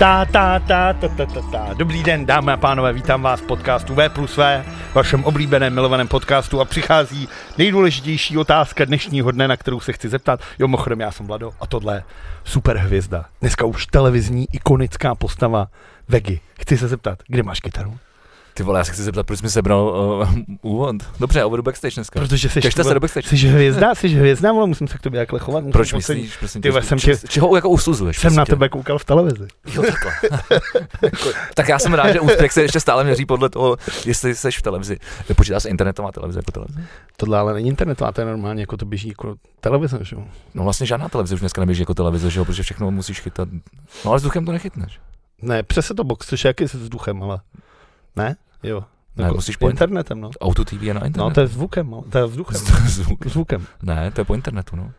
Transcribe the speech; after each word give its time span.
Ta, 0.00 0.24
ta, 0.24 0.58
ta, 0.58 0.92
ta, 0.92 1.08
ta, 1.08 1.26
ta, 1.26 1.40
ta. 1.52 1.74
Dobrý 1.74 2.02
den, 2.02 2.26
dámy 2.26 2.52
a 2.52 2.56
pánové, 2.56 2.92
vítám 2.92 3.22
vás 3.22 3.40
v 3.40 3.46
podcastu 3.46 3.94
V 3.94 4.08
plus 4.08 4.36
V, 4.36 4.64
vašem 4.94 5.24
oblíbeném 5.24 5.74
milovaném 5.74 6.08
podcastu 6.08 6.60
a 6.60 6.64
přichází 6.64 7.28
nejdůležitější 7.58 8.38
otázka 8.38 8.84
dnešního 8.84 9.30
dne, 9.30 9.48
na 9.48 9.56
kterou 9.56 9.80
se 9.80 9.92
chci 9.92 10.08
zeptat. 10.08 10.40
Jo, 10.58 10.68
mimochodem, 10.68 11.00
já 11.00 11.12
jsem 11.12 11.26
Vlado 11.26 11.52
a 11.60 11.66
tohle 11.66 11.94
je 11.94 12.02
super 12.44 12.76
hvězda. 12.76 13.24
Dneska 13.40 13.64
už 13.64 13.86
televizní 13.86 14.46
ikonická 14.52 15.14
postava 15.14 15.68
Vegy. 16.08 16.40
Chci 16.60 16.78
se 16.78 16.88
zeptat, 16.88 17.18
kde 17.26 17.42
máš 17.42 17.60
kytaru? 17.60 17.98
Ty 18.60 18.64
vole, 18.64 18.80
já 18.80 18.84
se 18.84 18.92
chci 18.92 19.02
zeptat, 19.02 19.26
proč 19.26 19.38
jsi 19.38 19.44
mi 19.44 19.50
sebral 19.50 19.80
uh, 19.82 20.28
úvod. 20.72 20.96
Dobře, 21.20 21.44
uvedu 21.44 21.62
backstage 21.62 21.94
dneska. 21.94 22.20
Protože 22.20 22.48
jsi, 22.48 22.60
Těšte 22.60 22.84
se 22.84 22.94
do 22.94 23.00
backstage. 23.00 23.28
jsi 23.28 23.36
hvězda, 23.36 23.94
jsi 23.94 24.08
hvězda, 24.08 24.52
vole, 24.52 24.66
musím 24.66 24.88
se 24.88 24.98
k 24.98 25.00
tobě 25.00 25.20
jakhle 25.20 25.38
chovat. 25.38 25.64
Proč 25.72 25.92
myslíš, 25.92 26.36
prosím 26.36 26.62
Ty 26.62 26.72
tě, 26.72 26.82
jsem 26.82 26.98
tě- 26.98 27.28
čeho 27.28 27.56
jako 27.56 27.68
usuzuješ? 27.68 28.18
Jsem 28.18 28.34
na 28.34 28.44
tebe 28.44 28.68
koukal 28.68 28.98
v 28.98 29.04
televizi. 29.04 29.46
Jo, 29.74 29.82
takhle. 29.82 30.12
tak 31.54 31.68
já 31.68 31.78
jsem 31.78 31.94
rád, 31.94 32.12
že 32.12 32.20
úspěch 32.20 32.52
se 32.52 32.62
ještě 32.62 32.80
stále 32.80 33.04
měří 33.04 33.26
podle 33.26 33.50
toho, 33.50 33.76
jestli 34.06 34.34
jsi 34.34 34.50
v 34.50 34.62
televizi. 34.62 34.98
Nepočítá 35.28 35.60
se 35.60 35.68
internetová 35.68 36.12
televize 36.12 36.38
jako 36.38 36.52
televize? 36.52 36.80
Tohle 37.16 37.38
ale 37.38 37.54
není 37.54 37.68
internetová, 37.68 38.12
to 38.12 38.20
je 38.20 38.26
normálně, 38.26 38.62
jako 38.62 38.76
to 38.76 38.84
běží 38.86 39.08
jako 39.08 39.34
televize, 39.60 39.98
že 40.02 40.16
jo? 40.16 40.24
No 40.54 40.64
vlastně 40.64 40.86
žádná 40.86 41.08
televize 41.08 41.34
už 41.34 41.40
dneska 41.40 41.60
neběží 41.60 41.82
jako 41.82 41.94
televize, 41.94 42.30
že 42.30 42.38
jo, 42.40 42.44
protože 42.44 42.62
všechno 42.62 42.90
musíš 42.90 43.20
chytat. 43.20 43.48
No 44.04 44.10
ale 44.10 44.20
s 44.20 44.22
duchem 44.22 44.44
to 44.46 44.52
nechytneš. 44.52 45.00
Ne, 45.42 45.62
přes 45.62 45.92
to 45.96 46.04
box, 46.04 46.26
což 46.26 46.44
je 46.44 46.48
jaký 46.48 46.68
se 46.68 46.78
vzduchem, 46.78 47.22
ale 47.22 47.40
ne? 48.16 48.36
Jo. 48.62 48.84
Ne, 49.16 49.24
Jako 49.24 49.34
musíš 49.34 49.56
po 49.56 49.68
internetem, 49.70 50.20
no. 50.20 50.30
Auto 50.40 50.64
TV 50.64 50.82
je 50.82 50.94
na 50.94 51.00
No, 51.00 51.06
internetu. 51.06 51.34
to 51.34 51.40
je 51.40 51.46
zvukem, 51.46 51.90
no. 51.90 52.02
to 52.10 52.18
je 52.18 52.26
vzduchem. 52.26 52.60
Zvuk. 52.86 53.26
Zvukem. 53.26 53.66
Ne, 53.82 54.10
to 54.10 54.20
je 54.20 54.24
po 54.24 54.34
internetu, 54.34 54.76
no. 54.76 54.90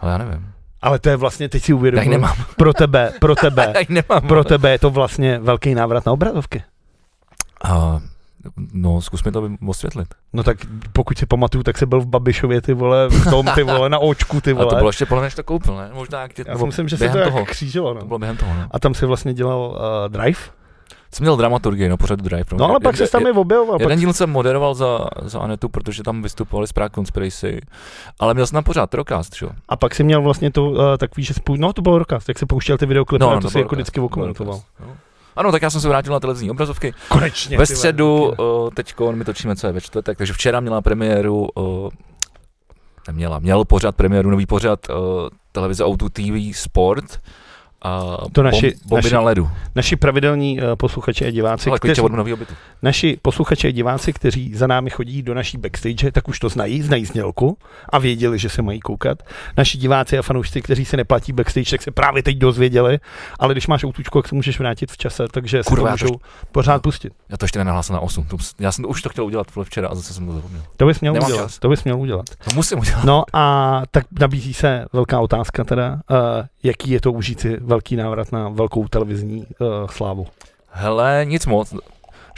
Ale 0.00 0.12
já 0.12 0.18
nevím. 0.18 0.52
Ale 0.82 0.98
to 0.98 1.08
je 1.08 1.16
vlastně, 1.16 1.48
teď 1.48 1.62
si 1.62 1.70
Já 1.72 1.74
ji 1.74 1.78
uvědomil, 1.78 2.10
nemám. 2.10 2.36
pro 2.56 2.72
tebe, 2.72 3.12
pro 3.20 3.34
tebe, 3.34 3.72
nemám. 3.88 4.28
pro 4.28 4.44
tebe 4.44 4.70
je 4.70 4.78
to 4.78 4.90
vlastně 4.90 5.38
velký 5.38 5.74
návrat 5.74 6.06
na 6.06 6.12
obrazovky. 6.12 6.62
A, 7.64 8.00
no, 8.72 9.00
zkus 9.00 9.24
mi 9.24 9.32
to 9.32 9.48
osvětlit. 9.66 10.08
No 10.32 10.42
tak 10.42 10.56
pokud 10.92 11.18
si 11.18 11.26
pamatuju, 11.26 11.64
tak 11.64 11.78
se 11.78 11.86
byl 11.86 12.00
v 12.00 12.06
Babišově, 12.06 12.60
ty 12.60 12.74
vole, 12.74 13.08
v 13.08 13.30
tom, 13.30 13.46
ty 13.54 13.62
vole, 13.62 13.88
na 13.88 13.98
očku, 13.98 14.40
ty 14.40 14.50
A 14.52 14.54
vole. 14.54 14.66
to 14.70 14.76
bylo 14.76 14.88
ještě 14.88 15.06
podle 15.06 15.22
než 15.24 15.34
to 15.34 15.44
koupil, 15.44 15.76
ne? 15.76 15.90
Možná 15.94 16.20
jak 16.22 16.32
tě, 16.32 16.44
Já 16.48 16.58
si 16.58 16.66
myslím, 16.66 16.88
že 16.88 16.96
se 16.96 17.08
to 17.08 17.22
toho. 17.24 17.44
křížilo, 17.44 17.94
To 17.94 18.00
no. 18.00 18.06
bylo 18.06 18.18
během 18.18 18.36
toho, 18.36 18.54
no. 18.54 18.66
A 18.70 18.78
tam 18.78 18.94
si 18.94 19.06
vlastně 19.06 19.34
dělal 19.34 19.58
uh, 19.60 20.12
drive? 20.12 20.40
Jsem 21.14 21.24
měl 21.24 21.36
dramaturgii, 21.36 21.88
no, 21.88 21.96
pořád 21.96 22.20
Drive. 22.20 22.44
No 22.52 22.68
ale 22.68 22.80
pak 22.80 22.96
se 22.96 23.08
tam 23.08 23.26
je 23.26 23.32
objevoval. 23.32 23.76
Jeden 23.80 23.96
Pak... 23.96 24.00
díl 24.00 24.12
jsem 24.12 24.30
moderoval 24.30 24.74
za, 24.74 25.06
za 25.22 25.40
Anetu, 25.40 25.68
protože 25.68 26.02
tam 26.02 26.22
vystupovali 26.22 26.66
z 26.66 26.72
Prague 26.72 26.94
Conspiracy, 26.94 27.60
ale 28.20 28.34
měl 28.34 28.46
jsem 28.46 28.56
tam 28.56 28.64
pořád 28.64 28.94
Rokast, 28.94 29.36
že 29.36 29.46
jo? 29.46 29.52
A 29.68 29.76
pak 29.76 29.94
si 29.94 30.04
měl 30.04 30.22
vlastně 30.22 30.50
to 30.50 30.64
uh, 30.64 30.78
takový, 30.98 31.24
že 31.24 31.34
spou... 31.34 31.56
no 31.56 31.72
to 31.72 31.82
byl 31.82 31.98
Rokast, 31.98 32.28
jak 32.28 32.38
se 32.38 32.46
pouštěl 32.46 32.78
ty 32.78 32.86
videoklipy, 32.86 33.22
no, 33.22 33.30
a 33.30 33.40
to, 33.40 33.50
si 33.50 33.58
jako 33.58 33.74
vždycky 33.74 34.00
to 34.00 34.04
okomentoval. 34.04 34.60
No. 34.80 34.96
Ano, 35.36 35.52
tak 35.52 35.62
já 35.62 35.70
jsem 35.70 35.80
se 35.80 35.88
vrátil 35.88 36.12
na 36.12 36.20
televizní 36.20 36.50
obrazovky. 36.50 36.94
Konečně. 37.08 37.58
Ve 37.58 37.66
středu, 37.66 38.24
uh, 38.24 38.70
teď 38.74 38.94
my 39.10 39.24
točíme 39.24 39.56
co 39.56 39.66
je 39.66 39.72
ve 39.72 39.80
čtvrtek, 39.80 40.18
takže 40.18 40.32
včera 40.32 40.60
měla 40.60 40.80
premiéru, 40.80 41.48
uh, 41.54 41.90
neměla, 43.08 43.38
měl 43.38 43.64
pořád 43.64 43.96
premiéru, 43.96 44.30
nový 44.30 44.46
pořad 44.46 44.90
uh, 44.90 44.96
televize 45.52 45.84
Auto 45.84 46.08
TV 46.08 46.56
Sport. 46.56 47.20
A 47.84 48.16
To 48.32 48.42
naši- 48.42 48.74
bomby 48.86 49.02
naši- 49.04 49.14
na 49.14 49.20
ledu. 49.20 49.50
Naši 49.74 49.96
pravidelní 49.96 50.60
uh, 50.60 50.64
posluchači 50.76 51.26
a 51.26 51.30
diváci, 51.30 51.70
Ale 51.70 51.78
kteří, 51.78 52.00
od 52.00 52.12
nového 52.12 52.36
bytu. 52.36 52.54
naši 52.82 53.18
posluchači 53.22 53.68
a 53.68 53.70
diváci, 53.70 54.12
kteří 54.12 54.54
za 54.54 54.66
námi 54.66 54.90
chodí 54.90 55.22
do 55.22 55.34
naší 55.34 55.58
backstage, 55.58 56.12
tak 56.12 56.28
už 56.28 56.38
to 56.38 56.48
znají, 56.48 56.82
znají 56.82 57.04
znělku 57.04 57.58
a 57.88 57.98
věděli, 57.98 58.38
že 58.38 58.48
se 58.48 58.62
mají 58.62 58.80
koukat. 58.80 59.22
Naši 59.56 59.78
diváci 59.78 60.18
a 60.18 60.22
fanoušci, 60.22 60.62
kteří 60.62 60.84
se 60.84 60.96
neplatí 60.96 61.32
backstage, 61.32 61.70
tak 61.70 61.82
se 61.82 61.90
právě 61.90 62.22
teď 62.22 62.36
dozvěděli, 62.38 62.98
ale 63.38 63.54
když 63.54 63.66
máš 63.66 63.84
autučko, 63.84 64.22
tak 64.22 64.28
se 64.28 64.34
můžeš 64.34 64.58
vrátit 64.58 64.90
v 64.92 64.96
čase, 64.98 65.24
takže 65.30 65.62
Kurva, 65.66 65.82
to 65.82 65.88
já 65.92 65.96
to 65.96 66.04
můžou 66.04 66.20
pořád 66.52 66.82
pustit. 66.82 67.12
Já 67.28 67.36
to 67.36 67.44
ještě 67.44 67.58
nenahlásil 67.58 67.94
na 67.94 68.00
8. 68.00 68.24
To, 68.24 68.36
já 68.60 68.72
jsem 68.72 68.82
to 68.82 68.88
už 68.88 69.02
to 69.02 69.08
chtěl 69.08 69.24
udělat 69.24 69.46
včera 69.62 69.88
a 69.88 69.94
zase 69.94 70.14
jsem 70.14 70.26
to 70.26 70.32
zapomněl. 70.32 70.62
To 70.76 70.86
bys 70.86 71.00
měl 71.00 71.12
Nemám 71.12 71.30
udělat. 71.30 71.44
čas. 71.44 71.58
To 71.58 71.68
bys 71.68 71.84
měl 71.84 72.00
udělat. 72.00 72.24
To 72.44 72.50
musím 72.54 72.78
udělat. 72.78 73.04
No 73.04 73.24
a 73.32 73.82
tak 73.90 74.06
nabízí 74.20 74.54
se 74.54 74.84
velká 74.92 75.20
otázka 75.20 75.64
teda, 75.64 75.92
uh, 76.10 76.16
jaký 76.62 76.90
je 76.90 77.00
to 77.00 77.12
užít 77.12 77.40
si 77.40 77.56
velký 77.72 77.96
návrat 77.96 78.32
na 78.32 78.48
velkou 78.48 78.88
televizní 78.88 79.46
uh, 79.58 79.66
slávu. 79.90 80.26
Hele, 80.70 81.24
nic 81.28 81.46
moc. 81.46 81.74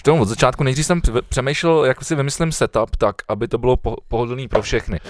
Že 0.06 0.12
od 0.12 0.28
začátku 0.28 0.64
nejdřív 0.64 0.86
jsem 0.86 1.00
přemýšlel, 1.28 1.84
jak 1.84 2.04
si 2.04 2.14
vymyslím 2.14 2.52
setup 2.52 2.96
tak, 2.96 3.16
aby 3.28 3.48
to 3.48 3.58
bylo 3.58 3.76
po- 3.76 3.96
pohodlný 4.08 4.48
pro 4.48 4.62
všechny. 4.62 5.00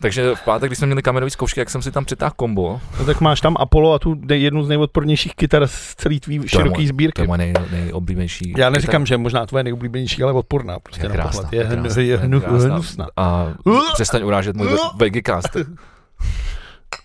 Takže 0.00 0.34
v 0.34 0.42
pátek, 0.42 0.68
když 0.68 0.78
jsme 0.78 0.86
měli 0.86 1.02
kamerové 1.02 1.30
zkoušky, 1.30 1.60
jak 1.60 1.70
jsem 1.70 1.82
si 1.82 1.90
tam 1.90 2.04
přitáhl 2.04 2.32
kombo, 2.36 2.80
No 2.98 3.04
tak 3.04 3.20
máš 3.20 3.40
tam 3.40 3.56
Apollo 3.58 3.92
a 3.92 3.98
tu 3.98 4.20
jednu 4.32 4.62
z 4.64 4.68
nejodpornějších 4.68 5.34
kytar 5.34 5.66
z 5.66 5.94
celý 5.94 6.20
tvý 6.20 6.34
je 6.34 6.48
široký 6.48 6.70
můj- 6.82 6.82
to 6.84 6.88
sbírky. 6.88 7.22
je 7.22 7.26
moje 7.28 7.38
nej, 7.38 7.54
nejoblíbenější. 7.70 8.54
Já 8.56 8.70
neříkám, 8.70 9.06
že 9.06 9.16
možná 9.16 9.46
tvoje 9.46 9.64
nejoblíbenější, 9.64 10.22
ale 10.22 10.32
odporná. 10.32 10.78
Prostě 10.80 11.06
Je 11.06 11.10
krásná. 11.10 11.48
Je, 11.52 11.58
je 11.58 11.64
krásná, 11.66 12.02
je 12.02 12.08
je 12.08 12.16
hnu, 12.16 12.40
krásná. 12.40 12.74
hnusná. 12.74 13.06
A 13.16 13.46
přestaň 13.94 14.22
urážet 14.22 14.56
můj 14.56 14.66
ve- 14.68 14.76
Vegicaster. 14.96 15.66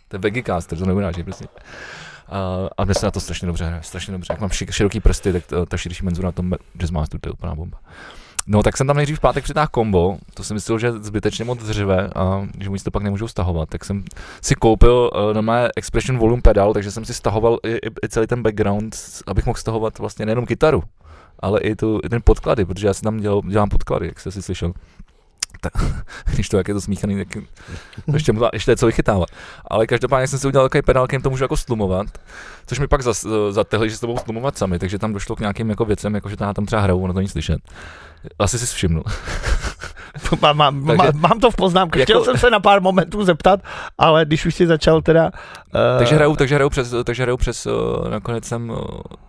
To 0.08 0.16
je 0.16 0.20
Vegicaster, 0.20 0.78
to 0.80 0.86
neuráží, 0.86 1.24
prostě. 1.24 1.46
A, 2.30 2.70
a 2.78 2.94
se 2.94 3.06
na 3.06 3.12
to 3.12 3.20
strašně 3.20 3.46
dobře 3.46 3.66
hraje, 3.66 3.84
strašně 3.84 4.12
dobře. 4.12 4.34
Jak 4.34 4.42
mám 4.42 4.50
široký 4.50 5.00
prsty, 5.00 5.34
tak 5.34 5.46
ta, 5.46 5.66
ta 5.66 5.78
širší 5.78 6.06
menzura 6.06 6.28
na 6.28 6.32
tom 6.32 6.54
Jazzmasteru, 6.78 7.20
to 7.22 7.30
je 7.30 7.34
úplná 7.34 7.56
bomba. 7.56 7.78
No 8.48 8.64
tak 8.64 8.78
jsem 8.78 8.88
tam 8.88 8.96
nejdřív 8.96 9.18
v 9.18 9.22
pátek 9.22 9.44
přitáhl 9.44 9.68
kombo, 9.72 10.18
to 10.34 10.44
jsem 10.44 10.56
myslel, 10.56 10.80
že 10.80 10.88
je 10.88 10.92
zbytečně 10.92 11.46
moc 11.46 11.60
dřive 11.60 12.10
a 12.16 12.48
že 12.60 12.70
oni 12.70 12.80
to 12.80 12.92
pak 12.92 13.04
nemůžou 13.04 13.28
stahovat, 13.28 13.70
tak 13.70 13.86
jsem 13.86 14.04
si 14.42 14.56
koupil 14.56 15.12
uh, 15.14 15.34
na 15.34 15.42
mé 15.42 15.70
Expression 15.76 16.18
Volume 16.20 16.42
pedal, 16.42 16.74
takže 16.74 16.92
jsem 16.92 17.06
si 17.06 17.14
stahoval 17.14 17.60
i, 17.64 17.72
i, 17.72 17.90
i 18.06 18.10
celý 18.10 18.28
ten 18.28 18.44
background, 18.44 18.98
abych 19.28 19.46
mohl 19.46 19.60
stahovat 19.60 20.00
vlastně 20.00 20.26
nejenom 20.26 20.46
kytaru, 20.46 20.84
ale 21.40 21.60
i, 21.60 21.76
tu, 21.76 22.00
i 22.04 22.10
ten 22.10 22.22
podklady, 22.24 22.66
protože 22.66 22.88
já 22.88 22.94
si 22.94 23.02
tam 23.02 23.18
dělal, 23.18 23.42
dělám 23.48 23.70
podklady, 23.70 24.06
jak 24.08 24.20
jste 24.20 24.32
si 24.32 24.42
slyšel. 24.42 24.74
Tak, 25.62 25.74
když 26.34 26.50
to 26.50 26.58
jak 26.58 26.68
je 26.68 26.74
to 26.74 26.82
smíchaný, 26.82 27.18
tak 27.26 27.44
to 28.06 28.12
ještě, 28.14 28.32
možná- 28.34 28.50
ještě 28.54 28.72
je 28.72 28.76
co 28.78 28.86
vychytávat. 28.86 29.30
Ale 29.68 29.88
každopádně 29.88 30.28
jsem 30.28 30.40
si 30.40 30.48
udělal 30.48 30.66
takový 30.70 30.82
pedál, 30.82 31.08
kterým 31.08 31.22
to 31.22 31.30
můžu 31.30 31.44
jako 31.44 31.58
slumovat, 31.58 32.08
což 32.68 32.80
mi 32.80 32.88
pak 32.88 33.02
zas, 33.02 33.26
zatehli, 33.50 33.90
že 33.90 33.96
se 33.96 34.02
to 34.02 34.08
budou 34.08 34.20
slumovat 34.20 34.58
sami, 34.58 34.80
takže 34.80 35.00
tam 35.00 35.14
došlo 35.14 35.36
k 35.36 35.40
nějakým 35.40 35.70
jako 35.70 35.86
věcem, 35.86 36.16
jako 36.16 36.30
že 36.30 36.38
tam 36.38 36.54
tam 36.54 36.66
třeba 36.66 36.82
hrajou, 36.82 37.02
ono 37.04 37.14
to 37.14 37.22
nic 37.22 37.32
slyšet. 37.32 37.60
Asi 38.40 38.60
si 38.60 38.66
všimnul. 38.76 39.04
Mám, 40.42 40.58
mám, 40.58 40.86
Takže- 40.88 40.98
mám, 41.14 41.22
mám 41.30 41.40
to 41.40 41.52
v 41.52 41.56
poznámkách. 41.56 42.00
Jako- 42.00 42.12
Chtěl 42.12 42.24
jsem 42.26 42.38
se 42.38 42.50
na 42.50 42.60
pár 42.60 42.82
momentů 42.82 43.24
zeptat, 43.24 43.60
ale 43.98 44.26
když 44.26 44.46
už 44.46 44.56
si 44.56 44.68
začal 44.68 45.02
teda... 45.02 45.26
Uh, 45.26 45.32
takže 45.98 46.16
hrajou, 46.16 46.36
takže 46.36 46.56
hrajou 46.56 46.70
přes, 46.70 46.94
takže 47.04 47.24
hrajou 47.24 47.38
přes, 47.38 47.66
uh, 47.66 47.74
nakonec 48.10 48.46
jsem 48.46 48.70
uh, 48.70 48.78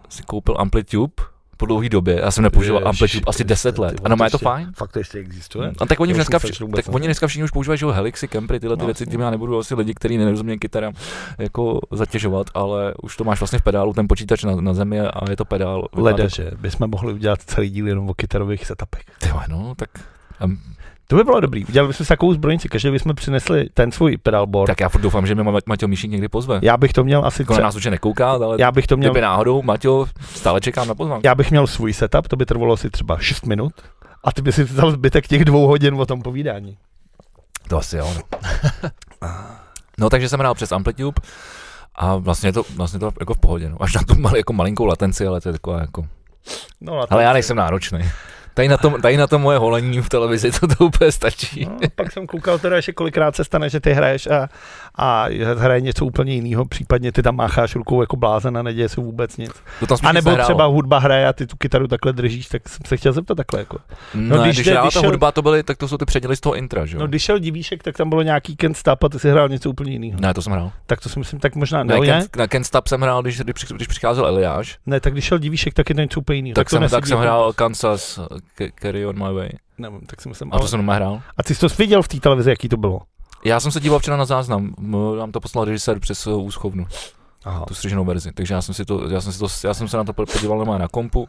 si 0.08 0.22
koupil 0.22 0.54
Amplitude 0.58 1.12
po 1.60 1.66
dlouhé 1.66 1.88
době, 1.88 2.20
já 2.22 2.30
jsem 2.30 2.44
nepoužíval 2.44 2.88
Amplitude 2.88 3.24
asi 3.26 3.44
10 3.44 3.78
let. 3.78 4.00
Ano, 4.04 4.16
má 4.16 4.24
je 4.24 4.30
to 4.30 4.38
fajn? 4.38 4.72
Fakt 4.76 4.92
to 4.92 4.98
ještě 4.98 5.18
existuje? 5.18 5.72
A 5.78 5.86
tak 5.86 6.00
oni 6.00 6.14
dneska, 6.14 6.38
tak 6.74 6.84
oni 6.88 7.06
dneska 7.06 7.26
všichni 7.26 7.44
už 7.44 7.50
používají 7.50 7.78
že 7.78 7.86
jo, 7.86 7.92
Helixy, 7.92 8.28
Kempry, 8.28 8.60
tyhle 8.60 8.76
ty 8.76 8.80
No, 8.80 8.86
věci, 8.86 9.06
tím 9.06 9.20
já 9.20 9.30
nebudu 9.30 9.58
asi 9.58 9.74
lidi, 9.74 9.94
kteří 9.94 10.18
nerozumějí 10.18 10.58
kytarám, 10.58 10.92
jako 11.38 11.80
zatěžovat, 11.90 12.46
ale 12.54 12.94
už 13.02 13.16
to 13.16 13.24
máš 13.24 13.40
vlastně 13.40 13.58
v 13.58 13.62
pedálu, 13.62 13.92
ten 13.92 14.08
počítač 14.08 14.44
na, 14.44 14.56
na 14.56 14.74
zemi 14.74 15.00
a 15.00 15.30
je 15.30 15.36
to 15.36 15.44
pedál. 15.44 15.88
Leda, 15.92 16.28
že 16.28 16.50
bychom 16.60 16.90
mohli 16.90 17.12
udělat 17.12 17.42
celý 17.42 17.70
díl 17.70 17.88
jenom 17.88 18.10
o 18.10 18.14
kytarových 18.14 18.66
setupech. 18.66 19.02
Ty 19.18 19.28
no, 19.48 19.74
tak, 19.76 19.90
um, 20.44 20.58
To 21.10 21.16
by 21.16 21.24
bylo 21.24 21.40
dobrý. 21.40 21.64
Udělali 21.64 21.88
bychom 21.88 22.06
si 22.06 22.08
takovou 22.08 22.32
zbrojnici, 22.34 22.68
každý 22.68 22.90
bychom 22.90 23.14
přinesli 23.14 23.68
ten 23.74 23.92
svůj 23.92 24.16
pedalboard. 24.16 24.66
tak 24.66 24.80
já 24.80 24.88
furt 24.88 25.00
doufám, 25.00 25.26
že 25.26 25.34
mě 25.34 25.44
Ma- 25.44 25.60
Maťo 25.66 25.88
Míšík 25.88 26.10
někdy 26.10 26.28
pozve. 26.28 26.60
Já 26.62 26.76
bych 26.76 26.92
to 26.92 27.04
měl 27.04 27.26
asi 27.26 27.42
Jako 27.42 27.52
na 27.52 27.56
třeba, 27.56 27.66
nás 27.66 27.74
určitě 27.74 27.90
nekouká, 27.90 28.30
ale 28.30 28.56
já 28.60 28.72
bych 28.72 28.86
to 28.86 28.96
měl, 28.96 29.10
kdyby 29.10 29.20
náhodou, 29.20 29.62
Maťo, 29.62 30.06
stále 30.34 30.60
čekám 30.60 30.88
na 30.88 30.94
pozvánku. 30.94 31.26
já 31.26 31.34
bych 31.34 31.50
měl 31.50 31.66
svůj 31.66 31.92
setup, 31.92 32.28
to 32.28 32.36
by 32.36 32.46
trvalo 32.46 32.74
asi 32.74 32.90
třeba 32.90 33.18
6 33.18 33.46
minut. 33.46 33.72
A 34.24 34.32
ty 34.32 34.42
by 34.42 34.52
si 34.52 34.64
vzal 34.64 34.90
zbytek 34.90 35.26
těch 35.26 35.44
dvou 35.44 35.66
hodin 35.66 35.94
o 35.94 36.06
tom 36.06 36.22
povídání. 36.22 36.76
To 37.68 37.78
asi 37.78 37.96
jo, 37.96 38.14
no. 38.16 38.22
no 39.98 40.10
takže 40.10 40.28
jsem 40.28 40.40
hrál 40.40 40.54
přes 40.54 40.72
Amplitude 40.72 41.20
a 41.94 42.16
vlastně 42.16 42.48
je 42.48 42.52
to, 42.52 42.62
vlastně 42.76 43.00
to 43.00 43.10
jako 43.20 43.34
v 43.34 43.38
pohodě, 43.38 43.68
no. 43.68 43.82
Až 43.82 43.94
na 43.94 44.02
tu 44.02 44.14
mal, 44.20 44.36
jako 44.36 44.52
malinkou 44.52 44.84
latenci, 44.86 45.26
ale 45.26 45.40
to 45.40 45.48
je 45.48 45.52
taková 45.52 45.80
jako... 45.80 46.06
No, 46.80 47.00
a 47.00 47.06
Ale 47.10 47.22
já 47.22 47.32
nejsem 47.32 47.56
náročný. 47.56 47.98
Tady 48.60 48.68
na, 48.68 48.76
to, 48.76 48.90
tady 49.02 49.16
na 49.16 49.26
to 49.26 49.38
moje 49.38 49.58
holení 49.58 50.00
v 50.02 50.08
televizi, 50.08 50.50
to, 50.52 50.66
to 50.66 50.84
úplně 50.84 51.12
stačí. 51.12 51.64
No, 51.70 51.78
pak 51.94 52.12
jsem 52.12 52.26
koukal 52.26 52.58
teda, 52.58 52.80
že 52.80 52.92
kolikrát 52.92 53.36
se 53.36 53.44
stane, 53.44 53.68
že 53.70 53.80
ty 53.80 53.92
hraješ 53.92 54.26
a, 54.26 54.48
a 54.94 55.26
hraje 55.56 55.80
něco 55.80 56.04
úplně 56.06 56.34
jiného, 56.34 56.64
případně 56.64 57.12
ty 57.12 57.22
tam 57.22 57.36
mácháš 57.36 57.74
rukou 57.76 58.00
jako 58.00 58.16
blázen 58.16 58.58
a 58.58 58.62
neděje 58.62 58.88
se 58.88 59.00
vůbec 59.00 59.36
nic. 59.36 59.50
To 59.80 59.86
tam 59.86 59.98
A 60.02 60.12
nebo 60.12 60.36
třeba 60.36 60.64
hudba 60.66 60.98
hraje 60.98 61.26
a 61.28 61.32
ty 61.32 61.46
tu 61.46 61.56
kytaru 61.56 61.88
takhle 61.88 62.12
držíš, 62.12 62.48
tak 62.48 62.68
jsem 62.68 62.80
se 62.86 62.96
chtěl 62.96 63.12
zeptat 63.12 63.34
takhle 63.34 63.58
jako. 63.60 63.78
No, 64.14 64.36
No, 64.36 64.42
když, 64.42 64.56
když 64.56 64.66
jde- 64.66 64.80
když 64.82 64.94
ta 64.94 65.00
šel- 65.00 65.10
hudba, 65.10 65.32
to 65.32 65.42
byly, 65.42 65.62
tak 65.62 65.78
to 65.78 65.88
jsou 65.88 65.96
ty 65.96 66.04
předěly 66.04 66.36
z 66.36 66.40
toho 66.40 66.54
intra, 66.54 66.86
že 66.86 66.96
jo? 66.96 67.00
No 67.00 67.06
když 67.06 67.22
šel 67.22 67.38
divíšek, 67.38 67.82
tak 67.82 67.96
tam 67.96 68.08
bylo 68.08 68.22
nějaký 68.22 68.56
Can't 68.56 68.76
Stop 68.76 69.04
a 69.04 69.08
ty 69.08 69.18
si 69.18 69.30
hrál 69.30 69.48
něco 69.48 69.70
úplně 69.70 69.92
jiného. 69.92 70.20
Ne, 70.20 70.34
to 70.34 70.42
jsem 70.42 70.52
hrál. 70.52 70.72
Tak 70.86 71.00
to 71.00 71.08
si 71.08 71.18
myslím, 71.18 71.40
tak 71.40 71.54
možná 71.54 71.82
Ne, 71.84 71.94
ne, 71.94 72.00
ne, 72.00 72.06
Ken, 72.06 72.22
na 72.36 72.46
Ken 72.46 72.64
Stop 72.64 72.88
jsem 72.88 73.00
hrál, 73.00 73.22
když, 73.22 73.40
když, 73.40 73.64
když 73.64 73.88
přišel 73.88 74.26
Eliáš, 74.26 74.78
ne, 74.86 75.00
tak 75.00 75.12
když 75.12 75.24
šel 75.24 75.38
divíšek, 75.38 75.74
tak 75.74 75.88
je 75.88 75.94
to 75.94 76.00
něco 76.00 76.20
úplně 76.20 76.36
jiného. 76.36 76.54
tak, 76.54 76.70
to 76.70 76.76
jsem, 76.76 76.88
tak 76.88 77.06
jsem 77.06 77.14
jako- 77.16 77.22
hrál 77.22 77.52
Kansas, 77.52 78.20
Carry 78.82 79.06
on 79.06 79.18
my 79.18 79.34
way. 79.34 79.50
Nevím, 79.78 80.00
tak 80.00 80.20
si 80.20 80.28
myslím. 80.28 80.48
A 80.48 80.56
to 80.56 80.60
ale- 80.60 80.68
jsem 80.68 80.86
hrál. 80.88 81.22
A 81.36 81.42
ty 81.42 81.54
jsi 81.54 81.60
to 81.60 81.68
viděl 81.68 82.02
v 82.02 82.08
té 82.08 82.20
televizi, 82.20 82.50
jaký 82.50 82.68
to 82.68 82.76
bylo? 82.76 83.00
Já 83.44 83.60
jsem 83.60 83.72
se 83.72 83.80
díval 83.80 83.98
včera 83.98 84.16
na 84.16 84.24
záznam, 84.24 84.74
nám 85.18 85.32
to 85.32 85.40
poslal 85.40 85.64
režisér 85.64 86.00
přes 86.00 86.26
úschovnu. 86.26 86.86
Aha. 87.44 87.64
tu 87.66 87.74
střiženou 87.74 88.04
verzi. 88.04 88.32
Takže 88.32 88.54
já 88.54 88.62
jsem, 88.62 88.74
si 88.74 88.84
to, 88.84 89.08
já 89.08 89.20
jsem, 89.20 89.32
si 89.32 89.38
to, 89.38 89.46
já 89.64 89.74
jsem 89.74 89.88
se 89.88 89.96
na 89.96 90.04
to 90.04 90.12
podíval 90.12 90.78
na 90.78 90.88
kompu. 90.88 91.28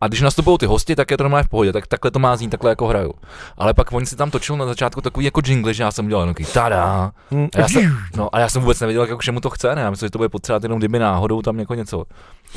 A 0.00 0.08
když 0.08 0.20
nastupují 0.20 0.58
ty 0.58 0.66
hosti, 0.66 0.96
tak 0.96 1.10
je 1.10 1.16
to 1.16 1.22
normálně 1.24 1.44
v 1.44 1.48
pohodě, 1.48 1.72
tak 1.72 1.86
takhle 1.86 2.10
to 2.10 2.18
má 2.18 2.36
znít, 2.36 2.48
takhle 2.50 2.70
jako 2.70 2.86
hraju. 2.86 3.12
Ale 3.58 3.74
pak 3.74 3.92
oni 3.92 4.06
si 4.06 4.16
tam 4.16 4.30
točil 4.30 4.56
na 4.56 4.66
začátku 4.66 5.00
takový 5.00 5.24
jako 5.24 5.40
jingle, 5.44 5.74
že 5.74 5.82
já 5.82 5.92
jsem 5.92 6.08
dělal 6.08 6.26
takový 6.26 6.46
tada. 6.54 7.12
Hm. 7.30 7.48
A 7.54 7.60
já 7.60 7.68
jsem, 7.68 7.98
no, 8.16 8.34
a 8.34 8.40
já 8.40 8.48
jsem 8.48 8.62
vůbec 8.62 8.80
nevěděl, 8.80 9.02
jako 9.02 9.16
k 9.16 9.22
čemu 9.22 9.40
to 9.40 9.50
chce, 9.50 9.74
ne? 9.74 9.82
Já 9.82 9.90
myslím, 9.90 10.06
že 10.06 10.10
to 10.10 10.18
bude 10.18 10.28
potřebovat 10.28 10.62
jenom 10.62 10.78
kdyby 10.78 10.98
náhodou 10.98 11.42
tam 11.42 11.58
jako 11.58 11.74
něco. 11.74 12.04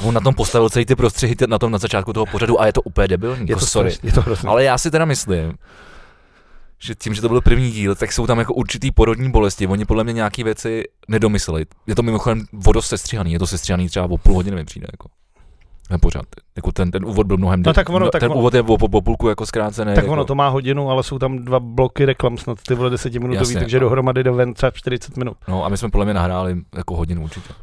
On 0.03 0.13
na 0.13 0.21
tom 0.21 0.33
postavil 0.33 0.69
celý 0.69 0.85
ty 0.85 0.95
prostřihy 0.95 1.35
na 1.47 1.59
tom 1.59 1.71
na 1.71 1.77
začátku 1.77 2.13
toho 2.13 2.25
pořadu 2.25 2.61
a 2.61 2.65
je 2.65 2.73
to 2.73 2.81
úplně 2.81 3.07
debilní, 3.07 3.41
Je 3.41 3.51
jako 3.51 3.59
to, 3.59 3.65
sorry. 3.65 3.91
strašný, 3.91 4.07
je 4.09 4.13
to 4.13 4.21
hrozný. 4.21 4.49
Ale 4.49 4.63
já 4.63 4.77
si 4.77 4.91
teda 4.91 5.05
myslím, 5.05 5.53
že 6.79 6.95
tím, 6.95 7.13
že 7.13 7.21
to 7.21 7.29
byl 7.29 7.41
první 7.41 7.71
díl, 7.71 7.95
tak 7.95 8.11
jsou 8.11 8.27
tam 8.27 8.39
jako 8.39 8.53
určitý 8.53 8.91
porodní 8.91 9.31
bolesti. 9.31 9.67
Oni 9.67 9.85
podle 9.85 10.03
mě 10.03 10.13
nějaké 10.13 10.43
věci 10.43 10.83
nedomysleli. 11.07 11.65
Je 11.87 11.95
to 11.95 12.03
mimochodem 12.03 12.45
vodost 12.53 12.87
sestříhaný, 12.87 13.33
je 13.33 13.39
to 13.39 13.47
sestříhaný 13.47 13.89
třeba 13.89 14.05
o 14.05 14.17
půl 14.17 14.33
hodiny 14.35 14.55
mi 14.55 14.65
přijde. 14.65 14.87
Jako. 14.91 15.09
Ten 15.93 15.99
pořád. 15.99 16.25
Jako 16.55 16.71
ten, 16.71 16.91
ten 16.91 17.05
úvod 17.05 17.27
byl 17.27 17.37
mnohem. 17.37 17.63
No 17.65 17.73
tak 17.73 17.89
ono- 17.89 18.09
tak 18.09 18.19
ten 18.19 18.31
ono- 18.31 18.39
úvod 18.39 18.53
je 18.53 18.61
o, 18.61 18.73
o, 18.73 18.97
o 18.97 19.01
půlku 19.01 19.27
jako 19.29 19.45
zkrácený. 19.45 19.95
Tak 19.95 20.03
jako, 20.03 20.13
ono 20.13 20.25
to 20.25 20.35
má 20.35 20.49
hodinu, 20.49 20.89
ale 20.89 21.03
jsou 21.03 21.19
tam 21.19 21.37
dva 21.37 21.59
bloky 21.59 22.05
reklam 22.05 22.37
snad 22.37 22.57
ty 22.67 22.75
vole 22.75 22.89
desetiminutový, 22.89 23.39
Jasně. 23.41 23.59
takže 23.59 23.79
dohromady 23.79 24.23
jde 24.23 24.31
ven 24.31 24.53
třeba 24.53 24.71
40 24.71 25.17
minut. 25.17 25.37
No 25.47 25.65
a 25.65 25.69
my 25.69 25.77
jsme 25.77 25.89
podle 25.89 26.05
mě 26.05 26.13
nahráli 26.13 26.55
jako 26.75 26.95
hodinu 26.95 27.23
určitě. 27.23 27.53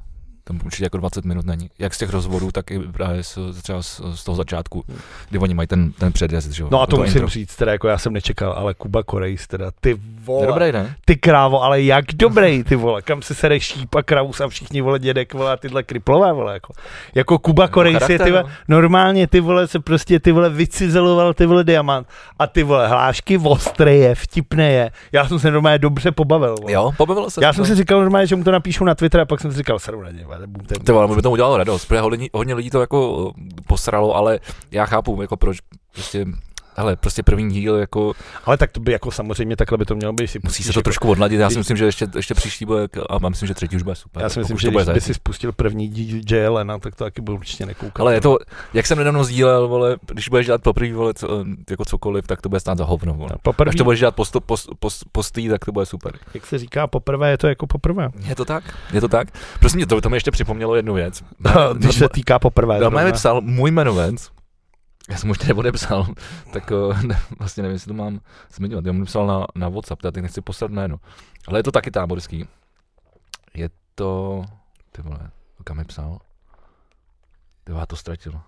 Tam 0.51 0.61
určitě 0.65 0.85
jako 0.85 0.97
20 0.97 1.25
minut 1.25 1.47
není. 1.47 1.71
Jak 1.79 1.95
z 1.95 1.99
těch 1.99 2.11
rozvodů, 2.11 2.53
tak 2.53 2.71
i 2.71 2.79
právě 2.79 3.25
z, 3.25 3.39
třeba 3.63 3.83
z, 3.83 4.01
z 4.15 4.25
toho 4.25 4.37
začátku, 4.37 4.85
kdy 5.29 5.39
oni 5.39 5.55
mají 5.55 5.67
ten, 5.67 5.93
ten 5.93 6.13
předjezd, 6.13 6.51
že. 6.51 6.65
No 6.71 6.83
a 6.83 6.87
to 6.87 6.97
musím 6.97 7.17
intro. 7.17 7.29
říct, 7.29 7.57
teda 7.57 7.73
jako 7.73 7.89
já 7.89 7.99
jsem 7.99 8.13
nečekal, 8.13 8.53
ale 8.53 8.75
Kuba 8.75 9.03
Korejs, 9.03 9.47
teda 9.47 9.71
ty 9.81 10.01
vole, 10.25 10.47
dobrý, 10.47 10.73
ne? 10.73 10.97
ty 11.05 11.17
krávo, 11.17 11.63
ale 11.63 11.83
jak 11.83 12.05
dobrý 12.15 12.65
ty 12.65 12.77
vole, 12.77 13.03
kam 13.03 13.23
si 13.23 13.35
sere 13.35 13.61
šípa, 13.61 14.03
kraus 14.03 14.41
a 14.41 14.49
všichni 14.49 14.81
vole 14.81 14.99
dědek 14.99 15.35
vole 15.35 15.53
a 15.53 15.57
tyhle 15.57 15.83
kriplové 15.83 16.33
vole 16.33 16.53
jako. 16.53 16.73
Jako 17.15 17.39
Kuba 17.39 17.69
Korejs 17.69 18.09
je 18.09 18.19
ty 18.19 18.31
vole, 18.31 18.43
no. 18.43 18.77
normálně 18.81 19.27
ty 19.27 19.41
vole 19.41 19.69
se 19.69 19.81
prostě 19.81 20.21
ty 20.21 20.33
vole 20.33 20.51
vycizeloval 20.51 21.35
ty 21.35 21.47
vole 21.47 21.65
diamant 21.65 22.07
a 22.39 22.47
ty 22.47 22.63
vole 22.63 22.89
hlášky 22.89 23.39
ostré 23.39 23.95
je, 23.95 24.15
vtipné 24.15 24.73
je. 24.73 24.91
Já 25.13 25.29
jsem 25.29 25.39
se 25.39 25.51
normálně 25.51 25.79
dobře 25.79 26.13
pobavil. 26.13 26.55
Vole. 26.61 26.73
Jo, 26.73 26.93
pobavilo 26.97 27.31
se. 27.31 27.45
Já 27.45 27.53
jsem 27.53 27.65
si 27.65 27.75
říkal 27.75 28.01
normálně, 28.01 28.27
že 28.27 28.37
mu 28.37 28.45
to 28.45 28.53
napíšu 28.53 28.85
na 28.85 28.95
Twitter 28.95 29.21
a 29.21 29.25
pak 29.25 29.41
jsem 29.41 29.51
si 29.51 29.57
říkal, 29.59 29.79
seru 29.79 30.03
na 30.03 30.11
ně, 30.11 30.25
vole, 30.41 30.47
bum, 30.47 30.67
to 30.67 30.75
je- 30.75 30.79
Ty 30.81 30.93
by 31.17 31.23
to 31.23 31.31
udělalo 31.31 31.57
radost, 31.57 31.85
protože 31.85 32.01
hodně, 32.01 32.29
hodně 32.35 32.55
lidí 32.55 32.71
to 32.71 32.81
jako 32.81 33.31
eh, 33.39 33.43
posralo, 33.67 34.15
ale 34.17 34.41
já 34.71 34.87
chápu, 34.87 35.23
jako 35.23 35.37
proč, 35.37 35.59
prostě, 35.93 36.27
hele, 36.81 36.97
prostě 36.97 37.23
první 37.23 37.51
díl, 37.51 37.77
jako, 37.77 38.13
Ale 38.45 38.57
tak 38.57 38.73
to 38.73 38.81
by 38.81 38.93
jako 38.93 39.11
samozřejmě 39.11 39.57
takhle 39.57 39.79
by 39.79 39.85
to 39.85 39.95
mělo 39.95 40.13
být. 40.13 40.29
Si 40.29 40.39
musí 40.39 40.49
pustíš 40.49 40.67
se 40.67 40.73
to 40.73 40.79
jako, 40.79 40.85
trošku 40.85 41.09
odladit, 41.09 41.41
já 41.41 41.51
si 41.51 41.59
myslím, 41.59 41.77
že 41.77 41.85
ještě, 41.85 42.07
ještě 42.17 42.35
příští 42.35 42.65
bude, 42.65 42.89
a 43.11 43.19
já 43.23 43.29
myslím, 43.29 43.47
že 43.47 43.55
třetí 43.55 43.77
už 43.77 43.83
bude 43.83 43.95
super. 43.97 44.23
Já 44.23 44.29
si 44.29 44.39
myslím, 44.39 44.55
Pokud 44.55 44.61
že 44.61 44.71
když 44.71 44.95
by 44.95 45.01
si 45.01 45.15
spustil 45.15 45.53
první 45.53 45.89
díl 45.89 46.21
JLN, 46.31 46.81
tak 46.81 46.95
to 46.95 47.05
taky 47.05 47.21
byl 47.21 47.35
určitě 47.35 47.67
nekoukal. 47.67 48.07
Ale 48.07 48.15
je 48.15 48.21
to, 48.21 48.39
jak 48.75 48.87
jsem 48.87 48.99
nedávno 48.99 49.25
sdílel, 49.25 49.69
vole, 49.69 49.97
když 50.07 50.29
budeš 50.29 50.47
dělat 50.47 50.63
poprvé, 50.63 50.93
vole, 50.93 51.15
co, 51.15 51.45
jako 51.71 51.85
cokoliv, 51.85 52.27
tak 52.27 52.41
to 52.43 52.49
bude 52.49 52.61
stát 52.61 52.79
za 52.79 52.85
hovno, 52.85 53.15
vole. 53.15 53.31
Poprvé, 53.43 53.69
Až 53.69 53.77
to 53.77 53.85
budeš 53.85 54.01
dělat 54.01 54.15
post, 54.15 54.37
post, 54.47 54.69
post, 54.79 55.05
postý, 55.13 55.49
tak 55.49 55.65
to 55.65 55.73
bude 55.73 55.87
super. 55.87 56.13
jak 56.35 56.47
se 56.47 56.59
říká, 56.59 56.87
poprvé 56.87 57.31
je 57.31 57.39
to 57.39 57.49
jako 57.49 57.67
poprvé. 57.67 58.09
Je 58.29 58.35
to 58.35 58.45
tak? 58.45 58.65
Je 58.93 59.01
to 59.01 59.09
tak? 59.09 59.29
Prosím 59.61 59.77
mě, 59.77 59.87
to, 59.87 60.01
to 60.01 60.11
mi 60.11 60.17
ještě 60.17 60.31
připomnělo 60.31 60.75
jednu 60.75 60.95
věc. 60.95 61.23
Když 61.75 61.95
se 61.95 62.09
týká 62.09 62.39
poprvé. 62.39 62.81
Doma 62.81 63.05
mi 63.05 63.13
psal 63.13 63.41
můj 63.41 63.71
jmenovec, 63.71 64.31
já 65.11 65.17
jsem 65.17 65.31
už 65.31 65.39
to 65.39 65.47
nepodepsal, 65.47 66.07
tak 66.53 66.73
eh, 66.73 67.07
ne, 67.07 67.21
vlastně 67.39 67.63
nevím, 67.63 67.75
jestli 67.75 67.89
to 67.89 67.95
mám 67.95 68.21
zmiňovat. 68.55 68.87
Já 68.87 68.93
mu 68.93 69.05
psal 69.05 69.27
na, 69.27 69.47
na 69.55 69.69
WhatsApp, 69.69 70.03
teď 70.03 70.15
nechci 70.15 70.41
poslat 70.41 70.71
jméno. 70.71 70.97
Ale 71.49 71.59
je 71.59 71.63
to 71.63 71.73
taky 71.73 71.91
táborský. 71.91 72.49
Je 73.55 73.71
to, 73.95 74.43
ty 74.93 75.03
vole, 75.03 75.31
kam 75.65 75.77
mi 75.77 75.85
psal? 75.85 76.19
Ty 77.65 77.73
vole, 77.73 77.87
to 77.87 77.97
ztratil. 77.97 78.41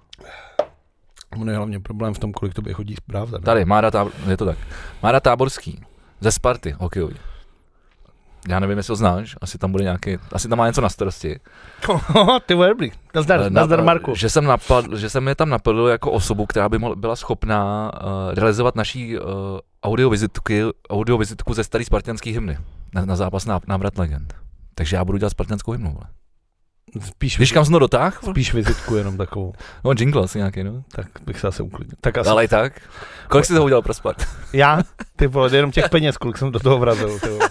On 1.39 1.51
je 1.51 1.57
hlavně 1.57 1.81
problém 1.81 2.15
v 2.15 2.19
tom, 2.19 2.33
kolik 2.33 2.55
to 2.55 2.63
by 2.63 2.75
chodí 2.75 2.97
zpráv. 2.97 3.31
Tady. 3.31 3.45
Tady, 3.45 3.65
Mára, 3.65 3.91
tábor, 3.91 4.13
je 4.29 4.37
to 4.37 4.45
tak. 4.47 4.59
Mára 5.03 5.21
Táborský, 5.21 5.85
ze 6.21 6.33
Sparty, 6.33 6.71
hokejový. 6.71 7.17
Já 8.49 8.61
nevím, 8.61 8.77
jestli 8.79 8.93
ho 8.93 8.97
znáš, 8.97 9.37
asi 9.41 9.59
tam 9.59 9.73
bude 9.73 9.85
nějaký, 9.85 10.19
asi 10.33 10.49
tam 10.49 10.59
má 10.59 10.67
něco 10.67 10.81
na 10.81 10.89
starosti. 10.89 11.41
Ty 12.47 12.55
vole, 12.55 12.69
dobrý. 12.69 12.93
Nazdar, 13.15 13.41
Eh, 13.41 13.51
nazdar 13.51 13.83
Marku. 13.85 14.15
Že 14.15 14.31
jsem, 14.31 14.45
napadl, 14.45 14.97
že 14.97 15.11
jsem 15.11 15.29
je 15.29 15.35
tam 15.35 15.49
napadl 15.49 15.87
jako 15.87 16.11
osobu, 16.13 16.47
která 16.47 16.69
by 16.69 16.79
mohla, 16.79 16.97
byla 16.97 17.17
schopná 17.17 17.91
uh, 17.95 18.35
realizovat 18.35 18.77
naší 18.77 19.19
uh, 19.19 19.25
audiovizitky, 19.83 20.63
audiovizitku 20.91 21.55
ze 21.55 21.65
starý 21.65 21.85
spartianský 21.85 22.33
hymny 22.33 22.59
na, 22.95 23.05
na 23.05 23.17
zápas 23.17 23.45
ná, 23.47 23.61
návrat 23.67 23.99
legend. 23.99 24.35
Takže 24.75 24.97
já 24.97 25.05
budu 25.05 25.19
dělat 25.19 25.31
spartianskou 25.31 25.73
hymnu. 25.73 25.91
Vole. 25.93 26.05
Spíš, 27.07 27.39
Víš, 27.39 27.53
kam 27.53 27.65
jsem 27.65 27.73
to 27.73 27.79
dotáhl? 27.79 28.13
spíš 28.31 28.55
vizitku 28.55 28.97
jenom 28.97 29.17
takovou. 29.17 29.53
No, 29.85 29.93
jingle 29.99 30.25
asi 30.25 30.39
nějaký, 30.39 30.65
no. 30.65 30.83
Tak 30.93 31.07
bych 31.27 31.41
se 31.41 31.49
asi 31.49 31.63
uklidnil. 31.63 31.97
Tak 32.01 32.19
asi. 32.19 32.31
Ale 32.31 32.45
i 32.45 32.49
tak. 32.49 32.81
Kolik 33.29 33.47
jsi 33.47 33.53
toho 33.53 33.65
udělal 33.65 33.83
pro 33.83 33.95
Spart? 33.95 34.27
Já? 34.53 34.79
Ty 35.17 35.27
vole, 35.27 35.57
jenom 35.57 35.71
těch 35.71 35.89
peněz, 35.89 36.17
kolik 36.17 36.39
jsem 36.39 36.53
do 36.53 36.61
toho 36.61 36.79
vrazil. 36.79 37.19
Ty 37.21 37.29
vole. 37.29 37.49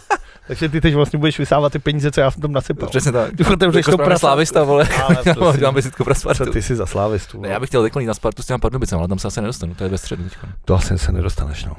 Takže 0.48 0.70
ty 0.70 0.82
teď 0.82 0.96
vlastně 0.96 1.20
budeš 1.20 1.40
vysávat 1.40 1.72
ty 1.74 1.80
peníze, 1.80 2.12
co 2.12 2.22
já 2.22 2.32
jsem 2.32 2.42
tam 2.42 2.52
nasypal. 2.52 2.90
Přesně 2.90 3.12
tak. 3.12 3.36
Ty 3.36 3.44
vole, 3.44 3.58
to 3.84 3.98
prasa. 3.98 4.20
slávista, 4.20 4.64
vole. 4.64 4.88
Ale 5.04 5.18
dělám 5.58 5.76
vizitku 5.76 6.04
pro 6.04 6.14
co 6.14 6.20
Spartu. 6.20 6.52
ty 6.52 6.62
jsi 6.62 6.76
za 6.76 6.86
slávistu. 6.86 7.42
Ne, 7.42 7.50
já 7.50 7.60
bych 7.60 7.70
chtěl 7.70 7.90
jít 8.00 8.06
na 8.06 8.14
Spartu 8.14 8.44
s 8.44 8.46
těma 8.46 8.60
Pardubicem, 8.60 9.00
ale 9.00 9.08
tam 9.08 9.20
se 9.20 9.28
asi 9.28 9.42
nedostanu, 9.42 9.76
to 9.76 9.84
je 9.84 9.90
ve 9.90 9.98
středu 9.98 10.24
teďka. 10.24 10.48
To 10.66 10.76
asi 10.76 10.98
se 10.98 11.12
nedostaneš, 11.12 11.66
no. 11.66 11.76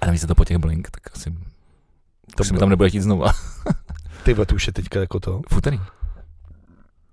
A 0.00 0.06
navíc 0.06 0.22
je 0.22 0.28
to 0.28 0.34
po 0.34 0.44
těch 0.44 0.58
blink, 0.58 0.90
tak 0.90 1.16
asi 1.16 1.32
To 2.36 2.44
si 2.44 2.52
mi 2.52 2.58
tam 2.58 2.68
nebude 2.68 2.88
chtít 2.88 3.00
znova. 3.00 3.32
Ty 4.22 4.34
to 4.34 4.54
už 4.54 4.66
je 4.66 4.72
teďka 4.72 5.00
jako 5.00 5.20
to. 5.20 5.40
V 5.48 5.56
úterý. 5.56 5.80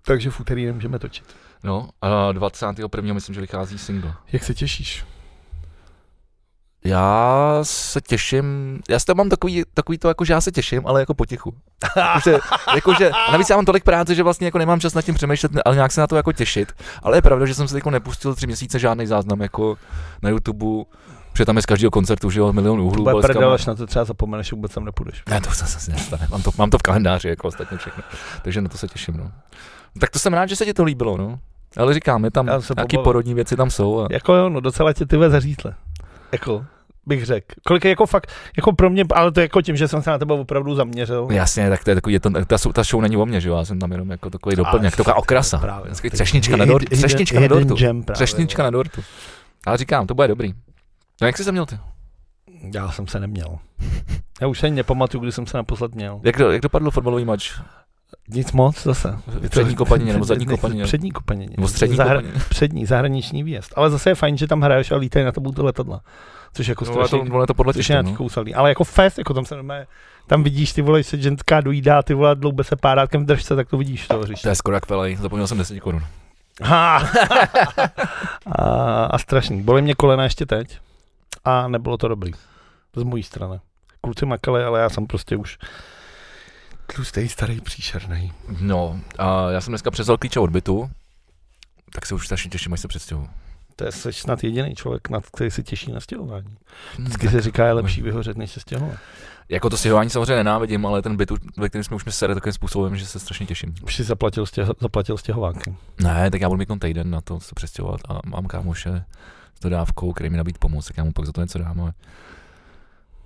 Takže 0.05 0.29
v 0.29 0.39
úterý 0.39 0.65
nemůžeme 0.65 0.99
točit. 0.99 1.25
No, 1.63 1.89
a 2.01 2.31
21. 2.31 3.13
myslím, 3.13 3.35
že 3.35 3.41
vychází 3.41 3.77
single. 3.77 4.13
Jak 4.31 4.43
se 4.43 4.53
těšíš? 4.53 5.05
Já 6.85 7.59
se 7.61 8.01
těším, 8.01 8.79
já 8.89 8.99
si 8.99 9.05
to 9.05 9.15
mám 9.15 9.29
takový, 9.29 9.63
takový 9.73 9.97
to, 9.97 10.07
jako 10.07 10.25
že 10.25 10.33
já 10.33 10.41
se 10.41 10.51
těším, 10.51 10.87
ale 10.87 10.99
jako 10.99 11.13
potichu. 11.13 11.53
Jakože, 11.97 12.37
jakože, 12.75 13.09
a 13.09 13.31
navíc 13.31 13.49
já 13.49 13.55
mám 13.55 13.65
tolik 13.65 13.83
práce, 13.83 14.15
že 14.15 14.23
vlastně 14.23 14.47
jako 14.47 14.57
nemám 14.57 14.79
čas 14.79 14.93
nad 14.93 15.01
tím 15.01 15.15
přemýšlet, 15.15 15.51
ale 15.65 15.75
nějak 15.75 15.91
se 15.91 16.01
na 16.01 16.07
to 16.07 16.15
jako 16.15 16.31
těšit. 16.31 16.73
Ale 17.03 17.17
je 17.17 17.21
pravda, 17.21 17.45
že 17.45 17.53
jsem 17.53 17.67
se 17.67 17.77
jako 17.77 17.89
nepustil 17.89 18.35
tři 18.35 18.47
měsíce 18.47 18.79
žádný 18.79 19.07
záznam 19.07 19.41
jako 19.41 19.77
na 20.21 20.29
YouTube, 20.29 20.83
protože 21.31 21.45
tam 21.45 21.55
je 21.55 21.61
z 21.61 21.65
každého 21.65 21.91
koncertu, 21.91 22.29
že 22.29 22.39
jo, 22.39 22.53
milion 22.53 22.79
úhlů. 22.79 23.03
Boleskama. 23.03 23.33
prdel, 23.33 23.53
až 23.53 23.65
na 23.65 23.75
to 23.75 23.87
třeba 23.87 24.05
zapomeneš, 24.05 24.47
že 24.47 24.55
vůbec 24.55 24.73
tam 24.73 24.85
nepůjdeš. 24.85 25.23
Ne, 25.29 25.41
to 25.41 25.51
se 25.51 25.65
zase 25.65 25.91
nestane. 25.91 26.27
Mám 26.31 26.41
to, 26.41 26.51
mám 26.57 26.69
to 26.69 26.77
v 26.77 26.81
kalendáři, 26.81 27.27
jako 27.27 27.47
ostatně 27.47 27.77
všechno. 27.77 28.03
Takže 28.41 28.61
na 28.61 28.69
to 28.69 28.77
se 28.77 28.87
těším, 28.87 29.17
no. 29.17 29.31
Tak 29.99 30.09
to 30.09 30.19
jsem 30.19 30.33
rád, 30.33 30.45
že 30.45 30.55
se 30.55 30.65
ti 30.65 30.73
to 30.73 30.83
líbilo, 30.83 31.17
no. 31.17 31.39
Ale 31.77 31.93
říkám, 31.93 32.25
je 32.25 32.31
tam 32.31 32.45
nějaký 32.45 32.67
pobavil. 32.75 33.03
porodní 33.03 33.33
věci 33.33 33.55
tam 33.55 33.69
jsou. 33.69 34.01
A... 34.01 34.07
Jako 34.11 34.33
jo, 34.33 34.49
no 34.49 34.59
docela 34.59 34.93
tě 34.93 35.05
ty 35.05 35.17
ve 35.17 35.29
zařízle. 35.29 35.75
Jako, 36.31 36.65
bych 37.05 37.25
řekl. 37.25 37.47
Kolik 37.67 37.85
je 37.85 37.89
jako 37.89 38.05
fakt, 38.05 38.31
jako 38.57 38.73
pro 38.73 38.89
mě, 38.89 39.03
ale 39.13 39.31
to 39.31 39.39
je 39.39 39.43
jako 39.43 39.61
tím, 39.61 39.75
že 39.75 39.87
jsem 39.87 40.01
se 40.01 40.09
na 40.09 40.17
tebe 40.17 40.33
opravdu 40.33 40.75
zaměřil. 40.75 41.27
Jasně, 41.31 41.69
tak 41.69 41.83
to 41.83 41.91
je 41.91 41.95
takový, 41.95 42.13
je 42.13 42.19
to, 42.19 42.29
ta, 42.29 42.55
show- 42.55 42.71
ta 42.73 42.83
show 42.83 43.01
není 43.01 43.17
o 43.17 43.25
mně, 43.25 43.41
že 43.41 43.49
jo, 43.49 43.55
já 43.57 43.65
jsem 43.65 43.79
tam 43.79 43.91
jenom 43.91 44.11
jako 44.11 44.29
takový 44.29 44.55
doplněk, 44.55 44.95
taková 44.95 45.15
okrasa. 45.17 45.57
Právě. 45.57 45.91
Takový 45.91 46.09
třešnička 46.09 46.57
na 46.57 46.65
dortu. 46.65 46.95
Třešnička 46.95 47.39
na 47.39 47.47
dortu. 47.47 47.75
Třešnička 48.13 48.63
na 48.63 48.69
dortu. 48.69 49.01
Ale 49.65 49.77
říkám, 49.77 50.07
to 50.07 50.13
bude 50.13 50.27
dobrý. 50.27 50.53
No 51.21 51.27
jak 51.27 51.37
jsi 51.37 51.43
se 51.43 51.51
měl 51.51 51.65
ty? 51.65 51.79
Já 52.73 52.91
jsem 52.91 53.07
se 53.07 53.19
neměl. 53.19 53.57
Já 54.41 54.47
už 54.47 54.59
se 54.59 54.65
ani 54.67 54.75
nepamatuju, 54.75 55.21
kdy 55.21 55.31
jsem 55.31 55.47
se 55.47 55.57
naposled 55.57 55.95
měl. 55.95 56.19
Jak, 56.23 56.37
do, 56.37 56.51
jak 56.51 56.61
dopadl 56.61 56.91
fotbalový 56.91 57.25
mač? 57.25 57.51
Nic 58.29 58.51
moc 58.51 58.83
zase. 58.83 59.17
Přední 59.49 59.75
kopanině 59.75 60.13
nebo 60.13 60.25
zadní 60.25 60.45
kopanině? 60.45 60.83
Přední 60.83 61.11
kopanině. 61.11 61.53
Nebo 61.57 61.67
střední 61.67 61.97
Zahra- 61.97 62.15
kopanině? 62.15 62.33
Přední, 62.49 62.85
zahraniční 62.85 63.43
výjezd. 63.43 63.73
Ale 63.75 63.89
zase 63.89 64.09
je 64.09 64.15
fajn, 64.15 64.37
že 64.37 64.47
tam 64.47 64.61
hraješ 64.61 64.91
a 64.91 64.95
lítají 64.95 65.25
na 65.25 65.31
tebou 65.31 65.51
ty 65.51 65.61
letadla. 65.61 66.01
Což 66.53 66.67
jako 66.67 66.85
No, 66.85 66.91
to, 66.91 67.07
strašně, 67.07 67.41
je 67.41 67.47
to 67.47 67.53
podle 67.53 67.73
což 67.73 67.89
nějaký 67.89 68.15
no. 68.19 68.27
Ale 68.55 68.69
jako 68.69 68.83
fest, 68.83 69.17
jako 69.17 69.33
tam 69.33 69.45
se 69.45 69.55
normálně, 69.55 69.87
tam 70.27 70.43
vidíš 70.43 70.73
ty 70.73 70.81
vole, 70.81 71.03
se 71.03 71.17
ženská 71.17 71.61
dojídá, 71.61 72.03
ty 72.03 72.13
vole, 72.13 72.35
dloube 72.35 72.63
se 72.63 72.75
párátkem 72.75 73.23
v 73.23 73.25
držce, 73.25 73.55
tak 73.55 73.69
to 73.69 73.77
vidíš 73.77 74.07
to 74.07 74.19
hřiště. 74.19 74.43
To 74.43 74.49
je 74.49 74.55
skoro 74.55 74.75
jak 74.75 74.89
velej, 74.89 75.15
zapomněl 75.15 75.47
jsem 75.47 75.57
10 75.57 75.79
korun. 75.79 76.03
Ha! 76.61 76.97
a, 78.45 79.05
a 79.05 79.17
strašný. 79.17 79.61
Bolí 79.61 79.81
mě 79.81 79.95
kolena 79.95 80.23
ještě 80.23 80.45
teď. 80.45 80.79
A 81.45 81.67
nebylo 81.67 81.97
to 81.97 82.07
dobrý. 82.07 82.31
Z 82.95 83.03
mojí 83.03 83.23
strany. 83.23 83.59
Kluci 84.01 84.25
makali, 84.25 84.63
ale 84.63 84.79
já 84.79 84.89
jsem 84.89 85.07
prostě 85.07 85.37
už 85.37 85.57
tlustý, 86.95 87.29
starý, 87.29 87.61
příšerný. 87.61 88.33
No, 88.59 88.99
a 89.17 89.49
já 89.49 89.61
jsem 89.61 89.71
dneska 89.71 89.91
převzal 89.91 90.17
klíče 90.17 90.39
od 90.39 90.49
bytu, 90.49 90.89
tak 91.93 92.05
se 92.05 92.15
už 92.15 92.25
strašně 92.25 92.49
těším, 92.51 92.73
až 92.73 92.79
se 92.79 92.87
přestěhuju. 92.87 93.29
To 93.75 93.85
je 93.85 93.91
jsi 93.91 94.13
snad 94.13 94.43
jediný 94.43 94.75
člověk, 94.75 95.09
nad 95.09 95.25
který 95.25 95.51
se 95.51 95.63
těší 95.63 95.91
na 95.91 95.99
stěhování. 95.99 96.55
Hmm, 96.95 97.05
Vždycky 97.05 97.29
se 97.29 97.41
říká, 97.41 97.65
je 97.65 97.73
lepší 97.73 98.01
vyhořet, 98.01 98.37
než 98.37 98.51
se 98.51 98.59
stěhovat. 98.59 98.97
Jako 99.49 99.69
to 99.69 99.77
stěhování 99.77 100.09
samozřejmě 100.09 100.35
nenávidím, 100.35 100.85
ale 100.85 101.01
ten 101.01 101.17
byt, 101.17 101.31
ve 101.57 101.69
kterém 101.69 101.83
jsme 101.83 101.95
už 101.95 102.05
mi 102.05 102.11
sere 102.11 102.33
takovým 102.35 102.53
způsobem, 102.53 102.95
že 102.95 103.05
se 103.05 103.19
strašně 103.19 103.45
těším. 103.45 103.75
Už 103.83 103.95
si 103.95 104.03
zaplatil, 104.03 104.45
stěho, 104.45 104.73
zaplatil 104.79 105.17
stěhovánky. 105.17 105.75
Ne, 106.03 106.31
tak 106.31 106.41
já 106.41 106.49
budu 106.49 106.59
mít 106.59 106.67
ten 106.67 106.79
týden 106.79 107.09
na 107.09 107.21
to 107.21 107.39
se 107.39 107.55
přestěhovat 107.55 108.01
a 108.09 108.19
mám 108.25 108.45
kámoše 108.47 109.03
s 109.55 109.59
dodávkou, 109.59 110.13
který 110.13 110.29
mi 110.29 110.37
nabít 110.37 110.57
pomoc, 110.57 110.87
tak 110.87 110.97
já 110.97 111.03
mu 111.03 111.11
pak 111.11 111.25
za 111.25 111.31
to 111.31 111.41
něco 111.41 111.59
dám. 111.59 111.81
Ale 111.81 111.93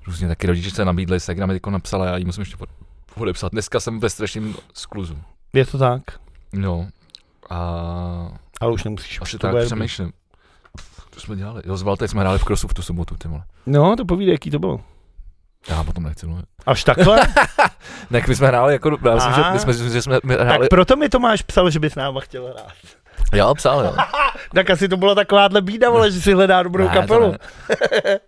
různě 0.08 0.28
taky 0.28 0.48
rodiče 0.48 0.72
se 0.72 0.86
nabídli, 0.86 1.20
se 1.20 1.34
mi 1.46 1.54
jako 1.54 1.70
napsala, 1.70 2.06
já 2.06 2.18
jí 2.18 2.26
musím 2.26 2.42
ještě 2.42 2.58
pod- 2.58 2.70
podepsat. 3.16 3.52
Dneska 3.52 3.80
jsem 3.80 4.00
ve 4.00 4.10
strašném 4.10 4.56
skluzu. 4.74 5.18
Je 5.54 5.66
to 5.66 5.78
tak? 5.78 6.02
No. 6.54 6.88
A 7.50 7.60
Ale 8.62 8.72
už 8.72 8.84
nemusíš. 8.84 9.22
asi 9.22 9.38
to 9.38 9.48
tak 9.52 9.66
přemýšlím. 9.66 10.14
To 11.18 11.22
jsme 11.22 11.36
dělali. 11.36 11.62
Jo, 11.66 11.78
s 11.78 11.82
Valtem 11.82 12.08
jsme 12.08 12.22
hráli 12.22 12.40
v 12.40 12.44
crossu 12.44 12.68
v 12.68 12.74
tu 12.74 12.82
sobotu, 12.82 13.16
ty 13.18 13.28
vole. 13.28 13.44
No, 13.66 13.96
to 13.96 14.06
povídej, 14.06 14.32
jaký 14.34 14.52
to 14.52 14.60
bylo. 14.60 14.80
Já 15.70 15.84
potom 15.84 16.04
nechci 16.04 16.26
mluvit. 16.28 16.46
Až 16.66 16.84
takhle? 16.84 17.22
Ne, 18.10 18.22
my 18.28 18.36
jsme 18.36 18.48
hráli 18.48 18.74
jako, 18.74 18.98
já 19.06 19.16
myslím, 19.16 19.34
že 19.34 19.44
my 19.54 19.60
jsme, 19.60 19.74
že 19.74 20.02
jsme 20.02 20.20
my 20.24 20.38
tak 20.38 20.48
hráli, 20.48 20.68
proto 20.70 20.96
mi 20.96 21.10
Tomáš 21.10 21.42
psal, 21.42 21.70
že 21.70 21.80
bys 21.80 21.96
náma 21.96 22.20
chtěl 22.20 22.48
hrát. 22.48 22.72
já 23.34 23.54
psal, 23.54 23.82
jo. 23.86 23.96
Tak 24.56 24.70
asi 24.70 24.88
to 24.90 24.98
byla 24.98 25.16
takováhle 25.16 25.62
bída, 25.62 25.90
vole, 25.90 26.12
že 26.12 26.22
si 26.22 26.34
hledá 26.34 26.64
dobrou 26.64 26.84
Ne, 26.84 26.90
to 26.90 26.96
kapelu. 27.02 27.32
ne. 27.32 27.38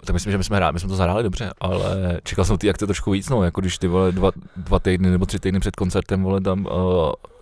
Tak 0.05 0.13
myslím, 0.13 0.31
že 0.31 0.37
my 0.37 0.43
jsme, 0.43 0.57
hráli, 0.57 0.73
my 0.73 0.79
jsme 0.79 0.89
to 0.89 0.95
zahráli 0.95 1.23
dobře, 1.23 1.51
ale 1.61 2.19
čekal 2.23 2.45
jsem 2.45 2.57
ty 2.57 2.69
akce 2.69 2.85
trošku 2.85 3.11
víc, 3.11 3.29
no, 3.29 3.43
jako 3.43 3.61
když 3.61 3.77
ty 3.77 3.87
vole 3.87 4.11
dva, 4.11 4.31
dva 4.57 4.79
týdny 4.79 5.09
nebo 5.09 5.25
tři 5.25 5.39
týdny 5.39 5.59
před 5.59 5.75
koncertem, 5.75 6.23
vole, 6.23 6.41
tam 6.41 6.65
uh, 6.65 6.71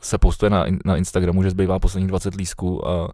se 0.01 0.18
postuje 0.18 0.50
na, 0.50 0.66
na 0.86 0.98
Instagramu, 0.98 1.44
že 1.44 1.50
zbývá 1.50 1.80
posledních 1.80 2.10
20 2.10 2.36
lísků 2.36 2.88
a 2.88 3.10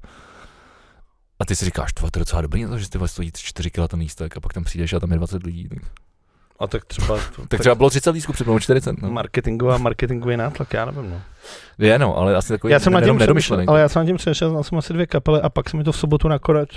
a 1.43 1.45
ty 1.45 1.55
si 1.55 1.65
říkáš, 1.65 1.93
to 1.93 2.05
je 2.05 2.19
docela 2.19 2.41
dobrý, 2.41 2.65
to, 2.65 2.77
že 2.77 2.89
ty 2.89 2.99
stojí 3.05 3.31
4 3.35 3.71
kg 3.71 3.87
ten 3.87 3.99
lístek 3.99 4.37
a 4.37 4.39
pak 4.39 4.53
tam 4.53 4.63
přijdeš 4.63 4.93
a 4.93 4.99
tam 4.99 5.11
je 5.11 5.17
20 5.17 5.43
lidí. 5.43 5.69
Tak, 5.69 5.79
A 6.59 6.67
tak 6.67 6.85
třeba... 6.85 7.19
tak 7.47 7.59
třeba 7.59 7.75
bylo 7.75 7.89
30 7.89 8.11
lístků 8.11 8.33
před 8.33 8.47
mnou, 8.47 8.59
40. 8.59 9.01
No. 9.01 9.11
Marketingová, 9.11 9.77
marketingový 9.77 10.37
nátlak, 10.37 10.73
já 10.73 10.85
nevím, 10.85 11.09
no. 11.11 11.21
Je 11.77 11.99
no, 11.99 12.17
ale 12.17 12.35
asi 12.35 12.53
takový 12.53 12.73
Já 12.73 12.79
jsem 12.79 12.93
na 12.93 13.01
tím 13.01 13.17
nedomyšlený. 13.17 13.57
přemýšlel, 13.57 13.73
ale 13.73 13.81
já 13.81 13.89
jsem 13.89 13.99
na 13.99 14.05
tím 14.05 14.15
přemýšlel, 14.15 14.49
znal 14.49 14.63
jsem 14.63 14.77
asi 14.77 14.93
dvě 14.93 15.07
kapely 15.07 15.41
a 15.41 15.49
pak 15.49 15.69
se 15.69 15.77
mi 15.77 15.83
to 15.83 15.91
v 15.91 15.97
sobotu 15.97 16.27
nakonec, 16.27 16.69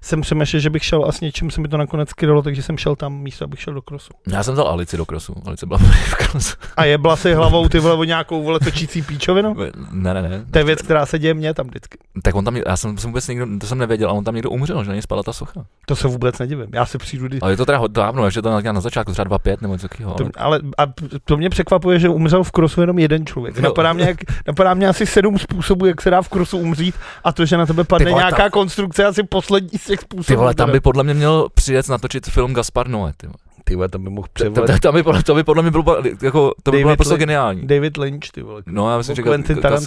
jsem 0.00 0.20
přemýšlel, 0.20 0.60
že 0.60 0.70
bych 0.70 0.84
šel 0.84 1.04
a 1.08 1.12
s 1.12 1.20
něčím 1.20 1.50
se 1.50 1.60
mi 1.60 1.68
to 1.68 1.76
nakonec 1.76 2.08
skydalo, 2.08 2.42
takže 2.42 2.62
jsem 2.62 2.78
šel 2.78 2.96
tam 2.96 3.18
místo, 3.18 3.44
abych 3.44 3.60
šel 3.60 3.74
do 3.74 3.82
krosu. 3.82 4.10
Já 4.26 4.42
jsem 4.42 4.54
vzal 4.54 4.68
Alici 4.68 4.96
do 4.96 5.06
krosu, 5.06 5.34
Alice 5.46 5.66
byla 5.66 5.78
v 5.78 6.14
krosu. 6.14 6.56
A 6.76 6.84
jebla 6.84 7.16
si 7.16 7.34
hlavou 7.34 7.68
ty 7.68 7.78
vole 7.78 7.94
o 7.94 8.04
nějakou 8.04 8.42
vole 8.42 8.60
točící 8.60 9.02
píčovinu? 9.02 9.56
Ne, 9.92 10.14
ne, 10.14 10.22
ne. 10.22 10.44
To 10.50 10.58
je 10.58 10.64
věc, 10.64 10.82
která 10.82 11.06
se 11.06 11.18
děje 11.18 11.34
mně 11.34 11.54
tam 11.54 11.66
vždycky. 11.66 11.98
Tak 12.22 12.34
on 12.34 12.44
tam, 12.44 12.56
já 12.56 12.76
jsem, 12.76 12.98
jsem 12.98 13.10
vůbec 13.10 13.28
někdo, 13.28 13.46
to 13.60 13.66
jsem 13.66 13.78
nevěděl, 13.78 14.10
a 14.10 14.12
on 14.12 14.24
tam 14.24 14.34
někdo 14.34 14.50
umřel, 14.50 14.84
že 14.84 14.88
na 14.88 14.94
něj 14.94 15.02
spadla 15.02 15.22
ta 15.22 15.32
socha. 15.32 15.64
To 15.86 15.96
se 15.96 16.08
vůbec 16.08 16.38
nedivím. 16.38 16.66
Já 16.72 16.86
si 16.86 16.98
přijdu, 16.98 17.26
kdy... 17.26 17.40
Ale 17.40 17.52
je 17.52 17.56
to 17.56 17.66
teda 17.66 17.80
dávno, 17.88 18.24
ještě 18.24 18.42
to 18.42 18.60
na, 18.60 18.80
začátku, 18.80 19.12
třeba 19.12 19.38
2-5 19.38 19.56
nebo 19.60 19.74
něco 19.74 19.88
takového. 19.88 20.14
To, 20.14 20.28
ale 20.36 20.60
a 20.78 20.82
to 21.24 21.36
mě 21.36 21.50
překvapuje, 21.50 21.98
že 21.98 22.08
umřel 22.08 22.44
v 22.44 22.50
krosu 22.50 22.80
jenom 22.80 22.98
jeden 22.98 23.26
člověk. 23.26 23.56
No. 23.56 23.62
Napadá 23.62 23.92
mě, 23.92 24.05
jak, 24.06 24.16
napadá 24.46 24.74
mě 24.74 24.88
asi 24.88 25.06
sedm 25.06 25.38
způsobů, 25.38 25.86
jak 25.86 26.02
se 26.02 26.10
dá 26.10 26.22
v 26.22 26.28
krosu 26.28 26.58
umřít 26.58 26.94
a 27.24 27.32
to, 27.32 27.46
že 27.46 27.56
na 27.56 27.66
tebe 27.66 27.84
padne 27.84 28.10
vole, 28.10 28.22
nějaká 28.22 28.50
konstrukce, 28.50 29.02
je 29.02 29.06
asi 29.06 29.22
poslední 29.22 29.78
z 29.78 29.84
těch 29.84 30.00
způsobů. 30.00 30.24
Ty 30.24 30.36
vole, 30.36 30.54
tam 30.54 30.72
by 30.72 30.80
podle 30.80 31.04
mě 31.04 31.14
měl 31.14 31.48
přijet 31.54 31.88
natočit 31.88 32.26
film 32.26 32.54
Gaspar 32.54 32.88
Noé, 32.88 33.12
ty 33.16 33.26
vole. 33.26 33.45
Ty 33.68 33.74
vole, 33.76 33.88
tam 33.88 34.04
by 34.04 34.10
mohl 34.10 34.26
To, 34.26 34.32
převolat 34.32 34.70
to, 34.70 34.78
to, 34.88 34.92
by, 34.92 35.02
podle- 35.02 35.22
to 35.22 35.34
by 35.34 35.44
podle 35.44 35.62
mě 35.62 35.70
bylo, 35.70 35.84
jako, 36.22 36.52
to 36.62 36.70
by 36.70 36.78
bylo 36.82 36.96
prostě 36.96 37.16
geniální. 37.16 37.66
David 37.66 37.96
Lynch, 37.96 38.30
ty 38.32 38.42
vole. 38.42 38.62
No 38.66 38.90
já 38.90 38.96
myslím, 38.98 39.16
že. 39.16 39.22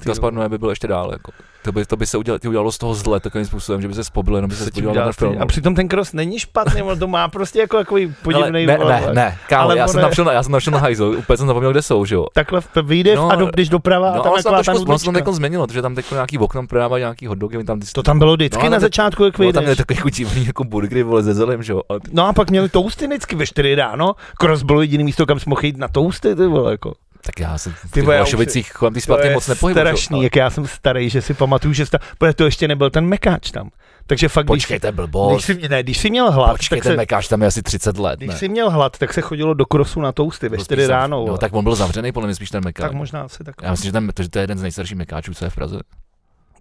Gaspar 0.06 0.34
Noé 0.34 0.50
by 0.50 0.58
byl 0.58 0.70
ještě 0.70 0.88
dál, 0.88 1.10
jako. 1.12 1.32
To 1.64 1.72
by, 1.72 1.86
to 1.86 1.98
by 1.98 2.06
se 2.08 2.18
udělalo, 2.18 2.40
udělalo 2.48 2.72
z 2.72 2.78
toho 2.78 2.96
zle 2.96 3.20
takovým 3.20 3.46
způsobem, 3.46 3.82
že 3.82 3.88
by 3.88 3.94
se 3.94 4.04
spobil, 4.04 4.36
jenom 4.36 4.50
by 4.50 4.56
se 4.56 4.64
Se 4.64 4.72
podíval 4.72 4.96
na 4.96 5.12
film. 5.12 5.36
A 5.42 5.46
přitom 5.46 5.76
ten 5.76 5.88
cross 5.88 6.14
není 6.14 6.40
špatný, 6.40 6.82
ale 6.82 6.96
to 6.96 7.08
má 7.08 7.28
prostě 7.28 7.60
jako 7.60 7.78
takový 7.78 8.14
podivný 8.24 8.66
ne, 8.66 8.78
ne, 8.78 9.02
ne, 9.14 9.38
kámo, 9.50 9.64
Ale 9.64 9.78
já 9.78 9.84
on 9.84 9.90
jsem, 9.90 9.98
ne- 9.98 10.02
tam 10.02 10.12
šel 10.14 10.26
na, 10.26 10.32
já 10.34 10.44
jsem 10.44 10.52
tam 10.52 10.62
šel 10.62 10.74
na 10.74 10.80
hajzl, 10.80 11.16
úplně 11.18 11.38
jsem 11.38 11.48
zapomněl, 11.48 11.72
kde 11.72 11.82
jsou, 11.82 12.06
že 12.06 12.16
jo. 12.16 12.26
Takhle 12.34 12.62
vyjde 12.84 13.16
No, 13.16 13.32
a 13.32 13.36
do, 13.36 13.46
když 13.54 13.70
doprava 13.70 14.10
a 14.12 14.16
No, 14.16 14.24
tam 14.24 14.32
ale 14.32 14.44
taková 14.44 14.58
ta 14.58 14.64
se 14.64 14.72
tam 14.72 14.76
nudlička. 14.82 15.12
jako 15.16 15.34
změnilo, 15.34 15.68
protože 15.68 15.82
tam 15.82 15.96
teď 15.96 16.12
nějaký 16.12 16.38
okno 16.38 16.68
prodávají 16.68 17.02
nějaký 17.02 17.28
hot 17.28 17.38
dogy, 17.38 17.64
tam 17.64 17.80
To 17.94 18.04
tam 18.04 18.20
bylo 18.20 18.34
vždycky 18.34 18.64
No, 18.64 18.70
na 18.70 18.78
to- 18.78 18.82
začátku, 18.82 19.24
jak 19.24 19.40
no, 19.40 19.52
tam 19.54 19.64
vyjdeš. 19.64 19.78
takový 19.78 19.98
jako 19.98 20.10
divný 20.10 20.46
jako 20.46 20.64
burgery, 20.64 21.04
vole, 21.04 21.24
ze 21.24 21.34
zelem, 21.34 21.64
že 21.64 21.74
jo. 21.74 21.82
No 22.12 22.28
a 22.28 22.34
pak 22.34 22.50
měli 22.50 22.70
toasty 22.70 23.08
vždycky 23.08 23.36
ve 23.36 23.46
4 23.48 23.69
ráno. 23.76 24.16
Cross 24.40 24.64
bylo 24.64 24.82
jediný 24.82 25.04
místo, 25.04 25.26
kam 25.26 25.40
jsme 25.40 25.50
mohli 25.50 25.68
jít 25.68 25.78
na 25.78 25.88
toasty, 25.88 26.36
ty 26.36 26.48
vole, 26.48 26.72
jako. 26.72 26.94
Tak 27.26 27.40
já 27.40 27.58
se 27.58 27.70
v 27.72 27.92
Ty 27.92 28.00
už 28.02 28.06
Vlašovicích 28.06 28.74
kolem 28.74 28.94
ty 28.94 29.02
Sparty 29.02 29.30
moc 29.30 29.48
nepohybuju. 29.48 29.84
strašný, 29.86 30.16
ale- 30.16 30.24
jak 30.24 30.36
já 30.36 30.50
jsem 30.50 30.68
starý, 30.68 31.10
že 31.10 31.22
si 31.22 31.34
pamatuju, 31.34 31.74
že 31.74 31.86
sta... 31.86 31.98
protože 32.18 32.34
to 32.34 32.46
ještě 32.46 32.68
nebyl 32.68 32.90
ten 32.90 33.06
mekáč 33.06 33.52
tam. 33.52 33.70
Takže 34.08 34.30
fakt, 34.30 34.46
když, 34.46 34.64
Počkejte, 34.64 34.88
když, 34.88 34.96
blbost. 34.96 35.46
si, 35.46 35.68
ne, 35.70 35.84
když 35.84 35.98
jsi 35.98 36.10
měl 36.10 36.32
hlad, 36.32 36.48
tak 36.48 36.58
Počkejte, 36.58 36.90
se, 36.90 36.96
Mekáč 36.96 37.28
tam 37.28 37.42
je 37.42 37.48
asi 37.48 37.62
30 37.64 37.98
let, 37.98 38.18
když 38.20 38.30
ne? 38.30 38.38
jsi 38.38 38.50
měl 38.50 38.70
hlad, 38.70 38.98
tak 38.98 39.14
se 39.14 39.22
chodilo 39.22 39.54
do 39.54 39.66
krosu 39.66 40.02
na 40.02 40.12
toasty 40.12 40.50
ve 40.50 40.58
Byl 40.58 40.66
4 40.66 40.82
spíš 40.82 40.88
zav- 40.88 40.96
ráno. 41.00 41.26
No, 41.28 41.38
tak 41.38 41.54
on 41.54 41.64
byl 41.64 41.76
zavřený, 41.76 42.12
podle 42.12 42.28
mě 42.28 42.36
spíš 42.36 42.50
ten 42.50 42.64
Mekáč. 42.66 42.84
tak 42.84 42.92
možná 42.94 43.22
asi 43.22 43.44
tak. 43.44 43.56
Já 43.64 43.72
myslím, 43.72 43.88
že, 43.88 43.92
ten, 43.92 44.10
to, 44.14 44.24
že 44.24 44.30
to 44.30 44.40
je 44.40 44.44
jeden 44.44 44.58
z 44.58 44.62
nejstarších 44.62 44.98
Mekáčů, 44.98 45.34
co 45.34 45.46
je 45.46 45.50
v 45.50 45.56
Praze. 45.56 45.80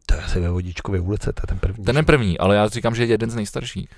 To 0.06 0.14
je 0.14 0.20
asi 0.20 0.40
ve 0.40 0.48
Vodičkově 0.50 1.00
ulice, 1.00 1.32
to 1.32 1.40
je 1.42 1.46
ten 1.46 1.58
první. 1.58 1.84
Ten 1.84 1.96
je 1.96 2.02
první, 2.02 2.38
ale 2.38 2.56
já 2.56 2.68
říkám, 2.68 2.94
že 2.94 3.02
je 3.02 3.06
jeden 3.08 3.30
z 3.30 3.34
nejstarších. 3.34 3.88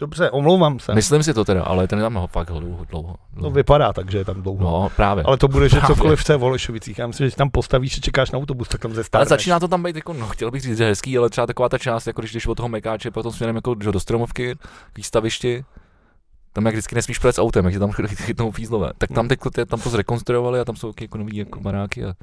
Dobře, 0.00 0.30
omlouvám 0.30 0.78
se. 0.78 0.94
Myslím 0.94 1.22
si 1.22 1.34
to 1.34 1.44
teda, 1.44 1.62
ale 1.62 1.88
ten 1.88 1.98
je 1.98 2.02
tam 2.02 2.26
fakt 2.26 2.46
dlouho, 2.48 2.84
dlouho. 2.84 3.16
No 3.36 3.50
vypadá 3.50 3.92
tak, 3.92 4.10
že 4.10 4.18
je 4.18 4.24
tam 4.24 4.42
dlouho. 4.42 4.64
No, 4.64 4.90
právě. 4.96 5.24
Ale 5.24 5.36
to 5.36 5.48
bude, 5.48 5.68
že 5.68 5.76
Právě. 5.80 5.96
cokoliv 5.96 6.20
v 6.20 6.24
té 6.24 6.36
Volešovicích. 6.36 6.98
Já 6.98 7.06
myslím, 7.06 7.26
že 7.26 7.30
si 7.30 7.36
tam 7.36 7.50
postavíš 7.50 7.98
a 7.98 8.00
čekáš 8.00 8.30
na 8.30 8.38
autobus, 8.38 8.68
tak 8.68 8.80
tam 8.80 8.94
ze 8.94 9.02
Ale 9.12 9.26
začíná 9.26 9.60
to 9.60 9.68
tam 9.68 9.82
být 9.82 9.96
jako, 9.96 10.12
no, 10.12 10.26
chtěl 10.26 10.50
bych 10.50 10.62
říct, 10.62 10.78
že 10.78 10.84
hezký, 10.84 11.18
ale 11.18 11.30
třeba 11.30 11.46
taková 11.46 11.68
ta 11.68 11.78
část, 11.78 12.06
jako 12.06 12.20
když 12.20 12.32
jdeš 12.32 12.46
od 12.46 12.54
toho 12.54 12.68
mekáče, 12.68 13.10
potom 13.10 13.32
směrem 13.32 13.56
jako 13.56 13.74
že 13.82 13.92
do 13.92 14.00
stromovky, 14.00 14.54
k 14.92 14.96
výstavišti, 14.96 15.64
tam 16.52 16.66
jak 16.66 16.74
vždycky 16.74 16.94
nesmíš 16.94 17.18
projet 17.18 17.34
s 17.36 17.38
autem, 17.38 17.64
jak 17.64 17.78
tam 17.78 17.90
chy- 17.90 18.16
chytnou 18.16 18.50
fízlové. 18.50 18.92
Tak 18.98 19.10
tam 19.12 19.28
teď 19.28 19.40
tam 19.66 19.80
to 19.80 19.90
zrekonstruovali 19.90 20.60
a 20.60 20.64
tam 20.64 20.76
jsou 20.76 20.92
taky 20.92 21.04
jako 21.04 21.18
nový 21.18 21.36
jako 21.36 21.60
baráky. 21.60 22.04
A... 22.04 22.14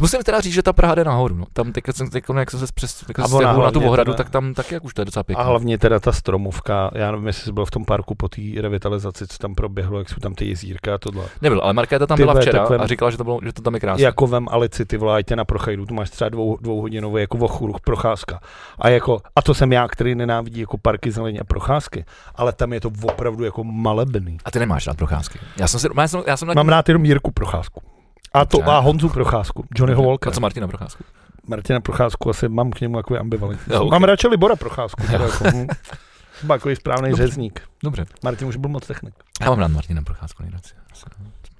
Musím 0.00 0.22
teda 0.22 0.40
říct, 0.40 0.52
že 0.52 0.62
ta 0.62 0.72
Praha 0.72 0.94
jde 0.94 1.04
nahoru. 1.04 1.34
No. 1.34 1.44
Tam 1.52 1.72
teď, 1.72 1.84
jsem, 1.90 2.10
teď 2.10 2.24
jak 2.38 2.50
jsem 2.50 2.60
se 2.60 2.66
přes 2.74 3.02
A 3.02 3.18
ona 3.18 3.26
stěhoval 3.28 3.64
na 3.64 3.70
tu 3.70 3.80
ohradu, 3.80 4.12
teda- 4.12 4.24
tak 4.24 4.30
tam 4.30 4.54
taky 4.54 4.74
jak 4.74 4.84
už 4.84 4.94
to 4.94 5.00
je 5.00 5.04
docela 5.04 5.20
A 5.20 5.24
pěkné. 5.24 5.44
hlavně 5.44 5.78
teda 5.78 6.00
ta 6.00 6.12
stromovka, 6.12 6.90
já 6.94 7.10
nevím, 7.10 7.26
jestli 7.26 7.42
jsi 7.44 7.52
byl 7.52 7.64
v 7.64 7.70
tom 7.70 7.84
parku 7.84 8.14
po 8.14 8.28
té 8.28 8.42
revitalizaci, 8.60 9.26
co 9.26 9.38
tam 9.38 9.54
proběhlo, 9.54 9.98
jak 9.98 10.08
jsou 10.08 10.16
tam 10.20 10.34
ty 10.34 10.48
jezírka 10.48 10.94
a 10.94 10.98
tohle. 10.98 11.24
Nebyl, 11.42 11.60
ale 11.60 11.72
Markéta 11.72 12.06
tam 12.06 12.16
Ty 12.16 12.22
byla 12.22 12.32
vole, 12.32 12.42
včera 12.42 12.58
takhle- 12.58 12.78
a 12.78 12.86
říkala, 12.86 13.10
že 13.10 13.16
to, 13.16 13.24
bylo, 13.24 13.40
že 13.44 13.52
to 13.52 13.62
tam 13.62 13.74
je 13.74 13.80
krásné. 13.80 14.04
Jako 14.04 14.26
vem 14.26 14.46
Alici, 14.50 14.84
ty 14.86 14.96
vole, 14.96 15.22
na 15.34 15.44
prochajdu, 15.44 15.86
tu 15.86 15.94
máš 15.94 16.10
třeba 16.10 16.28
dvou, 16.28 16.56
dvouhodinový 16.60 17.20
jako 17.20 17.38
vochuruch 17.38 17.80
procházka. 17.80 18.40
A, 18.78 18.88
jako, 18.88 19.20
a 19.36 19.42
to 19.42 19.54
jsem 19.54 19.72
já, 19.72 19.88
který 19.88 20.14
nenávidí 20.14 20.60
jako 20.60 20.78
parky 20.78 21.10
zeleně 21.10 21.40
a 21.40 21.44
procházky, 21.44 22.04
ale 22.34 22.52
tam 22.52 22.72
je 22.72 22.80
to 22.80 22.90
opravdu 23.02 23.43
jako 23.44 23.64
malebný. 23.64 24.38
A 24.44 24.50
ty 24.50 24.58
nemáš 24.58 24.86
rád 24.86 24.96
procházky. 24.96 25.38
Já 25.56 25.68
jsem 25.68 25.80
si, 25.80 25.88
já 25.96 26.08
jsem, 26.08 26.22
já 26.26 26.36
jsem 26.36 26.48
na 26.48 26.54
Mám 26.54 26.68
rád 26.68 26.88
jenom 26.88 27.04
Jirku 27.04 27.30
Procházku. 27.30 27.82
A 28.34 28.44
to 28.44 28.68
a 28.70 28.78
Honzu 28.78 29.08
Procházku, 29.08 29.64
Johnnyho 29.74 30.02
A 30.02 30.04
Volka. 30.04 30.30
co 30.30 30.40
Martina 30.40 30.68
procházku? 30.68 31.04
Martina 31.46 31.80
Procházku 31.80 32.30
asi 32.30 32.48
mám 32.48 32.70
k 32.70 32.80
němu 32.80 32.96
takový 32.96 33.18
ambivalentní. 33.18 33.72
Jo, 33.74 33.82
ok. 33.84 33.90
Mám 33.90 34.04
radši 34.04 34.28
Libora 34.28 34.56
Procházku. 34.56 35.06
Teda 35.10 35.24
jako, 35.24 35.44
hm. 35.54 35.66
Takový 36.48 36.76
správný 36.76 37.10
Dobře. 37.10 37.26
řezník. 37.26 37.62
Dobře. 37.82 38.06
Martin 38.22 38.48
už 38.48 38.56
byl 38.56 38.70
moc 38.70 38.86
technik. 38.86 39.14
Já 39.40 39.50
mám 39.50 39.58
rád 39.58 39.68
Martina 39.68 40.02
Procházku 40.02 40.42
nejradši. 40.42 40.74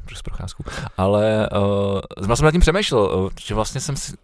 Přes 0.05 0.23
Procházku. 0.23 0.65
Ale 0.97 1.49
uh, 2.21 2.35
jsem 2.35 2.45
nad 2.45 2.51
tím 2.51 2.61
přemýšlel, 2.61 3.03
uh, 3.03 3.31
že 3.41 3.55
vlastně 3.55 3.81
jsem 3.81 3.97
si, 3.97 4.17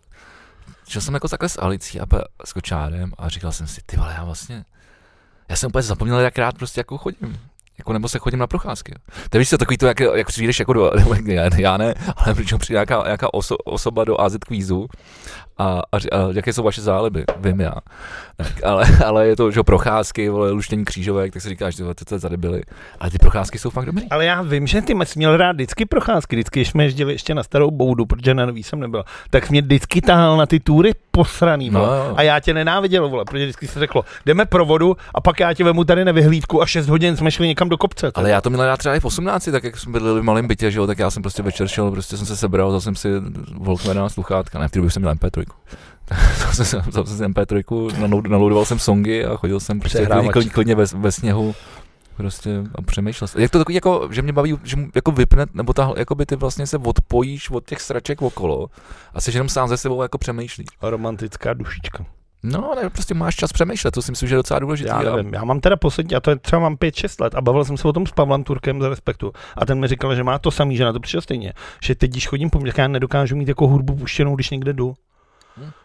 že 0.88 1.00
jsem 1.00 1.14
jako 1.14 1.28
takhle 1.28 1.48
s 1.48 1.62
Alicí 1.62 2.00
a 2.00 2.04
s 2.44 2.52
Kočárem 2.52 3.12
a 3.18 3.28
říkal 3.28 3.52
jsem 3.52 3.66
si, 3.66 3.80
ty 3.86 3.96
vole, 3.96 4.14
já 4.16 4.24
vlastně, 4.24 4.64
já 5.48 5.56
jsem 5.56 5.68
úplně 5.68 5.82
zapomněl, 5.82 6.20
jak 6.20 6.38
rád 6.38 6.58
prostě 6.58 6.80
jako 6.80 6.98
chodím. 6.98 7.38
Jako 7.80 7.92
nebo 7.92 8.08
se 8.08 8.18
chodím 8.18 8.38
na 8.38 8.46
procházky. 8.46 8.94
To 9.30 9.36
je 9.36 9.38
co, 9.48 9.58
takový 9.58 9.78
to, 9.78 9.86
jak, 9.86 10.00
jak 10.00 10.26
přijdeš 10.26 10.58
jako 10.58 10.72
do, 10.72 10.90
já, 11.24 11.50
já 11.56 11.76
ne, 11.76 11.94
ale 12.16 12.34
přijde 12.58 12.76
nějaká, 12.76 13.02
nějaká 13.04 13.34
oso, 13.34 13.56
osoba 13.56 14.04
do 14.04 14.20
AZ 14.20 14.36
kvízu 14.46 14.86
a, 15.60 15.82
a, 15.92 15.96
a, 15.96 16.00
jaké 16.32 16.52
jsou 16.52 16.62
vaše 16.62 16.82
záliby, 16.82 17.24
vím 17.36 17.60
já. 17.60 17.74
Tak, 18.36 18.64
ale, 18.64 18.86
ale 19.06 19.26
je 19.26 19.36
to, 19.36 19.50
že 19.50 19.62
procházky, 19.62 20.28
vole, 20.28 20.50
luštění 20.50 20.84
křížovek, 20.84 21.32
tak 21.32 21.42
si 21.42 21.48
říkáš, 21.48 21.76
že 21.76 21.84
to, 21.84 22.04
to 22.04 22.20
tady 22.20 22.36
byly. 22.36 22.62
Ale 23.00 23.10
ty 23.10 23.18
procházky 23.18 23.58
jsou 23.58 23.70
fakt 23.70 23.86
dobrý. 23.86 24.08
Ale 24.10 24.24
já 24.24 24.42
vím, 24.42 24.66
že 24.66 24.82
ty 24.82 24.94
jsi 25.04 25.18
měl 25.18 25.36
rád 25.36 25.52
vždycky 25.52 25.86
procházky, 25.86 26.36
vždycky, 26.36 26.60
když 26.60 26.68
jsme 26.68 26.84
jezdili 26.84 27.12
ještě 27.12 27.34
na 27.34 27.42
starou 27.42 27.70
boudu, 27.70 28.06
protože 28.06 28.34
na 28.34 28.46
nový 28.46 28.62
jsem 28.62 28.80
nebyl, 28.80 29.04
tak 29.30 29.50
mě 29.50 29.62
vždycky 29.62 30.00
tahal 30.00 30.36
na 30.36 30.46
ty 30.46 30.60
túry 30.60 30.92
posraný, 31.10 31.70
No, 31.70 31.80
vole. 31.80 32.14
A 32.16 32.22
já 32.22 32.40
tě 32.40 32.54
nenáviděl, 32.54 33.08
vole, 33.08 33.24
protože 33.24 33.44
vždycky 33.44 33.66
se 33.68 33.80
řeklo, 33.80 34.04
jdeme 34.26 34.44
pro 34.44 34.64
vodu 34.64 34.96
a 35.14 35.20
pak 35.20 35.40
já 35.40 35.54
tě 35.54 35.64
vemu 35.64 35.84
tady 35.84 36.04
na 36.04 36.12
vyhlídku 36.12 36.62
a 36.62 36.66
6 36.66 36.88
hodin 36.88 37.16
jsme 37.16 37.30
šli 37.30 37.46
někam 37.46 37.68
do 37.68 37.78
kopce. 37.78 38.12
Ale 38.14 38.30
já 38.30 38.40
to 38.40 38.50
měl 38.50 38.66
rád 38.66 38.76
třeba 38.76 38.94
i 38.94 39.00
v 39.00 39.04
18, 39.04 39.48
tak 39.52 39.64
jak 39.64 39.78
jsme 39.78 39.92
bydleli 39.92 40.20
v 40.20 40.24
malém 40.24 40.46
bytě, 40.46 40.70
že 40.70 40.78
jo, 40.78 40.86
tak 40.86 40.98
já 40.98 41.10
jsem 41.10 41.22
prostě 41.22 41.42
večer 41.42 41.68
šel, 41.68 41.90
prostě 41.90 42.16
jsem 42.16 42.26
se 42.26 42.36
sebral, 42.36 42.68
vzal 42.68 42.80
jsem 42.80 42.96
si 42.96 43.08
Volkmana 43.54 44.08
sluchátka, 44.08 44.58
ne, 44.58 44.68
v 44.68 44.70
té 44.70 44.78
době 44.78 44.90
jsem 44.90 45.02
měl 45.02 45.14
MP3. 45.14 45.44
Vzal 46.36 46.52
jsem, 46.52 46.64
si- 46.64 46.90
vzal 46.90 47.06
jsem 47.06 47.16
si 47.16 47.24
MP3, 47.24 47.62
naload- 47.88 48.28
naloadoval 48.28 48.64
jsem 48.64 48.78
songy 48.78 49.24
a 49.24 49.36
chodil 49.36 49.60
jsem 49.60 49.80
prostě 49.80 49.98
klidně, 50.06 50.50
klidně 50.50 50.74
ve, 50.74 50.84
ve, 50.94 51.12
sněhu 51.12 51.54
prostě 52.16 52.50
a 52.74 52.82
přemýšlel 52.82 53.28
jsem. 53.28 53.42
Jak 53.42 53.50
to 53.50 53.58
takový, 53.58 53.74
jako, 53.74 54.08
že 54.10 54.22
mě 54.22 54.32
baví, 54.32 54.58
že 54.64 54.76
jako 54.94 55.12
vypne, 55.12 55.46
nebo 55.54 55.72
ta, 55.72 55.92
jako 55.96 56.14
by 56.14 56.26
ty 56.26 56.36
vlastně 56.36 56.66
se 56.66 56.78
odpojíš 56.78 57.50
od 57.50 57.64
těch 57.64 57.80
sraček 57.80 58.22
okolo 58.22 58.66
a 59.14 59.20
jsi 59.20 59.30
jenom 59.36 59.48
sám 59.48 59.68
ze 59.68 59.76
sebou 59.76 60.02
jako 60.02 60.18
přemýšlíš. 60.18 60.66
Romantická 60.82 61.54
dušička. 61.54 62.04
No, 62.42 62.72
ne, 62.82 62.90
prostě 62.90 63.14
máš 63.14 63.36
čas 63.36 63.52
přemýšlet, 63.52 63.90
to 63.90 64.02
si 64.02 64.12
myslím, 64.12 64.28
že 64.28 64.34
je 64.34 64.36
docela 64.36 64.60
důležité. 64.60 64.90
Já 64.90 65.02
nevím, 65.16 65.34
já 65.34 65.44
mám 65.44 65.60
teda 65.60 65.76
poslední, 65.76 66.14
a 66.16 66.20
to 66.20 66.30
je 66.30 66.36
třeba 66.36 66.60
mám 66.60 66.74
5-6 66.76 67.22
let 67.24 67.34
a 67.34 67.40
bavil 67.40 67.64
jsem 67.64 67.76
se 67.76 67.88
o 67.88 67.92
tom 67.92 68.06
s 68.06 68.12
Pavlem 68.12 68.44
Turkem 68.44 68.82
z 68.82 68.88
Respektu 68.88 69.32
a 69.56 69.66
ten 69.66 69.80
mi 69.80 69.88
říkal, 69.88 70.14
že 70.14 70.24
má 70.24 70.38
to 70.38 70.50
samý, 70.50 70.76
že 70.76 70.84
na 70.84 70.92
to 70.92 71.00
přišel 71.00 71.20
stejně, 71.20 71.52
že 71.82 71.94
teď, 71.94 72.10
když 72.10 72.28
chodím 72.28 72.50
po 72.50 72.58
městě, 72.60 72.80
já 72.80 72.88
nedokážu 72.88 73.36
mít 73.36 73.48
jako 73.48 73.66
hudbu 73.66 73.96
puštěnou, 73.96 74.34
když 74.34 74.50
někde 74.50 74.72
jdu. 74.72 74.94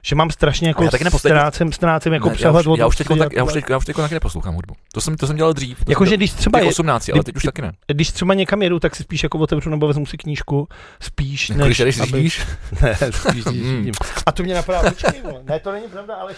Že 0.01 0.15
mám 0.15 0.31
strašně 0.31 0.67
jako 0.67 0.83
já 0.83 0.89
taky 0.91 1.05
ztrácem, 1.17 1.71
ztrácem 1.71 2.13
jako 2.13 2.27
Ne, 2.27 2.33
já 2.33 2.35
přehled 2.35 2.67
už, 2.67 2.79
já 2.79 2.87
už 2.87 2.95
teď, 2.95 3.07
tak, 3.19 3.33
já 3.33 3.43
už 3.43 3.53
teď, 3.53 3.65
já 3.69 3.77
už 3.77 3.85
teď 3.85 3.95
taky 3.95 4.13
neposlouchám 4.13 4.53
hudbu. 4.53 4.73
To 4.93 5.01
jsem, 5.01 5.17
to 5.17 5.27
jsem 5.27 5.35
dělal 5.35 5.53
dřív. 5.53 5.77
Jakože 5.87 6.17
když 6.17 6.31
třeba, 6.31 6.59
je, 6.59 6.65
18, 6.65 7.09
ale 7.13 7.23
teď 7.23 7.35
už 7.35 7.43
taky 7.43 7.61
ne. 7.61 7.71
když 7.87 8.11
třeba 8.11 8.33
někam 8.33 8.61
jedu, 8.61 8.79
tak 8.79 8.95
si 8.95 9.03
spíš 9.03 9.23
jako 9.23 9.37
otevřu 9.37 9.69
nebo 9.69 9.87
vezmu 9.87 10.05
si 10.05 10.17
knížku, 10.17 10.67
spíš 10.99 11.49
Jako 11.49 11.65
Když 11.65 11.77
jdeš 11.77 12.01
řídíš, 12.01 12.41
Ne, 12.81 12.97
spíš 13.11 13.45
Mm. 13.45 13.51
řídím. 13.51 13.93
A 14.25 14.31
to 14.31 14.43
mě 14.43 14.53
napadá, 14.53 14.89
počkej, 14.89 15.21
ne, 15.43 15.59
to 15.59 15.71
není 15.71 15.87
pravda, 15.87 16.15
ale 16.15 16.33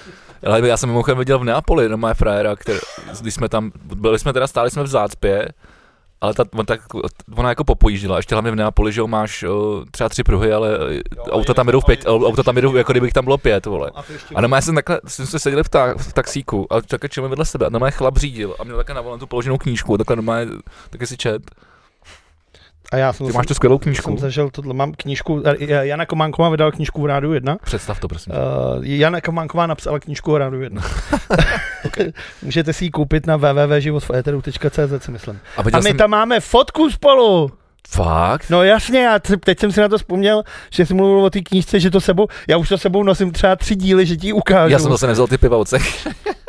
ale 0.45 0.67
já 0.67 0.77
jsem 0.77 0.89
mimochodem 0.89 1.17
viděl 1.17 1.39
v 1.39 1.43
Neapoli, 1.43 1.89
no 1.89 1.97
moje 1.97 2.13
frajera, 2.13 2.55
který, 2.55 2.79
když 3.21 3.33
jsme 3.33 3.49
tam, 3.49 3.71
byli 3.95 4.19
jsme 4.19 4.33
teda, 4.33 4.47
stáli 4.47 4.71
jsme 4.71 4.83
v 4.83 4.87
zácpě, 4.87 5.47
ale 6.21 6.33
ta, 6.33 6.43
on 6.53 6.65
tak, 6.65 6.81
ona 7.35 7.49
jako 7.49 7.63
popojíždila, 7.63 8.17
ještě 8.17 8.35
hlavně 8.35 8.51
v 8.51 8.55
Neapoli, 8.55 8.91
že 8.91 9.01
jo, 9.01 9.07
máš 9.07 9.43
o, 9.43 9.85
třeba 9.91 10.09
tři 10.09 10.23
pruhy, 10.23 10.53
ale 10.53 10.79
auta 11.29 11.53
tam 11.53 11.67
jedou 11.67 11.81
v 11.81 11.85
pět, 11.85 12.05
auta 12.05 12.43
tam 12.43 12.55
jedou, 12.55 12.75
jako 12.75 12.91
kdybych 12.91 13.13
tam 13.13 13.23
bylo 13.23 13.37
pět, 13.37 13.65
vole. 13.65 13.91
A 13.95 14.03
to 14.03 14.13
ještě... 14.13 14.35
A 14.35 14.41
normálně 14.41 14.61
jsem 14.61 14.75
takhle, 14.75 15.01
jsme 15.07 15.25
se 15.25 15.39
seděli 15.39 15.63
v, 15.63 15.69
ta, 15.69 15.93
v 15.97 16.13
taxíku 16.13 16.73
a 16.73 16.81
takhle 16.81 17.09
čemu 17.09 17.29
vedle 17.29 17.45
sebe 17.45 17.65
a 17.65 17.69
normálně 17.69 17.91
chlap 17.91 18.17
řídil 18.17 18.55
a 18.59 18.63
měl 18.63 18.77
takhle 18.77 18.95
na 18.95 19.01
volantu 19.01 19.27
položenou 19.27 19.57
knížku 19.57 19.93
a 19.93 19.97
takhle 19.97 20.15
normálně, 20.15 20.51
taky 20.89 21.07
si 21.07 21.17
čet. 21.17 21.41
A 22.91 22.97
já 22.97 23.13
jsem, 23.13 23.27
Ty 23.27 23.33
máš 23.33 23.45
tu 23.47 23.53
skvělou 23.53 23.75
jsem 23.77 23.83
knížku? 23.83 24.17
zažil 24.17 24.49
tohle, 24.49 24.73
mám 24.73 24.91
knížku, 24.97 25.43
eh, 25.45 25.87
Jana 25.87 26.05
Kománková 26.05 26.49
vydala 26.49 26.71
knížku 26.71 27.01
v 27.01 27.05
Rádiu 27.05 27.33
1. 27.33 27.57
Představ 27.63 27.99
to, 27.99 28.07
prosím. 28.07 28.33
Uh, 28.33 28.85
Jana 28.85 29.21
Kománková 29.21 29.67
napsala 29.67 29.99
knížku 29.99 30.31
v 30.31 30.37
Rádiu 30.37 30.61
1. 30.61 30.81
Můžete 32.41 32.73
si 32.73 32.85
ji 32.85 32.91
koupit 32.91 33.27
na 33.27 33.37
www.životveteru.cz 33.37 35.03
si 35.05 35.11
myslím. 35.11 35.39
A 35.57 35.61
A 35.61 35.77
my 35.77 35.81
jsem, 35.81 35.97
tam 35.97 36.09
máme 36.09 36.39
fotku 36.39 36.89
spolu. 36.89 37.51
fakt? 37.89 38.49
No 38.49 38.63
jasně, 38.63 38.99
já 39.03 39.19
teď 39.19 39.59
jsem 39.59 39.71
si 39.71 39.81
na 39.81 39.87
to 39.89 39.97
vzpomněl, 39.97 40.43
že 40.69 40.85
jsi 40.85 40.93
mluvil 40.93 41.25
o 41.25 41.29
té 41.29 41.41
knížce, 41.41 41.79
že 41.79 41.91
to 41.91 42.01
sebou, 42.01 42.27
já 42.47 42.57
už 42.57 42.69
to 42.69 42.77
sebou 42.77 43.03
nosím 43.03 43.31
třeba 43.31 43.55
tři 43.55 43.75
díly, 43.75 44.05
že 44.05 44.15
ti 44.17 44.33
ukážu. 44.33 44.71
Já 44.71 44.79
jsem 44.79 44.91
zase 44.91 45.07
nevzal 45.07 45.27
ty 45.27 45.37
piva 45.37 45.57
od. 45.57 45.67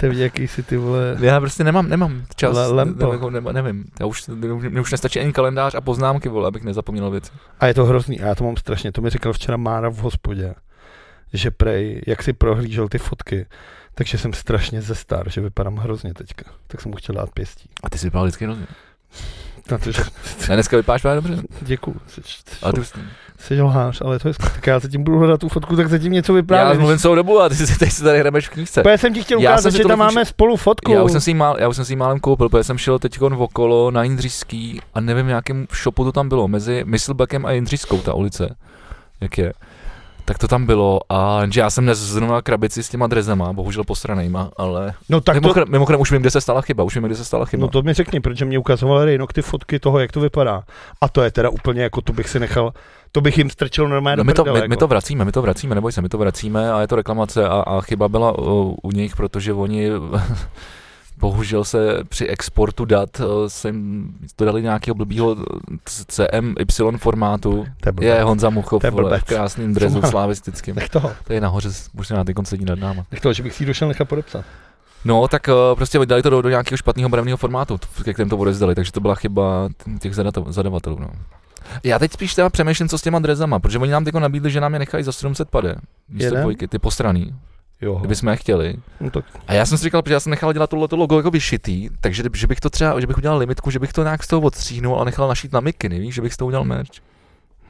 Ty 0.00 0.08
vidí, 0.08 0.20
jaký 0.20 0.48
jsi 0.48 0.62
ty 0.62 0.76
vole. 0.76 1.16
Já 1.20 1.40
prostě 1.40 1.64
nemám, 1.64 1.88
nemám 1.88 2.24
čas, 2.36 2.56
Le- 2.56 2.66
lempo. 2.66 3.30
ne, 3.30 3.30
nema, 3.30 3.52
nevím, 3.52 3.84
já 4.00 4.06
už, 4.06 4.26
mě 4.68 4.80
už 4.80 4.92
nestačí 4.92 5.20
ani 5.20 5.32
kalendář 5.32 5.74
a 5.74 5.80
poznámky, 5.80 6.28
vole, 6.28 6.48
abych 6.48 6.62
nezapomněl 6.62 7.10
věci. 7.10 7.32
A 7.60 7.66
je 7.66 7.74
to 7.74 7.84
hrozný, 7.84 8.20
a 8.20 8.26
já 8.26 8.34
to 8.34 8.44
mám 8.44 8.56
strašně, 8.56 8.92
to 8.92 9.00
mi 9.00 9.10
říkal 9.10 9.32
včera 9.32 9.56
Mára 9.56 9.88
v 9.88 9.96
hospodě, 9.96 10.54
že 11.32 11.50
prej, 11.50 12.02
jak 12.06 12.22
si 12.22 12.32
prohlížel 12.32 12.88
ty 12.88 12.98
fotky, 12.98 13.46
takže 13.94 14.18
jsem 14.18 14.32
strašně 14.32 14.82
ze 14.82 14.94
star, 14.94 15.30
že 15.30 15.40
vypadám 15.40 15.76
hrozně 15.76 16.14
teďka. 16.14 16.50
Tak 16.66 16.80
jsem 16.80 16.90
mu 16.90 16.96
chtěl 16.96 17.14
dát 17.14 17.30
pěstí. 17.30 17.70
A 17.82 17.90
ty 17.90 17.98
jsi 17.98 18.06
vypadal 18.06 18.26
vždycky 18.26 18.44
hrozně. 18.44 18.66
Na 19.70 19.78
to, 19.78 19.92
že... 19.92 20.02
Ne, 20.48 20.56
dneska 20.56 20.76
vypadáš 20.76 21.02
právě 21.02 21.22
dobře. 21.22 21.42
Děkuju. 21.60 21.96
Jsi, 22.06 22.20
Ale 22.62 22.72
ty, 22.72 22.80
jsi 23.38 23.62
lhář, 23.62 24.00
ale 24.04 24.18
to 24.18 24.28
je 24.28 24.34
skvělé. 24.34 24.54
Tak 24.54 24.66
já 24.66 24.78
zatím 24.78 25.04
budu 25.04 25.18
hledat 25.18 25.40
tu 25.40 25.48
fotku, 25.48 25.76
tak 25.76 25.88
zatím 25.88 26.12
něco 26.12 26.32
já 26.32 26.36
vyprávět. 26.36 26.80
mluvím 26.80 26.98
celou 26.98 27.14
dobu 27.14 27.40
a 27.40 27.48
ty 27.48 27.54
si, 27.54 27.78
teď 27.78 27.92
si 27.92 28.02
tady 28.02 28.18
hrabeš 28.18 28.48
v 28.48 28.50
knížce. 28.50 28.82
Já 28.90 28.98
jsem 28.98 29.14
ti 29.14 29.22
chtěl 29.22 29.40
Já 29.40 29.50
ukázat, 29.50 29.70
že 29.70 29.84
tam 29.84 29.98
máme 29.98 30.24
spolu 30.24 30.56
fotku. 30.56 30.92
Já 30.92 31.02
už 31.02 31.12
jsem 31.12 31.20
si 31.20 31.34
mál, 31.34 31.56
já 31.58 31.68
už 31.68 31.76
jsem 31.76 31.84
si 31.84 31.96
málem 31.96 32.20
koupil, 32.20 32.48
protože 32.48 32.64
jsem 32.64 32.78
šel 32.78 32.98
teď 32.98 33.20
okolo 33.20 33.90
na 33.90 34.02
Jindřišský 34.02 34.80
a 34.94 35.00
nevím, 35.00 35.26
v 35.26 35.30
jakém 35.30 35.66
shopu 35.82 36.04
to 36.04 36.12
tam 36.12 36.28
bylo, 36.28 36.48
mezi 36.48 36.82
Myslbeckem 36.86 37.46
a 37.46 37.50
Jindřišskou 37.50 38.00
ta 38.00 38.14
ulice, 38.14 38.56
jak 39.20 39.38
je. 39.38 39.52
Tak 40.28 40.38
to 40.38 40.48
tam 40.48 40.66
bylo 40.66 41.00
a 41.08 41.42
že 41.50 41.60
já 41.60 41.70
jsem 41.70 41.84
dnes 41.84 41.98
zrovna 41.98 42.42
krabici 42.42 42.82
s 42.82 42.88
těma 42.88 43.06
drezama, 43.06 43.52
bohužel 43.52 43.84
posranejma, 43.84 44.50
ale 44.56 44.94
no 45.08 45.20
tak 45.20 45.36
to, 45.36 45.40
mimochodem, 45.40 45.68
mimochodem, 45.70 46.00
už 46.00 46.12
vím, 46.12 46.20
kde 46.20 46.30
se 46.30 46.40
stala 46.40 46.60
chyba, 46.60 46.84
už 46.84 46.94
vím, 46.94 47.04
kde 47.04 47.14
se 47.14 47.24
stala 47.24 47.44
chyba. 47.44 47.60
no 47.60 47.68
to 47.68 47.82
mi 47.82 47.94
řekni, 47.94 48.20
protože 48.20 48.44
mě 48.44 48.58
ukazoval 48.58 49.04
Rejnok 49.04 49.32
ty 49.32 49.42
fotky 49.42 49.78
toho, 49.78 49.98
jak 49.98 50.12
to 50.12 50.20
vypadá. 50.20 50.62
A 51.00 51.08
to 51.08 51.22
je 51.22 51.30
teda 51.30 51.48
úplně 51.48 51.82
jako, 51.82 52.00
to 52.00 52.12
bych 52.12 52.28
si 52.28 52.40
nechal, 52.40 52.72
to 53.12 53.20
bych 53.20 53.38
jim 53.38 53.50
strčil 53.50 53.88
normálně 53.88 54.16
No 54.16 54.24
do 54.24 54.26
my, 54.26 54.34
to, 54.34 54.44
my, 54.44 54.52
my 54.52 54.58
jako. 54.58 54.76
to 54.76 54.86
vracíme, 54.86 55.24
my 55.24 55.32
to 55.32 55.42
vracíme, 55.42 55.74
neboj 55.74 55.92
se, 55.92 56.02
my 56.02 56.08
to 56.08 56.18
vracíme 56.18 56.72
a 56.72 56.80
je 56.80 56.88
to 56.88 56.96
reklamace 56.96 57.48
a, 57.48 57.60
a 57.60 57.80
chyba 57.80 58.08
byla 58.08 58.38
uh, 58.38 58.74
u 58.82 58.90
nich, 58.92 59.16
protože 59.16 59.52
oni 59.52 59.90
bohužel 61.20 61.64
se 61.64 61.98
při 62.08 62.26
exportu 62.26 62.84
dat 62.84 63.20
uh, 63.20 63.26
se 63.46 63.68
jim 63.68 64.14
to 64.36 64.44
dali 64.44 64.62
nějakého 64.62 64.94
blbýho 64.94 65.36
CMY 65.84 66.54
formátu. 66.96 67.66
Je 68.00 68.22
Honza 68.22 68.50
Muchov 68.50 68.84
vole, 68.90 69.20
v 69.20 69.24
krásným 69.24 69.74
drezu 69.74 70.02
slavistickým. 70.02 70.74
Nech 70.74 70.88
toho, 70.88 71.12
To 71.24 71.32
je 71.32 71.40
nahoře, 71.40 71.68
už 71.98 72.10
na 72.10 72.24
ty 72.24 72.34
sedí 72.42 72.64
nad 72.64 72.78
náma. 72.78 73.04
nech 73.10 73.20
toho, 73.20 73.32
že 73.32 73.42
bych 73.42 73.54
si 73.54 73.62
ji 73.62 73.66
došel 73.66 73.88
nechat 73.88 74.08
podepsat. 74.08 74.44
No, 75.04 75.28
tak 75.28 75.48
uh, 75.48 75.76
prostě 75.76 75.98
dali 76.06 76.22
to 76.22 76.30
do, 76.30 76.42
do 76.42 76.48
nějakého 76.48 76.76
špatného 76.76 77.08
barevného 77.08 77.36
formátu, 77.36 77.78
ke 78.04 78.12
kterém 78.12 78.28
to 78.28 78.36
odezdali, 78.36 78.74
takže 78.74 78.92
to 78.92 79.00
byla 79.00 79.14
chyba 79.14 79.68
těch 80.00 80.14
zadavatelů. 80.48 80.98
No. 81.00 81.10
Já 81.84 81.98
teď 81.98 82.12
spíš 82.12 82.34
teda 82.34 82.50
přemýšlím, 82.50 82.88
co 82.88 82.98
s 82.98 83.02
těma 83.02 83.18
drezama, 83.18 83.58
protože 83.58 83.78
oni 83.78 83.92
nám 83.92 84.04
teď 84.04 84.14
nabídli, 84.14 84.50
že 84.50 84.60
nám 84.60 84.72
je 84.72 84.78
nechají 84.78 85.04
za 85.04 85.12
700 85.12 85.50
pade. 85.50 85.76
Místo 86.08 86.34
dvojky, 86.34 86.68
ty 86.68 86.78
postraný, 86.78 87.34
Jo. 87.80 87.94
kdybychom 87.94 88.28
je 88.28 88.36
chtěli. 88.36 88.74
No 89.00 89.10
tak, 89.10 89.24
A 89.46 89.52
já 89.52 89.66
jsem 89.66 89.78
si 89.78 89.84
říkal, 89.84 90.02
protože 90.02 90.14
já 90.14 90.20
jsem 90.20 90.30
nechal 90.30 90.52
dělat 90.52 90.70
tohle 90.70 90.88
logo 90.92 91.16
jako 91.16 91.30
vyšitý, 91.30 91.88
takže 92.00 92.22
že 92.34 92.46
bych 92.46 92.60
to 92.60 92.70
třeba, 92.70 93.00
že 93.00 93.06
bych 93.06 93.18
udělal 93.18 93.38
limitku, 93.38 93.70
že 93.70 93.78
bych 93.78 93.92
to 93.92 94.02
nějak 94.02 94.22
z 94.22 94.26
toho 94.26 94.42
odstříhnul 94.42 95.00
a 95.00 95.04
nechal 95.04 95.28
našít 95.28 95.52
na 95.52 95.60
mikiny, 95.60 95.98
víš, 96.00 96.14
že 96.14 96.22
bych 96.22 96.34
z 96.34 96.36
toho 96.36 96.46
udělal 96.46 96.64
merch. 96.64 96.90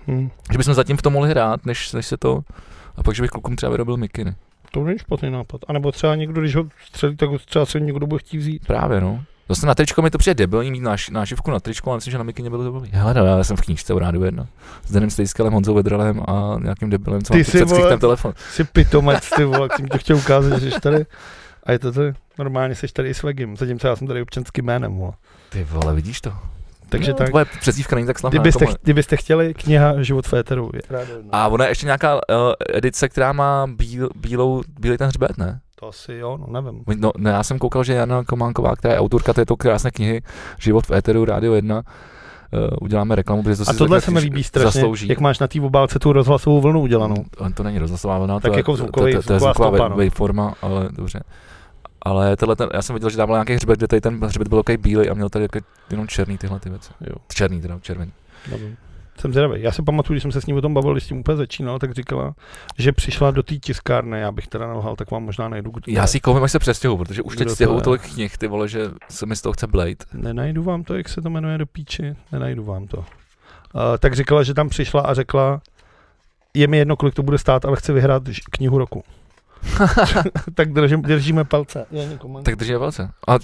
hm, 0.09 0.31
Že 0.53 0.59
bychom 0.59 0.75
zatím 0.75 0.97
v 0.97 1.03
tom 1.03 1.13
mohli 1.13 1.31
hrát, 1.31 1.67
než, 1.67 1.93
než 1.93 2.07
se 2.07 2.17
to, 2.17 2.41
a 2.97 3.03
pak, 3.03 3.15
že 3.15 3.23
bych 3.23 3.31
klukům 3.31 3.57
třeba 3.57 3.71
vyrobil 3.71 3.97
mikiny. 3.97 4.35
to 4.73 4.85
není 4.85 4.99
špatný 4.99 5.31
nápad. 5.31 5.61
A 5.69 5.73
nebo 5.73 5.93
třeba 5.93 6.15
někdo, 6.15 6.41
když 6.41 6.57
ho 6.57 6.65
střelí, 6.87 7.17
tak 7.17 7.29
ho 7.29 7.39
třeba 7.39 7.67
se 7.67 7.81
někdo 7.81 8.07
bude 8.07 8.19
chtít 8.19 8.39
vzít. 8.39 8.67
Právě, 8.67 9.01
no. 9.01 9.25
Zase 9.49 9.67
na 9.67 9.75
tričko 9.75 10.03
mi 10.03 10.11
to 10.11 10.19
přijde 10.19 10.35
debilní 10.35 10.71
mít 10.71 10.81
náš, 10.81 11.11
nášivku 11.11 11.51
na 11.51 11.61
tričko, 11.61 11.91
ale 11.91 11.97
myslím, 11.97 12.13
že 12.13 12.19
na 12.19 12.25
mikině 12.25 12.51
bylo 12.51 12.65
debilní. 12.65 12.91
Hele, 12.93 13.15
no, 13.15 13.25
já 13.25 13.45
jsem 13.45 13.57
v 13.57 13.61
knížce 13.61 13.95
u 13.95 13.99
rádiu 13.99 14.25
jedna. 14.25 14.47
S 14.87 14.93
Danem 14.93 15.11
Stejskalem, 15.11 15.53
Honzou 15.53 15.75
Vedralem 15.75 16.23
a 16.29 16.57
nějakým 16.63 16.91
debilem, 16.91 17.23
co 17.23 17.33
Ty 17.33 17.39
mám 17.39 17.45
jsi, 17.45 17.51
před 17.51 17.69
vole, 17.69 17.89
ten 17.89 17.99
telefon. 17.99 18.33
Jsi 18.51 18.65
pitomec, 18.65 19.31
ty 19.37 19.45
vole, 19.45 19.69
jsem 19.77 19.83
mi 19.83 19.89
to 19.89 19.99
chtěl 19.99 20.17
ukázat, 20.17 20.59
že 20.59 20.71
jsi 20.71 20.81
tady. 20.81 21.07
A 21.63 21.73
je 21.73 21.79
to 21.79 21.93
ty, 21.93 22.15
normálně 22.39 22.75
jsi 22.75 22.89
tady 22.89 23.09
i 23.09 23.15
s 23.15 23.23
Vegim, 23.23 23.57
zatímco 23.57 23.87
já 23.87 23.97
jsem 23.97 24.07
tady 24.07 24.23
občanským 24.23 24.65
jménem, 24.65 24.97
vole. 24.97 25.13
Ty 25.49 25.65
vole, 25.65 25.95
vidíš 25.95 26.21
to? 26.21 26.33
Takže 26.89 27.11
no, 27.11 27.17
tak, 27.19 27.29
Tvoje 27.29 27.45
přezdívka 27.45 27.97
není 27.97 28.07
tak 28.07 28.19
slavná. 28.19 28.41
kdybyste, 28.41 28.65
jako 28.65 28.79
kdybyste 28.83 29.17
chtěli, 29.17 29.55
kniha 29.55 30.03
Život 30.03 30.27
Féteru. 30.27 30.71
Je. 30.75 30.81
A 31.31 31.49
ona 31.49 31.65
je 31.65 31.71
ještě 31.71 31.87
nějaká 31.87 32.15
uh, 32.15 32.21
edice, 32.75 33.09
která 33.09 33.33
má 33.33 33.67
bíl, 33.67 34.09
bílou, 34.17 34.63
bílý 34.81 34.97
ten 34.97 35.07
hřbet, 35.09 35.39
ne? 35.39 35.61
To 35.81 35.89
asi 35.89 36.13
jo, 36.13 36.39
no 36.47 36.61
nevím. 36.63 36.83
No, 36.97 37.11
ne, 37.17 37.31
já 37.31 37.43
jsem 37.43 37.59
koukal, 37.59 37.85
že 37.85 37.93
Jana 37.95 38.25
Kománková, 38.25 38.77
která 38.77 38.95
je 38.95 39.01
autorka 39.01 39.33
této 39.33 39.57
krásné 39.57 39.91
knihy 39.91 40.23
Život 40.59 40.87
v 40.87 40.91
éteru, 40.91 41.25
Rádio 41.25 41.55
1, 41.55 41.77
uh, 41.77 41.83
uděláme 42.81 43.15
reklamu, 43.15 43.43
protože 43.43 43.57
to 43.57 43.71
A 43.71 43.73
si 43.73 43.79
tohle 43.79 44.01
se 44.01 44.11
mi 44.11 44.21
líbí 44.21 44.45
strašně, 44.45 44.71
zaslouží. 44.81 45.09
jak 45.09 45.21
máš 45.21 45.39
na 45.39 45.47
té 45.49 45.61
obálce 45.61 45.99
tu 45.99 46.13
rozhlasovou 46.13 46.61
vlnu 46.61 46.81
udělanou. 46.81 47.25
On 47.39 47.53
to 47.53 47.63
není 47.63 47.79
rozhlasová 47.79 48.19
vlna, 48.19 48.35
Tak 48.41 48.43
to, 48.53 48.57
je- 48.57 48.59
jako 48.61 48.77
to, 48.77 48.85
zvukový- 48.85 49.13
to, 49.13 49.23
to, 49.23 49.27
to 49.27 49.33
je 49.33 49.39
zvuková 49.41 49.69
stopa, 49.71 49.89
no. 49.89 49.97
waveforma, 49.97 50.55
ale 50.63 50.89
dobře. 50.93 51.21
Ale 52.03 52.37
tenhle 52.37 52.57
ten, 52.57 52.69
já 52.75 52.83
jsem 52.83 52.95
viděl, 52.95 53.11
že 53.11 53.17
tam 53.17 53.27
byl 53.29 53.35
nějaký 53.35 53.53
hřbet, 53.55 53.77
kde 53.79 53.87
tady 53.89 54.01
ten 54.01 54.25
hřbet 54.25 54.49
byl 54.49 54.59
takový 54.59 54.77
bílý 54.77 55.09
a 55.11 55.15
měl 55.15 55.29
tady 55.29 55.45
jako 55.45 55.59
jenom 55.91 56.07
černý 56.09 56.39
tyhle 56.39 56.61
ty 56.61 56.71
věci. 56.71 56.91
Jo, 57.01 57.15
Černý 57.35 57.61
teda, 57.61 57.79
červený. 57.81 58.13
nevím. 58.51 58.77
Jsem 59.19 59.33
zvědavý. 59.33 59.63
Já 59.63 59.73
si 59.73 59.83
pamatuju, 59.83 60.15
když 60.15 60.23
jsem 60.23 60.33
se 60.33 60.41
s 60.41 60.47
ním 60.47 60.57
o 60.57 60.61
tom 60.61 60.75
bavil, 60.75 60.93
když 60.93 61.05
s 61.05 61.07
tím 61.07 61.19
úplně 61.19 61.37
začínal, 61.37 61.79
tak 61.79 61.93
říkala, 61.93 62.35
že 62.79 62.93
přišla 62.93 63.31
do 63.31 63.43
té 63.43 63.55
tiskárny, 63.55 64.21
já 64.21 64.33
bych 64.33 64.47
teda 64.47 64.67
nelhal, 64.69 64.97
tak 64.97 65.11
vám 65.11 65.25
možná 65.25 65.49
najdu. 65.49 65.71
Kdo 65.71 65.93
Já 65.93 66.07
si 66.07 66.17
ji 66.17 66.21
koupím, 66.21 66.43
až 66.43 66.53
se 66.53 66.59
přestěhu, 66.59 66.97
protože 66.97 67.23
už 67.23 67.37
teď 67.37 67.49
to 67.59 67.77
je? 67.77 67.81
tolik 67.81 68.03
knih, 68.03 68.39
ty 68.39 68.47
vole, 68.47 68.69
že 68.69 68.91
se 69.09 69.27
mi 69.27 69.37
z 69.37 69.43
toho 69.43 69.53
chce 69.53 69.67
blade. 69.67 69.97
Nenajdu 70.15 70.63
vám 70.63 70.85
to, 70.85 70.95
jak 70.95 71.09
se 71.09 71.23
to 71.23 71.31
jmenuje 71.31 71.59
do 71.59 71.67
píči, 71.67 72.15
nenajdu 72.33 72.65
vám 72.65 72.87
to. 72.87 72.97
Uh, 72.99 73.05
tak 73.99 74.15
říkala, 74.15 74.43
že 74.43 74.55
tam 74.55 74.69
přišla 74.69 75.01
a 75.01 75.15
řekla, 75.15 75.61
je 76.55 76.67
mi 76.67 76.77
jedno, 76.79 76.97
kolik 76.97 77.15
to 77.15 77.23
bude 77.23 77.39
stát, 77.39 77.65
ale 77.65 77.77
chci 77.77 77.93
vyhrát 77.93 78.23
knihu 78.51 78.79
roku. 78.79 79.05
tak 80.55 80.73
držím, 80.73 81.03
držíme 81.03 81.45
palce. 81.45 81.87
Tak 82.43 82.57
drží 82.57 82.73
velce. 82.75 83.11
A 83.29 83.39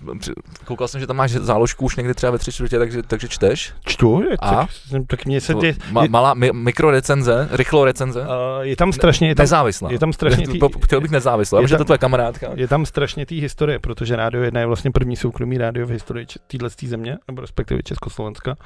koukal 0.64 0.88
jsem, 0.88 1.00
že 1.00 1.06
tam 1.06 1.16
máš 1.16 1.30
záložku 1.30 1.84
už 1.84 1.96
někdy 1.96 2.14
třeba 2.14 2.30
ve 2.30 2.38
tři 2.38 2.52
čtvrtě, 2.52 2.78
takže, 2.78 3.02
takže 3.02 3.28
čteš. 3.28 3.72
Čtu, 3.86 4.22
je, 4.30 4.36
A? 4.40 4.54
tak, 4.56 4.70
tak 5.06 5.24
mě 5.24 5.40
se 5.40 5.54
tě, 5.54 5.74
ma, 5.90 6.02
je, 6.02 6.08
malá 6.08 6.34
mi, 6.34 6.50
mikrorecenze, 6.52 7.48
rychlo 7.52 7.84
recenze. 7.84 8.20
uh, 8.20 8.26
je 8.60 8.76
tam 8.76 8.92
strašně, 8.92 9.28
je 9.28 9.34
tam, 9.34 9.42
Nezávislá. 9.44 9.92
je 9.92 9.98
tam 9.98 10.12
strašně 10.12 10.48
tý, 10.52 10.60
Chtěl 10.84 11.00
bych 11.00 11.10
nezávislá, 11.10 11.58
je 11.58 11.62
protože 11.62 11.72
tam- 11.74 11.78
to 11.78 11.82
je 11.82 11.86
tvoje 11.86 11.98
kamarádka. 11.98 12.50
je 12.54 12.68
tam 12.68 12.86
strašně 12.86 13.26
té 13.26 13.34
historie, 13.34 13.78
protože 13.78 14.16
Rádio 14.16 14.42
1 14.44 14.60
je 14.60 14.66
vlastně 14.66 14.90
první 14.90 15.16
soukromý 15.16 15.58
rádio 15.58 15.86
v 15.86 15.90
historii 15.90 16.26
téhle 16.46 16.70
země, 16.86 17.16
nebo 17.28 17.40
respektive 17.40 17.82
Československa. 17.82 18.56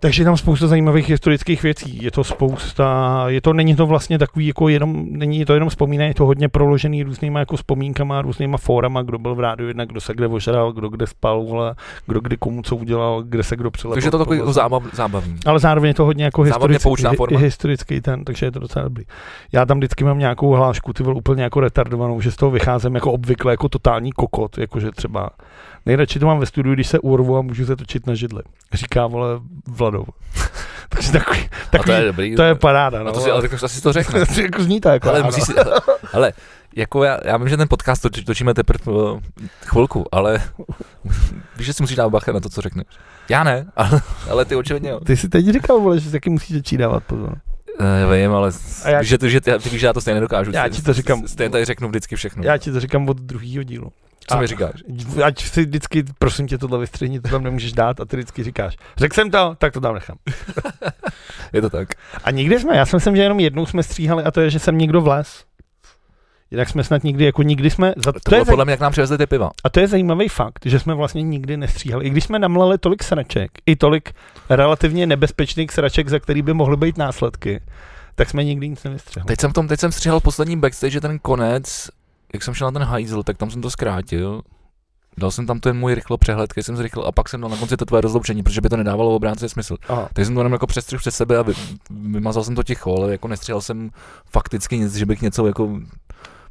Takže 0.00 0.22
je 0.22 0.24
tam 0.24 0.36
spousta 0.36 0.66
zajímavých 0.66 1.08
historických 1.08 1.62
věcí. 1.62 1.98
Je 2.02 2.10
to 2.10 2.24
spousta, 2.24 3.24
je 3.26 3.40
to, 3.40 3.52
není 3.52 3.76
to 3.76 3.86
vlastně 3.86 4.18
takový, 4.18 4.46
jako 4.46 4.68
jenom, 4.68 5.06
není 5.10 5.44
to 5.44 5.54
jenom 5.54 5.68
vzpomínání, 5.68 6.10
je 6.10 6.14
to 6.14 6.26
hodně 6.26 6.48
proložený 6.48 7.02
různýma 7.02 7.38
jako 7.38 7.56
vzpomínkama, 7.56 8.22
různýma 8.22 8.58
fórama, 8.58 9.02
kdo 9.02 9.18
byl 9.18 9.34
v 9.34 9.40
rádiu 9.40 9.68
jedna, 9.68 9.84
kdo 9.84 10.00
se 10.00 10.14
kde 10.14 10.26
ožral, 10.26 10.72
kdo 10.72 10.88
kde 10.88 11.06
spal, 11.06 11.44
vole, 11.44 11.74
kdo 12.06 12.20
kdy 12.20 12.36
komu 12.36 12.62
co 12.62 12.76
udělal, 12.76 13.22
kde 13.22 13.42
se 13.42 13.56
kdo 13.56 13.70
přilepil. 13.70 13.94
Takže 13.94 14.06
je 14.06 14.10
to 14.10 14.18
takový 14.18 14.38
vole. 14.38 14.52
zábav, 14.52 14.82
zábavný. 14.92 15.36
Ale 15.46 15.58
zároveň 15.58 15.88
je 15.88 15.94
to 15.94 16.04
hodně 16.04 16.24
jako 16.24 16.42
historický, 16.42 17.16
forma. 17.16 17.38
historický 17.38 18.00
ten, 18.00 18.24
takže 18.24 18.46
je 18.46 18.52
to 18.52 18.58
docela 18.58 18.82
dobrý. 18.82 19.04
Já 19.52 19.66
tam 19.66 19.78
vždycky 19.78 20.04
mám 20.04 20.18
nějakou 20.18 20.50
hlášku, 20.50 20.92
ty 20.92 21.02
byl 21.02 21.16
úplně 21.16 21.42
jako 21.42 21.60
retardovanou, 21.60 22.20
že 22.20 22.30
z 22.30 22.36
toho 22.36 22.50
vycházím 22.50 22.94
jako 22.94 23.12
obvykle 23.12 23.52
jako 23.52 23.68
totální 23.68 24.12
kokot, 24.12 24.58
jakože 24.58 24.90
třeba 24.90 25.30
Nejradši 25.86 26.18
to 26.18 26.26
mám 26.26 26.38
ve 26.40 26.46
studiu, 26.46 26.74
když 26.74 26.86
se 26.88 26.98
urvu 26.98 27.36
a 27.36 27.42
můžu 27.42 27.66
se 27.66 27.76
točit 27.76 28.06
na 28.06 28.14
židli. 28.14 28.42
Říká, 28.72 29.06
vole, 29.06 29.28
Vladov. 29.66 30.08
Takže 30.88 31.12
takový, 31.12 31.40
A 31.40 31.70
takový 31.70 31.86
to 31.86 31.92
je 31.92 32.06
dobrý. 32.06 32.36
to 32.36 32.42
je 32.42 32.54
paráda, 32.54 33.00
a 33.00 33.02
no. 33.02 33.12
to 33.12 33.20
si, 33.20 33.30
ale 33.30 33.42
tak 33.42 33.62
asi 33.62 33.82
to 33.82 33.92
řekne. 33.92 34.26
to 34.34 34.40
jako 34.40 34.62
zní 34.62 34.80
to 34.80 34.88
jako, 34.88 35.08
Ale 35.08 35.22
musíš 35.22 35.44
si, 35.44 35.52
ale 36.12 36.32
jako 36.76 37.04
já, 37.04 37.18
já 37.24 37.36
vím, 37.36 37.48
že 37.48 37.56
ten 37.56 37.68
podcast 37.68 38.02
toč, 38.02 38.20
točíme 38.24 38.54
teprve 38.54 38.92
uh, 38.92 39.20
chvilku, 39.66 40.04
ale 40.12 40.42
víš, 41.56 41.66
že 41.66 41.72
si 41.72 41.82
musíš 41.82 41.96
dát 41.96 42.08
bacha 42.08 42.32
na 42.32 42.40
to, 42.40 42.48
co 42.48 42.60
řekneš. 42.60 42.86
Já 43.28 43.44
ne, 43.44 43.66
ale, 43.76 44.00
ale 44.30 44.44
ty 44.44 44.56
očividně 44.56 44.90
jo. 44.90 45.00
Ty 45.00 45.16
si 45.16 45.28
teď 45.28 45.46
říkal, 45.46 45.80
vole, 45.80 45.98
že 45.98 46.06
si 46.06 46.12
taky 46.12 46.30
musíš 46.30 46.56
začít 46.56 46.76
dávat 46.76 47.04
pozor. 47.04 47.38
Uh, 47.80 48.12
vím, 48.14 48.32
ale 48.32 48.50
A 48.84 48.90
já- 48.90 49.00
víš, 49.00 49.08
že, 49.08 49.18
ty, 49.18 49.30
že 49.30 49.40
ty, 49.40 49.58
ty 49.58 49.68
víš, 49.68 49.80
že 49.80 49.86
já 49.86 49.92
to 49.92 50.00
stejně 50.00 50.14
nedokážu. 50.14 50.50
Já 50.54 50.68
ti 50.68 50.82
to 50.82 50.92
říkám. 50.92 51.28
Stejně 51.28 51.50
tady 51.50 51.64
řeknu 51.64 51.88
vždycky 51.88 52.16
všechno. 52.16 52.42
Já 52.44 52.58
ti 52.58 52.72
to 52.72 52.80
říkám 52.80 53.08
od 53.08 53.16
druhého 53.20 53.62
dílu. 53.62 53.92
Co 54.28 54.36
a- 54.36 54.40
mi 54.40 54.46
říkáš? 54.46 54.72
Ať 55.24 55.42
si 55.42 55.60
vždycky, 55.64 56.04
prosím 56.18 56.46
tě, 56.46 56.58
tohle 56.58 56.78
vystřihni, 56.78 57.20
to 57.20 57.28
tam 57.28 57.42
nemůžeš 57.42 57.72
dát 57.72 58.00
a 58.00 58.04
ty 58.04 58.16
vždycky 58.16 58.44
říkáš, 58.44 58.76
řekl 58.96 59.14
jsem 59.14 59.30
to, 59.30 59.54
tak 59.58 59.72
to 59.72 59.80
tam 59.80 59.94
nechám. 59.94 60.16
Je 61.52 61.60
to 61.62 61.70
tak. 61.70 61.88
A 62.24 62.30
nikdy 62.30 62.60
jsme, 62.60 62.76
já 62.76 62.86
si 62.86 62.96
myslím, 62.96 63.16
že 63.16 63.22
jenom 63.22 63.40
jednou 63.40 63.66
jsme 63.66 63.82
stříhali 63.82 64.24
a 64.24 64.30
to 64.30 64.40
je, 64.40 64.50
že 64.50 64.58
jsem 64.58 64.78
někdo 64.78 65.00
vles. 65.00 65.44
Jinak 66.50 66.68
jsme 66.68 66.84
snad 66.84 67.04
nikdy, 67.04 67.24
jako 67.24 67.42
nikdy 67.42 67.70
jsme, 67.70 67.92
za, 67.96 68.12
To, 68.12 68.20
to, 68.20 68.30
bylo 68.30 68.40
je, 68.40 68.44
podle 68.44 68.64
mě, 68.64 68.72
jak 68.72 68.80
nám 68.80 68.92
přivezli 68.92 69.18
ty 69.18 69.26
piva. 69.26 69.50
a 69.64 69.70
to 69.70 69.80
je 69.80 69.88
zajímavý 69.88 70.28
fakt, 70.28 70.58
že 70.64 70.78
jsme 70.80 70.94
vlastně 70.94 71.22
nikdy 71.22 71.56
nestříhali. 71.56 72.06
I 72.06 72.10
když 72.10 72.24
jsme 72.24 72.38
namlali 72.38 72.78
tolik 72.78 73.02
sraček, 73.02 73.50
i 73.66 73.76
tolik 73.76 74.12
relativně 74.50 75.06
nebezpečných 75.06 75.72
sraček, 75.72 76.08
za 76.08 76.18
který 76.18 76.42
by 76.42 76.52
mohly 76.54 76.76
být 76.76 76.98
následky, 76.98 77.60
tak 78.14 78.30
jsme 78.30 78.44
nikdy 78.44 78.68
nic 78.68 78.84
nevystřihli. 78.84 79.26
Teď 79.26 79.40
jsem, 79.40 79.50
v 79.50 79.54
tom, 79.54 79.68
teď 79.68 79.80
jsem 79.80 79.92
stříhal 79.92 80.20
poslední 80.20 80.56
backstage, 80.56 81.00
ten 81.00 81.18
konec, 81.18 81.88
jak 82.32 82.42
jsem 82.42 82.54
šel 82.54 82.66
na 82.66 82.72
ten 82.72 82.82
hajzl, 82.82 83.22
tak 83.22 83.36
tam 83.36 83.50
jsem 83.50 83.62
to 83.62 83.70
zkrátil. 83.70 84.42
Dal 85.18 85.30
jsem 85.30 85.46
tam 85.46 85.60
ten 85.60 85.76
můj 85.76 85.94
rychlo 85.94 86.18
přehled, 86.18 86.52
který 86.52 86.64
jsem 86.64 86.76
zrychlil 86.76 87.06
a 87.06 87.12
pak 87.12 87.28
jsem 87.28 87.40
dal 87.40 87.50
na 87.50 87.56
konci 87.56 87.76
to 87.76 87.84
tvoje 87.84 88.00
rozloučení, 88.00 88.42
protože 88.42 88.60
by 88.60 88.68
to 88.68 88.76
nedávalo 88.76 89.14
obránce 89.14 89.48
smysl. 89.48 89.76
Aha. 89.88 90.08
Tak 90.12 90.24
jsem 90.24 90.34
to 90.34 90.40
jenom 90.40 90.52
jako 90.52 90.66
přestřihl 90.66 91.00
před 91.00 91.10
sebe 91.10 91.38
a 91.38 91.42
vy, 91.42 91.54
vymazal 91.90 92.44
jsem 92.44 92.54
to 92.54 92.62
ticho, 92.62 92.96
ale 92.96 93.12
jako 93.12 93.28
nestřihal 93.28 93.60
jsem 93.60 93.90
fakticky 94.26 94.78
nic, 94.78 94.94
že 94.94 95.06
bych 95.06 95.22
něco 95.22 95.46
jako... 95.46 95.80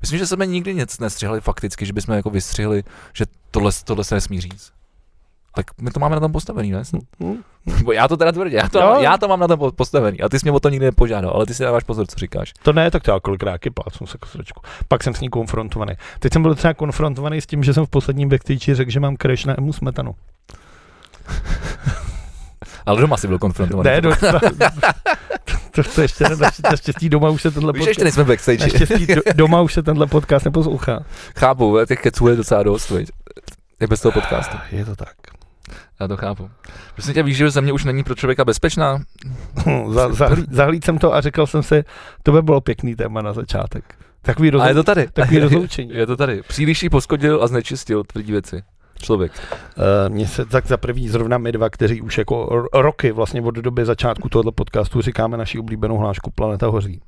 Myslím, 0.01 0.19
že 0.19 0.27
jsme 0.27 0.45
nikdy 0.45 0.75
nic 0.75 0.99
nestřihali 0.99 1.41
fakticky, 1.41 1.85
že 1.85 1.93
bychom 1.93 2.15
jako 2.15 2.29
vystřihli, 2.29 2.83
že 3.13 3.25
tohle, 3.51 3.71
tohle 3.83 4.03
se 4.03 4.15
nesmí 4.15 4.41
říct. 4.41 4.71
Tak 5.55 5.65
my 5.81 5.91
to 5.91 5.99
máme 5.99 6.15
na 6.15 6.19
tom 6.19 6.31
postavený, 6.31 6.71
ne? 6.71 6.83
Hm? 7.23 7.35
Bo 7.83 7.91
já 7.91 8.07
to 8.07 8.17
teda 8.17 8.31
tvrdě, 8.31 8.57
já 8.57 8.69
to, 8.69 8.79
Jo. 8.79 8.95
já 8.99 9.17
to 9.17 9.27
mám 9.27 9.39
na 9.39 9.47
tom 9.47 9.59
po- 9.59 9.71
postavený 9.71 10.21
a 10.21 10.29
ty 10.29 10.39
jsi 10.39 10.45
mě 10.45 10.51
o 10.51 10.59
to 10.59 10.69
nikdy 10.69 10.85
nepožádal, 10.85 11.31
ale 11.35 11.45
ty 11.45 11.53
si 11.53 11.63
dáváš 11.63 11.83
pozor, 11.83 12.07
co 12.07 12.19
říkáš. 12.19 12.53
To 12.63 12.73
ne, 12.73 12.91
tak 12.91 13.03
to 13.03 13.11
já 13.11 13.19
kolikrát 13.19 13.61
plácnu 13.73 14.07
se 14.07 14.17
kosročku. 14.17 14.61
Pak 14.87 15.03
jsem 15.03 15.13
s 15.13 15.19
ní 15.19 15.29
konfrontovaný. 15.29 15.93
Teď 16.19 16.33
jsem 16.33 16.41
byl 16.41 16.55
třeba 16.55 16.73
konfrontovaný 16.73 17.41
s 17.41 17.45
tím, 17.45 17.63
že 17.63 17.73
jsem 17.73 17.85
v 17.85 17.89
posledním 17.89 18.29
backstage 18.29 18.75
řekl, 18.75 18.91
že 18.91 18.99
mám 18.99 19.17
crash 19.17 19.45
na 19.45 19.55
emu 19.57 19.73
smetanu. 19.73 20.15
Ale 22.85 23.01
doma 23.01 23.17
si 23.17 23.27
byl 23.27 23.39
konfrontovaný. 23.39 23.89
Ne, 23.89 24.01
do, 24.01 24.15
to, 24.15 24.39
to, 25.71 25.83
to, 25.95 26.01
ještě 26.01 26.23
ne, 26.23 26.35
naštěstí 26.71 27.09
doma 27.09 27.29
už 27.29 27.41
se 27.41 27.51
tenhle 27.51 27.73
Víš, 27.73 27.85
ještě 27.87 28.01
podcast, 28.01 28.17
nejsme 28.17 28.23
backstage. 28.33 28.63
naštěstí 28.63 29.07
do, 29.15 29.21
doma 29.33 29.61
už 29.61 29.73
se 29.73 29.83
tenhle 29.83 30.07
podcast 30.07 30.45
neposlouchá. 30.45 30.99
Chápu, 31.37 31.77
těch 31.87 32.01
keců 32.01 32.27
je 32.27 32.35
docela 32.35 32.63
dost, 32.63 32.89
viď? 32.89 33.09
Je 33.79 33.87
bez 33.87 34.01
toho 34.01 34.11
podcastu. 34.11 34.57
Je 34.71 34.85
to 34.85 34.95
tak. 34.95 35.13
Já 35.99 36.07
to 36.07 36.17
chápu. 36.17 36.49
Prostě 36.93 37.13
tě 37.13 37.23
víš, 37.23 37.37
že 37.37 37.49
země 37.49 37.73
už 37.73 37.83
není 37.85 38.03
pro 38.03 38.15
člověka 38.15 38.45
bezpečná? 38.45 39.01
Za, 39.89 40.13
zahlí, 40.13 40.45
zahlíd 40.51 40.85
jsem 40.85 40.97
to 40.97 41.13
a 41.13 41.21
řekl 41.21 41.45
jsem 41.45 41.63
si, 41.63 41.83
to 42.23 42.31
by 42.31 42.41
bylo 42.41 42.61
pěkný 42.61 42.95
téma 42.95 43.21
na 43.21 43.33
začátek. 43.33 43.95
Takový, 44.21 44.51
A 44.51 44.67
je 44.67 44.73
to 44.73 44.83
tady. 44.83 45.07
takový 45.13 45.39
rozloučení. 45.39 45.89
Je 45.93 46.05
to 46.05 46.17
tady. 46.17 46.41
Příliš 46.47 46.83
jí 46.83 46.89
poskodil 46.89 47.43
a 47.43 47.47
znečistil 47.47 48.03
tvrdí 48.03 48.31
věci. 48.31 48.63
Člověk. 49.01 49.31
Uh, 49.77 50.13
mně 50.13 50.27
se 50.27 50.45
tak 50.45 50.67
za 50.67 50.77
první 50.77 51.09
zrovna 51.09 51.37
my 51.37 51.51
dva, 51.51 51.69
kteří 51.69 52.01
už 52.01 52.17
jako 52.17 52.45
ro- 52.47 52.81
roky 52.81 53.11
vlastně 53.11 53.41
od 53.41 53.55
doby 53.55 53.85
začátku 53.85 54.29
tohoto 54.29 54.51
podcastu 54.51 55.01
říkáme 55.01 55.37
naši 55.37 55.59
oblíbenou 55.59 55.97
hlášku 55.97 56.31
Planeta 56.31 56.67
hoří. 56.67 57.01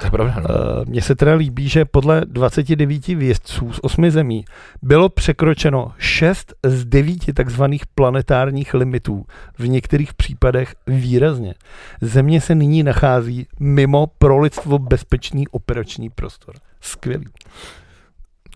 To 0.00 0.06
je 0.06 0.10
pravda. 0.10 0.34
No. 0.40 0.54
Uh, 0.54 0.84
Mně 0.86 1.02
se 1.02 1.14
teda 1.14 1.34
líbí, 1.34 1.68
že 1.68 1.84
podle 1.84 2.22
29 2.24 3.06
vědců 3.06 3.72
z 3.72 3.78
8 3.82 4.10
zemí 4.10 4.44
bylo 4.82 5.08
překročeno 5.08 5.92
6 5.98 6.54
z 6.64 6.84
9 6.84 7.18
takzvaných 7.34 7.86
planetárních 7.86 8.74
limitů, 8.74 9.24
v 9.58 9.68
některých 9.68 10.14
případech 10.14 10.74
výrazně. 10.86 11.54
Země 12.00 12.40
se 12.40 12.54
nyní 12.54 12.82
nachází 12.82 13.46
mimo 13.60 14.06
pro 14.06 14.38
lidstvo 14.38 14.78
bezpečný 14.78 15.48
operační 15.48 16.10
prostor. 16.10 16.54
Skvělý. 16.80 17.24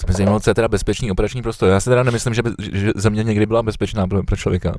To 0.00 0.06
mě 0.06 0.14
zajímalo, 0.14 0.40
co 0.40 0.50
je 0.50 0.54
teda 0.54 0.68
bezpečný 0.68 1.10
operační 1.10 1.42
prostor. 1.42 1.68
Já 1.68 1.80
si 1.80 1.90
teda 1.90 2.02
nemyslím, 2.02 2.34
že, 2.34 2.42
by, 2.42 2.50
že 2.72 2.90
země 2.96 3.24
někdy 3.24 3.46
byla 3.46 3.62
bezpečná 3.62 4.06
pro, 4.06 4.22
pro 4.22 4.36
člověka. 4.36 4.74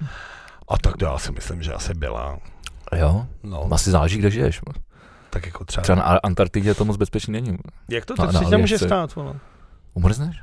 A 0.67 0.77
tak 0.77 0.93
já 1.01 1.17
si 1.17 1.31
myslím, 1.31 1.61
že 1.63 1.73
asi 1.73 1.93
byla. 1.93 2.39
Jo? 2.95 3.25
No, 3.43 3.67
Asi 3.71 3.91
záleží, 3.91 4.17
kde 4.17 4.31
žiješ. 4.31 4.61
Tak 5.35 5.45
jako 5.45 5.65
třeba. 5.65 5.81
Třeba 5.81 5.95
na 5.95 6.03
Ar- 6.03 6.19
Antarktidě 6.23 6.73
to 6.73 6.85
moc 6.85 6.97
bezpečný 6.97 7.33
není. 7.33 7.57
Jak 7.89 8.05
to 8.05 8.13
na- 8.25 8.31
si 8.43 8.45
tam 8.49 8.61
může 8.61 8.77
stát? 8.77 9.15
Vole? 9.15 9.33
Umrzneš? 9.93 10.37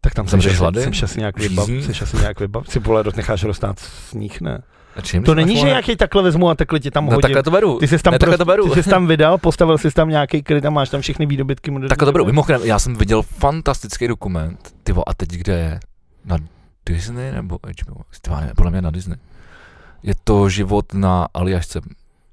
Tak 0.00 0.14
tam 0.14 0.28
jsem 0.28 0.40
hlady? 0.58 0.82
jsem 0.82 0.92
asi 1.04 1.18
nějak 1.18 1.38
vybav, 1.38 1.68
jsi 1.68 2.02
asi 2.02 2.16
nějak 2.16 2.40
vybav, 2.40 2.68
si 2.68 2.78
vole, 2.78 3.04
necháš 3.16 3.44
roztát 3.44 3.78
sníh, 3.78 4.40
ne? 4.40 4.62
A 4.96 5.00
čím 5.00 5.22
To 5.22 5.34
není, 5.34 5.56
že 5.56 5.66
nějaký 5.66 5.96
takhle 5.96 6.22
vezmu 6.22 6.50
a 6.50 6.54
takhle 6.54 6.80
ti 6.80 6.90
tam 6.90 7.04
No 7.04 7.10
hodím. 7.10 7.20
takhle 7.22 7.42
to 7.42 7.50
beru. 7.50 7.78
Ty 7.78 7.88
jsi 7.88 7.98
tam, 7.98 8.12
ne, 8.12 8.18
takhle 8.18 8.36
prostě, 8.36 8.38
to 8.38 8.62
beru. 8.62 8.74
ty 8.74 8.82
jsi 8.82 8.90
tam 8.90 9.06
vydal, 9.12 9.38
postavil 9.38 9.78
jsi 9.78 9.90
tam 9.90 10.08
nějaký 10.08 10.42
kryt 10.42 10.64
a 10.66 10.70
máš 10.70 10.88
tam 10.90 11.00
všechny 11.00 11.26
výdobytky. 11.26 11.70
moderní 11.70 11.88
Takhle 11.88 12.06
to 12.06 12.12
beru. 12.12 12.24
Mimochodem, 12.24 12.60
já 12.64 12.78
jsem 12.78 12.96
viděl 12.96 13.22
fantastický 13.22 14.08
dokument. 14.08 14.74
Ty 14.82 14.92
vo, 14.92 15.08
a 15.08 15.14
teď 15.14 15.28
kde 15.30 15.54
je? 15.58 15.80
Na 16.24 16.36
Disney 16.86 17.32
nebo 17.32 17.58
HBO? 17.82 17.94
Ty 18.20 18.30
vole, 18.30 18.40
ne, 18.40 18.52
podle 18.56 18.70
mě 18.70 18.82
na 18.82 18.90
Disney. 18.90 19.18
Je 20.02 20.14
to 20.24 20.48
život 20.48 20.94
na 20.94 21.28
Aljašce. 21.34 21.80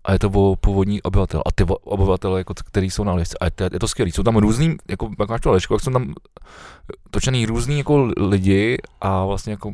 A 0.06 0.14
je 0.14 0.20
to 0.20 0.30
o 0.30 0.56
původní 0.56 1.02
obyvatel. 1.02 1.42
A 1.46 1.52
ty 1.52 1.64
obyvatele, 1.84 2.40
jako, 2.40 2.54
který 2.54 2.90
jsou 2.90 3.04
na 3.04 3.12
Aljašce. 3.12 3.38
A 3.38 3.46
je 3.46 3.52
to, 3.52 3.64
je 3.64 3.80
to 3.80 3.88
skvělý. 3.88 4.12
Jsou 4.12 4.24
tam 4.24 4.38
různý, 4.38 4.76
jako 4.90 5.10
jak 5.20 5.30
máš 5.30 5.42
tu 5.42 5.50
Aljašku, 5.50 5.74
jak 5.74 5.82
jsou 5.82 5.92
tam 5.92 6.14
točený 7.10 7.46
různý 7.46 7.78
jako 7.78 8.12
lidi 8.18 8.78
a 9.02 9.26
vlastně 9.26 9.52
jako 9.52 9.74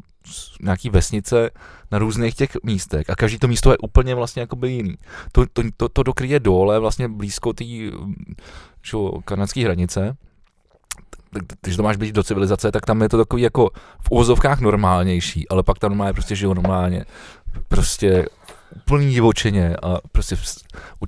nějaký 0.61 0.89
vesnice 0.89 1.49
na 1.91 1.99
různých 1.99 2.35
těch 2.35 2.49
místech 2.63 3.09
a 3.09 3.15
každý 3.15 3.39
to 3.39 3.47
místo 3.47 3.71
je 3.71 3.77
úplně 3.77 4.15
vlastně 4.15 4.39
jakoby 4.39 4.71
jiný. 4.71 4.95
To, 5.31 5.45
to, 5.53 5.63
to, 5.77 5.89
to 5.89 6.03
dokryje 6.03 6.39
dole 6.39 6.79
vlastně 6.79 7.07
blízko 7.07 7.53
té 7.53 7.65
kanadské 9.25 9.63
hranice 9.63 10.17
když 11.61 11.75
to 11.75 11.83
máš 11.83 11.97
být 11.97 12.15
do 12.15 12.23
civilizace, 12.23 12.71
tak 12.71 12.85
tam 12.85 13.01
je 13.01 13.09
to 13.09 13.17
takový 13.17 13.41
jako 13.41 13.69
v 14.01 14.11
uvozovkách 14.11 14.59
normálnější, 14.59 15.49
ale 15.49 15.63
pak 15.63 15.79
tam 15.79 15.91
normálně 15.91 16.13
prostě 16.13 16.35
žijou 16.35 16.53
normálně. 16.53 17.05
Prostě 17.67 18.25
úplný 18.75 19.09
divočeně 19.09 19.75
a 19.83 19.97
prostě 20.11 20.35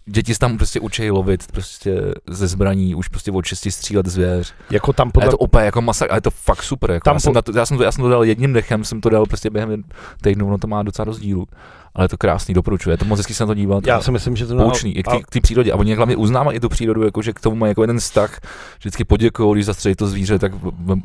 děti 0.05 0.33
se 0.33 0.39
tam 0.39 0.57
prostě 0.57 0.79
učí 0.79 1.11
lovit 1.11 1.51
prostě 1.51 2.01
ze 2.29 2.47
zbraní, 2.47 2.95
už 2.95 3.07
prostě 3.07 3.31
od 3.31 3.45
6 3.45 3.71
střílet 3.71 4.05
zvěř. 4.05 4.53
Jako 4.69 4.93
tam 4.93 5.07
A 5.07 5.11
podle... 5.11 5.27
je 5.27 5.31
to 5.31 5.37
úplně 5.37 5.65
jako 5.65 5.81
masa, 5.81 6.05
a 6.09 6.15
je 6.15 6.21
to 6.21 6.31
fakt 6.31 6.63
super. 6.63 6.91
Jako. 6.91 7.03
Tam 7.03 7.15
já, 7.15 7.19
jsem 7.19 7.31
po- 7.31 7.35
na 7.35 7.41
to, 7.41 7.57
já, 7.57 7.65
jsem 7.65 7.77
to, 7.77 7.83
já 7.83 7.91
jsem 7.91 8.03
to 8.03 8.09
dal 8.09 8.23
jedním 8.23 8.53
dechem, 8.53 8.83
jsem 8.83 9.01
to 9.01 9.09
dal 9.09 9.25
prostě 9.25 9.49
během 9.49 9.83
týdnu, 10.21 10.49
no 10.49 10.57
to 10.57 10.67
má 10.67 10.83
docela 10.83 11.05
rozdílu. 11.05 11.47
Ale 11.95 12.05
je 12.05 12.09
to 12.09 12.17
krásný, 12.17 12.53
doporučuji. 12.53 12.89
Je 12.89 12.97
to 12.97 13.05
moc 13.05 13.19
hezky 13.19 13.33
se 13.33 13.43
na 13.43 13.47
to 13.47 13.53
dívat. 13.53 13.87
Já 13.87 14.01
si 14.01 14.11
myslím, 14.11 14.35
že 14.35 14.47
to... 14.47 14.55
na- 14.55 14.63
poučný, 14.63 14.97
i 14.97 15.03
k 15.03 15.07
té- 15.07 15.21
k 15.23 15.29
té 15.31 15.41
přírodě. 15.41 15.71
A 15.71 15.75
oni 15.75 15.95
hlavně 15.95 16.15
uznávají 16.15 16.57
i 16.57 16.59
tu 16.59 16.69
přírodu, 16.69 17.03
jako, 17.03 17.21
že 17.21 17.33
k 17.33 17.39
tomu 17.39 17.55
mají 17.55 17.71
jako 17.71 17.83
jeden 17.83 17.99
vztah, 17.99 18.39
vždycky 18.79 19.03
poděkují, 19.05 19.53
když 19.53 19.65
zastřelí 19.65 19.95
to 19.95 20.07
zvíře, 20.07 20.39
tak 20.39 20.51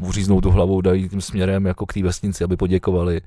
uříznou 0.01 0.41
tu 0.41 0.51
hlavou, 0.51 0.81
dají 0.81 1.09
tím 1.09 1.21
směrem 1.21 1.67
jako 1.67 1.87
k 1.87 1.93
té 1.93 2.03
vesnici, 2.03 2.45
aby 2.45 2.57
poděkovali. 2.57 3.21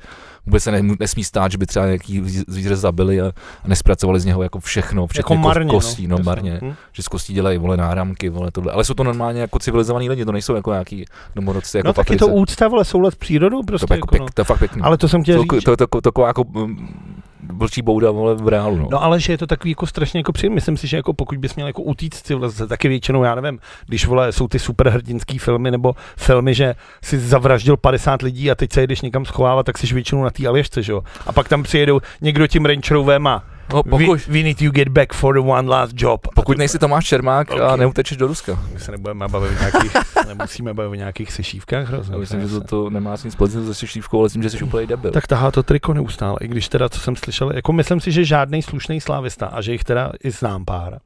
Vůbec 0.45 0.63
se 0.63 0.71
ne, 0.71 0.81
nesmí 0.99 1.23
stát, 1.23 1.51
že 1.51 1.57
by 1.57 1.65
třeba 1.65 1.85
nějaký 1.85 2.21
zví- 2.21 2.43
zvíře 2.47 2.75
zabili 2.75 3.21
a, 3.21 3.25
a 3.63 3.67
nespracovali 3.67 4.19
z 4.19 4.25
něho 4.25 4.43
jako 4.43 4.59
všechno, 4.59 5.07
včetně 5.07 5.35
jako 5.35 5.41
ko- 5.41 5.47
marně, 5.47 5.69
kostí, 5.71 6.07
no, 6.07 6.13
Jasně. 6.17 6.25
marně. 6.25 6.59
Hm? 6.63 6.73
Že 6.91 7.03
z 7.03 7.07
kostí 7.07 7.33
dělají 7.33 7.57
vole 7.57 7.77
náramky, 7.77 8.29
vole 8.29 8.51
tohle. 8.51 8.73
Ale 8.73 8.83
jsou 8.83 8.93
to 8.93 9.03
normálně 9.03 9.41
jako 9.41 9.59
civilizovaní 9.59 10.09
lidi, 10.09 10.25
to 10.25 10.31
nejsou 10.31 10.55
jako 10.55 10.71
nějaký 10.71 11.05
domorodci 11.35 11.77
jako 11.77 11.87
No 11.87 11.93
v 11.93 11.95
tak 11.95 12.09
je 12.09 12.17
to 12.17 12.27
úcta, 12.27 12.67
vole, 12.67 12.85
soulad 12.85 13.11
s 13.13 13.15
přírodou 13.17 13.59
to, 13.59 13.63
prostě. 13.65 13.93
je 13.93 13.97
jako 13.97 14.07
Jako, 14.15 14.15
no. 14.23 14.25
pěk, 14.25 14.33
to 14.33 14.41
je 14.41 14.45
fakt 14.45 14.59
pěkný. 14.59 14.81
Ale 14.81 14.97
to 14.97 15.07
jsem 15.07 15.23
chtěl 15.23 15.45
to, 15.45 15.55
říct. 15.55 15.63
to, 15.63 15.77
to, 15.77 15.87
to, 15.87 16.01
taková 16.01 16.27
jako 16.27 16.43
mm, 16.43 17.20
vlčí 17.49 17.81
bouda 17.81 18.11
vole 18.11 18.35
v 18.35 18.47
reálu. 18.47 18.77
No. 18.77 18.87
No 18.91 19.03
ale 19.03 19.19
že 19.19 19.33
je 19.33 19.37
to 19.37 19.47
takový 19.47 19.71
jako 19.71 19.87
strašně 19.87 20.19
jako 20.19 20.31
příjemný. 20.31 20.55
Myslím 20.55 20.77
si, 20.77 20.87
že 20.87 20.97
jako 20.97 21.13
pokud 21.13 21.37
bys 21.37 21.55
měl 21.55 21.67
jako 21.67 21.81
utíct 21.81 22.25
civilizace, 22.25 22.67
taky 22.67 22.87
většinou, 22.87 23.23
já 23.23 23.35
nevím, 23.35 23.59
když 23.85 24.05
vole, 24.05 24.31
jsou 24.31 24.47
ty 24.47 24.59
superhrdinský 24.59 25.37
filmy 25.37 25.71
nebo 25.71 25.95
filmy, 26.17 26.53
že 26.53 26.75
si 27.03 27.19
zavraždil 27.19 27.77
50 27.77 28.21
lidí 28.21 28.51
a 28.51 28.55
teď 28.55 28.73
se 28.73 28.87
jdeš 28.87 29.01
někam 29.01 29.25
schovávat, 29.25 29.65
tak 29.65 29.77
jsi 29.77 29.93
většinou 29.93 30.23
na 30.23 30.29
té 30.29 30.47
Aljašce, 30.47 30.83
že 30.83 30.91
jo? 30.91 31.03
A 31.27 31.31
pak 31.31 31.49
tam 31.49 31.63
přijedou 31.63 31.99
někdo 32.21 32.47
tím 32.47 32.65
Range 32.65 32.93
Roverem 32.93 33.27
a 33.27 33.43
no, 33.73 33.81
we, 33.85 33.89
pokud, 34.05 34.27
we 34.27 34.43
need 34.43 34.61
you 34.61 34.71
get 34.71 34.87
back 34.89 35.13
for 35.13 35.33
the 35.33 35.39
one 35.49 35.69
last 35.69 35.93
job. 36.01 36.27
pokud 36.35 36.57
nejsi 36.57 36.79
Tomáš 36.79 37.05
Čermák 37.05 37.51
a 37.51 37.73
Ok. 37.73 37.79
neutečeš 37.79 38.17
do 38.17 38.27
Ruska. 38.27 38.59
My 38.73 38.79
se 38.79 38.91
nebudeme 38.91 39.27
bavit 39.27 39.51
o 39.51 39.59
nějakých, 39.59 39.91
nemusíme 40.27 40.73
bavit 40.73 40.89
o 40.89 40.95
nějakých 40.95 41.31
sešívkách 41.31 41.87
hrozně. 41.87 42.13
Já 42.15 42.19
myslím, 42.19 42.41
že 42.41 42.47
to, 42.47 42.61
to 42.61 42.89
nemá 42.89 43.15
nic 43.23 43.33
společného 43.33 43.73
se 43.73 43.87
šívkou, 43.87 44.17
ale 44.19 44.25
myslím, 44.25 44.43
že 44.43 44.49
jsi 44.49 44.63
úplně 44.63 44.87
debil. 44.87 45.11
Tak 45.11 45.27
tahá 45.27 45.51
to 45.51 45.63
triko 45.63 45.93
neustále, 45.93 46.37
i 46.41 46.47
když 46.47 46.69
teda, 46.69 46.89
co 46.89 46.99
jsem 46.99 47.15
slyšel, 47.15 47.51
jako 47.55 47.73
myslím 47.73 47.99
si, 47.99 48.11
že 48.11 48.25
žádný 48.25 48.61
slušný 48.61 49.01
slávista 49.01 49.45
a 49.45 49.61
že 49.61 49.71
jich 49.71 49.83
teda 49.83 50.11
i 50.23 50.31
znám 50.31 50.65
pár, 50.65 50.99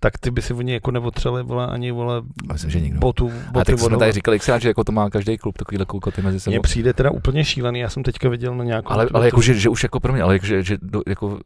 tak 0.00 0.18
ty 0.18 0.30
by 0.30 0.42
si 0.42 0.54
oni 0.54 0.72
jako 0.72 0.90
neotřeli, 0.90 1.42
vole, 1.42 1.66
ani, 1.66 1.92
vole, 1.92 2.22
Myslím, 2.52 2.70
že 2.70 2.80
nikdo. 2.80 2.98
botu, 3.00 3.32
A 3.48 3.52
boty 3.52 3.72
tak 3.72 3.80
jsme 3.80 3.96
tady 3.98 4.12
říkali, 4.12 4.38
xkrát, 4.38 4.62
že 4.62 4.68
jako 4.68 4.84
to 4.84 4.92
má 4.92 5.10
každý 5.10 5.38
klub, 5.38 5.58
takovýhle 5.58 5.86
koukoty 5.86 6.22
mezi 6.22 6.40
sebou. 6.40 6.52
Mně 6.52 6.60
přijde 6.60 6.92
teda 6.92 7.10
úplně 7.10 7.44
šílený, 7.44 7.80
já 7.80 7.88
jsem 7.88 8.02
teďka 8.02 8.28
viděl 8.28 8.54
na 8.54 8.64
nějakou... 8.64 8.92
Ale, 8.92 9.08
ale 9.14 9.26
jako, 9.26 9.42
že, 9.42 9.54
že, 9.54 9.68
už 9.68 9.82
jako 9.82 10.00
pro 10.00 10.12
mě, 10.12 10.22
ale 10.22 10.34
jako, 10.34 10.46
že, 10.46 10.62
že, 10.62 10.78
do, 10.82 11.02
jako, 11.06 11.38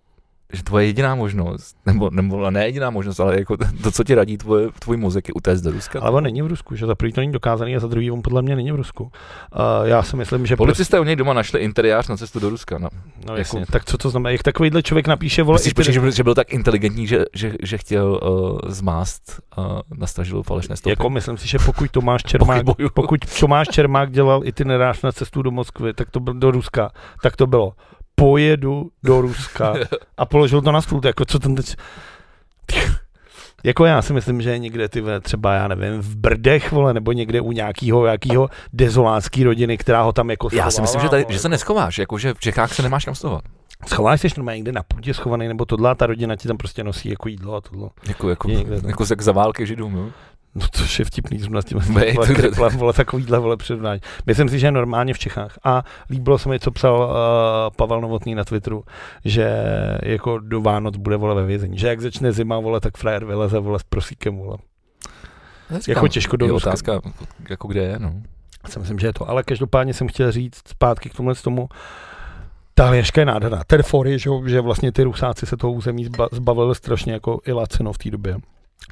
že 0.53 0.63
tvoje 0.63 0.87
jediná 0.87 1.15
možnost, 1.15 1.77
nebo, 1.87 2.11
nebo 2.11 2.51
ne 2.51 2.67
jediná 2.67 2.91
možnost, 2.91 3.21
ale 3.21 3.39
jako 3.39 3.57
to, 3.83 3.91
co 3.91 4.05
ti 4.05 4.15
radí 4.15 4.39
tvoje, 4.39 4.69
tvůj 4.79 4.97
mozek 4.97 5.29
je 5.29 5.35
utéct 5.35 5.65
do 5.65 5.71
Ruska. 5.71 6.01
Ale 6.01 6.11
on 6.11 6.25
není 6.25 6.43
v 6.43 6.47
Rusku, 6.47 6.77
že 6.77 6.87
za 6.87 6.95
prvý 6.95 7.13
to 7.13 7.21
není 7.21 7.33
dokázaný 7.33 7.77
a 7.77 7.81
za 7.81 7.89
druhý 7.89 8.11
on 8.11 8.23
podle 8.23 8.43
mě 8.43 8.57
není 8.57 8.73
v 8.73 8.77
Rusku. 8.77 9.03
Uh, 9.05 9.11
já 9.85 10.03
si 10.03 10.17
myslím, 10.17 10.47
že... 10.47 10.57
Policisté 10.57 11.01
u 11.01 11.05
něj 11.05 11.17
doma 11.17 11.33
našli 11.33 11.61
interiář 11.61 12.09
na 12.09 12.17
cestu 12.17 12.41
do 12.41 12.51
Ruska. 12.51 12.79
No. 12.79 12.89
Prostě, 12.91 13.29
no 13.29 13.37
jasně, 13.37 13.61
jako- 13.61 13.73
tak 13.73 13.85
co 13.85 13.99
to 13.99 14.11
znamená? 14.11 14.31
Jak 14.31 14.43
takovýhle 14.43 14.83
člověk 14.83 15.07
napíše, 15.07 15.43
vole, 15.43 15.57
Myslíš, 15.57 15.71
i 15.71 15.75
počkej, 15.75 15.93
ty- 15.93 15.95
že, 15.95 16.01
byl, 16.01 16.11
že 16.11 16.25
byl 16.25 16.35
tak 16.35 16.53
inteligentní, 16.53 17.07
že, 17.07 17.25
že, 17.35 17.53
že 17.63 17.79
chtěl 17.79 18.21
uh, 18.23 18.71
zmást 18.71 19.41
uh, 19.59 19.65
na 19.99 20.07
stažilu 20.07 20.43
falešné 20.43 20.77
stopy? 20.77 20.91
jako 20.91 21.11
myslím 21.11 21.37
si, 21.37 21.49
že 21.49 21.59
pokud 21.59 21.91
Tomáš 21.91 22.23
Čermák, 22.27 22.63
pokud 22.95 23.21
Tomáš 23.41 23.69
Čermák 23.69 24.11
dělal 24.11 24.41
itinerář 24.45 25.03
na 25.03 25.13
cestu 25.13 25.43
do 25.43 25.51
Moskvy, 25.51 25.95
tak 25.95 26.11
to 26.11 26.21
byl 26.21 26.35
do 26.35 26.51
Ruska, 26.51 26.91
tak 27.23 27.37
to 27.37 27.47
bylo 27.47 27.73
pojedu 28.19 28.91
do 29.03 29.21
Ruska 29.21 29.75
a 30.17 30.27
položil 30.27 30.63
to 30.63 30.73
na 30.73 30.81
stůl, 30.81 31.01
jako 31.05 31.25
co 31.25 31.39
ten 31.39 31.55
teď... 31.55 31.77
Jako 33.65 33.85
já 33.85 34.03
si 34.03 34.13
myslím, 34.13 34.43
že 34.43 34.59
někde 34.59 34.89
ty 34.89 35.03
třeba, 35.23 35.55
já 35.55 35.69
nevím, 35.69 36.01
v 36.01 36.17
Brdech, 36.17 36.73
vole, 36.73 36.95
nebo 36.95 37.13
někde 37.13 37.41
u 37.41 37.53
nějakého, 37.53 38.05
nějakého 38.05 38.49
dezolátský 38.73 39.45
rodiny, 39.45 39.79
která 39.79 40.03
ho 40.03 40.13
tam 40.13 40.31
jako 40.31 40.49
Já 40.53 40.71
si 40.71 40.81
myslím, 40.81 41.01
že, 41.01 41.09
tady, 41.09 41.27
že 41.29 41.39
se 41.39 41.49
neschováš, 41.49 41.99
jako 41.99 42.19
že 42.19 42.35
v 42.35 42.41
Čechách 42.41 42.75
se 42.75 42.83
nemáš 42.83 43.05
kam 43.05 43.15
schovat. 43.15 43.45
Schováš 43.87 44.21
se 44.21 44.29
normálně 44.37 44.59
někde 44.59 44.73
na 44.73 44.83
půdě 44.83 45.15
schovaný, 45.15 45.49
nebo 45.49 45.65
tohle 45.65 45.91
a 45.91 45.95
ta 45.95 46.07
rodina 46.07 46.37
ti 46.37 46.49
tam 46.49 46.57
prostě 46.57 46.85
nosí 46.85 47.11
jako 47.11 47.29
jídlo 47.29 47.55
a 47.55 47.61
tohle. 47.61 47.89
Jako, 48.09 48.31
jako, 48.31 48.49
někde, 48.49 48.81
no. 48.83 48.89
jako 48.89 49.05
jak 49.11 49.23
za 49.23 49.33
války 49.33 49.67
židům, 49.67 49.95
no. 49.95 50.11
No 50.61 50.67
to 50.69 50.83
je 50.99 51.05
vtipný 51.05 51.39
zrovna 51.39 51.63
s 51.63 51.65
tím 51.65 51.79
vole, 52.77 52.93
takovýhle 52.93 53.39
vole 53.39 53.57
přirovnání. 53.57 54.01
Myslím 54.27 54.49
si, 54.49 54.59
že 54.59 54.67
je 54.67 54.73
normálně 54.73 55.15
v 55.15 55.19
Čechách. 55.19 55.59
A 55.65 55.83
líbilo 56.11 56.39
se 56.39 56.49
mi, 56.49 56.61
co 56.61 56.71
psal 56.71 56.95
uh, 57.01 57.77
Pavel 57.77 58.01
Novotný 58.01 58.35
na 58.35 58.45
Twitteru, 58.45 58.85
že 59.25 59.65
jako 60.03 60.39
do 60.39 60.61
Vánoc 60.61 60.97
bude 60.97 61.17
vole 61.17 61.35
ve 61.35 61.47
vězení. 61.47 61.79
Že 61.79 61.89
jak 61.89 62.01
začne 62.01 62.33
zima, 62.33 62.59
vole, 62.59 62.81
tak 62.81 62.97
frajer 62.97 63.25
vyleze 63.25 63.59
vole 63.59 63.79
s 63.79 63.83
prosíkem, 63.83 64.37
vole. 64.37 64.57
Já 65.71 65.79
Jako 65.89 66.09
těžko 66.09 66.37
do 66.37 66.47
je 66.47 66.53
Ruska. 66.53 66.71
otázka, 66.71 67.01
jako 67.51 67.69
kde 67.69 67.81
je, 67.83 67.99
no. 67.99 68.13
Já 68.65 68.71
si 68.71 68.79
myslím, 68.79 68.99
že 68.99 69.07
je 69.07 69.13
to. 69.13 69.29
Ale 69.31 69.43
každopádně 69.43 69.95
jsem 69.95 70.09
chtěl 70.09 70.33
říct 70.33 70.69
zpátky 70.69 71.11
k 71.11 71.15
tomu 71.15 71.35
tomu, 71.35 71.69
ta 72.75 72.87
Aljaška 72.87 73.21
je 73.21 73.25
nádherná. 73.25 73.63
Ten 73.67 73.83
fory, 73.83 74.19
že, 74.19 74.31
že 74.47 74.61
vlastně 74.61 74.93
ty 74.93 75.03
Rusáci 75.03 75.47
se 75.47 75.57
toho 75.57 75.73
území 75.73 76.05
zba, 76.05 76.29
zbavili 76.33 76.75
strašně 76.75 77.13
jako 77.13 77.41
i 77.47 77.53
lacino 77.53 77.93
v 77.93 77.99
té 77.99 78.11
době. 78.11 78.37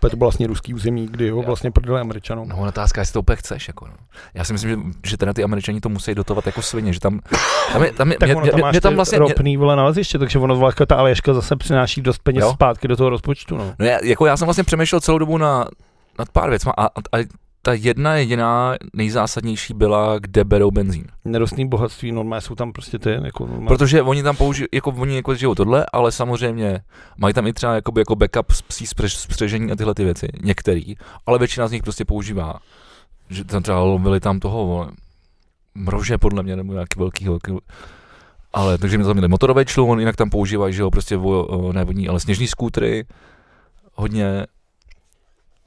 Protože 0.00 0.10
to 0.10 0.16
bylo 0.16 0.26
vlastně 0.26 0.46
ruský 0.46 0.74
území, 0.74 1.06
kdy 1.10 1.30
ho 1.30 1.42
vlastně 1.42 1.70
prodali 1.70 2.00
Američanům. 2.00 2.48
No, 2.48 2.56
otázka, 2.56 3.00
jestli 3.00 3.12
to 3.12 3.20
úplně 3.20 3.36
chceš, 3.36 3.68
jako 3.68 3.86
no. 3.86 3.94
Já 4.34 4.44
si 4.44 4.52
myslím, 4.52 4.70
že, 4.70 4.76
že 5.10 5.16
teda 5.16 5.32
ty 5.32 5.44
Američani 5.44 5.80
to 5.80 5.88
musí 5.88 6.14
dotovat 6.14 6.46
jako 6.46 6.62
svině, 6.62 6.92
že 6.92 7.00
tam, 7.00 7.20
tam 7.72 7.82
je, 7.84 7.92
tam 7.92 8.12
je, 8.12 8.18
Tak 8.18 8.28
mě, 8.28 8.36
ono 8.36 8.42
mě, 8.42 8.50
tam 8.52 8.60
máš 8.60 8.72
mě, 8.72 8.80
tam 8.80 8.94
vlastně, 8.94 9.18
mě, 9.18 9.28
ropný 9.28 9.56
vole 9.56 9.76
naleziště, 9.76 10.18
takže 10.18 10.38
ono 10.38 10.56
vlastně 10.56 10.86
ta 10.86 10.96
Aljaška 10.96 11.34
zase 11.34 11.56
přináší 11.56 12.02
dost 12.02 12.18
peněz 12.18 12.42
Jo. 12.42 12.52
zpátky 12.52 12.88
do 12.88 12.96
toho 12.96 13.10
rozpočtu. 13.10 13.56
No. 13.56 13.74
no 13.78 13.86
já, 13.86 13.98
jako 14.04 14.26
já 14.26 14.36
jsem 14.36 14.46
vlastně 14.46 14.64
přemýšlel 14.64 15.00
celou 15.00 15.18
dobu 15.18 15.38
na, 15.38 15.66
nad 16.18 16.28
pár 16.28 16.50
věcma 16.50 16.72
a, 16.76 16.86
a, 16.86 17.18
a 17.18 17.24
ta 17.66 17.72
jedna 17.72 18.16
jediná 18.16 18.74
nejzásadnější 18.94 19.74
byla, 19.74 20.18
kde 20.18 20.44
berou 20.44 20.70
benzín. 20.70 21.04
Nerostný 21.24 21.68
bohatství, 21.68 22.12
normálně 22.12 22.40
jsou 22.40 22.54
tam 22.54 22.72
prostě 22.72 22.98
ty, 22.98 23.10
jako 23.10 23.46
normálně. 23.46 23.66
Protože 23.66 24.02
oni 24.02 24.22
tam 24.22 24.36
použijou, 24.36 24.66
jako 24.72 24.90
oni 24.90 25.16
jako 25.16 25.34
žijou 25.34 25.54
tohle, 25.54 25.86
ale 25.92 26.12
samozřejmě 26.12 26.80
mají 27.18 27.34
tam 27.34 27.46
i 27.46 27.52
třeba 27.52 27.74
jakoby 27.74 28.00
jako 28.00 28.16
backup 28.16 28.46
psí 28.68 28.86
spřež, 28.86 29.16
spřežení 29.16 29.72
a 29.72 29.76
tyhle 29.76 29.94
ty 29.94 30.04
věci, 30.04 30.28
některý, 30.42 30.94
ale 31.26 31.38
většina 31.38 31.68
z 31.68 31.72
nich 31.72 31.82
prostě 31.82 32.04
používá. 32.04 32.58
Že 33.30 33.44
tam 33.44 33.62
třeba 33.62 33.80
lovili 33.80 34.20
tam 34.20 34.40
toho 34.40 34.66
vole, 34.66 34.88
mrože 35.74 36.18
podle 36.18 36.42
mě, 36.42 36.56
nebo 36.56 36.72
nějaký 36.72 36.98
velký, 36.98 37.24
velký 37.24 37.52
ale 38.52 38.78
takže 38.78 38.98
mi 38.98 39.04
tam 39.04 39.12
měli 39.12 39.28
motorový 39.28 39.64
člun, 39.64 39.98
jinak 39.98 40.16
tam 40.16 40.30
používají, 40.30 40.74
že 40.74 40.82
jo, 40.82 40.90
prostě 40.90 41.16
vo, 41.16 41.72
ne 41.72 41.84
vodní, 41.84 42.08
ale 42.08 42.20
sněžní 42.20 42.46
skútry, 42.46 43.06
hodně, 43.94 44.46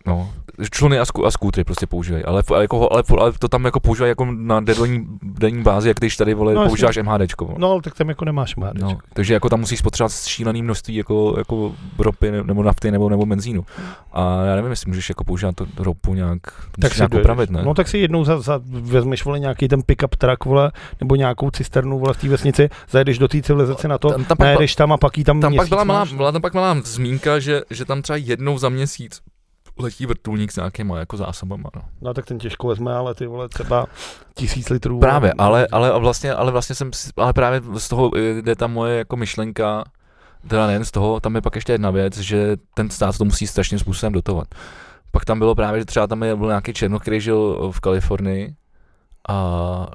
no, 0.05 0.29
čluny 0.71 0.99
a, 0.99 1.05
skú, 1.05 1.25
a 1.25 1.31
skútry 1.31 1.63
prostě 1.63 1.87
používají, 1.87 2.23
ale, 2.25 2.43
ale, 2.49 2.63
jako, 2.63 2.91
ale, 2.93 3.03
ale, 3.19 3.31
to 3.39 3.47
tam 3.47 3.65
jako 3.65 3.79
používají 3.79 4.11
jako 4.11 4.25
na 4.25 4.59
denní, 4.59 5.07
denní 5.23 5.63
bázi, 5.63 5.87
jak 5.87 5.97
když 5.97 6.17
tady 6.17 6.33
vole, 6.33 6.53
No, 6.53 6.61
jasně. 6.61 6.69
používáš 6.69 6.97
MHDčko. 6.97 7.45
vole. 7.45 7.57
No, 7.59 7.81
tak 7.81 7.95
tam 7.95 8.09
jako 8.09 8.25
nemáš 8.25 8.55
má. 8.55 8.71
No, 8.73 8.97
takže 9.13 9.33
jako 9.33 9.49
tam 9.49 9.59
musíš 9.59 9.79
spotřebovat 9.79 10.11
šílený 10.13 10.61
množství 10.63 10.95
jako, 10.95 11.33
jako 11.37 11.71
ropy 11.99 12.31
ne- 12.31 12.43
nebo 12.43 12.63
nafty 12.63 12.91
nebo, 12.91 13.09
nebo 13.09 13.25
benzínu. 13.25 13.65
A 14.13 14.43
já 14.45 14.55
nevím, 14.55 14.69
jestli 14.71 14.89
můžeš 14.89 15.09
jako 15.09 15.23
používat 15.23 15.55
to 15.55 15.65
ropu 15.77 16.13
nějak, 16.13 16.41
to 16.71 16.81
musíš 16.83 16.97
nějak 16.97 17.13
opravit, 17.13 17.49
ne? 17.49 17.61
No 17.65 17.73
tak 17.73 17.87
si 17.87 17.97
jednou 17.97 18.23
za, 18.23 18.39
za 18.39 18.59
vezmeš 18.65 19.25
vole 19.25 19.39
nějaký 19.39 19.67
ten 19.67 19.79
pick-up 19.81 20.15
truck, 20.17 20.45
vole, 20.45 20.71
nebo 21.01 21.15
nějakou 21.15 21.51
cisternu 21.51 21.99
vole 21.99 22.13
v 22.13 22.17
té 22.21 22.29
vesnici, 22.29 22.69
zajedeš 22.89 23.17
do 23.17 23.27
té 23.27 23.41
civilizace 23.41 23.87
na 23.87 23.97
to, 23.97 24.09
Tam- 24.11 24.25
tam 24.25 24.37
najedeš 24.39 24.75
tam 24.75 24.91
a 24.91 24.97
pak 24.97 25.17
jí 25.17 25.23
tam, 25.23 25.41
tam 25.41 25.55
pak 25.55 25.69
byla, 25.69 25.83
malá, 25.83 25.99
máš. 25.99 26.13
byla 26.13 26.31
tam 26.31 26.41
pak 26.41 26.53
malá 26.53 26.75
zmínka, 26.83 27.39
že, 27.39 27.61
že 27.69 27.85
tam 27.85 28.01
třeba 28.01 28.17
jednou 28.17 28.57
za 28.57 28.69
měsíc 28.69 29.21
letí 29.79 30.05
vrtulník 30.05 30.51
s 30.51 30.55
nějakýma 30.55 30.99
jako 30.99 31.17
zásobama. 31.17 31.69
No. 31.75 31.81
No 32.01 32.13
tak 32.13 32.25
ten 32.25 32.39
těžko 32.39 32.67
vezme, 32.67 32.93
ale 32.93 33.15
ty 33.15 33.27
vole 33.27 33.49
třeba 33.49 33.85
tisíc 34.35 34.69
litrů. 34.69 34.99
Právě, 34.99 35.33
ale, 35.37 35.67
ale, 35.71 35.99
vlastně, 35.99 36.33
ale 36.33 36.51
vlastně 36.51 36.75
jsem, 36.75 36.91
ale 37.17 37.33
právě 37.33 37.61
z 37.77 37.87
toho 37.89 38.11
jde 38.41 38.55
ta 38.55 38.67
moje 38.67 38.97
jako 38.97 39.15
myšlenka, 39.15 39.83
teda 40.47 40.67
nejen 40.67 40.85
z 40.85 40.91
toho, 40.91 41.19
tam 41.19 41.35
je 41.35 41.41
pak 41.41 41.55
ještě 41.55 41.71
jedna 41.71 41.91
věc, 41.91 42.17
že 42.17 42.57
ten 42.73 42.89
stát 42.89 43.17
to 43.17 43.25
musí 43.25 43.47
strašným 43.47 43.79
způsobem 43.79 44.13
dotovat. 44.13 44.47
Pak 45.11 45.25
tam 45.25 45.39
bylo 45.39 45.55
právě, 45.55 45.81
že 45.81 45.85
třeba 45.85 46.07
tam 46.07 46.19
byl 46.19 46.47
nějaký 46.47 46.73
černoch, 46.73 47.01
který 47.01 47.21
žil 47.21 47.71
v 47.71 47.79
Kalifornii 47.79 48.55
a 49.29 49.87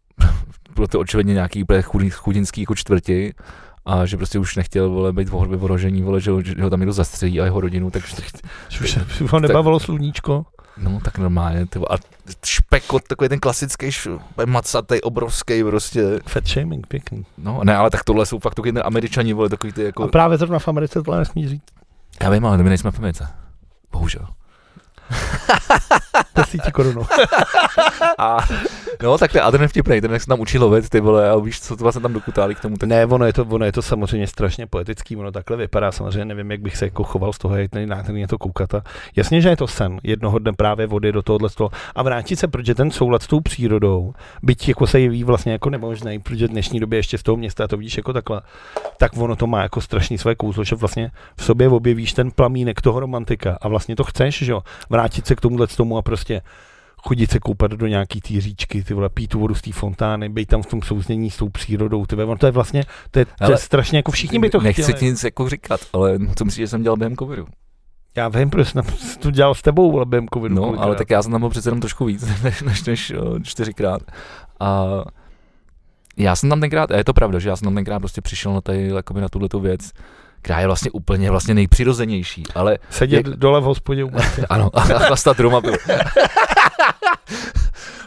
bylo 0.74 0.88
to 0.88 1.00
očividně 1.00 1.34
nějaký 1.34 1.64
chudinský 2.10 2.60
jako 2.60 2.74
čtvrti 2.74 3.34
a 3.84 4.06
že 4.06 4.16
prostě 4.16 4.38
už 4.38 4.56
nechtěl 4.56 4.90
vole, 4.90 5.12
být 5.12 5.28
v 5.28 5.46
vyvorožení, 5.48 6.02
vole, 6.02 6.20
že, 6.20 6.30
ho, 6.30 6.42
že 6.42 6.62
ho 6.62 6.70
tam 6.70 6.80
někdo 6.80 6.92
zastřelí 6.92 7.40
a 7.40 7.44
jeho 7.44 7.60
rodinu, 7.60 7.90
tak 7.90 8.02
Už 8.70 8.80
už 9.20 9.30
ho 9.30 9.40
nebavilo 9.40 9.80
sluníčko. 9.80 10.46
No, 10.76 11.00
tak 11.04 11.18
normálně, 11.18 11.66
ty, 11.66 11.78
a 11.78 11.96
špekot, 12.46 13.02
takový 13.08 13.28
ten 13.28 13.40
klasický 13.40 13.90
macatej, 14.46 15.00
obrovský 15.04 15.64
prostě, 15.64 16.20
Fat 16.28 16.46
shaming, 16.46 16.86
pěkný. 16.86 17.26
no, 17.38 17.60
ne, 17.64 17.76
ale 17.76 17.90
tak 17.90 18.04
tohle 18.04 18.26
jsou 18.26 18.38
fakt 18.38 18.54
takový 18.54 18.72
ten 18.72 18.82
američani, 18.84 19.32
vole, 19.32 19.48
takový 19.48 19.72
ty 19.72 19.82
jako, 19.82 20.02
A 20.02 20.08
právě 20.08 20.38
zrovna 20.38 20.58
v 20.58 20.68
Americe 20.68 21.02
tohle 21.02 21.18
nesmí 21.18 21.48
říct. 21.48 21.62
já 22.22 22.30
vím, 22.30 22.46
ale 22.46 22.58
my 22.58 22.68
nejsme 22.68 22.90
v 22.90 22.98
Americe, 22.98 23.28
bohužel. 23.92 24.26
Desíti 26.34 26.72
korunu. 26.72 27.02
A, 28.18 28.38
no, 29.02 29.18
tak 29.18 29.32
ten 29.32 29.42
Adrian 29.42 29.68
vtipnej, 29.68 30.00
ten 30.00 30.12
jak 30.12 30.22
se 30.22 30.26
tam 30.26 30.40
učí 30.40 30.58
lovit, 30.58 30.88
ty 30.88 31.00
vole, 31.00 31.30
a 31.30 31.36
víš, 31.36 31.60
co 31.60 31.76
to 31.76 31.82
vlastně 31.82 32.02
tam 32.02 32.12
dokutáli 32.12 32.54
k 32.54 32.60
tomu, 32.60 32.76
tak 32.76 32.88
Ne, 32.88 33.06
ono 33.06 33.24
je, 33.24 33.32
to, 33.32 33.44
ono 33.44 33.64
je 33.64 33.72
to 33.72 33.82
samozřejmě 33.82 34.26
strašně 34.26 34.66
poetický, 34.66 35.16
ono 35.16 35.32
takhle 35.32 35.56
vypadá, 35.56 35.92
samozřejmě 35.92 36.24
nevím, 36.24 36.50
jak 36.50 36.60
bych 36.60 36.76
se 36.76 36.84
jako 36.84 37.04
choval 37.04 37.32
z 37.32 37.38
toho, 37.38 37.56
jak 37.56 37.70
nádherně 37.84 38.28
to 38.28 38.38
koukat. 38.38 38.74
A 38.74 38.82
jasně, 39.16 39.40
že 39.40 39.48
je 39.48 39.56
to 39.56 39.66
sen, 39.66 39.98
jednoho 40.02 40.38
dne 40.38 40.52
právě 40.52 40.86
vody 40.86 41.12
do 41.12 41.22
tohohle 41.22 41.50
toho 41.50 41.70
a 41.94 42.02
vrátit 42.02 42.36
se, 42.36 42.48
protože 42.48 42.74
ten 42.74 42.90
soulad 42.90 43.22
s 43.22 43.26
tou 43.26 43.40
přírodou, 43.40 44.14
byť 44.42 44.68
jako 44.68 44.86
se 44.86 45.00
jeví 45.00 45.24
vlastně 45.24 45.52
jako 45.52 45.70
nemožný, 45.70 46.18
protože 46.18 46.46
v 46.46 46.50
dnešní 46.50 46.80
době 46.80 46.98
ještě 46.98 47.18
z 47.18 47.22
toho 47.22 47.36
města 47.36 47.68
to 47.68 47.76
vidíš 47.76 47.96
jako 47.96 48.12
takhle, 48.12 48.42
tak 48.98 49.16
ono 49.16 49.36
to 49.36 49.46
má 49.46 49.62
jako 49.62 49.80
strašný 49.80 50.18
své 50.18 50.34
kouzlo, 50.34 50.64
že 50.64 50.76
vlastně 50.76 51.10
v 51.36 51.44
sobě 51.44 51.68
objevíš 51.68 52.12
ten 52.12 52.30
plamínek 52.30 52.80
toho 52.80 53.00
romantika 53.00 53.58
a 53.60 53.68
vlastně 53.68 53.96
to 53.96 54.04
chceš, 54.04 54.38
že 54.42 54.52
jo, 54.52 54.62
vrátit 55.02 55.26
se 55.26 55.34
k 55.34 55.40
tomuhle 55.40 55.68
z 55.68 55.76
tomu 55.76 55.98
a 55.98 56.02
prostě 56.02 56.42
chodit 56.96 57.30
se 57.30 57.38
koupat 57.38 57.70
do 57.70 57.86
nějaký 57.86 58.20
té 58.20 58.40
říčky, 58.40 58.82
ty 58.82 58.94
vole, 58.94 59.08
pít 59.08 59.28
tu 59.28 59.40
vodu 59.40 59.54
z 59.54 59.62
té 59.62 59.72
fontány, 59.72 60.28
být 60.28 60.48
tam 60.48 60.62
v 60.62 60.66
tom 60.66 60.82
souznění 60.82 61.30
s 61.30 61.36
tou 61.36 61.48
přírodou, 61.48 62.06
ty 62.06 62.16
vole, 62.16 62.38
to 62.38 62.46
je 62.46 62.52
vlastně, 62.52 62.84
to 63.10 63.18
je, 63.18 63.26
to 63.46 63.52
je 63.52 63.58
strašně 63.58 63.98
jako 63.98 64.12
všichni 64.12 64.38
by 64.38 64.50
to 64.50 64.60
nechci 64.60 64.82
chtěli. 64.82 64.98
ti 64.98 65.04
nic 65.04 65.24
jako 65.24 65.48
říkat, 65.48 65.80
ale 65.92 66.18
co 66.36 66.44
myslíš, 66.44 66.62
že 66.62 66.68
jsem 66.68 66.82
dělal 66.82 66.96
během 66.96 67.16
covidu? 67.16 67.46
Já 68.16 68.28
vím, 68.28 68.50
proč 68.50 68.68
jsem 68.68 68.82
to 69.18 69.30
dělal 69.30 69.54
s 69.54 69.62
tebou, 69.62 69.96
ale 69.96 70.06
během 70.06 70.28
covidu. 70.34 70.54
No, 70.54 70.62
kolikrát. 70.62 70.84
ale 70.84 70.96
tak 70.96 71.10
já 71.10 71.22
jsem 71.22 71.32
tam 71.32 71.40
byl 71.40 71.50
přece 71.50 71.68
jenom 71.68 71.80
trošku 71.80 72.04
víc, 72.04 72.42
než, 72.42 72.62
než, 72.62 72.84
než 72.84 73.10
o, 73.10 73.40
čtyřikrát. 73.40 74.02
A 74.60 74.86
já 76.16 76.36
jsem 76.36 76.48
tam 76.50 76.60
tenkrát, 76.60 76.90
a 76.90 76.96
je 76.96 77.04
to 77.04 77.12
pravda, 77.12 77.38
že 77.38 77.48
já 77.48 77.56
jsem 77.56 77.66
tam 77.66 77.74
tenkrát 77.74 77.98
prostě 77.98 78.20
přišel 78.20 78.52
na, 78.52 78.60
tady, 78.60 78.88
jakoby 78.88 79.20
na 79.20 79.28
tuhle 79.28 79.48
věc, 79.60 79.92
která 80.42 80.60
je 80.60 80.66
vlastně 80.66 80.90
úplně 80.90 81.30
vlastně 81.30 81.54
nejpřirozenější, 81.54 82.44
ale 82.54 82.78
Sedět 82.90 83.26
jak- 83.26 83.36
dole 83.36 83.60
v 83.60 83.64
hospodě 83.64 84.06
ano, 84.50 84.70
a 84.74 84.80
chlastat 84.80 85.40
Roma 85.40 85.60
byl. 85.60 85.72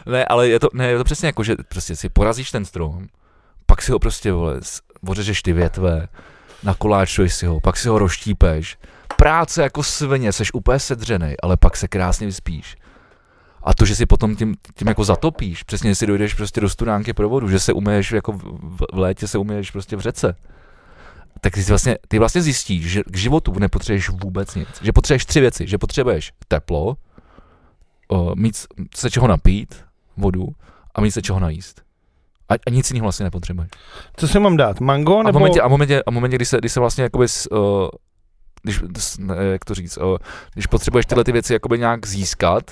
ne, 0.06 0.24
ale 0.24 0.48
je 0.48 0.60
to, 0.60 0.68
ne, 0.74 0.88
je 0.88 0.98
to 0.98 1.04
přesně 1.04 1.26
jako, 1.26 1.42
že 1.44 1.56
prostě 1.68 1.96
si 1.96 2.08
porazíš 2.08 2.50
ten 2.50 2.64
strom, 2.64 3.06
pak 3.66 3.82
si 3.82 3.92
ho 3.92 3.98
prostě, 3.98 4.32
vole, 4.32 4.60
ořežeš 5.08 5.42
ty 5.42 5.52
větve, 5.52 6.08
nakoláčuješ 6.62 7.34
si 7.34 7.46
ho, 7.46 7.60
pak 7.60 7.76
si 7.76 7.88
ho 7.88 7.98
roštípeš, 7.98 8.78
práce 9.16 9.62
jako 9.62 9.82
svině, 9.82 10.32
seš 10.32 10.54
úplně 10.54 10.78
sedřenej, 10.78 11.36
ale 11.42 11.56
pak 11.56 11.76
se 11.76 11.88
krásně 11.88 12.26
vyspíš. 12.26 12.76
A 13.62 13.74
to, 13.74 13.84
že 13.84 13.96
si 13.96 14.06
potom 14.06 14.36
tím, 14.36 14.56
tím 14.74 14.88
jako 14.88 15.04
zatopíš, 15.04 15.62
přesně, 15.62 15.90
že 15.90 15.94
si 15.94 16.06
dojdeš 16.06 16.34
prostě 16.34 16.60
do 16.60 16.68
studánky 16.68 17.12
pro 17.12 17.28
vodu, 17.28 17.48
že 17.48 17.60
se 17.60 17.72
umyješ 17.72 18.12
jako 18.12 18.32
v, 18.32 18.38
v 18.92 18.98
létě 18.98 19.28
se 19.28 19.38
umyješ 19.38 19.70
prostě 19.70 19.96
v 19.96 20.00
řece. 20.00 20.36
Tak 21.40 21.54
ty 21.54 21.62
vlastně, 21.62 21.98
ty 22.08 22.18
vlastně 22.18 22.42
zjistíš, 22.42 22.90
že 22.90 23.02
k 23.06 23.16
životu 23.16 23.58
nepotřebuješ 23.58 24.08
vůbec 24.08 24.54
nic. 24.54 24.68
Že 24.82 24.92
potřebuješ 24.92 25.26
tři 25.26 25.40
věci. 25.40 25.66
Že 25.66 25.78
potřebuješ 25.78 26.32
teplo, 26.48 26.96
uh, 28.08 28.34
mít 28.34 28.56
se 28.96 29.10
čeho 29.10 29.28
napít, 29.28 29.84
vodu 30.16 30.48
a 30.94 31.00
mít 31.00 31.10
se 31.10 31.22
čeho 31.22 31.40
najíst. 31.40 31.82
A, 32.48 32.54
a 32.66 32.70
nic 32.70 32.90
jiného 32.90 33.04
vlastně 33.04 33.24
nepotřebuješ. 33.24 33.70
Co 34.16 34.28
si 34.28 34.40
mám 34.40 34.56
dát? 34.56 34.80
Mango 34.80 35.18
A 35.18 35.22
v 35.22 35.24
nebo... 35.24 35.38
momentě, 35.38 35.60
a 35.60 35.68
v 35.68 35.70
momentě, 35.70 36.02
a 36.02 36.10
v 36.10 36.14
momentě 36.14 36.36
kdy, 36.36 36.44
se, 36.44 36.58
kdy 36.58 36.68
se 36.68 36.80
vlastně 36.80 37.02
jakoby, 37.02 37.28
s, 37.28 37.50
uh, 37.52 37.88
když, 38.62 38.80
ne, 39.18 39.34
jak 39.52 39.64
to 39.64 39.74
říct, 39.74 39.96
uh, 39.96 40.16
když 40.52 40.66
potřebuješ 40.66 41.06
tyhle 41.06 41.24
ty 41.24 41.32
věci 41.32 41.52
jakoby 41.52 41.78
nějak 41.78 42.06
získat, 42.06 42.64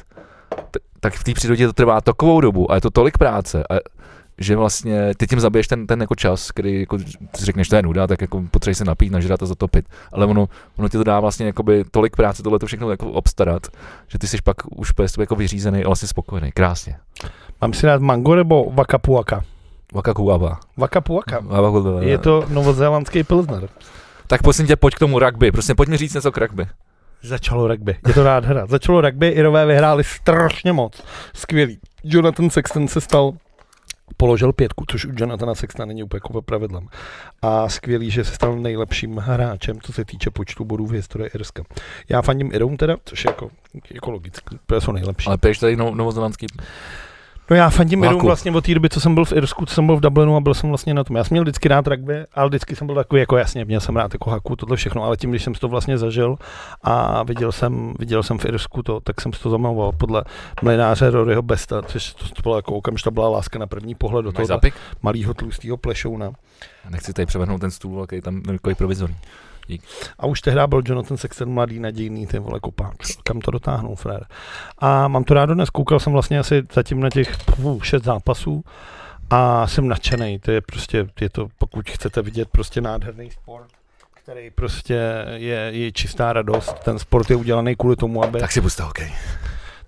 t- 0.71 0.79
tak 1.01 1.15
v 1.15 1.25
té 1.25 1.35
přírodě 1.35 1.67
to 1.67 1.73
trvá 1.73 2.01
takovou 2.01 2.41
dobu 2.41 2.73
a 2.73 2.75
je 2.75 2.81
to 2.81 2.91
tolik 2.91 3.19
práce, 3.19 3.65
a, 3.71 3.75
že 4.39 4.57
vlastně 4.57 5.15
ty 5.17 5.27
tím 5.27 5.41
zabiješ 5.41 5.69
ten, 5.69 5.87
ten 5.87 6.01
jako 6.01 6.15
čas, 6.15 6.51
kdy 6.55 6.81
jako 6.81 6.99
si 7.37 7.45
řekneš, 7.45 7.69
to 7.69 7.77
je 7.77 7.83
nuda, 7.83 8.07
tak 8.07 8.21
jako 8.21 8.43
potřebuješ 8.51 8.79
se 8.79 8.85
napít, 8.85 9.13
nažrat 9.13 9.43
a 9.43 9.47
zatopit. 9.47 9.89
Ale 10.13 10.27
ono, 10.27 10.49
ono 10.77 10.89
ti 10.89 10.97
to 10.97 11.05
dá 11.05 11.21
vlastně 11.21 11.47
jakoby 11.47 11.85
tolik 11.91 12.17
práce 12.17 12.43
tohle 12.43 12.59
to 12.59 12.67
všechno 12.67 12.91
jako 12.91 13.07
obstarat, 13.07 13.67
že 14.09 14.19
ty 14.19 14.27
jsi 14.27 14.37
pak 14.45 14.57
už 14.77 14.93
tebe 14.93 15.09
jako 15.21 15.37
vyřízený 15.37 15.85
a 15.85 15.87
vlastně 15.87 16.09
spokojený. 16.09 16.53
Krásně. 16.53 16.97
Mám 17.61 17.73
si 17.73 17.87
dát 17.87 18.01
mango 18.01 18.35
nebo 18.35 18.71
vakapuaka? 18.71 19.45
Wakakuaba. 19.95 20.61
Vakapuaka. 20.77 21.45
Je 22.01 22.19
to 22.19 22.45
novozélandský 22.49 23.25
pilsner. 23.25 23.69
Tak 24.27 24.43
prosím 24.43 24.67
tě, 24.67 24.77
pojď 24.77 24.95
k 24.95 24.99
tomu 24.99 25.19
rugby. 25.19 25.53
Prostě 25.53 25.75
pojď 25.75 25.89
mi 25.89 25.97
říct 25.97 26.15
něco 26.15 26.33
k 26.33 26.39
rugby. 26.39 26.67
Začalo 27.23 27.69
rugby. 27.69 27.97
Je 28.07 28.15
to 28.15 28.25
nádhera. 28.25 28.67
Začalo 28.67 29.01
rugby, 29.01 29.29
Irové 29.29 29.67
vyhráli 29.67 30.05
strašně 30.05 30.73
moc. 30.73 31.03
Skvělý. 31.35 31.79
Jonathan 32.05 32.51
Sexton 32.51 32.89
se 32.89 33.01
stal 33.01 33.33
položil 34.17 34.53
pětku, 34.53 34.85
což 34.89 35.05
u 35.05 35.13
Jonathana 35.17 35.55
Sextona 35.55 35.87
není 35.87 36.03
úplně 36.03 36.21
jako 36.25 36.43
pravidlem. 36.43 36.89
A 37.43 37.69
skvělý, 37.69 38.11
že 38.11 38.25
se 38.25 38.35
stal 38.35 38.57
nejlepším 38.57 39.17
hráčem, 39.17 39.81
co 39.81 39.93
se 39.93 40.05
týče 40.05 40.31
počtu 40.31 40.65
bodů 40.65 40.87
v 40.87 40.93
historii 40.93 41.31
Irska. 41.35 41.63
Já 42.09 42.23
fandím 42.23 42.51
Irům 42.53 42.77
teda, 42.77 42.97
což 43.05 43.25
je 43.25 43.31
jako, 43.31 43.51
jako 43.91 44.11
logický, 44.11 44.59
protože 44.67 44.81
jsou 44.81 44.93
nejlepší. 44.93 45.27
Ale 45.27 45.39
pěš 45.39 45.59
tady 45.59 45.77
no, 45.77 45.95
novozelandský. 45.95 46.47
No 47.51 47.57
já 47.57 47.71
fandím 47.71 48.01
Vlaku. 48.01 48.15
Irům 48.15 48.27
vlastně 48.27 48.53
od 48.53 48.65
té 48.65 48.75
doby, 48.75 48.89
co 48.89 49.01
jsem 49.01 49.15
byl 49.15 49.25
v 49.25 49.33
Irsku, 49.33 49.67
co 49.67 49.75
jsem 49.75 49.87
byl 49.87 49.97
v 49.97 50.01
Dublinu 50.01 50.37
a 50.37 50.41
byl 50.41 50.55
jsem 50.55 50.69
vlastně 50.69 50.95
na 50.95 51.05
tom. 51.05 51.17
Já 51.17 51.25
jsem 51.25 51.35
měl 51.35 51.43
vždycky 51.45 51.69
rád 51.69 51.87
rugby, 51.87 52.25
ale 52.35 52.49
vždycky 52.49 52.77
jsem 52.77 52.87
byl 52.87 52.97
takový 52.97 53.21
jako 53.21 53.37
jasně, 53.37 53.65
měl 53.65 53.81
jsem 53.81 53.97
rád 53.97 54.13
jako 54.15 54.31
haku, 54.31 54.57
tohle 54.57 54.77
všechno, 54.77 55.05
ale 55.05 55.17
tím, 55.17 55.31
když 55.31 55.45
jsem 55.45 55.55
to 55.55 55.69
vlastně 55.69 55.99
zažil 55.99 56.37
a 56.83 57.23
viděl 57.23 57.53
jsem, 57.53 57.95
viděl 57.99 58.23
jsem 58.23 58.39
v 58.39 58.45
Irsku 58.45 58.83
to, 58.83 59.01
tak 59.01 59.21
jsem 59.21 59.33
si 59.33 59.43
to 59.43 59.51
zamiloval 59.51 59.93
podle 59.93 60.25
mlináře 60.63 61.11
Roryho 61.11 61.43
Besta, 61.43 61.83
což 61.83 62.15
to, 62.15 62.29
to 62.29 62.43
bylo 62.43 62.57
jako 62.57 62.75
okamžitě 62.75 63.11
byla 63.11 63.29
láska 63.29 63.59
na 63.59 63.67
první 63.67 63.95
pohled 63.95 64.25
do 64.25 64.33
toho 64.33 64.61
malého 65.03 65.35
tlustého 65.35 65.77
plešouna. 65.77 66.31
Nechci 66.91 67.13
tady 67.13 67.27
převrhnout 67.27 67.61
ten 67.61 67.71
stůl, 67.71 68.01
jaký 68.01 68.21
tam 68.21 68.43
takový 68.43 68.75
provizorní. 68.75 69.17
A 70.19 70.27
už 70.27 70.41
tehdy 70.41 70.61
byl 70.67 70.83
Jonathan 70.85 71.17
Sexton 71.17 71.51
mladý, 71.51 71.81
nadějný, 71.81 72.27
ty 72.27 72.39
vole 72.39 72.61
kopák. 72.61 72.95
Kam 73.23 73.41
to 73.41 73.51
dotáhnul, 73.51 73.97
frér. 73.97 74.27
A 74.79 75.09
mám 75.09 75.25
to 75.25 75.35
rád 75.35 75.47
dnes, 75.47 75.71
koukal 75.71 76.01
jsem 76.01 76.13
vlastně 76.13 76.39
asi 76.39 76.63
zatím 76.73 77.01
na 77.01 77.11
těch 77.11 77.37
pů, 77.45 77.81
šest 77.81 78.05
zápasů 78.05 78.65
a 79.31 79.67
jsem 79.67 79.89
nadšený. 79.89 80.39
To 80.39 80.51
je 80.51 80.61
prostě, 80.61 81.07
je 81.21 81.31
to, 81.31 81.49
pokud 81.59 81.91
chcete 81.91 82.23
vidět 82.23 82.49
prostě 82.49 82.81
nádherný 82.81 83.31
sport, 83.31 83.69
který 84.15 84.51
prostě 84.51 85.25
je, 85.35 85.71
je 85.73 85.93
čistá 85.93 86.33
radost. 86.33 86.75
Ten 86.85 86.99
sport 86.99 87.31
je 87.31 87.37
udělaný 87.37 87.77
kvůli 87.77 87.97
tomu, 87.97 88.25
aby 88.25 88.41
Tak 88.41 88.53
si 88.53 88.61
puste 88.61 88.83
hokej. 88.83 89.13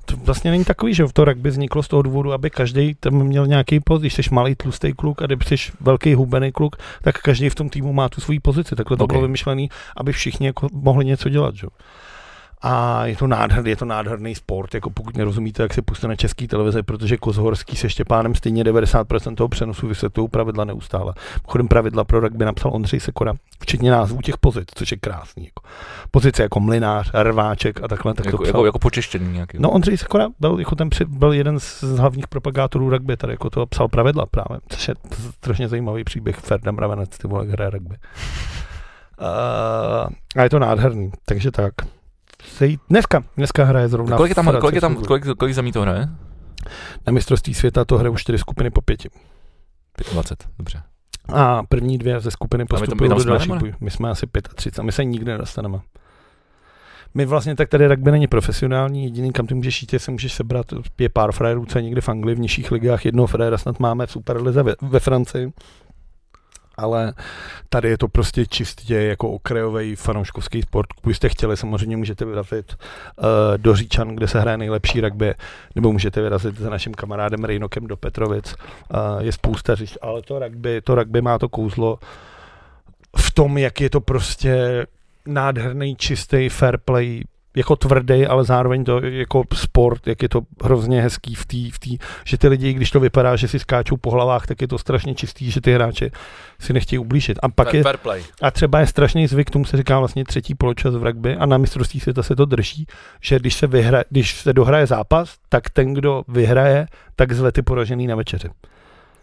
To 0.06 0.16
vlastně 0.16 0.50
není 0.50 0.64
takový, 0.64 0.94
že 0.94 1.04
to 1.12 1.24
rugby 1.24 1.50
vzniklo 1.50 1.82
z 1.82 1.88
toho 1.88 2.02
důvodu, 2.02 2.32
aby 2.32 2.50
každý 2.50 2.94
tam 2.94 3.14
měl 3.14 3.46
nějaký 3.46 3.80
post. 3.80 4.00
Když 4.00 4.14
jsi 4.14 4.22
malý 4.30 4.54
tlustý 4.54 4.92
kluk 4.92 5.22
a 5.22 5.26
když 5.26 5.48
jsi 5.48 5.72
velký 5.80 6.14
hubený 6.14 6.52
kluk, 6.52 6.76
tak 7.02 7.18
každý 7.18 7.48
v 7.48 7.54
tom 7.54 7.68
týmu 7.68 7.92
má 7.92 8.08
tu 8.08 8.20
svoji 8.20 8.40
pozici. 8.40 8.76
Takhle 8.76 8.96
to 8.96 9.04
Ok. 9.04 9.12
bylo 9.12 9.22
vymyšlené, 9.22 9.66
aby 9.96 10.12
všichni 10.12 10.46
jako 10.46 10.68
mohli 10.72 11.04
něco 11.04 11.28
dělat. 11.28 11.54
Že? 11.54 11.66
A 12.62 13.06
je 13.06 13.16
to 13.16 13.26
nádherný, 13.26 13.70
je 13.70 13.76
to 13.76 13.84
nádherný 13.84 14.34
sport, 14.34 14.74
jako 14.74 14.90
pokud 14.90 15.16
nerozumíte, 15.16 15.62
jak 15.62 15.74
se 15.74 15.82
puste 15.82 16.08
na 16.08 16.16
český 16.16 16.48
televize, 16.48 16.82
protože 16.82 17.16
Kozhorský 17.16 17.76
se 17.76 17.90
Štěpánem 17.90 18.34
stejně 18.34 18.64
90% 18.64 19.34
toho 19.34 19.48
přenosu 19.48 19.88
vysvětlují 19.88 20.28
pravidla 20.28 20.64
neustále. 20.64 21.14
Pochodem 21.42 21.68
pravidla 21.68 22.04
pro 22.04 22.20
rugby 22.20 22.44
napsal 22.44 22.70
Ondřej 22.74 23.00
Sekora, 23.00 23.34
včetně 23.60 23.90
názvů 23.90 24.20
těch 24.22 24.38
pozic, 24.38 24.68
což 24.74 24.90
je 24.90 24.96
krásný. 24.96 25.44
Jako. 25.44 25.62
Pozice 26.10 26.42
jako 26.42 26.60
mlinář, 26.60 27.10
rváček 27.22 27.82
a 27.82 27.88
takhle. 27.88 28.14
Tak 28.14 28.24
to 28.24 28.28
Jako, 28.28 28.42
psal. 28.42 28.48
jako, 28.48 28.66
jako 28.66 28.78
počeštění 28.78 29.32
nějaký. 29.32 29.58
No 29.60 29.70
Ondřej 29.70 29.96
Sekora 29.96 30.28
byl, 30.40 30.58
jako 30.58 30.74
ten 30.74 30.90
při, 30.90 31.04
byl 31.04 31.32
jeden 31.32 31.60
z 31.60 31.82
hlavních 31.82 32.28
propagátorů 32.28 32.90
rugby, 32.90 33.16
tady 33.16 33.32
jako 33.32 33.50
to 33.50 33.66
psal 33.66 33.88
pravidla 33.88 34.26
právě, 34.26 34.60
což 34.68 34.88
je 34.88 34.94
strašně 35.30 35.68
zajímavý 35.68 36.04
příběh 36.04 36.36
Ferda 36.36 36.72
Mravenec, 36.72 37.18
ty 37.18 37.28
vole, 37.28 37.46
hraje 37.46 37.70
rugby. 37.70 37.96
Uh, 39.20 40.08
a 40.36 40.42
je 40.42 40.50
to 40.50 40.58
nádherný, 40.58 41.12
takže 41.24 41.50
tak. 41.50 41.74
Sej, 42.42 42.78
dneska, 42.88 43.24
dneska 43.36 43.64
hraje 43.64 43.88
zrovna 43.88 44.16
kolik 44.16 44.30
je 44.30 44.34
tam, 44.34 44.60
kolik, 44.60 44.74
je 44.74 44.80
tam 44.80 44.96
kolik, 44.96 45.24
kolik 45.38 45.54
zemí 45.54 45.72
to 45.72 45.82
hraje? 45.82 46.08
Na 47.06 47.12
mistrovství 47.12 47.54
světa 47.54 47.84
to 47.84 47.98
hrajou 47.98 48.16
čtyři 48.16 48.38
skupiny 48.38 48.70
po 48.70 48.80
pěti. 48.80 49.08
25, 50.12 50.50
dobře. 50.58 50.82
A 51.34 51.62
první 51.62 51.98
dvě 51.98 52.20
ze 52.20 52.30
skupiny 52.30 52.64
postupují 52.64 53.10
do 53.10 53.24
další 53.24 53.48
boj. 53.48 53.74
My 53.80 53.90
jsme 53.90 54.10
asi 54.10 54.26
35, 54.54 54.84
my 54.84 54.92
se 54.92 55.04
nikdy 55.04 55.32
nedostaneme. 55.32 55.78
My 57.14 57.24
vlastně 57.24 57.56
tak 57.56 57.68
tady 57.68 57.86
rugby 57.86 58.10
není 58.10 58.26
profesionální, 58.26 59.04
jediný 59.04 59.32
kam 59.32 59.46
ty 59.46 59.54
můžeš 59.54 59.82
jít, 59.82 59.92
je, 59.92 59.98
se 59.98 60.10
můžeš 60.10 60.32
sebrat, 60.32 60.66
je 60.98 61.08
pár 61.08 61.32
frérů, 61.32 61.66
co 61.66 61.78
je 61.78 61.82
někde 61.82 62.00
v 62.00 62.08
Anglii, 62.08 62.34
v 62.34 62.40
nižších 62.40 62.70
ligách, 62.70 63.04
jednoho 63.04 63.26
fréra 63.26 63.58
snad 63.58 63.80
máme 63.80 64.06
v 64.06 64.10
Superlize 64.10 64.62
ve, 64.62 64.74
ve 64.82 65.00
Francii. 65.00 65.52
Ale 66.76 67.12
tady 67.68 67.88
je 67.88 67.98
to 67.98 68.08
prostě 68.08 68.46
čistě 68.46 68.94
jako 68.94 69.30
okrajový 69.30 69.96
fanouškovský 69.96 70.62
sport. 70.62 70.88
Kdybyste 71.02 71.28
chtěli, 71.28 71.56
samozřejmě 71.56 71.96
můžete 71.96 72.24
vyrazit 72.24 72.74
uh, 72.74 73.26
do 73.56 73.76
Říčan, 73.76 74.08
kde 74.08 74.28
se 74.28 74.40
hraje 74.40 74.58
nejlepší 74.58 75.00
rugby, 75.00 75.34
nebo 75.74 75.92
můžete 75.92 76.22
vyrazit 76.22 76.58
za 76.58 76.70
naším 76.70 76.94
kamarádem 76.94 77.44
Rejnokem 77.44 77.86
do 77.86 77.96
Petrovic. 77.96 78.54
Uh, 78.54 79.22
je 79.22 79.32
spousta 79.32 79.74
říct, 79.74 79.98
ale 80.02 80.22
to 80.22 80.38
rugby, 80.38 80.80
to 80.80 80.94
rugby 80.94 81.22
má 81.22 81.38
to 81.38 81.48
kouzlo 81.48 81.98
v 83.16 83.30
tom, 83.30 83.58
jak 83.58 83.80
je 83.80 83.90
to 83.90 84.00
prostě 84.00 84.86
nádherný, 85.26 85.96
čistý 85.96 86.48
fair 86.48 86.78
play, 86.84 87.24
jako 87.56 87.76
tvrdý, 87.76 88.26
ale 88.26 88.44
zároveň 88.44 88.84
to 88.84 89.00
jako 89.04 89.42
sport, 89.54 90.06
jak 90.06 90.22
je 90.22 90.28
to 90.28 90.40
hrozně 90.62 91.02
hezký 91.02 91.34
v 91.34 91.46
té, 91.46 91.56
v 91.72 91.78
tý, 91.78 91.98
že 92.24 92.38
ty 92.38 92.48
lidi, 92.48 92.72
když 92.72 92.90
to 92.90 93.00
vypadá, 93.00 93.36
že 93.36 93.48
si 93.48 93.58
skáčou 93.58 93.96
po 93.96 94.10
hlavách, 94.10 94.46
tak 94.46 94.60
je 94.60 94.68
to 94.68 94.78
strašně 94.78 95.14
čistý, 95.14 95.50
že 95.50 95.60
ty 95.60 95.72
hráči 95.72 96.10
si 96.60 96.72
nechtějí 96.72 96.98
ublížit. 96.98 97.38
A 97.42 97.48
pak 97.48 97.74
je, 97.74 97.82
fair 97.82 97.96
play. 97.96 98.24
a 98.42 98.50
třeba 98.50 98.80
je 98.80 98.86
strašný 98.86 99.26
zvyk, 99.26 99.50
tomu 99.50 99.64
se 99.64 99.76
říká 99.76 99.98
vlastně 99.98 100.24
třetí 100.24 100.54
poločas 100.54 100.94
v 100.94 101.02
rugby 101.02 101.36
a 101.36 101.46
na 101.46 101.58
mistrovství 101.58 102.00
světa 102.00 102.22
se 102.22 102.36
to 102.36 102.44
drží, 102.44 102.86
že 103.20 103.38
když 103.38 103.54
se, 103.54 103.66
vyhra, 103.66 104.02
když 104.10 104.40
se 104.40 104.52
dohraje 104.52 104.86
zápas, 104.86 105.34
tak 105.48 105.70
ten, 105.70 105.94
kdo 105.94 106.22
vyhraje, 106.28 106.86
tak 107.16 107.32
zve 107.32 107.52
ty 107.52 107.62
poražený 107.62 108.06
na 108.06 108.16
večeři. 108.16 108.48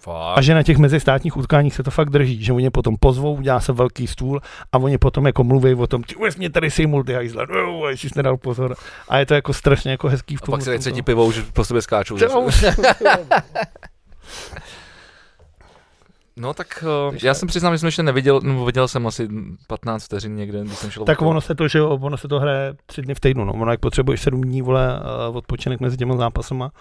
A 0.08 0.34
Fakt. 0.36 0.44
že 0.44 0.54
na 0.54 0.64
těch 0.64 0.78
mezistátních 0.78 1.38
utkáních 1.38 1.76
se 1.76 1.84
to 1.84 1.92
fakt 1.92 2.10
drží, 2.10 2.44
že 2.44 2.54
oni 2.54 2.70
potom 2.70 2.96
pozvou, 3.00 3.42
dělá 3.42 3.60
se 3.60 3.74
velký 3.74 4.08
stůl 4.08 4.42
a 4.72 4.78
oni 4.78 4.98
potom 4.98 5.26
jako 5.26 5.44
mluví 5.44 5.74
o 5.74 5.88
tom, 5.88 6.04
ty 6.04 6.16
mě 6.38 6.50
tady 6.50 6.72
si 6.72 6.88
multihajzla, 6.88 7.46
no, 7.46 7.88
jestli 7.88 8.10
jsi 8.10 8.14
nedal 8.20 8.38
pozor. 8.38 8.76
A 9.10 9.18
je 9.18 9.26
to 9.26 9.34
jako 9.34 9.54
strašně 9.54 9.92
jako 9.92 10.08
hezký 10.08 10.36
v 10.36 10.40
A 10.44 10.46
tom. 10.46 10.52
pak 10.54 10.62
si 10.62 10.70
dají 10.70 10.80
třetí 10.80 11.02
pivou, 11.02 11.32
že 11.32 11.44
po 11.54 11.66
sobě 11.66 11.82
skáčou. 11.82 12.18
No 16.38 16.54
tak 16.54 16.84
uh, 17.10 17.16
já 17.24 17.34
jsem 17.34 17.48
přiznám, 17.48 17.74
že 17.74 17.78
jsem 17.78 17.88
ještě 17.88 18.04
neviděl, 18.04 18.42
nebo 18.44 18.66
viděl 18.66 18.88
jsem 18.88 19.08
asi 19.08 19.28
15 19.68 20.04
vteřin 20.04 20.36
někde, 20.36 20.62
když 20.62 20.78
jsem 20.78 20.92
šel 20.92 21.06
tak 21.06 21.22
ono 21.22 21.42
se 21.42 21.56
to, 21.56 21.68
že 21.68 21.80
jo, 21.80 21.90
ono 21.90 22.18
se 22.18 22.28
to 22.28 22.40
hraje 22.40 22.74
tři 22.86 23.02
dny 23.02 23.16
v 23.16 23.20
týdnu, 23.20 23.46
no. 23.46 23.54
Ono 23.54 23.72
jak 23.72 23.80
potřebuješ 23.80 24.22
sedm 24.22 24.42
dní, 24.42 24.62
vole, 24.62 25.00
uh, 25.30 25.38
odpočinek 25.38 25.80
mezi 25.80 25.98
těma 25.98 26.16
zápasama, 26.18 26.72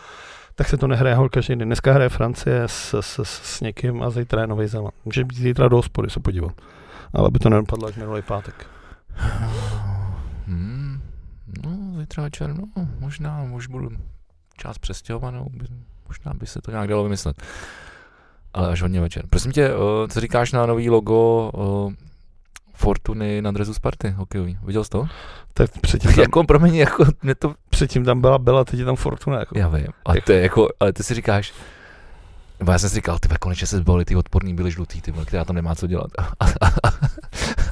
tak 0.54 0.68
se 0.68 0.76
to 0.76 0.86
nehraje 0.86 1.14
hol 1.14 1.28
každý. 1.28 1.56
Dneska 1.56 1.92
hraje 1.92 2.08
Francie 2.08 2.62
s, 2.66 3.00
s, 3.00 3.18
s, 3.22 3.60
někým 3.60 4.02
a 4.02 4.10
zítra 4.10 4.40
je 4.40 4.46
Nový 4.46 4.66
Zéland. 4.66 4.94
Může 5.04 5.24
být 5.24 5.38
zítra 5.38 5.68
do 5.68 5.76
hospody 5.76 6.10
se 6.10 6.20
podívat. 6.20 6.52
Ale 7.12 7.30
by 7.30 7.38
to 7.38 7.50
nedopadlo 7.50 7.88
jak 7.88 7.96
minulý 7.96 8.22
pátek. 8.22 8.66
Hmm, 10.46 11.00
no, 11.64 12.00
zítra 12.00 12.22
večer, 12.22 12.54
no, 12.54 12.64
možná, 12.98 13.42
už 13.42 13.66
budu 13.66 13.88
část 14.56 14.78
přestěhovanou, 14.78 15.46
by, 15.50 15.66
možná 16.08 16.34
by 16.34 16.46
se 16.46 16.60
to 16.60 16.70
nějak 16.70 16.88
dalo 16.88 17.02
vymyslet. 17.02 17.42
Ale 18.54 18.68
až 18.68 18.82
hodně 18.82 19.00
večer. 19.00 19.24
Prosím 19.30 19.52
tě, 19.52 19.74
uh, 19.74 19.80
co 20.08 20.20
říkáš 20.20 20.52
na 20.52 20.66
nový 20.66 20.90
logo 20.90 21.50
uh, 21.54 21.92
Fortuny 22.82 23.42
na 23.42 23.50
drezu 23.50 23.74
Sparty 23.74 24.10
hokejový? 24.10 24.58
Viděl 24.64 24.84
jsi 24.84 24.90
to? 24.90 25.06
Tak 25.54 25.70
předtím 25.80 26.12
tam, 26.12 26.20
jako, 26.20 26.44
promiň, 26.44 26.74
jako, 26.74 27.04
mě 27.22 27.34
to, 27.34 27.54
předtím 27.70 28.04
tam 28.04 28.20
byla 28.20 28.38
Bela, 28.38 28.64
teď 28.64 28.78
je 28.78 28.84
tam 28.84 28.96
Fortuna. 28.96 29.38
Jako. 29.38 29.58
já 29.58 29.68
vím, 29.68 29.86
ale 30.04 30.20
to 30.20 30.32
je 30.32 30.40
jako, 30.40 30.68
ale 30.80 30.92
ty 30.92 31.02
si 31.02 31.14
říkáš, 31.14 31.52
nebo 32.58 32.72
já 32.72 32.78
jsem 32.78 32.88
si 32.90 32.94
říkal, 32.94 33.18
ty 33.18 33.28
konečně 33.40 33.66
se 33.66 33.76
zbavili 33.76 34.04
ty 34.04 34.16
odporný 34.16 34.54
byly 34.54 34.70
žlutý, 34.70 35.00
ty 35.00 35.12
která 35.26 35.44
tam 35.44 35.56
nemá 35.56 35.74
co 35.74 35.86
dělat. 35.86 36.10
A, 36.18 36.44
a, 36.44 36.66
a, 36.66 36.88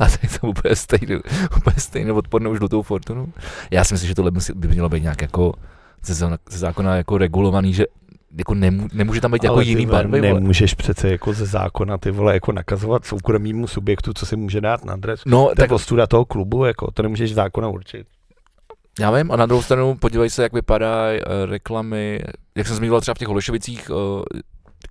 a 0.01 0.09
teď 0.09 0.31
jsem 0.31 0.49
úplně 0.49 0.77
stejný, 0.77 1.17
úplně 1.57 1.77
stejnou 1.79 2.15
odpornou 2.15 2.57
žlutou 2.57 2.83
fortunu. 2.83 3.33
Já 3.71 3.85
si 3.85 3.95
myslím, 3.95 4.09
že 4.09 4.15
tohle 4.15 4.31
by 4.55 4.69
mělo 4.69 4.89
být 4.89 5.03
nějak 5.03 5.23
jako 5.23 5.55
ze 6.03 6.29
zákona 6.47 6.97
jako 6.97 7.19
regulovaný, 7.19 7.75
že 7.75 7.85
jako 8.39 8.55
nemů, 8.55 8.89
nemůže 8.93 9.21
tam 9.21 9.33
být 9.33 9.45
jako 9.45 9.61
jiný 9.61 9.87
vole, 9.87 9.99
barvy, 9.99 10.21
vole. 10.21 10.35
Nemůžeš 10.41 10.75
přece 10.75 11.11
jako 11.11 11.33
ze 11.33 11.47
zákona 11.47 11.99
ty 11.99 12.11
vole 12.11 12.35
jako 12.35 12.53
nakazovat 12.53 13.05
soukromýmu 13.05 13.67
subjektu, 13.67 14.13
co 14.15 14.27
si 14.27 14.37
může 14.37 14.61
dát 14.61 14.85
na 14.85 14.93
adres. 14.93 15.21
No, 15.27 15.49
To 15.49 15.55
tak 15.55 15.73
ostuda 15.73 16.07
toho 16.07 16.25
klubu, 16.25 16.65
jako 16.65 16.91
to 16.91 17.03
nemůžeš 17.03 17.35
zákona 17.35 17.69
určit. 17.69 18.07
já 19.01 19.11
vím, 19.11 19.33
a 19.33 19.37
na 19.37 19.47
druhou 19.47 19.63
stranu 19.63 19.95
podívej 19.95 20.31
se, 20.31 20.43
jak 20.43 20.53
vypadají 20.53 21.21
uh, 21.21 21.51
reklamy, 21.51 22.21
jak 22.57 22.67
jsem 22.67 22.77
zmiňoval 22.77 23.01
třeba 23.01 23.15
v 23.15 23.19
těch 23.19 23.29
Holešovicích, 23.29 23.91
uh, 23.91 23.97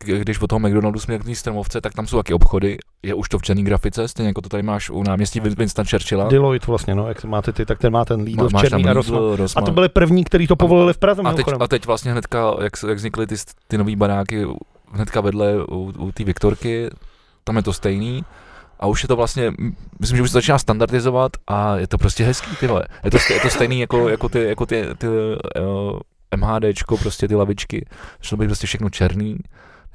když 0.05 0.41
od 0.41 0.47
toho 0.47 0.59
McDonaldu 0.59 0.99
jsme 0.99 1.19
k 1.19 1.23
té 1.23 1.35
strmovce, 1.35 1.81
tak 1.81 1.93
tam 1.93 2.07
jsou 2.07 2.17
taky 2.17 2.33
obchody, 2.33 2.77
je 3.03 3.13
už 3.13 3.29
to 3.29 3.39
v 3.39 3.41
černé 3.41 3.63
grafice, 3.63 4.07
stejně 4.07 4.27
jako 4.27 4.41
to 4.41 4.49
tady 4.49 4.63
máš 4.63 4.89
u 4.89 5.03
náměstí 5.03 5.41
Win- 5.41 5.55
Winston 5.57 5.85
Churchilla. 5.85 6.29
Deloitte 6.29 6.67
vlastně, 6.67 6.95
no, 6.95 7.07
jak 7.07 7.23
máte 7.23 7.53
ty, 7.53 7.65
tak 7.65 7.79
ten 7.79 7.93
má 7.93 8.05
ten 8.05 8.21
Lidl 8.21 8.49
v 8.49 8.51
tam 8.51 8.61
černý 8.61 8.85
a 8.85 8.91
Lidl, 8.91 9.35
Rossmann. 9.35 9.63
A 9.63 9.65
to 9.65 9.71
byli 9.71 9.89
první, 9.89 10.23
kteří 10.23 10.47
to 10.47 10.55
povolili 10.55 10.93
v 10.93 10.97
Praze. 10.97 11.21
a, 11.25 11.33
teď, 11.33 11.45
a 11.59 11.67
teď 11.67 11.85
vlastně 11.85 12.11
hnedka, 12.11 12.53
jak, 12.61 12.73
jak 12.87 12.97
vznikly 12.97 13.27
ty, 13.27 13.35
ty 13.67 13.77
nový 13.77 13.95
baráky, 13.95 14.45
hnedka 14.91 15.21
vedle 15.21 15.65
u, 15.65 15.93
u 15.97 16.11
té 16.11 16.23
Viktorky, 16.23 16.89
tam 17.43 17.55
je 17.57 17.63
to 17.63 17.73
stejný. 17.73 18.23
A 18.79 18.87
už 18.87 19.03
je 19.03 19.07
to 19.07 19.15
vlastně, 19.15 19.51
myslím, 19.99 20.17
že 20.17 20.23
už 20.23 20.29
se 20.29 20.33
začíná 20.33 20.57
standardizovat 20.57 21.31
a 21.47 21.77
je 21.77 21.87
to 21.87 21.97
prostě 21.97 22.23
hezký, 22.23 22.55
ty 22.55 22.67
vole. 22.67 22.83
Je 23.03 23.11
to, 23.11 23.17
je 23.33 23.39
to 23.39 23.49
stejný 23.49 23.79
jako, 23.79 24.09
jako 24.09 24.29
ty, 24.29 24.43
jako 24.43 24.65
ty, 24.65 24.85
ty 24.97 25.07
uh, 25.07 25.99
MHDčko, 26.35 26.97
prostě 26.97 27.27
ty 27.27 27.35
lavičky. 27.35 27.85
Začalo 28.23 28.37
být 28.37 28.45
prostě 28.47 28.67
všechno 28.67 28.89
černý. 28.89 29.37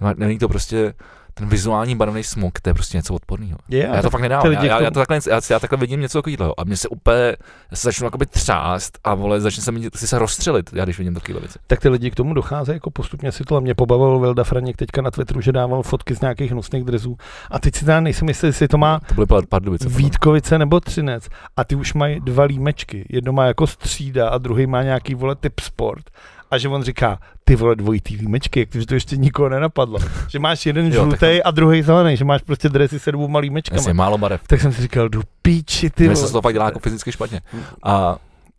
Nemá- 0.04 0.14
Není 0.26 0.38
to 0.38 0.48
prostě 0.48 0.94
ten 1.36 1.48
vizuální 1.48 1.96
barevný 1.96 2.24
smog, 2.24 2.60
to 2.60 2.70
je 2.70 2.74
prostě 2.74 2.96
něco 2.96 3.14
odporného. 3.14 3.58
Je, 3.68 3.90
Já 3.94 4.02
to 4.02 4.10
fakt 4.10 4.20
nedávám. 4.20 4.52
Já, 4.52 4.80
já, 4.82 4.90
to 4.90 4.98
takhle, 5.00 5.18
já, 5.30 5.40
já 5.50 5.58
takhle 5.58 5.78
vidím 5.78 6.00
něco 6.00 6.22
takového. 6.22 6.60
A 6.60 6.64
mě 6.64 6.76
se 6.76 6.88
úplně, 6.88 7.36
já 7.70 7.76
se 7.76 7.88
začnu 7.88 8.04
jakoby 8.06 8.26
třást 8.26 8.98
a 9.04 9.14
vole, 9.14 9.40
začne 9.40 9.62
se 9.62 9.72
mi 9.72 9.90
chci 9.96 10.06
se 10.08 10.18
rozstřelit, 10.18 10.70
já 10.72 10.84
když 10.84 10.98
vidím 10.98 11.14
takovéhle 11.14 11.40
věci. 11.40 11.58
tak 11.66 11.80
ty 11.80 11.88
lidi 11.88 12.10
k 12.10 12.14
tomu 12.14 12.34
docházejí 12.34 12.76
jako 12.76 12.90
postupně 12.90 13.32
si 13.32 13.44
to. 13.44 13.60
Mě 13.60 13.74
pobavil 13.74 14.18
Vilda 14.18 14.44
Franěk 14.44 14.76
teďka 14.76 15.02
na 15.02 15.10
Twitteru, 15.10 15.40
že 15.40 15.52
dával 15.52 15.82
fotky 15.82 16.14
z 16.14 16.20
nějakých 16.20 16.52
hnusných 16.52 16.84
drezů. 16.84 17.16
A 17.50 17.58
teď 17.58 17.74
si 17.74 17.84
teda 17.84 18.00
nejsem 18.00 18.28
jistý, 18.28 18.46
jestli 18.46 18.68
to 18.68 18.78
má 18.78 19.00
To 19.00 19.14
byly 19.14 19.26
Pardubice. 19.48 19.88
Vítkovice 19.88 20.58
nebo 20.58 20.80
Třinec. 20.80 21.28
A 21.56 21.64
ty 21.64 21.74
už 21.74 21.94
mají 21.94 22.20
dva 22.20 22.44
límečky. 22.44 23.06
Jedno 23.10 23.32
má 23.32 23.46
jako 23.46 23.66
střída 23.66 24.28
a 24.28 24.38
druhý 24.38 24.66
má 24.66 24.82
nějaký 24.82 25.14
vole 25.14 25.34
typ 25.34 25.60
sport. 25.60 26.04
A 26.50 26.58
že 26.58 26.68
on 26.68 26.82
říká, 26.82 27.18
ty 27.44 27.56
vole 27.56 27.76
dvojitý 27.76 28.16
límečky, 28.16 28.60
jak 28.60 28.68
že 28.74 28.86
to 28.86 28.94
ještě 28.94 29.16
nikoho 29.16 29.48
nenapadlo. 29.48 29.98
že 30.28 30.38
máš 30.38 30.66
jeden 30.66 30.92
žlutý 30.92 31.42
a 31.44 31.50
druhý 31.50 31.82
zelený, 31.82 32.16
že 32.16 32.24
máš 32.24 32.42
prostě 32.42 32.68
dresy 32.68 32.98
se 32.98 33.12
dvou 33.12 33.28
malý 33.28 33.50
mečkama. 33.50 33.76
Jasně, 33.78 33.92
málo 33.94 34.18
barev. 34.18 34.40
Tak 34.46 34.60
jsem 34.60 34.72
si 34.72 34.82
říkal, 34.82 35.08
jdu 35.08 35.22
píči, 35.42 35.90
ty 35.90 36.06
Mně 36.06 36.16
se 36.16 36.22
vole. 36.22 36.32
to 36.32 36.42
fakt 36.42 36.52
dělá 36.54 36.64
jako 36.64 36.78
fyzicky 36.78 37.12
špatně. 37.12 37.40
A 37.82 38.16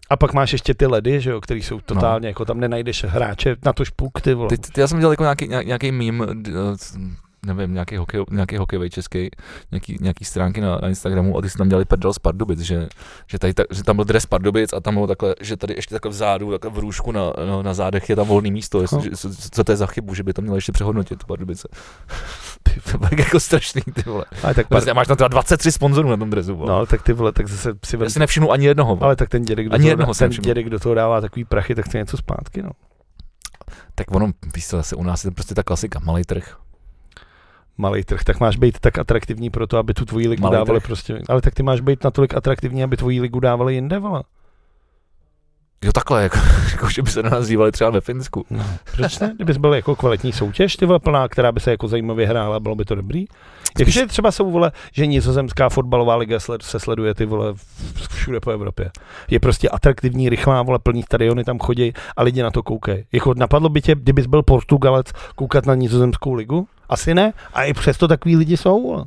A 0.10 0.18
pak 0.18 0.34
máš 0.34 0.52
ještě 0.54 0.74
ty 0.74 0.86
ledy, 0.88 1.22
že 1.22 1.30
jo, 1.30 1.42
který 1.42 1.62
jsou 1.64 1.80
totálně, 1.82 2.26
no. 2.26 2.30
jako 2.30 2.46
tam 2.46 2.60
nenajdeš 2.60 3.04
hráče 3.04 3.56
na 3.66 3.74
to 3.74 3.86
špuk, 3.86 4.22
ty 4.22 4.34
vole. 4.34 4.50
ty, 4.50 4.58
ty, 4.58 4.82
já 4.82 4.88
jsem 4.88 5.00
dělal 5.00 5.14
jako 5.14 5.24
nějaký, 5.24 5.48
nějaký, 5.48 5.92
d- 6.34 6.52
eh, 6.52 7.00
nevím, 7.46 7.74
nějaký, 7.74 7.98
hokej, 7.98 8.24
nějaký 8.32 8.58
hokejový 8.58 8.90
český, 8.90 9.30
nějaký, 9.72 9.98
nějaký 10.02 10.26
stránky 10.26 10.62
na, 10.62 10.80
na, 10.82 10.88
Instagramu 10.88 11.38
a 11.38 11.42
ty 11.42 11.50
si 11.50 11.58
tam 11.58 11.70
dělali 11.70 11.86
prdel 11.86 12.14
z 12.14 12.20
Pardubic, 12.20 12.60
že, 12.60 12.88
že, 13.28 13.40
tady, 13.40 13.54
ta, 13.54 13.64
že 13.72 13.84
tam 13.84 13.96
byl 13.96 14.06
dres 14.06 14.26
Pardubic 14.26 14.74
a 14.74 14.80
tam 14.80 14.94
bylo 14.94 15.08
takhle, 15.08 15.36
že 15.42 15.58
tady 15.58 15.74
ještě 15.74 15.96
takhle 15.96 16.12
vzadu, 16.12 16.52
takhle 16.52 16.72
v 16.72 16.80
růžku 16.80 17.12
na, 17.12 17.22
na, 17.48 17.62
na 17.62 17.74
zádech 17.74 18.10
je 18.10 18.16
tam 18.16 18.28
volný 18.28 18.52
místo, 18.52 18.82
jestli, 18.82 18.98
No. 18.98 19.04
že, 19.04 19.10
co, 19.12 19.30
co, 19.52 19.64
to 19.64 19.72
je 19.72 19.76
za 19.76 19.86
chybu, 19.86 20.14
že 20.14 20.24
by 20.24 20.34
to 20.34 20.42
mělo 20.42 20.58
ještě 20.58 20.72
přehodnotit 20.72 21.24
Pardubice. 21.24 21.68
Ty, 22.64 22.82
to 22.92 23.00
je 23.12 23.20
jako 23.20 23.40
strašný, 23.40 23.82
ty 23.82 24.02
vole. 24.10 24.26
Ale 24.44 24.54
tak, 24.54 24.68
Prostě 24.68 24.94
máš 24.94 25.08
tam 25.08 25.18
třeba 25.18 25.28
23 25.28 25.72
sponzorů 25.72 26.10
na 26.10 26.18
tom 26.18 26.30
dresu, 26.30 26.56
vole. 26.56 26.72
no, 26.72 26.86
tak 26.86 27.02
ty 27.02 27.14
vole, 27.14 27.32
tak 27.32 27.48
zase 27.48 27.74
si 27.86 27.96
Já 27.96 28.00
vem, 28.00 28.10
si 28.10 28.20
nevšimnu 28.20 28.52
ani 28.52 28.66
jednoho. 28.66 28.96
vole. 28.96 29.06
ale 29.06 29.16
tak 29.16 29.30
ten 29.30 29.42
dědek, 29.44 29.68
Ani 29.72 29.78
toho, 29.84 29.90
jednoho 29.90 30.14
ten 30.14 30.30
dědek 30.30 30.70
do 30.70 30.80
toho 30.80 30.96
dává 30.96 31.22
takový 31.22 31.46
prachy, 31.46 31.76
tak 31.76 31.86
chce 31.86 31.98
něco 31.98 32.18
zpátky, 32.18 32.62
no. 32.62 32.70
Tak 33.96 34.12
ono, 34.16 34.32
víš 34.56 34.68
co, 34.68 34.78
zase 34.78 34.96
u 34.96 35.04
nás 35.04 35.24
je 35.24 35.32
to 35.32 35.34
prostě 35.36 35.56
ta 35.56 35.64
klasika, 35.64 36.00
malý 36.04 36.24
trh. 36.24 36.58
Malý 37.78 38.04
trh, 38.04 38.24
tak 38.24 38.40
máš 38.40 38.58
být 38.58 38.80
tak 38.80 38.98
atraktivní 38.98 39.50
pro 39.50 39.68
to, 39.68 39.78
aby 39.78 39.94
tu 39.94 40.06
tvoji 40.06 40.28
ligu 40.28 40.44
Malej 40.44 40.60
dávali 40.60 40.80
trh. 40.80 40.88
prostě. 40.88 41.20
Ale 41.30 41.42
tak 41.42 41.54
ty 41.54 41.64
máš 41.64 41.82
být 41.82 42.04
natolik 42.04 42.34
atraktivní, 42.34 42.84
aby 42.84 42.98
tvoji 42.98 43.22
ligu 43.22 43.40
dávali 43.40 43.74
jinde, 43.74 44.00
vole. 44.00 44.24
Jo 45.84 45.92
takhle, 45.92 46.24
jako, 46.24 46.38
jako 46.72 46.90
že 46.90 47.02
by 47.02 47.10
se 47.10 47.24
na 47.24 47.30
nás 47.30 47.48
dívali 47.48 47.72
třeba 47.72 47.90
ve 47.90 48.02
Finsku. 48.02 48.46
No, 48.50 48.66
proč 48.96 49.20
ne? 49.20 49.34
Kdybys 49.36 49.58
byl 49.58 49.74
jako 49.74 49.96
kvalitní 49.96 50.32
soutěž, 50.32 50.76
ty 50.76 50.86
vole, 50.86 51.00
plná, 51.00 51.28
která 51.28 51.52
by 51.52 51.60
se 51.60 51.72
jako 51.72 51.88
zajímavě 51.88 52.28
hrála, 52.28 52.60
bylo 52.60 52.76
by 52.76 52.86
to 52.86 52.96
dobrý. 52.96 53.26
Jakože 53.80 54.08
třeba 54.08 54.32
jsou, 54.32 54.52
vole, 54.52 54.72
že 54.94 55.06
nizozemská 55.08 55.70
fotbalová 55.70 56.16
liga 56.16 56.40
se 56.62 56.80
sleduje 56.80 57.14
ty 57.14 57.26
vole 57.26 57.54
všude 58.10 58.40
po 58.40 58.52
Evropě. 58.52 58.92
Je 59.30 59.40
prostě 59.40 59.70
atraktivní, 59.70 60.30
rychlá, 60.30 60.62
vole, 60.62 60.80
plný 60.80 61.04
stadiony 61.04 61.44
tam 61.44 61.60
chodí 61.60 61.94
a 62.18 62.24
lidi 62.24 62.44
na 62.44 62.52
to 62.52 62.64
koukají. 62.64 63.06
Jako 63.12 63.34
napadlo 63.34 63.70
by 63.70 63.82
tě, 63.82 63.96
kdybys 63.96 64.26
byl 64.26 64.44
Portugalec, 64.44 65.08
koukat 65.36 65.66
na 65.66 65.76
nizozemskou 65.76 66.34
ligu? 66.34 66.68
Asi 66.90 67.14
ne. 67.14 67.34
A 67.54 67.64
i 67.64 67.74
přesto 67.74 68.08
takový 68.08 68.36
lidi 68.36 68.58
jsou, 68.58 68.84
vole. 68.84 69.06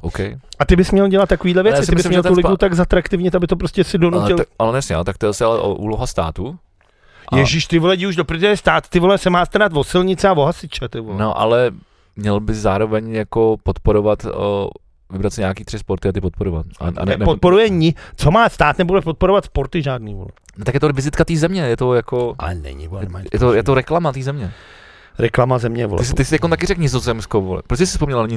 OK. 0.00 0.20
A 0.58 0.64
ty 0.66 0.76
bys 0.76 0.90
měl 0.90 1.08
dělat 1.08 1.28
takovýhle 1.28 1.62
věci, 1.62 1.86
ty 1.86 1.94
bys 1.94 2.08
měl 2.08 2.22
tu 2.22 2.34
ligu 2.34 2.48
spa- 2.48 2.56
tak 2.56 2.74
zatraktivnit, 2.74 3.34
aby 3.34 3.46
to 3.46 3.56
prostě 3.56 3.84
si 3.84 3.96
Ale, 3.96 4.10
donutil. 4.10 4.36
tak, 4.36 4.46
ale 4.58 4.80
ale 4.94 5.04
tak 5.04 5.18
to 5.18 5.26
je 5.26 5.30
asi 5.30 5.44
ale 5.44 5.60
úloha 5.62 6.06
státu. 6.06 6.58
A, 7.28 7.36
Ježíš, 7.38 7.66
ty 7.66 7.78
vole, 7.78 7.96
už 8.08 8.16
do 8.16 8.24
prdele 8.24 8.56
stát, 8.56 8.88
ty 8.88 9.00
vole, 9.00 9.18
se 9.18 9.30
má 9.30 9.46
starat 9.46 9.72
o 9.76 9.84
silnice 9.84 10.28
a 10.28 10.32
o 10.32 10.44
hasiče, 10.44 10.88
ty 10.88 11.00
vole. 11.00 11.18
No 11.18 11.38
ale 11.38 11.70
měl 12.16 12.40
by 12.40 12.54
zároveň 12.54 13.12
jako 13.14 13.56
podporovat, 13.62 14.24
o, 14.24 14.70
vybrat 15.10 15.32
si 15.32 15.40
nějaký 15.40 15.64
tři 15.64 15.78
sporty 15.78 16.08
a 16.08 16.12
ty 16.12 16.20
podporovat. 16.20 16.66
A, 16.80 16.86
a 17.00 17.04
ne, 17.04 17.18
podporuje 17.18 17.68
ní. 17.68 17.94
Co 18.16 18.30
má 18.30 18.48
stát, 18.48 18.78
nebude 18.78 19.00
podporovat 19.00 19.44
sporty 19.44 19.82
žádný, 19.82 20.14
vole. 20.14 20.28
No, 20.56 20.64
tak 20.64 20.74
je 20.74 20.80
to 20.80 20.88
vizitka 20.88 21.24
té 21.24 21.36
země, 21.36 21.62
je 21.62 21.76
to 21.76 21.94
jako... 21.94 22.34
Ale 22.38 22.54
není, 22.54 22.88
vole, 22.88 23.06
Je 23.32 23.38
to, 23.38 23.54
je 23.54 23.62
to 23.62 23.74
reklama 23.74 24.12
té 24.12 24.22
země. 24.22 24.52
Reklama 25.18 25.58
země, 25.58 25.86
vole. 25.86 25.98
Ty, 25.98 26.04
jsi- 26.04 26.14
ty 26.14 26.24
jsi 26.24 26.34
jako 26.34 26.48
taky 26.48 26.66
řekl 26.66 26.80
Nizozemsko, 26.80 27.40
vole. 27.40 27.62
Proč 27.66 27.78
jsi 27.78 27.86
si 27.86 27.90
vzpomněl 27.90 28.28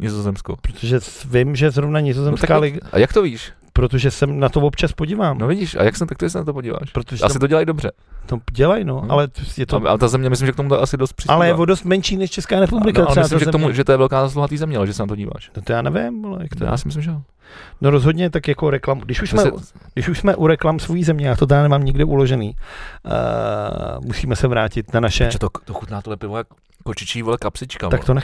Nizozemsko? 0.00 0.56
Protože 0.56 1.00
vím, 1.24 1.56
že 1.56 1.70
zrovna 1.70 2.00
No, 2.00 2.04
nizozemská 2.06 2.46
tak, 2.46 2.60
liga, 2.62 2.80
a 2.92 2.98
jak 2.98 3.12
to 3.12 3.22
víš? 3.22 3.52
Protože 3.72 4.10
jsem 4.10 4.40
na 4.40 4.48
to 4.48 4.60
občas 4.60 4.92
podívám. 4.92 5.38
No 5.38 5.46
vidíš, 5.46 5.74
a 5.74 5.82
jak 5.82 5.96
se, 5.96 6.06
tak 6.06 6.18
ty 6.18 6.30
se 6.30 6.38
na 6.38 6.44
to 6.44 6.52
podíváš? 6.52 6.90
protože 6.92 7.24
Asi 7.24 7.32
to, 7.34 7.38
to 7.38 7.46
dělají 7.46 7.66
dobře. 7.66 7.90
to 8.26 8.38
dělají, 8.52 8.84
no, 8.84 9.00
Hmm. 9.00 9.10
ale 9.10 9.28
je 9.56 9.66
to, 9.66 9.80
To... 9.80 9.88
A 9.90 9.98
ta 9.98 10.08
země, 10.08 10.30
myslím, 10.30 10.46
že 10.46 10.52
k 10.52 10.56
tomu 10.56 10.68
to 10.68 10.82
asi 10.82 10.96
dost 10.96 11.12
přispívá. 11.12 11.34
ale 11.34 11.46
je 11.46 11.54
o 11.54 11.64
dost 11.64 11.84
menší 11.84 12.16
než 12.16 12.30
Česká 12.30 12.60
republika. 12.60 13.00
no, 13.02 13.08
ale 13.08 13.20
myslím, 13.20 13.38
že, 13.38 13.46
k 13.46 13.50
tomu, 13.50 13.72
že 13.72 13.84
to 13.84 13.92
je 13.92 13.98
velká 13.98 14.20
zasluha 14.22 14.48
té 14.48 14.56
země, 14.56 14.76
ale 14.76 14.86
že 14.86 14.94
se 14.94 15.02
na 15.02 15.06
to 15.06 15.16
díváš. 15.16 15.50
No 15.56 15.62
to 15.62 15.72
já 15.72 15.82
nevím, 15.82 16.22
vole, 16.22 16.38
jak 16.42 16.54
to 16.58 16.64
Já 16.64 16.76
si 16.76 16.88
myslím, 16.88 17.02
že 17.02 17.10
jo. 17.10 17.22
No 17.80 17.90
rozhodně 17.90 18.30
tak 18.30 18.48
jako 18.48 18.70
reklam, 18.70 18.98
když 18.98 19.22
už, 19.22 19.30
jsme, 19.30 19.42
se- 19.42 19.50
když 19.94 20.08
už 20.08 20.18
jsme 20.18 20.36
u 20.36 20.46
reklam 20.46 20.78
svojí 20.78 21.04
země, 21.04 21.28
já 21.28 21.36
to 21.36 21.46
tady 21.46 21.62
nemám 21.62 21.84
nikde 21.84 22.04
uložený, 22.04 22.54
uh, 23.04 24.04
musíme 24.06 24.36
se 24.36 24.48
vrátit 24.48 24.94
na 24.94 25.00
naše, 25.00 25.28
to, 25.38 25.48
to 25.64 25.74
chutná 25.74 26.02
tohle 26.02 26.16
pivo 26.16 26.36
jak 26.36 26.46
kočičí 26.84 27.22
vole 27.22 27.36
kapsička. 27.40 27.88
tak 27.88 28.04
to 28.04 28.14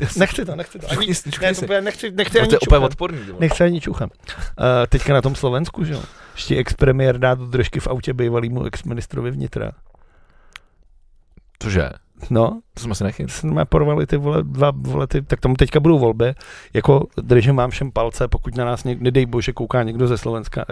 nechci. 0.00 0.18
Nechci 0.20 0.44
to, 0.44 0.56
nechci 0.56 0.78
to. 0.78 0.86
Ani, 0.86 0.96
Čuchni 0.96 1.14
si, 1.14 1.30
čuchni 1.30 1.46
ne, 1.46 1.54
si. 1.54 1.60
to 1.60 1.66
úplně 1.66 1.80
nechci, 1.80 2.10
nechci 2.10 2.32
To 2.32 2.38
ani 2.42 2.52
je 2.52 2.58
úplně 2.58 2.66
čuchem. 2.66 2.82
odporný. 2.82 3.18
Nechci 3.38 3.64
ani 3.64 3.80
čuchem. 3.80 4.08
Uh, 4.10 4.64
teďka 4.88 5.12
na 5.14 5.22
tom 5.22 5.34
Slovensku, 5.34 5.84
že 5.84 5.92
jo? 5.92 6.02
Ještě 6.34 6.56
ex-premiér 6.56 7.18
dá 7.18 7.34
do 7.34 7.46
držky 7.46 7.80
v 7.80 7.86
autě 7.88 8.12
bývalýmu 8.14 8.64
ex-ministrovi 8.64 9.30
vnitra. 9.30 9.72
Cože? 11.62 11.90
No, 12.30 12.60
To 12.74 12.80
jsme 12.80 12.94
si 12.94 13.04
nechytli. 13.04 13.32
jsme 13.32 13.64
porvali 13.64 14.06
ty 14.06 14.16
vole, 14.16 14.42
dva 14.42 14.70
vole, 14.76 15.06
ty, 15.06 15.22
tak 15.22 15.40
tomu 15.40 15.54
teďka 15.54 15.80
budou 15.80 15.98
volby. 15.98 16.34
Jako 16.74 17.06
držím 17.22 17.56
vám 17.56 17.70
všem 17.70 17.92
palce, 17.92 18.28
pokud 18.28 18.56
na 18.56 18.64
nás, 18.64 18.84
něk, 18.84 19.00
nedej 19.00 19.26
bože, 19.26 19.52
kouká 19.52 19.82
někdo 19.82 20.06
ze 20.06 20.18
Slovenska. 20.18 20.64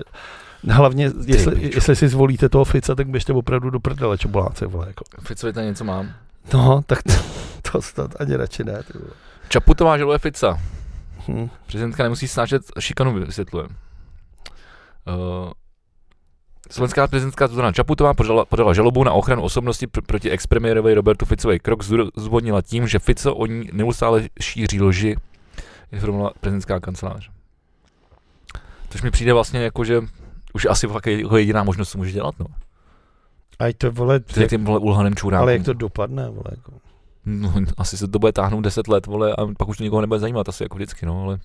Hlavně, 0.71 1.11
jestli, 1.27 1.71
jestli 1.75 1.97
si 1.97 2.09
zvolíte 2.09 2.49
toho 2.49 2.65
Fica, 2.65 2.95
tak 2.95 3.09
běžte 3.09 3.33
opravdu 3.33 3.71
do 3.71 3.81
prdele, 3.81 4.19
čoboláci, 4.19 4.67
vole, 4.67 4.87
jako. 4.87 5.05
Ficovi 5.21 5.53
tady 5.53 5.67
něco 5.67 5.85
mám. 5.85 6.09
No, 6.53 6.83
tak 6.87 7.03
to, 7.03 7.13
to 7.73 7.83
snad 7.83 8.21
ani 8.21 8.37
radši 8.37 8.65
ne, 8.65 8.83
ty 8.83 8.99
vole. 8.99 9.15
Čaputová 9.49 9.99
žaluje 9.99 10.19
Fica. 10.19 10.59
Hm. 11.29 11.49
Prezidentka 11.67 12.03
nemusí 12.03 12.29
snášet 12.29 12.63
šikanu, 12.81 13.15
vysvětluje. 13.15 13.65
Uh, 15.09 15.53
Slovenská 16.71 17.09
prezidentka 17.09 17.49
Zuzana 17.49 17.73
Čaputová 17.73 18.15
podala, 18.15 18.45
podala 18.45 18.77
žalobu 18.77 19.05
na 19.05 19.13
ochranu 19.13 19.43
osobnosti 19.43 19.87
pr- 19.87 20.05
proti 20.05 20.31
expremiérovi 20.31 20.95
Robertu 20.95 21.25
Ficovi. 21.25 21.59
Krok 21.59 21.83
zdůvodnila 22.17 22.63
tím, 22.63 22.89
že 22.89 22.99
Fico 22.99 23.35
o 23.35 23.47
ní 23.47 23.71
neustále 23.73 24.29
šíří 24.41 24.81
lži, 24.81 25.17
informovala 25.93 26.33
prezidentská 26.41 26.81
kancelář. 26.81 27.31
Což 28.91 29.03
mi 29.03 29.11
přijde 29.11 29.33
vlastně 29.33 29.61
jako, 29.61 29.85
že 29.85 30.01
už 30.53 30.67
asi 30.71 30.87
fakt 30.87 31.07
jeho 31.07 31.37
jediná 31.39 31.65
možnost, 31.65 31.91
co 31.91 31.99
může 31.99 32.13
dělat, 32.13 32.35
no. 32.39 32.47
Ať 33.59 33.77
to, 33.77 33.93
vole, 33.93 34.21
Ty 34.21 34.41
jak, 34.41 34.51
tím 34.51 34.65
vole 34.65 34.79
ulhaným 34.79 35.15
čůrákům. 35.15 35.43
ale 35.43 35.53
jak 35.53 35.65
to 35.65 35.73
dopadne, 35.73 36.29
vole, 36.29 36.45
jako. 36.51 36.73
No, 37.27 37.53
asi 37.79 37.97
se 37.97 38.09
to 38.09 38.19
bude 38.19 38.33
táhnout 38.33 38.65
10 38.65 38.89
let, 38.89 39.07
vole, 39.07 39.33
a 39.39 39.47
pak 39.59 39.69
už 39.69 39.77
to 39.77 39.85
nikoho 39.85 40.01
nebude 40.01 40.21
zajímat, 40.21 40.49
asi 40.49 40.63
jako 40.63 40.77
vždycky, 40.77 41.07
no, 41.07 41.23
ale, 41.23 41.39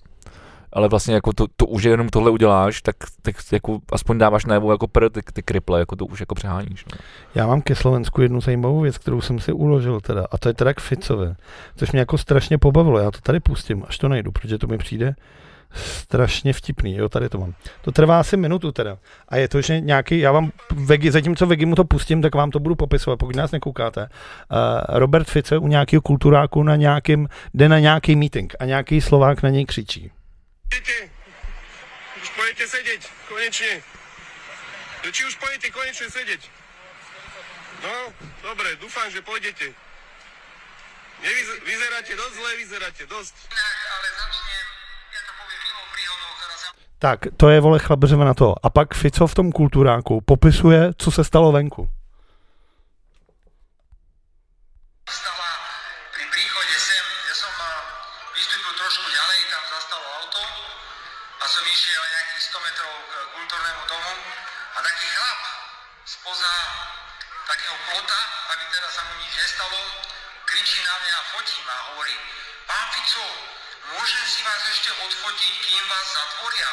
ale 0.72 0.88
vlastně 0.88 1.14
jako 1.14 1.32
to, 1.32 1.46
to 1.56 1.66
už 1.66 1.82
jenom 1.82 2.08
tohle 2.08 2.30
uděláš, 2.30 2.82
tak, 2.82 2.96
tak 3.22 3.36
jako 3.52 3.78
aspoň 3.92 4.18
dáváš 4.18 4.46
najevo 4.46 4.72
jako 4.72 4.88
prd 4.88 5.12
ty, 5.12 5.20
ty 5.32 5.42
kriple, 5.42 5.78
jako 5.78 5.96
to 5.96 6.06
už 6.06 6.20
jako 6.20 6.34
přeháníš, 6.34 6.84
no. 6.84 6.98
Já 7.34 7.46
mám 7.46 7.62
ke 7.62 7.74
Slovensku 7.74 8.22
jednu 8.22 8.40
zajímavou 8.40 8.80
věc, 8.80 8.98
kterou 8.98 9.20
jsem 9.20 9.38
si 9.38 9.52
uložil 9.52 10.00
teda, 10.00 10.26
a 10.30 10.38
to 10.38 10.48
je 10.48 10.54
teda 10.54 10.74
k 10.74 10.80
Ficovi, 10.80 11.34
což 11.76 11.92
mě 11.92 12.00
jako 12.00 12.18
strašně 12.18 12.58
pobavilo, 12.58 12.98
já 12.98 13.10
to 13.10 13.20
tady 13.20 13.40
pustím, 13.40 13.84
až 13.88 13.98
to 13.98 14.08
najdu, 14.08 14.32
protože 14.32 14.58
to 14.58 14.66
mi 14.66 14.78
přijde 14.78 15.14
Strašně 15.74 16.52
vtipný, 16.52 16.96
jo, 16.96 17.08
tady 17.08 17.28
to 17.28 17.38
mám. 17.38 17.54
To 17.80 17.92
trvá 17.92 18.20
asi 18.20 18.36
minutu 18.36 18.72
teda. 18.72 18.98
A 19.28 19.36
je 19.36 19.48
to, 19.48 19.60
že 19.60 19.80
nějaký, 19.80 20.18
já 20.18 20.32
vám, 20.32 20.52
vegi, 20.72 21.10
zatímco 21.10 21.46
Vegi 21.46 21.66
mu 21.66 21.74
to 21.74 21.84
pustím, 21.84 22.22
tak 22.22 22.34
vám 22.34 22.50
to 22.50 22.58
budu 22.58 22.74
popisovat, 22.74 23.16
pokud 23.16 23.36
nás 23.36 23.50
nekoukáte. 23.50 24.00
Uh, 24.00 24.08
Robert 24.98 25.30
Fice 25.30 25.58
u 25.58 25.66
nějakého 25.66 26.02
kulturáku 26.02 26.62
na 26.62 26.76
nějakým, 26.76 27.28
jde 27.54 27.68
na 27.68 27.78
nějaký 27.78 28.16
meeting 28.16 28.54
a 28.60 28.64
nějaký 28.64 29.00
Slovák 29.00 29.42
na 29.42 29.50
něj 29.50 29.64
křičí. 29.66 30.10
Pojďte. 30.70 31.10
Už 32.22 32.30
pojďte 32.30 32.66
sedět, 32.66 33.00
konečně. 33.28 33.82
Či 35.12 35.24
už 35.24 35.36
pojďte 35.36 35.70
konečně 35.70 36.10
sedět. 36.10 36.40
No, 37.84 38.12
dobré, 38.42 38.76
doufám, 38.76 39.10
že 39.10 39.22
půjdete. 39.22 39.64
Nevyz- 41.22 41.64
vyzeráte 41.66 42.16
dost 42.16 42.34
zle, 42.34 42.56
vyzeráte 42.56 43.06
dost. 43.06 43.34
ale 43.94 44.08
začnem, 44.18 44.56
ja 44.60 44.73
Tak, 47.04 47.20
to 47.36 47.48
je 47.48 47.60
vole 47.60 47.78
chlabřeme 47.78 48.24
na 48.24 48.34
to. 48.34 48.54
A 48.62 48.70
pak 48.70 48.94
Fico 48.94 49.26
v 49.26 49.34
tom 49.34 49.52
kulturáku 49.52 50.20
popisuje, 50.20 50.90
co 50.96 51.10
se 51.10 51.24
stalo 51.24 51.52
venku. 51.52 51.88
stala 55.04 55.50
pri 56.16 56.24
príchode 56.32 56.76
sem. 56.80 57.04
Ja 57.28 57.34
som 57.36 57.52
eh, 57.60 57.76
vystúpil 58.40 58.72
trošku 58.80 59.04
ďalej, 59.04 59.38
tam 59.52 59.64
zastalo 59.68 60.06
auto 60.16 60.42
a 61.40 61.44
som 61.44 61.64
išiel 61.68 62.00
nejakých 62.00 62.42
100 62.56 62.66
metrov 62.72 62.92
k 63.04 63.12
kultúrnemu 63.36 63.82
domu 63.84 64.12
a 64.72 64.78
taký 64.80 65.06
chlap 65.12 65.40
spoza 66.08 66.52
takého 67.52 67.76
plota, 67.84 68.20
aby 68.56 68.64
teda 68.72 68.88
sa 68.88 69.04
mu 69.04 69.12
nič 69.20 69.32
nestalo, 69.44 69.76
kričí 70.48 70.80
na 70.88 70.96
mňa 71.04 71.14
a 71.20 71.24
fotí 71.36 71.60
ma 71.68 71.74
a 71.76 71.84
hovorí 71.92 72.16
Pán 72.64 72.88
Fico, 72.96 73.28
môžem 73.92 74.24
si 74.24 74.40
vás 74.40 74.62
ešte 74.72 74.90
odfotiť, 74.96 75.54
kým 75.60 75.84
vás 75.84 76.06
zatvoria? 76.16 76.70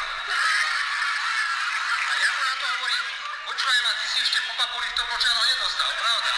A 2.08 2.12
ja 2.16 2.28
mu 2.32 2.40
na 2.40 2.54
to 2.56 2.66
hovorím, 2.72 3.04
počúvaj 3.44 3.78
ma, 3.84 3.92
ty 4.00 4.06
si 4.08 4.18
ešte 4.24 4.38
po 4.48 4.52
papuli 4.56 4.86
v 4.88 4.96
tom 4.96 5.06
močano 5.12 5.42
nedostal, 5.44 5.90
pravda? 6.00 6.32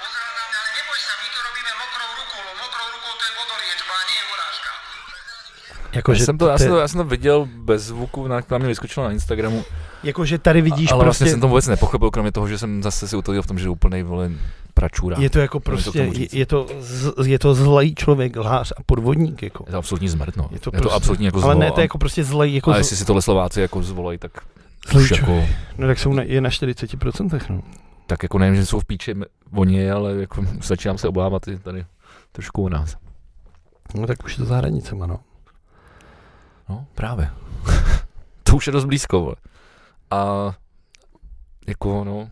Pozrel 0.00 0.30
na 0.34 0.44
mňa, 0.50 0.58
ale 0.58 0.70
neboj 0.74 0.98
sa, 0.98 1.14
my 1.22 1.28
to 1.30 1.38
robíme 1.38 1.72
mokrou 1.78 2.10
rukou, 2.18 2.40
lebo 2.42 2.58
mokrou 2.58 2.86
rukou 2.90 3.12
to 3.14 3.24
je 3.24 3.32
vodoliečba, 3.38 3.94
a 3.94 4.02
nie 4.10 4.18
je 4.18 4.26
urážka. 4.26 4.70
Jakože 6.00 6.22
Já 6.22 6.26
jsem, 6.26 6.38
to, 6.38 6.48
já, 6.48 6.58
jsem 6.58 6.68
to, 6.68 6.78
já 6.78 6.88
jsem 6.88 6.98
to 6.98 7.04
viděl 7.04 7.48
bez 7.56 7.82
zvuku, 7.82 8.26
na, 8.26 8.40
na 8.50 8.58
mě 8.58 8.68
vyskočilo 8.68 9.06
na 9.06 9.12
Instagramu, 9.12 9.64
jakože 10.02 10.38
tady 10.38 10.62
vidíš 10.62 10.92
ale 10.92 11.04
prostě, 11.04 11.24
vlastně 11.24 11.30
jsem 11.30 11.40
to 11.40 11.48
vůbec 11.48 11.66
nepochopil, 11.66 12.10
kromě 12.10 12.32
toho, 12.32 12.48
že 12.48 12.58
jsem 12.58 12.82
zase 12.82 13.08
si 13.08 13.16
utolil 13.16 13.42
v 13.42 13.46
tom, 13.46 13.58
že 13.58 13.64
je 13.64 13.70
úplnej 13.70 14.02
vole 14.02 14.30
pračůra. 14.74 15.16
je 15.20 15.30
to 15.30 15.38
jako 15.38 15.58
to 15.58 15.70
prostě, 15.70 15.98
tomu 15.98 16.12
je, 16.12 16.28
je, 16.32 16.46
to, 16.46 16.66
z, 16.80 17.26
je 17.26 17.38
to 17.38 17.54
zlej 17.54 17.94
člověk, 17.94 18.36
lhář 18.36 18.72
a 18.76 18.82
podvodník, 18.86 19.42
jako. 19.42 19.64
Je 19.66 19.72
to 19.72 19.78
absolutní 19.78 20.08
zmrt, 20.08 20.36
no. 20.36 20.48
Je 20.52 20.58
to 20.58 20.70
to, 20.70 20.76
je 20.76 20.80
to 20.80 20.82
prostě- 20.82 20.96
absolutní 20.96 21.26
jako 21.26 21.42
Ale 21.42 21.54
zlo. 21.54 21.60
ne, 21.60 21.70
to 21.70 21.80
je 21.80 21.84
jako 21.84 21.98
prostě 21.98 22.24
zlej, 22.24 22.54
jako 22.54 22.70
a 22.70 22.76
jestli 22.76 22.96
si 22.96 23.04
tohle 23.04 23.22
Slováci 23.22 23.60
jako 23.60 23.82
zvolej, 23.82 24.18
tak 24.18 24.32
zlej 24.90 25.04
už 25.04 25.10
jako. 25.10 25.44
No 25.78 25.86
tak 25.86 25.98
jsou 25.98 26.12
na, 26.12 26.22
je 26.22 26.40
na 26.40 26.50
40%, 26.50 27.40
no. 27.50 27.62
tak 28.06 28.22
jako 28.22 28.38
nevím, 28.38 28.56
že 28.56 28.66
jsou 28.66 28.80
v 28.80 28.84
píči 28.84 29.14
oni, 29.52 29.90
ale 29.90 30.14
jako 30.16 30.44
začínám 30.62 30.98
se 30.98 31.08
obávat 31.08 31.48
i 31.48 31.58
tady 31.58 31.84
trošku 32.32 32.62
u 32.62 32.68
nás. 32.68 32.96
No 33.94 34.06
tak 34.06 34.24
už 34.24 34.32
je 34.32 34.38
to 34.38 34.44
za 34.44 34.56
hranicema, 34.56 35.06
no. 35.06 35.20
No, 36.70 36.86
právě. 36.94 37.30
to 38.42 38.56
už 38.56 38.66
je 38.66 38.72
dost 38.72 38.84
blízko, 38.84 39.20
vole. 39.20 39.34
A 40.10 40.52
jako, 41.66 42.04
no, 42.04 42.28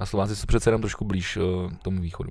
a 0.00 0.06
Slováci 0.06 0.36
jsou 0.36 0.46
přece 0.46 0.68
jenom 0.70 0.80
trošku 0.82 1.04
blíž 1.04 1.36
uh, 1.36 1.72
tomu 1.82 2.00
východu. 2.00 2.30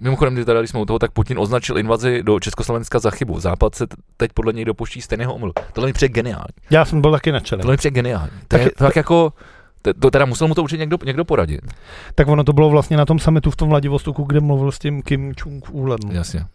Mimochodem, 0.00 0.34
kdy 0.34 0.44
teda, 0.44 0.60
když 0.60 0.70
jsme 0.70 0.80
u 0.80 0.84
toho, 0.84 0.98
tak 0.98 1.10
Putin 1.12 1.38
označil 1.38 1.78
invazi 1.78 2.22
do 2.22 2.40
Československa 2.40 2.98
za 2.98 3.10
chybu. 3.10 3.40
Západ 3.40 3.74
se 3.74 3.86
teď 4.16 4.30
podle 4.32 4.52
něj 4.52 4.64
dopuští 4.64 5.02
stejného 5.02 5.34
omylu. 5.34 5.52
Tohle 5.72 5.88
mi 5.88 5.92
přijde 5.92 6.12
geniální. 6.14 6.46
Já 6.70 6.84
jsem 6.84 7.00
byl 7.00 7.12
taky 7.12 7.32
nadšený. 7.32 7.60
Tohle 7.62 7.72
mi 7.72 7.76
přijde 7.76 7.94
geniální. 7.94 8.30
To 8.30 8.46
Tak 8.48 8.60
je 8.60 8.66
je- 8.66 8.70
tak 8.70 8.96
jako, 8.96 9.32
to, 10.00 10.10
teda 10.10 10.24
musel 10.24 10.48
mu 10.48 10.54
to 10.54 10.62
určitě 10.62 10.80
někdo, 10.80 10.96
někdo 11.04 11.24
poradit. 11.24 11.60
Tak 12.14 12.28
ono 12.28 12.44
to 12.44 12.52
bylo 12.52 12.70
vlastně 12.70 12.96
na 12.96 13.04
tom 13.04 13.18
summitu 13.18 13.50
v 13.50 13.56
tom 13.56 13.68
Vladivostoku, 13.68 14.24
kde 14.24 14.40
mluvil 14.40 14.72
s 14.72 14.78
tím 14.78 15.02
Kim 15.02 15.32
Jong-ulem. 15.32 16.12
Jasně. 16.12 16.46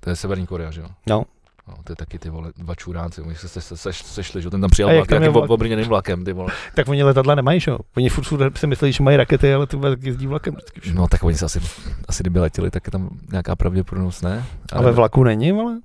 To 0.00 0.10
je 0.10 0.16
Severní 0.16 0.46
Korea, 0.46 0.70
že 0.70 0.80
jo? 0.80 0.86
No. 1.06 1.24
No, 1.68 1.74
to 1.84 1.92
je 1.92 1.96
taky 1.96 2.18
ty 2.18 2.30
vole, 2.30 2.52
dva 2.56 2.74
čuráci, 2.74 3.22
oni 3.22 3.34
se, 3.34 3.48
se, 3.48 3.60
se, 3.60 3.76
se, 3.76 3.92
sešli, 3.92 4.42
že 4.42 4.50
ten 4.50 4.60
tam 4.60 4.70
přijel 4.70 4.94
vlak, 4.94 5.10
nějakým 5.10 5.32
vlak? 5.32 5.50
obrněným 5.50 5.86
vlakem, 5.86 6.24
ty 6.24 6.32
vole. 6.32 6.52
Tak 6.74 6.88
oni 6.88 7.02
letadla 7.02 7.34
nemají, 7.34 7.60
že 7.60 7.70
jo? 7.70 7.78
Oni 7.96 8.08
furt, 8.08 8.24
furt 8.24 8.58
si 8.58 8.66
myslí, 8.66 8.92
že 8.92 9.02
mají 9.02 9.16
rakety, 9.16 9.54
ale 9.54 9.66
ty 9.66 9.76
vole, 9.76 9.90
tak 9.90 10.02
jezdí 10.02 10.26
vlakem 10.26 10.54
vždycky. 10.54 10.80
všude. 10.80 10.96
No 10.96 11.08
tak 11.08 11.24
oni 11.24 11.36
se 11.36 11.44
asi, 11.44 11.60
asi 12.08 12.22
kdyby 12.22 12.38
letěli, 12.40 12.70
tak 12.70 12.86
je 12.86 12.90
tam 12.90 13.08
nějaká 13.30 13.56
pravděpodobnost, 13.56 14.22
ne? 14.22 14.44
A 14.72 14.82
ve 14.82 14.92
vlaku 14.92 15.24
není, 15.24 15.50
ale? 15.50 15.78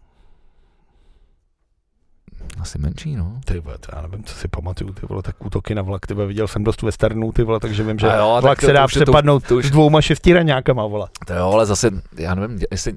Asi 2.60 2.78
menší, 2.78 3.16
no. 3.16 3.34
Ty 3.46 3.60
vole, 3.60 3.78
to 3.78 3.88
já 3.96 4.02
nevím, 4.02 4.24
co 4.24 4.36
si 4.36 4.48
pamatuju, 4.48 4.94
ty 4.94 5.06
vole, 5.10 5.22
tak 5.24 5.46
útoky 5.46 5.76
na 5.76 5.82
vlak, 5.82 6.08
ty 6.08 6.14
vole, 6.14 6.28
viděl 6.28 6.48
jsem 6.48 6.64
dost 6.64 6.82
westernů, 6.82 7.32
ty 7.32 7.44
vole, 7.44 7.60
takže 7.60 7.84
vím, 7.84 8.00
že 8.00 8.10
A 8.12 8.16
jo, 8.18 8.32
tak 8.36 8.44
vlak 8.44 8.60
to- 8.60 8.66
se 8.66 8.74
dá 8.74 8.82
to- 8.82 8.88
přepadnout 8.88 9.48
to 9.48 9.56
už- 9.56 9.66
s 9.66 9.72
dvouma 9.72 10.02
šestiráňákama, 10.02 10.86
vole. 10.86 11.08
To 11.28 11.34
jo, 11.34 11.52
ale 11.52 11.66
zase, 11.66 11.92
já 12.18 12.36
nevím, 12.36 12.60
jestli, 12.72 12.94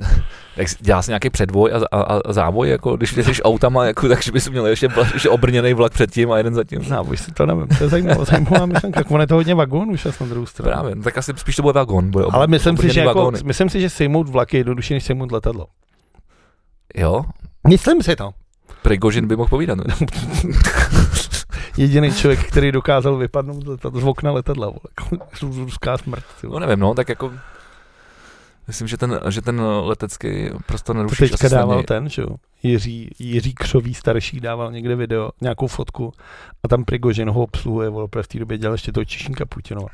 jak 0.56 0.68
dělá 0.80 1.02
se 1.02 1.10
nějaký 1.10 1.30
předvoj 1.30 1.72
a, 1.72 1.96
a, 1.98 2.02
a 2.28 2.32
závoj, 2.32 2.68
jako 2.68 2.96
když 2.96 3.12
jezdíš 3.16 3.40
autama, 3.44 3.84
jako, 3.86 4.08
takže 4.08 4.32
bys 4.32 4.48
měl 4.48 4.66
ještě, 4.66 4.88
ještě 5.12 5.28
obrněný 5.30 5.74
vlak 5.74 5.92
předtím 5.92 6.32
a 6.32 6.38
jeden 6.38 6.54
zatím. 6.54 6.80
Už 7.08 7.20
si 7.20 7.32
to 7.32 7.46
nevím, 7.46 7.66
to 7.66 7.84
je 7.84 7.88
zajímavá, 7.90 8.24
zajímavá 8.24 8.66
myšlenka, 8.66 9.00
tak 9.00 9.10
on 9.10 9.20
je 9.20 9.26
to 9.26 9.34
hodně 9.34 9.54
vagón 9.54 9.90
už 9.90 10.04
na 10.20 10.26
druhou 10.26 10.46
stranu. 10.46 10.72
Právě, 10.72 10.94
no, 10.94 11.02
tak 11.02 11.18
asi 11.18 11.32
spíš 11.36 11.56
to 11.56 11.62
bude 11.62 11.72
vagón. 11.72 12.10
Bude 12.10 12.24
ob, 12.24 12.34
Ale 12.34 12.46
myslím 12.46 12.76
si, 12.76 12.92
že 12.92 13.00
jako, 13.00 13.30
myslím 13.44 13.68
si, 13.70 13.80
že 13.80 13.90
sejmout 13.90 14.28
vlak 14.28 14.54
je 14.54 14.60
jednodušší, 14.60 14.94
než 14.94 15.04
sejmout 15.04 15.32
letadlo. 15.32 15.66
Jo, 16.96 17.24
Myslím 17.68 18.02
si 18.02 18.16
to. 18.16 18.30
Prigožin 18.84 19.26
by 19.26 19.36
mohl 19.36 19.48
povídat. 19.48 19.78
Jediný 21.76 22.12
člověk, 22.12 22.44
který 22.44 22.72
dokázal 22.72 23.16
vypadnout 23.16 23.64
z, 23.64 23.66
letadla, 23.66 24.00
z 24.00 24.04
okna 24.04 24.32
letadla, 24.32 24.66
vole. 24.66 25.20
Ruská 25.64 25.98
smrt. 25.98 26.24
No 26.42 26.58
nevím, 26.58 26.78
no, 26.78 26.94
tak 26.94 27.08
jako 27.08 27.32
Myslím, 28.66 28.88
že 28.88 28.96
ten, 28.96 29.20
že 29.28 29.42
ten 29.42 29.60
letecký 29.60 30.50
prostor 30.66 30.96
To 30.96 31.02
nerušíš 31.02 31.30
teďka 31.30 31.48
dával 31.48 31.66
snadněji. 31.66 31.84
ten, 31.84 32.08
že 32.08 32.22
jo, 32.22 32.28
Jiří, 32.62 33.10
Jiří 33.18 33.54
Křový 33.54 33.94
starší 33.94 34.40
dával 34.40 34.72
někde 34.72 34.96
video, 34.96 35.30
nějakou 35.40 35.66
fotku 35.66 36.12
a 36.62 36.68
tam 36.68 36.84
Prigožin 36.84 37.30
ho 37.30 37.42
obsluhuje, 37.42 37.88
vole, 37.88 38.08
v 38.22 38.28
té 38.28 38.38
době 38.38 38.58
dělal 38.58 38.74
ještě 38.74 38.92
toho 38.92 39.04
Čišinka 39.04 39.44
Putinova. 39.46 39.88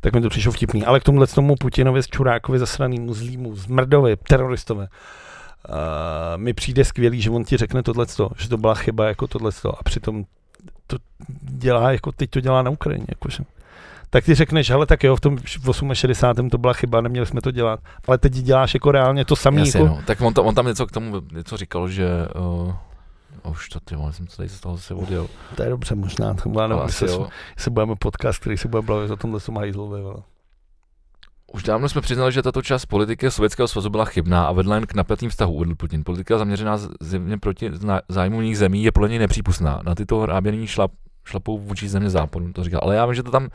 Tak 0.00 0.14
mi 0.14 0.20
to 0.20 0.28
přišlo 0.28 0.52
vtipný. 0.52 0.84
Ale 0.84 1.00
k 1.00 1.04
tomuhle 1.04 1.26
tomu 1.26 1.54
Putinovi 1.56 2.02
z 2.02 2.06
Čurákovi 2.06 2.58
zasranýmu 2.58 3.14
zlýmu, 3.14 3.56
zmrdovi, 3.56 4.16
teroristovi, 4.16 4.86
uh, 5.68 5.74
mi 6.36 6.54
přijde 6.54 6.84
skvělý, 6.84 7.20
že 7.20 7.30
on 7.30 7.44
ti 7.44 7.56
řekne 7.56 7.82
tohleto, 7.82 8.30
že 8.38 8.48
to 8.48 8.56
byla 8.56 8.74
chyba 8.74 9.08
jako 9.08 9.26
tohleto 9.26 9.78
a 9.78 9.82
přitom 9.82 10.24
to 10.86 10.96
dělá, 11.40 11.92
jako 11.92 12.12
teď 12.12 12.30
to 12.30 12.40
dělá 12.40 12.62
na 12.62 12.70
Ukrajině, 12.70 13.06
jakože. 13.08 13.44
Tak 14.10 14.24
ty 14.24 14.34
řekneš, 14.34 14.70
hele, 14.70 14.86
tak 14.86 15.04
jo, 15.04 15.16
v 15.16 15.20
tom 15.20 15.38
68. 15.94 16.50
to 16.50 16.58
byla 16.58 16.72
chyba, 16.72 17.00
neměli 17.00 17.26
jsme 17.26 17.40
to 17.40 17.50
dělat, 17.50 17.80
ale 18.08 18.18
teď 18.18 18.32
děláš 18.32 18.74
jako 18.74 18.92
reálně 18.92 19.24
to 19.24 19.36
samé. 19.36 19.60
Jasně, 19.60 19.80
Jako, 19.80 19.94
no. 19.94 20.02
Tak 20.06 20.20
on, 20.20 20.34
to, 20.34 20.44
on 20.44 20.54
tam 20.54 20.66
něco 20.66 20.86
k 20.86 20.92
tomu 20.92 21.22
něco 21.32 21.56
říkal, 21.56 21.88
že 21.88 22.08
uh, 22.34 22.74
už 23.50 23.68
to, 23.68 23.80
ty 23.80 23.96
vole, 23.96 24.12
jsem 24.12 24.28
se 24.28 24.36
tady 24.36 24.48
z 24.48 24.60
toho 24.60 24.76
zase 24.76 24.94
odjel. 24.94 25.28
To 25.54 25.62
je 25.62 25.70
dobře, 25.70 25.94
možná. 25.94 26.34
To 26.34 26.48
byla, 26.48 26.64
Ale 26.64 26.76
nevím, 26.76 26.92
se, 26.92 27.06
jo. 27.06 27.28
se 27.56 27.70
budeme 27.70 27.96
podcast, 27.96 28.38
který 28.38 28.56
se 28.56 28.68
bude 28.68 28.82
bavit 28.82 29.10
o 29.10 29.16
tomhle, 29.16 29.40
co 29.40 29.52
mají 29.52 29.72
zlové. 29.72 29.98
Už 31.52 31.62
dávno 31.62 31.88
jsme 31.88 32.00
přiznali, 32.00 32.32
že 32.32 32.42
tato 32.42 32.62
část 32.62 32.86
politiky 32.86 33.30
Sovětského 33.30 33.68
svazu 33.68 33.90
byla 33.90 34.04
chybná 34.04 34.46
a 34.46 34.52
vedla 34.52 34.74
jen 34.74 34.86
k 34.86 34.94
napětým 34.94 35.30
vztahu, 35.30 35.52
uvedl 35.52 35.74
Putin. 35.74 36.04
Politika 36.04 36.38
zaměřená 36.38 36.78
země 37.00 37.38
proti 37.38 37.70
zájmu 38.08 38.40
jiných 38.40 38.58
zemí 38.58 38.84
je 38.84 38.92
podle 38.92 39.08
něj 39.08 39.18
nepřípustná. 39.18 39.80
Na 39.84 39.94
tyto 39.94 40.18
hrábění 40.18 40.66
šlap, 40.66 40.90
šlapou 41.24 41.58
vůči 41.58 41.88
země 41.88 42.10
západu, 42.10 42.52
to 42.52 42.64
říkal. 42.64 42.80
Ale 42.82 42.96
já 42.96 43.06
vím, 43.06 43.14
že 43.14 43.22
to 43.22 43.30
tam 43.30 43.48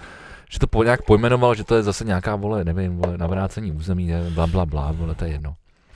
že 0.52 0.60
to 0.60 0.68
po, 0.68 0.84
nějak 0.84 1.02
pojmenoval, 1.02 1.56
že 1.56 1.64
to 1.64 1.76
je 1.76 1.84
zase 1.84 2.06
nějaká, 2.06 2.36
vole, 2.36 2.64
nevím, 2.64 2.98
vole, 2.98 3.18
navrácení 3.18 3.72
území, 3.72 4.08
je, 4.08 4.22
bla, 4.30 4.48
bla, 4.48 4.66
bla, 4.66 4.92
vole, 4.92 5.16
to 5.16 5.26
je 5.26 5.32
jedno. 5.32 5.56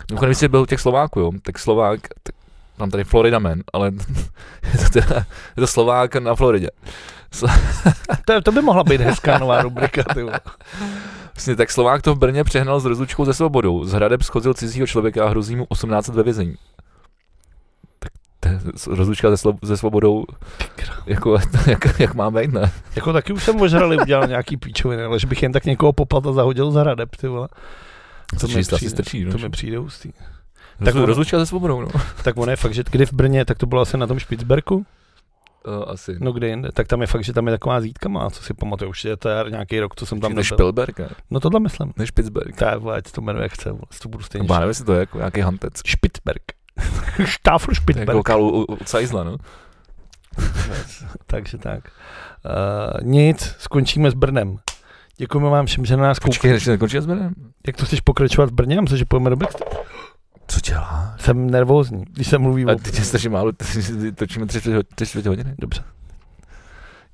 Mimochodem, 0.09 0.29
když 0.29 0.37
jsi 0.37 0.47
byl 0.47 0.61
u 0.61 0.65
těch 0.65 0.79
Slováků, 0.79 1.19
jo, 1.19 1.31
tak 1.41 1.59
Slovák, 1.59 1.99
tak, 2.23 2.35
mám 2.79 2.91
tady 2.91 3.03
Florida 3.03 3.39
Man, 3.39 3.59
ale 3.73 3.91
je 4.73 4.79
to, 4.79 4.89
teda, 4.89 5.15
je 5.57 5.61
to 5.61 5.67
Slovák 5.67 6.15
na 6.15 6.35
Floridě. 6.35 6.69
To, 8.25 8.41
to 8.41 8.51
by 8.51 8.61
mohla 8.61 8.83
být 8.83 9.01
hezká 9.01 9.37
nová 9.37 9.61
rubrika. 9.61 10.03
Ty. 10.13 10.21
Vlastně 11.35 11.55
tak 11.55 11.71
Slovák 11.71 12.01
to 12.01 12.15
v 12.15 12.19
Brně 12.19 12.43
přehnal 12.43 12.79
s 12.79 12.85
rozlučkou 12.85 13.25
ze 13.25 13.33
svobodou. 13.33 13.85
Z 13.85 13.91
hradeb 13.93 14.21
schodil 14.21 14.53
cizího 14.53 14.87
člověka 14.87 15.25
a 15.25 15.29
hrozí 15.29 15.55
mu 15.55 15.65
18 15.69 16.07
let 16.07 16.15
ve 16.15 16.23
vězení. 16.23 16.55
Tak 18.39 18.61
rozlučka 18.87 19.37
se, 19.37 19.47
slo- 19.47 19.65
se 19.65 19.77
svobodou, 19.77 20.25
jako, 21.05 21.37
jak, 21.67 21.99
jak 21.99 22.13
má 22.13 22.31
být, 22.31 22.53
ne? 22.53 22.71
Jako 22.95 23.13
taky 23.13 23.33
už 23.33 23.43
jsem 23.43 23.61
ožrali 23.61 23.97
udělal 23.97 24.27
nějaký 24.27 24.57
píčoviny, 24.57 25.03
ale 25.03 25.19
že 25.19 25.27
bych 25.27 25.43
jen 25.43 25.51
tak 25.51 25.65
někoho 25.65 25.93
popad 25.93 26.27
a 26.27 26.31
zahodil 26.31 26.71
za 26.71 26.83
radeb, 26.83 27.15
ty 27.15 27.27
vole. 27.27 27.47
To, 28.39 28.47
mi 28.47 28.63
přijde, 28.63 28.89
strčí, 28.89 29.23
no. 29.23 29.31
to 29.31 29.37
mi 29.37 29.49
přijde 29.49 29.77
hustý. 29.77 30.11
tak 30.11 30.85
tak 30.85 30.95
ono- 30.95 31.05
rozlučka 31.05 31.39
se 31.39 31.45
svobodou, 31.45 31.81
no. 31.81 31.87
Tak 32.23 32.37
ono 32.37 32.51
je 32.51 32.55
fakt, 32.55 32.73
že 32.73 32.83
kdy 32.91 33.05
v 33.05 33.13
Brně, 33.13 33.45
tak 33.45 33.57
to 33.57 33.65
bylo 33.65 33.81
asi 33.81 33.97
na 33.97 34.07
tom 34.07 34.19
Špicberku, 34.19 34.85
Uh, 35.67 35.83
asi. 35.87 36.17
no 36.19 36.31
kde 36.31 36.47
jinde, 36.47 36.69
tak 36.71 36.87
tam 36.87 37.01
je 37.01 37.07
fakt, 37.07 37.23
že 37.23 37.33
tam 37.33 37.47
je 37.47 37.53
taková 37.53 37.81
zítka 37.81 38.09
má, 38.09 38.29
co 38.29 38.43
si 38.43 38.53
pamatuju, 38.53 38.89
už 38.89 39.05
je 39.05 39.17
to 39.17 39.29
je 39.29 39.45
nějaký 39.49 39.79
rok, 39.79 39.95
co 39.95 40.05
jsem 40.05 40.19
tam 40.19 40.31
nebyl. 40.31 40.43
Špilberg, 40.43 40.99
ne? 40.99 41.09
No 41.31 41.39
tohle 41.39 41.59
myslím. 41.59 41.93
Ne 41.97 42.07
Špicberg. 42.07 42.55
Tak, 42.55 42.85
ať 42.93 43.11
to 43.11 43.21
jmenuje, 43.21 43.43
jak 43.43 43.53
chce, 43.53 43.69
to 44.01 44.09
budu 44.09 44.23
stejně. 44.23 44.47
Má 44.47 44.59
nevím, 44.59 44.69
jestli 44.69 44.85
to 44.85 44.93
je 44.93 44.99
jako 44.99 45.17
nějaký 45.17 45.41
hantec. 45.41 45.73
Špicberg. 45.85 46.41
To 47.15 47.21
je 47.21 47.27
Štáfršpitberg. 47.27 48.15
lokál 48.15 48.41
u, 48.41 48.63
u, 48.63 48.77
Cajzla, 48.85 49.23
no. 49.23 49.37
Takže 51.27 51.57
tak. 51.57 51.83
Uh, 52.45 53.07
nic, 53.07 53.55
skončíme 53.59 54.11
s 54.11 54.13
Brnem. 54.13 54.57
Děkujeme 55.17 55.49
vám 55.49 55.65
všem, 55.65 55.85
že 55.85 55.97
na 55.97 56.03
nás 56.03 56.19
Počkej, 56.19 56.51
než 56.51 56.65
nekončí 56.65 56.97
s 56.97 57.05
Brnem. 57.05 57.33
Jak 57.67 57.75
to 57.77 57.85
chceš 57.85 58.01
pokračovat 58.01 58.49
v 58.49 58.53
Brně? 58.53 58.75
Já 58.75 58.81
myslím, 58.81 58.97
že 58.97 59.05
pojďme 59.05 59.29
do 59.29 59.35
backstage. 59.35 59.77
Co 60.47 60.59
dělá? 60.59 61.15
Jsem 61.19 61.49
nervózní, 61.49 62.03
když 62.13 62.27
se 62.27 62.37
mluví 62.37 62.65
A 62.65 62.71
o... 62.71 62.75
teď 62.75 62.97
je 62.97 63.03
strašně 63.03 63.29
málo, 63.29 63.51
točíme 64.15 64.45
tři 64.45 64.59
čtvrtě- 64.61 64.83
tři 64.95 65.05
čtvrtě 65.05 65.29
hodiny. 65.29 65.55
Dobře. 65.59 65.83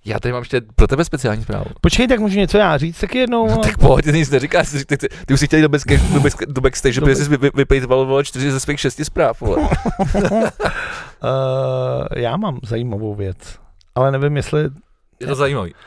Já 0.05 0.19
tady 0.19 0.31
mám 0.33 0.41
ještě 0.41 0.61
pro 0.75 0.87
tebe 0.87 1.05
speciální 1.05 1.43
zprávu. 1.43 1.65
Počkej, 1.81 2.07
tak 2.07 2.19
můžu 2.19 2.39
něco 2.39 2.57
já 2.57 2.77
říct 2.77 2.99
taky 2.99 3.17
jednou. 3.17 3.47
No 3.47 3.53
ale- 3.53 3.63
tak 3.63 3.77
pojď, 3.77 4.05
ty 4.05 4.13
nic 4.13 4.29
neříkáš, 4.29 4.69
ty, 4.69 4.85
ty, 4.85 4.97
ty, 4.97 5.07
ty 5.25 5.33
už 5.33 5.39
si 5.39 5.47
chtěl 5.47 5.61
do, 5.61 5.69
backstage, 5.69 6.01
do, 6.13 6.19
backstage, 6.19 6.53
do 6.53 6.61
backstage, 6.61 7.01
protože 7.01 7.15
jsi 7.15 7.29
vy- 7.29 7.37
vy- 7.37 7.51
vypejtoval 7.55 8.23
čtyři 8.23 8.51
ze 8.51 8.59
svých 8.59 8.79
šesti 8.79 9.05
zpráv. 9.05 9.41
Uh, 9.41 9.67
já 12.15 12.37
mám 12.37 12.59
zajímavou 12.63 13.15
věc, 13.15 13.37
ale 13.95 14.11
nevím, 14.11 14.37
jestli... 14.37 14.69
Je 15.19 15.27
to 15.27 15.35
zajímavý. 15.35 15.73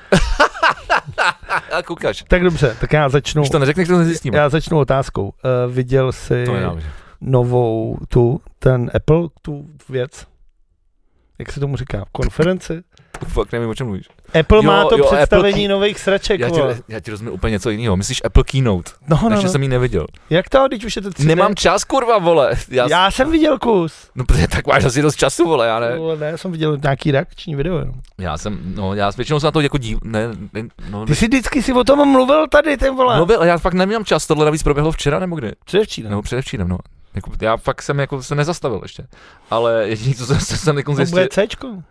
A 1.78 1.82
koukáš. 1.82 2.24
Tak 2.28 2.42
dobře, 2.42 2.76
tak 2.80 2.92
já 2.92 3.08
začnu. 3.08 3.42
Když 3.42 3.50
to 3.50 3.58
neřekneš, 3.58 3.88
to 3.88 3.98
nezjistíme. 3.98 4.36
Já 4.38 4.48
začnu 4.48 4.78
otázkou. 4.78 5.24
Uh, 5.24 5.32
viděl 5.74 6.12
jsi 6.12 6.44
To 6.46 6.80
že. 6.80 6.86
Novou 7.24 7.98
tu, 8.08 8.40
ten 8.58 8.90
Apple, 8.94 9.28
tu 9.42 9.66
věc? 9.88 10.26
Jak 11.38 11.52
se 11.52 11.60
tomu 11.60 11.76
říká? 11.76 12.04
Konferenci? 12.12 12.82
Fakt 13.28 13.52
nevím, 13.52 13.68
o 13.68 13.74
čem 13.74 13.86
mluvíš. 13.86 14.08
Apple 14.40 14.58
Jo, 14.58 14.62
má 14.62 14.84
to 14.84 14.98
jo, 14.98 15.04
představení 15.04 15.64
Apple 15.64 15.68
nových 15.68 16.00
sraček. 16.00 16.40
Já 16.40 16.50
ti, 16.50 16.60
já 16.88 17.00
ti 17.00 17.10
rozumím 17.10 17.34
úplně 17.34 17.50
něco 17.50 17.70
jiného. 17.70 17.96
Myslíš 17.96 18.20
Apple 18.24 18.44
Keynote? 18.44 18.90
No, 19.08 19.18
no, 19.22 19.28
Takže 19.28 19.46
no. 19.46 19.52
jsem 19.52 19.62
ji 19.62 19.68
neviděl. 19.68 20.06
Jak 20.30 20.48
to, 20.48 20.68
když 20.68 20.84
už 20.84 20.96
je 20.96 21.02
to 21.02 21.10
3D? 21.10 21.26
Nemám 21.26 21.54
čas, 21.54 21.84
kurva, 21.84 22.18
vole. 22.18 22.54
Já, 22.70 22.86
Já 22.88 23.10
jsem 23.10 23.30
viděl 23.30 23.58
kus. 23.58 24.10
No, 24.14 24.24
protože 24.24 24.48
tak 24.48 24.66
máš 24.66 24.84
asi 24.84 25.02
dost 25.02 25.16
času, 25.16 25.44
vole, 25.44 25.66
já 25.66 25.80
ne. 25.80 25.96
Vole, 25.96 26.16
ne, 26.16 26.26
já 26.26 26.36
jsem 26.36 26.52
viděl 26.52 26.78
nějaký 26.82 27.10
reakční 27.10 27.54
video. 27.54 27.78
Jenom. 27.78 27.94
Já 28.18 28.38
jsem, 28.38 28.74
no, 28.74 28.94
já 28.94 29.10
většinou 29.16 29.40
se 29.40 29.46
na 29.46 29.50
to 29.50 29.60
jako 29.60 29.78
dív, 29.78 29.98
ne, 30.04 30.28
ne 30.52 30.68
no, 30.90 31.06
Ty 31.06 31.14
jsi 31.14 31.26
vždycky 31.26 31.62
si 31.62 31.72
o 31.72 31.84
tom 31.84 32.08
mluvil 32.08 32.48
tady, 32.48 32.76
ten 32.76 32.94
vole. 32.94 33.16
Mluvil, 33.16 33.42
já 33.42 33.58
fakt 33.58 33.74
nemám 33.74 34.04
čas, 34.04 34.26
tohle 34.26 34.44
navíc 34.44 34.62
proběhlo 34.62 34.92
včera 34.92 35.18
nebo 35.18 35.36
kdy? 35.36 35.52
Předevčírem. 35.64 36.10
Nebo 36.10 36.22
předevčírem, 36.22 36.68
no. 36.68 36.78
Jako, 37.14 37.30
já 37.40 37.56
fakt 37.56 37.82
jsem 37.82 37.98
jako 37.98 38.22
se 38.22 38.34
nezastavil 38.34 38.80
ještě. 38.82 39.06
Ale 39.50 39.88
jediný, 39.88 40.14
co 40.14 40.26
jsem, 40.26 40.38
co 40.38 40.56
jsem 40.56 40.76
jako 40.76 40.92
To 40.92 40.96
zjistil, 40.96 41.16
bude 41.16 41.46
Cčko. 41.48 41.82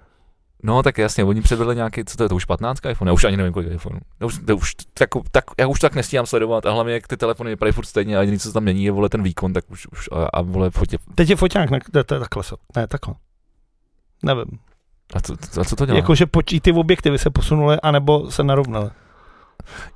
no 0.63 0.83
tak 0.83 0.97
jasně, 0.97 1.23
oni 1.23 1.41
předvedli 1.41 1.75
nějaký, 1.75 2.05
co 2.05 2.17
to 2.17 2.23
je, 2.23 2.29
to 2.29 2.35
už 2.35 2.45
15 2.45 2.79
iPhone, 2.89 3.09
já 3.09 3.13
už 3.13 3.23
ani 3.23 3.37
nevím, 3.37 3.53
kolik 3.53 3.71
iPhone. 3.71 3.99
To 4.19 4.25
už, 4.25 4.39
to 4.45 4.57
už, 4.57 4.73
tak, 4.93 5.09
tak, 5.31 5.43
já 5.59 5.67
už 5.67 5.79
tak 5.79 5.95
nestíhám 5.95 6.25
sledovat 6.25 6.65
a 6.65 6.71
hlavně 6.71 6.93
jak 6.93 7.07
ty 7.07 7.17
telefony 7.17 7.49
vypadají 7.49 7.73
furt 7.73 7.85
stejně 7.85 8.17
a 8.17 8.21
jediný, 8.21 8.39
co 8.39 8.47
se 8.47 8.53
tam 8.53 8.63
mění, 8.63 8.83
je 8.83 8.91
vole 8.91 9.09
ten 9.09 9.23
výkon, 9.23 9.53
tak 9.53 9.71
už, 9.71 9.87
už 9.87 10.09
a, 10.11 10.25
a 10.33 10.41
vole 10.41 10.69
fotě. 10.69 10.97
Teď 11.15 11.29
je 11.29 11.35
foťák, 11.35 11.69
ne, 11.69 11.79
to, 11.91 12.03
to 12.03 12.13
je 12.13 12.19
takhle. 12.19 12.43
Ne, 12.75 12.87
takhle. 12.87 13.15
Nevím. 14.23 14.59
A 15.15 15.19
co, 15.21 15.33
a 15.61 15.63
co 15.63 15.75
to 15.75 15.85
dělá? 15.85 15.97
Jakože 15.97 16.25
počí 16.25 16.59
ty 16.59 16.71
objektivy 16.71 17.17
se 17.19 17.29
posunuly, 17.29 17.77
anebo 17.83 18.31
se 18.31 18.43
narovnaly. 18.43 18.89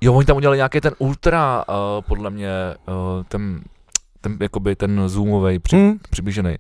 Jo, 0.01 0.13
oni 0.13 0.25
tam 0.25 0.38
udělali 0.38 0.57
nějaký 0.57 0.82
ten 0.82 0.93
ultra, 0.97 1.63
uh, 1.67 1.75
podle 2.07 2.30
mě, 2.30 2.51
uh, 2.88 3.23
ten, 3.28 3.61
ten, 4.30 4.38
jakoby 4.41 4.75
ten 4.75 5.01
zoomový, 5.05 5.59
při, 5.59 5.75
Hmm. 5.75 5.97
přiblížený. 6.09 6.55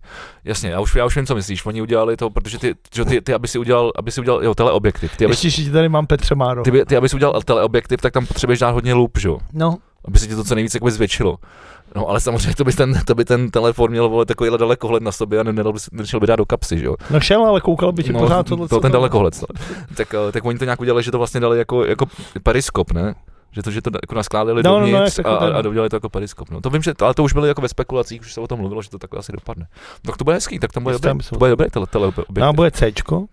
Jasně, 0.45 0.69
já 0.69 0.79
už, 0.79 0.95
já 0.95 1.05
už 1.05 1.15
vím, 1.15 1.25
co 1.25 1.35
myslíš. 1.35 1.65
Oni 1.65 1.81
udělali 1.81 2.17
to, 2.17 2.29
protože 2.29 2.59
ty, 2.59 2.75
že 2.95 3.05
ty, 3.05 3.21
ty 3.21 3.33
aby 3.33 3.47
si 3.47 3.59
udělal, 3.59 3.91
aby 3.95 4.11
si 4.11 4.21
udělal, 4.21 4.43
jo, 4.43 4.55
teleobjektiv. 4.55 5.17
Ty, 5.17 5.25
aby, 5.25 5.31
Ještě, 5.31 5.49
že 5.49 5.71
tady 5.71 5.89
mám 5.89 6.07
Petře 6.07 6.35
Máro. 6.35 6.63
ty, 6.63 6.85
ty, 6.85 6.97
aby 6.97 7.09
si 7.09 7.15
udělal 7.15 7.41
teleobjektiv, 7.41 8.01
tak 8.01 8.13
tam 8.13 8.25
potřebuješ 8.25 8.59
dát 8.59 8.69
hodně 8.71 8.93
loop, 8.93 9.17
že 9.19 9.27
jo? 9.27 9.37
No, 9.53 9.77
Aby 10.05 10.19
se 10.19 10.27
ti 10.27 10.35
to 10.35 10.43
co 10.43 10.55
nejvíc 10.55 10.73
jakoby 10.73 10.91
zvětšilo. 10.91 11.37
No 11.95 12.07
ale 12.09 12.19
samozřejmě 12.19 12.55
to 12.55 12.63
by 12.63 12.73
ten, 12.73 13.01
to 13.05 13.15
by 13.15 13.25
ten 13.25 13.51
telefon 13.51 13.89
měl 13.91 14.09
vole 14.09 14.25
takovýhle 14.25 14.57
dalekohled 14.57 15.03
na 15.03 15.11
sobě 15.11 15.39
a 15.39 15.43
nedal 15.43 15.73
by, 15.73 15.79
nešel 15.91 16.19
by 16.19 16.27
dát 16.27 16.35
do 16.35 16.45
kapsy, 16.45 16.79
že 16.79 16.85
jo? 16.85 16.95
no 17.09 17.19
šel, 17.19 17.45
ale 17.45 17.61
koukal 17.61 17.91
by 17.91 18.03
ti 18.03 18.13
No, 18.13 18.19
pořád 18.19 18.47
tohle. 18.47 18.67
to 18.67 18.79
ten 18.79 18.91
dalekohled. 18.91 19.43
Tak, 19.97 20.13
eh, 20.13 20.31
tak 20.31 20.45
oni 20.45 20.59
to 20.59 20.65
nějak 20.65 20.81
udělali, 20.81 21.03
že 21.03 21.11
to 21.11 21.17
vlastně 21.17 21.39
dali 21.39 21.57
jako, 21.57 21.85
jako 21.85 22.05
periskop, 22.43 22.91
ne? 22.91 23.15
Že 23.51 23.61
to, 23.63 23.71
že 23.71 23.81
to 23.81 23.89
jako 24.03 24.15
naskládali 24.15 24.63
No, 24.63 24.71
no, 24.79 24.85
no, 24.85 24.91
dovnitř 24.91 25.19
a, 25.19 25.23
takový 25.23 25.39
ten- 25.39 25.55
a, 25.55 25.59
a 25.59 25.67
udělali 25.69 25.89
to 25.89 25.95
jako 25.95 26.09
periskop. 26.09 26.49
No. 26.49 26.61
To 26.61 26.69
vím, 26.69 26.81
že 26.81 26.93
ale 27.01 27.13
to 27.13 27.23
už 27.23 27.33
bylo 27.33 27.45
jako 27.45 27.61
ve 27.61 27.69
spekulacích, 27.69 28.21
už 28.21 28.33
se 28.33 28.41
o 28.41 28.47
tom 28.47 28.59
mluvilo, 28.59 28.81
že 28.81 28.89
to 28.89 28.97
takhle 28.99 29.19
asi 29.19 29.31
dopadne. 29.31 29.67
Tak 30.01 30.17
to 30.17 30.23
bude 30.23 30.35
hezký, 30.35 30.59
tak 30.59 30.71
tam 30.71 30.83
bude 30.83 30.93
dobrý, 30.95 31.13
myslím. 31.13 31.35
to 31.35 31.39
bude 31.39 31.49
dobrý 31.49 31.69
tele, 31.69 31.85
tele, 31.87 32.11
No 32.37 32.47
a 32.47 32.53
bude 32.53 32.71
Cčko, 32.71 33.25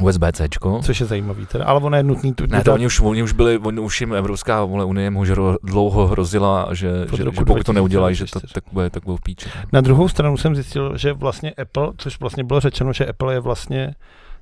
USB-Cčko. 0.00 0.80
což 0.82 1.00
je 1.00 1.06
zajímavý 1.06 1.46
teda, 1.46 1.64
ale 1.64 1.80
ono 1.80 1.96
je 1.96 2.02
nutný 2.02 2.34
tu 2.34 2.46
Ne, 2.46 2.64
to 2.64 2.74
oni 2.74 2.86
už, 2.86 3.00
oni 3.00 3.22
už 3.22 3.32
byli, 3.32 3.58
oni 3.58 3.80
už 3.80 4.00
jim 4.00 4.14
Evropská 4.14 4.64
vole, 4.64 4.84
unie 4.84 5.10
ro- 5.10 5.56
dlouho 5.62 6.06
hrozila, 6.06 6.68
že, 6.72 6.90
že, 7.16 7.24
že 7.24 7.30
pokud 7.46 7.66
to 7.66 7.72
neudělají, 7.72 8.14
že 8.14 8.24
to 8.24 8.38
2024. 8.38 8.54
tak 8.54 8.64
bude, 8.72 8.90
tak 8.90 9.04
budou 9.04 9.16
v 9.16 9.20
píči. 9.20 9.48
Na 9.72 9.80
druhou 9.80 10.08
stranu 10.08 10.36
jsem 10.36 10.54
zjistil, 10.54 10.96
že 10.96 11.12
vlastně 11.12 11.52
Apple, 11.52 11.92
což 11.96 12.20
vlastně 12.20 12.44
bylo 12.44 12.60
řečeno, 12.60 12.92
že 12.92 13.06
Apple 13.06 13.34
je 13.34 13.40
vlastně 13.40 13.94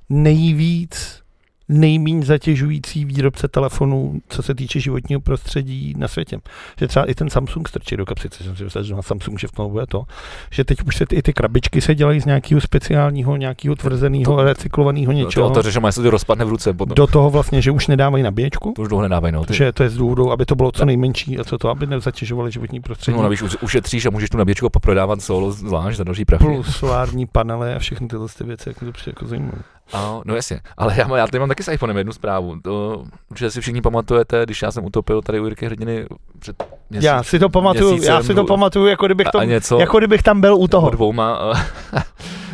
nejvíc 0.09 1.21
nejméně 1.69 2.25
zatěžující 2.25 3.05
výrobce 3.05 3.47
telefonů, 3.47 4.19
co 4.29 4.43
se 4.43 4.55
týče 4.55 4.79
životního 4.79 5.21
prostředí 5.21 5.93
na 5.97 6.07
světě. 6.07 6.37
Že 6.79 6.87
třeba 6.87 7.05
i 7.05 7.13
ten 7.13 7.29
Samsung 7.29 7.67
strčí 7.69 7.97
do 7.97 8.05
kapsy, 8.05 8.29
což 8.29 8.45
jsem 8.45 8.55
si 8.55 8.63
myslel, 8.63 8.83
že 8.83 8.95
na 8.95 9.01
Samsung, 9.01 9.39
že 9.39 9.47
v 9.47 9.51
tom 9.51 9.71
bude 9.71 9.85
to, 9.87 10.03
že 10.51 10.63
teď 10.63 10.77
už 10.85 10.95
se 10.97 11.05
ty, 11.05 11.15
i 11.15 11.21
ty 11.21 11.33
krabičky 11.33 11.81
se 11.81 11.95
dělají 11.95 12.19
z 12.21 12.25
nějakého 12.25 12.61
speciálního, 12.61 13.37
nějakého 13.37 13.75
tvrzeného, 13.75 14.23
To- 14.35 14.43
recyklovaného 14.43 15.05
To, 15.05 15.11
něčeho. 15.11 15.47
to, 15.49 15.53
to 15.53 15.61
řeším, 15.61 15.83
jestli 15.85 16.03
to 16.03 16.09
rozpadne 16.09 16.45
v 16.45 16.49
ruce 16.49 16.73
potom. 16.73 16.95
do 16.95 17.07
toho 17.07 17.29
vlastně, 17.29 17.61
že 17.61 17.71
už 17.71 17.87
nedávají 17.87 18.23
nabíječku, 18.23 18.73
To 18.75 18.81
už 18.81 18.87
dlouho 18.87 19.01
nedávají, 19.03 19.33
no. 19.33 19.45
Ty, 19.45 19.53
že 19.53 19.71
to 19.71 19.83
je 19.83 19.89
z 19.89 19.97
důvodu, 19.97 20.31
aby 20.31 20.45
to 20.45 20.55
bylo 20.55 20.71
co 20.71 20.85
nejmenší 20.85 21.39
a 21.39 21.43
co 21.43 21.57
to, 21.57 21.69
aby 21.69 21.87
nezatěžovali 21.87 22.51
životní 22.51 22.79
prostředí. 22.81 23.17
no, 23.17 23.23
navíc 23.23 23.41
už, 23.41 23.57
ušetříš 23.61 24.05
a 24.05 24.09
můžeš 24.09 24.29
tu 24.29 24.37
nabíječku 24.37 24.69
poprodávat 24.69 25.21
solo 25.21 25.51
zvlášť 25.51 25.97
za 25.97 26.03
další 26.03 26.25
prachy. 26.25 26.45
plus 26.45 26.75
solární 26.75 27.25
panely 27.25 27.73
a 27.73 27.79
všechny 27.79 28.07
tyhle 28.07 28.27
ty 28.37 28.43
věci, 28.43 28.69
jak 28.69 28.79
to 28.79 28.91
přijde 28.91 29.11
jako 29.15 29.27
zajímavé. 29.27 29.57
A, 29.93 30.21
no 30.25 30.35
jasně, 30.35 30.59
ale 30.77 30.93
já, 30.97 31.07
má- 31.07 31.17
já 31.17 31.27
tady 31.27 31.39
mám 31.39 31.49
taky 31.49 31.63
s 31.63 31.71
iPhonem 31.71 31.97
jednu 31.97 32.13
zprávu. 32.13 32.59
To, 32.63 33.05
určitě 33.31 33.51
si 33.51 33.61
všichni 33.61 33.81
pamatujete, 33.81 34.43
když 34.43 34.61
já 34.61 34.71
jsem 34.71 34.85
utopil 34.85 35.21
tady 35.21 35.39
u 35.39 35.43
Jirky 35.45 35.65
Hrdiny 35.65 36.05
před 36.39 36.63
měsíc, 36.89 37.05
Já 37.05 37.23
si 37.23 37.39
to 37.39 37.49
pamatuju, 37.49 37.89
měsícem, 37.91 38.13
já 38.13 38.23
si 38.23 38.33
to 38.33 38.43
pamatuju, 38.43 38.85
jako 38.87 39.05
kdybych, 39.05 39.27
a 39.39 39.43
něco, 39.43 39.79
jako 39.79 39.97
kdybych 39.97 40.23
tam 40.23 40.41
byl 40.41 40.55
u 40.55 40.67
toho. 40.67 40.89
dvouma 40.89 41.51
uh, 41.51 41.59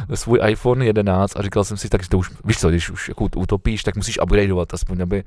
svůj 0.14 0.40
iPhone 0.48 0.86
11 0.86 1.38
a 1.40 1.42
říkal 1.42 1.64
jsem 1.64 1.78
si, 1.78 1.90
tak 1.90 2.08
to 2.08 2.18
už, 2.18 2.32
víš 2.46 2.60
co, 2.60 2.70
když 2.70 2.90
už 2.90 3.10
jako 3.10 3.28
utopíš, 3.36 3.84
tak 3.84 3.96
musíš 3.96 4.20
upgradeovat, 4.22 4.74
aspoň 4.74 5.02
aby, 5.02 5.24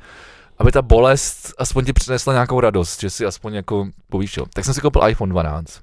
aby 0.59 0.73
ta 0.73 0.83
bolest 0.83 1.55
aspoň 1.59 1.85
ti 1.85 1.93
přinesla 1.93 2.33
nějakou 2.33 2.61
radost, 2.61 3.01
že 3.01 3.11
si 3.11 3.27
aspoň 3.27 3.55
jako 3.55 3.87
povíš, 4.11 4.37
jo. 4.37 4.45
Tak 4.55 4.65
jsem 4.65 4.75
si 4.75 4.81
koupil 4.81 5.09
iPhone 5.09 5.31
12, 5.31 5.81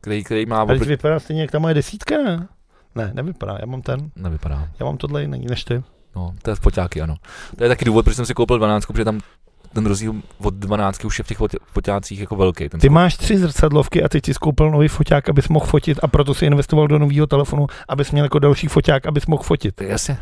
který, 0.00 0.24
který 0.24 0.46
má, 0.46 0.60
Ale 0.60 0.74
opr- 0.74 0.86
vypadá 0.86 1.18
stejně 1.20 1.42
jak 1.42 1.50
ta 1.50 1.58
moje 1.58 1.74
desítka, 1.74 2.14
ne? 2.24 2.48
Ne, 2.96 3.10
nevypadá, 3.14 3.56
já 3.60 3.66
mám 3.66 3.82
ten, 3.82 4.10
nevypadá, 4.16 4.68
já 4.80 4.86
mám 4.86 4.96
tohle 4.96 5.22
jiný 5.22 5.46
než 5.50 5.64
ty. 5.64 5.82
no, 6.16 6.32
to 6.42 6.50
je 6.50 6.56
v 6.56 6.60
poťáky, 6.60 7.00
ano. 7.02 7.14
To 7.56 7.64
je 7.64 7.68
taky 7.68 7.84
důvod, 7.84 8.04
proč 8.04 8.16
jsem 8.16 8.26
si 8.26 8.34
koupil 8.34 8.58
12, 8.58 8.86
protože 8.86 9.04
tam 9.04 9.20
ten 9.72 9.86
rozdíl 9.86 10.14
od 10.38 10.54
12 10.54 11.04
už 11.04 11.18
je 11.18 11.24
v 11.24 11.28
těch 11.28 11.38
foťácích 11.64 12.20
jako 12.20 12.36
velký. 12.36 12.68
Ten 12.68 12.80
Ty 12.80 12.88
máš 12.88 13.16
tři 13.16 13.38
zrcadlovky 13.38 14.02
a 14.02 14.08
teď 14.08 14.24
si 14.24 14.34
skoupil 14.34 14.70
nový 14.70 14.88
foťák, 14.88 15.28
abys 15.28 15.48
mohl 15.48 15.66
fotit 15.66 15.98
a 16.02 16.08
proto 16.08 16.34
si 16.34 16.46
investoval 16.46 16.88
do 16.88 16.98
nového 16.98 17.26
telefonu, 17.26 17.66
abys 17.88 18.10
měl 18.12 18.24
jako 18.24 18.38
další 18.38 18.66
foťák, 18.68 19.06
abys 19.06 19.26
mohl 19.26 19.42
fotit. 19.42 19.80
Jasně. 19.80 20.18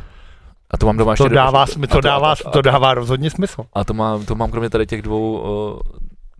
A 0.70 0.76
to 0.76 0.86
mám 0.86 0.96
doma 0.96 1.16
To 1.16 1.24
ještě 1.24 1.34
dává, 1.34 1.62
a 1.62 1.66
sm- 1.66 1.86
to, 1.86 2.00
dává, 2.00 2.34
to 2.52 2.62
dává 2.62 2.94
rozhodně 2.94 3.30
smysl. 3.30 3.64
a 3.72 3.84
to, 3.84 3.94
mám, 3.94 4.24
to 4.24 4.34
mám 4.34 4.50
kromě 4.50 4.70
tady 4.70 4.86
těch 4.86 5.02
dvou 5.02 5.42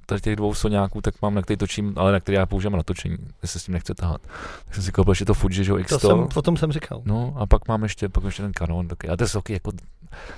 tady 0.06 0.20
těch 0.20 0.36
dvou 0.36 0.54
soňáků, 0.54 1.00
tak 1.00 1.14
mám, 1.22 1.34
na 1.34 1.42
který 1.42 1.56
točím, 1.56 1.92
ale 1.96 2.12
na 2.12 2.20
který 2.20 2.36
já 2.36 2.46
používám 2.46 2.76
na 2.76 2.82
točení, 2.82 3.16
jestli 3.42 3.48
se 3.48 3.58
s 3.58 3.64
tím 3.64 3.74
nechce 3.74 3.94
tahat. 3.94 4.20
Tak 4.64 4.74
jsem 4.74 4.84
si 4.84 4.92
koupil 4.92 5.10
ještě 5.10 5.24
to 5.24 5.34
Fuji, 5.34 5.64
že 5.64 5.70
jo, 5.72 5.76
To 5.76 5.82
X100. 5.82 5.98
jsem, 5.98 6.28
o 6.34 6.42
tom 6.42 6.56
jsem 6.56 6.72
říkal. 6.72 7.02
No 7.04 7.34
a 7.38 7.46
pak 7.46 7.68
mám 7.68 7.82
ještě, 7.82 8.08
pak 8.08 8.22
mám 8.22 8.28
ještě 8.28 8.42
ten 8.42 8.52
Canon, 8.52 8.88
taky, 8.88 9.08
a 9.08 9.16
to 9.16 9.28
jsou 9.28 9.40
taky 9.40 9.52
jako 9.52 9.72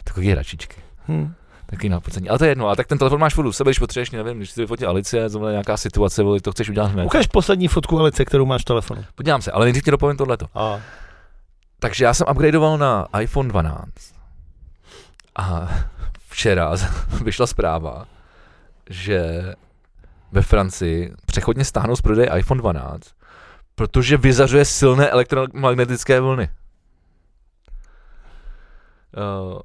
takový 0.04 0.30
hračičky. 0.30 0.76
Hm. 1.08 1.32
Taky 1.66 1.88
na 1.88 2.00
pocení. 2.00 2.28
Ale 2.28 2.38
to 2.38 2.44
je 2.44 2.50
jedno, 2.50 2.68
a 2.68 2.76
tak 2.76 2.86
ten 2.86 2.98
telefon 2.98 3.20
máš 3.20 3.34
furt 3.34 3.46
u 3.46 3.52
sebe, 3.52 3.68
když 3.70 3.78
potřebuješ, 3.78 4.10
nevím, 4.10 4.36
když 4.36 4.50
si 4.50 4.60
vyfotí 4.60 4.84
Alice, 4.84 5.28
zrovna 5.28 5.50
nějaká 5.50 5.76
situace, 5.76 6.22
vole, 6.22 6.40
to 6.40 6.52
chceš 6.52 6.68
udělat 6.68 6.86
hned. 6.90 7.04
Ukaž 7.04 7.26
poslední 7.26 7.68
fotku 7.68 8.00
Alice, 8.00 8.24
kterou 8.24 8.46
máš 8.46 8.62
v 8.62 8.64
telefonu. 8.64 9.04
Podívám 9.14 9.42
se, 9.42 9.52
ale 9.52 9.64
nejdřív 9.66 9.84
ti 9.84 9.90
dopovím 9.90 10.16
tohleto. 10.16 10.46
A 10.54 10.80
Takže 11.78 12.04
já 12.04 12.14
jsem 12.14 12.26
upgradeoval 12.30 12.78
na 12.78 13.06
iPhone 13.20 13.48
12 13.48 13.84
a 15.38 15.68
včera 16.28 16.72
vyšla 17.24 17.46
zpráva, 17.46 18.06
že 18.90 19.42
ve 20.32 20.42
Francii 20.42 21.14
přechodně 21.26 21.64
stáhnou 21.64 21.96
z 21.96 22.02
prodeje 22.02 22.30
iPhone 22.38 22.60
12, 22.60 23.14
protože 23.74 24.16
vyzařuje 24.16 24.64
silné 24.64 25.08
elektromagnetické 25.08 26.20
vlny. 26.20 26.48
Uh, 29.16 29.60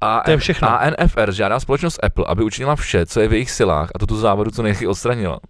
a 0.00 0.20
To 0.24 0.30
je 0.30 0.36
všechno. 0.36 0.68
ANFR 0.68 1.32
žádá 1.32 1.60
společnost 1.60 2.04
Apple, 2.04 2.24
aby 2.28 2.44
učinila 2.44 2.76
vše, 2.76 3.06
co 3.06 3.20
je 3.20 3.28
v 3.28 3.32
jejich 3.32 3.50
silách 3.50 3.90
a 3.94 3.98
tuto 3.98 4.16
závadu 4.16 4.50
co 4.50 4.62
nejrychleji 4.62 4.88
odstranila. 4.88 5.40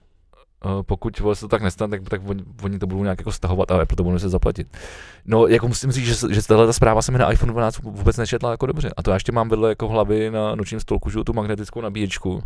Uh, 0.64 0.82
pokud 0.82 1.20
vole, 1.20 1.34
se 1.34 1.40
to 1.40 1.48
tak 1.48 1.62
nestane, 1.62 1.90
tak, 1.90 2.08
tak 2.08 2.20
oni, 2.28 2.44
oni, 2.62 2.78
to 2.78 2.86
budou 2.86 3.02
nějak 3.02 3.18
jako 3.18 3.32
stahovat 3.32 3.70
a 3.70 3.82
Apple 3.82 3.96
to 3.96 4.02
budou 4.02 4.12
muset 4.12 4.28
zaplatit. 4.28 4.76
No, 5.24 5.46
jako 5.46 5.68
musím 5.68 5.92
říct, 5.92 6.06
že, 6.06 6.34
že 6.34 6.46
tahle 6.46 6.66
ta 6.66 6.72
zpráva 6.72 7.02
se 7.02 7.12
mi 7.12 7.18
na 7.18 7.32
iPhone 7.32 7.52
12 7.52 7.78
vůbec 7.78 8.16
nečetla 8.16 8.50
jako 8.50 8.66
dobře. 8.66 8.90
A 8.96 9.02
to 9.02 9.10
já 9.10 9.14
ještě 9.14 9.32
mám 9.32 9.48
vedle 9.48 9.68
jako 9.68 9.88
hlavy 9.88 10.30
na 10.30 10.54
nočním 10.54 10.80
stolku, 10.80 11.10
že 11.10 11.24
tu 11.24 11.32
magnetickou 11.32 11.80
nabíječku. 11.80 12.42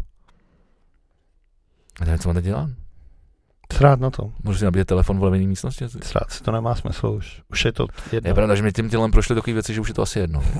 A 2.00 2.04
nevím, 2.04 2.18
co 2.18 2.28
mám 2.28 2.34
teď 2.34 2.44
dělat. 2.44 2.70
Srát 3.72 4.00
na 4.00 4.10
to. 4.10 4.32
Můžu 4.44 4.58
si 4.58 4.64
nabíjet 4.64 4.88
telefon 4.88 5.18
v 5.18 5.22
levený 5.22 5.46
místnosti? 5.46 5.84
Srát 6.02 6.30
si 6.30 6.42
to 6.42 6.52
nemá 6.52 6.74
smysl 6.74 7.06
už. 7.06 7.42
Už 7.50 7.64
je 7.64 7.72
to 7.72 7.86
jedno. 8.12 8.30
Je 8.30 8.34
pravda, 8.34 8.54
že 8.54 8.62
mi 8.62 8.72
tím 8.72 8.90
tělem 8.90 9.10
prošly 9.10 9.34
takové 9.34 9.54
věci, 9.54 9.74
že 9.74 9.80
už 9.80 9.88
je 9.88 9.94
to 9.94 10.02
asi 10.02 10.18
jedno. 10.18 10.42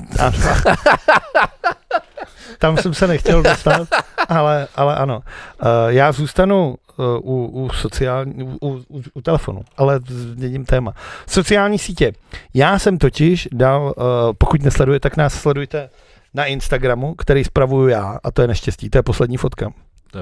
Tam 2.57 2.77
jsem 2.77 2.93
se 2.93 3.07
nechtěl 3.07 3.43
dostat, 3.43 3.87
ale, 4.29 4.67
ale 4.75 4.95
ano. 4.95 5.19
Uh, 5.61 5.67
já 5.87 6.11
zůstanu 6.11 6.75
uh, 6.97 7.05
u, 7.05 7.45
u, 7.45 7.69
sociální, 7.69 8.43
u, 8.43 8.67
u, 8.67 9.01
u, 9.13 9.21
telefonu, 9.21 9.61
ale 9.77 9.99
změním 10.07 10.65
téma. 10.65 10.93
Sociální 11.27 11.79
sítě. 11.79 12.13
Já 12.53 12.79
jsem 12.79 12.97
totiž 12.97 13.47
dal, 13.51 13.93
uh, 13.97 14.03
pokud 14.37 14.63
nesleduje, 14.63 14.99
tak 14.99 15.17
nás 15.17 15.33
sledujte 15.33 15.89
na 16.33 16.45
Instagramu, 16.45 17.15
který 17.15 17.43
spravuju 17.43 17.87
já, 17.87 18.19
a 18.23 18.31
to 18.31 18.41
je 18.41 18.47
neštěstí, 18.47 18.89
to 18.89 18.97
je 18.97 19.03
poslední 19.03 19.37
fotka. 19.37 19.73
To 20.11 20.19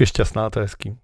je 0.00 0.06
šťastná, 0.06 0.50
to 0.50 0.58
je 0.58 0.64
hezký. 0.64 0.96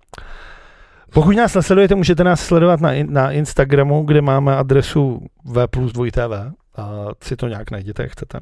Pokud 1.12 1.36
nás 1.36 1.54
nesledujete, 1.54 1.94
můžete 1.94 2.24
nás 2.24 2.40
sledovat 2.40 2.80
na, 2.80 2.90
na 3.06 3.30
Instagramu, 3.30 4.02
kde 4.02 4.22
máme 4.22 4.56
adresu 4.56 5.26
v 5.44 5.66
plus 5.66 5.92
2 5.92 6.10
TV. 6.10 6.54
A 6.78 6.88
si 7.22 7.36
to 7.36 7.48
nějak 7.48 7.70
najděte, 7.70 8.02
jak 8.02 8.12
chcete. 8.12 8.38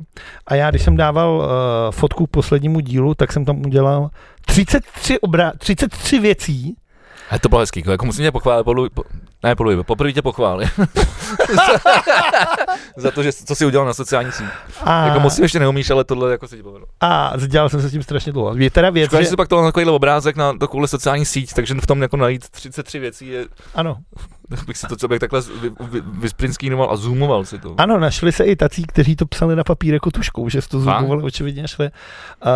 A 0.46 0.54
já, 0.54 0.70
když 0.70 0.82
jsem 0.82 0.96
dával 0.96 1.36
uh, 1.38 1.46
fotku 1.90 2.26
k 2.26 2.30
poslednímu 2.30 2.80
dílu, 2.80 3.14
tak 3.14 3.32
jsem 3.32 3.44
tam 3.44 3.60
udělal 3.66 4.10
33, 4.46 5.18
obrá- 5.18 5.52
33 5.58 6.18
věcí, 6.18 6.76
A 7.30 7.38
to 7.38 7.48
bylo 7.48 7.60
hezký, 7.60 7.82
jako 7.86 8.06
musím 8.06 8.24
tě 8.24 8.32
pochválit, 8.32 8.64
polu, 8.64 8.88
po, 8.94 9.02
ne 9.42 9.56
polu, 9.56 9.84
poprvé 9.84 10.12
tě 10.12 10.22
pochválit. 10.22 10.68
Za 12.96 13.10
to, 13.10 13.22
že 13.22 13.32
co 13.32 13.54
jsi 13.54 13.66
udělal 13.66 13.86
na 13.86 13.94
sociální 13.94 14.32
síti. 14.32 14.50
a, 14.84 15.06
Jako 15.06 15.20
moc 15.20 15.38
ještě 15.38 15.58
neumíš, 15.58 15.90
ale 15.90 16.04
tohle 16.04 16.30
jako 16.32 16.48
se 16.48 16.56
ti 16.56 16.62
povedlo. 16.62 16.86
a 17.00 17.32
dělal 17.46 17.68
jsem 17.68 17.80
se 17.80 17.88
s 17.88 17.92
tím 17.92 18.02
strašně 18.02 18.32
dlouho. 18.32 18.54
Je 18.56 18.70
teda 18.70 18.90
věc, 18.90 19.06
Škoda, 19.06 19.20
že 19.22 19.24
že, 19.24 19.30
si 19.30 19.36
pak 19.36 19.48
to 19.48 19.64
takovýhle 19.64 19.92
obrázek 19.92 20.36
na 20.36 20.52
takovouhle 20.52 20.88
sociální 20.88 21.24
síť, 21.24 21.52
takže 21.52 21.74
v 21.74 21.86
tom 21.86 22.02
jako 22.02 22.16
najít 22.16 22.48
33 22.50 22.98
věcí 22.98 23.26
je, 23.28 23.44
ano, 23.74 23.96
bych 24.66 24.76
si 24.76 24.86
to 24.86 24.96
co 24.96 25.08
bych 25.08 25.18
takhle 25.20 25.40
vy, 25.40 25.70
vy, 25.80 26.00
vysprinskýnoval 26.00 26.90
a 26.90 26.96
zoomoval 26.96 27.44
si 27.44 27.58
to. 27.58 27.74
ano, 27.78 27.98
našli 27.98 28.32
se 28.32 28.44
i 28.44 28.56
tací, 28.56 28.82
kteří 28.82 29.16
to 29.16 29.26
psali 29.26 29.56
na 29.56 29.64
papír 29.64 29.94
jako 29.94 30.10
tuškou, 30.10 30.48
že 30.48 30.60
to 30.68 30.80
zoomovali, 30.80 31.22
očividně 31.22 31.62
našli. 31.62 31.86
Uh, 31.86 32.52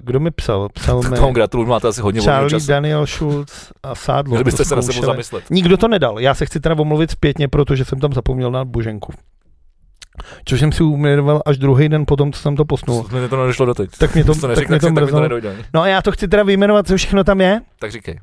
kdo 0.00 0.20
mi 0.20 0.30
psal? 0.30 0.68
Psal 0.68 1.02
mi 1.02 1.16
Tomu 1.16 1.32
gratuluju, 1.32 1.68
máte 1.68 1.88
asi 1.88 2.00
hodně 2.00 2.20
Charlie, 2.20 2.50
času. 2.50 2.66
Daniel 2.66 3.06
Schulz 3.06 3.72
a 3.82 3.94
Sádlo. 3.94 4.30
Měli 4.30 4.44
byste 4.44 4.62
to 4.62 4.68
se 4.68 4.76
na 4.76 4.82
sebe 4.82 5.06
zamyslet. 5.06 5.44
Nikdo 5.50 5.76
to 5.76 5.88
nedal. 5.88 6.20
Já 6.20 6.34
se 6.34 6.46
chci 6.46 6.60
teda 6.60 6.74
omluvit 6.78 7.10
zpětně, 7.10 7.48
protože 7.48 7.84
jsem 7.84 8.00
tam 8.00 8.12
zapomněl 8.12 8.50
na 8.50 8.64
Boženku. 8.64 9.12
Což 10.44 10.60
jsem 10.60 10.72
si 10.72 10.82
uměroval 10.82 11.42
až 11.46 11.58
druhý 11.58 11.88
den 11.88 12.04
potom, 12.06 12.32
co 12.32 12.40
jsem 12.40 12.56
to 12.56 12.64
posnul. 12.64 13.06
To 13.30 13.36
nedošlo 13.36 13.66
doteď. 13.66 13.90
Tak 13.98 14.14
mě 14.14 14.24
to, 14.24 14.34
to 14.34 14.40
tak 14.40 14.48
neřekl, 14.48 14.72
mě 14.72 14.80
tak, 14.80 14.90
to 14.90 14.94
tak 14.94 15.04
mi 15.04 15.10
to 15.10 15.20
nedojde. 15.20 15.56
No 15.74 15.82
a 15.82 15.88
já 15.88 16.02
to 16.02 16.12
chci 16.12 16.28
teda 16.28 16.42
vyjmenovat, 16.42 16.86
co 16.86 16.96
všechno 16.96 17.24
tam 17.24 17.40
je. 17.40 17.60
Tak 17.78 17.92
říkej. 17.92 18.18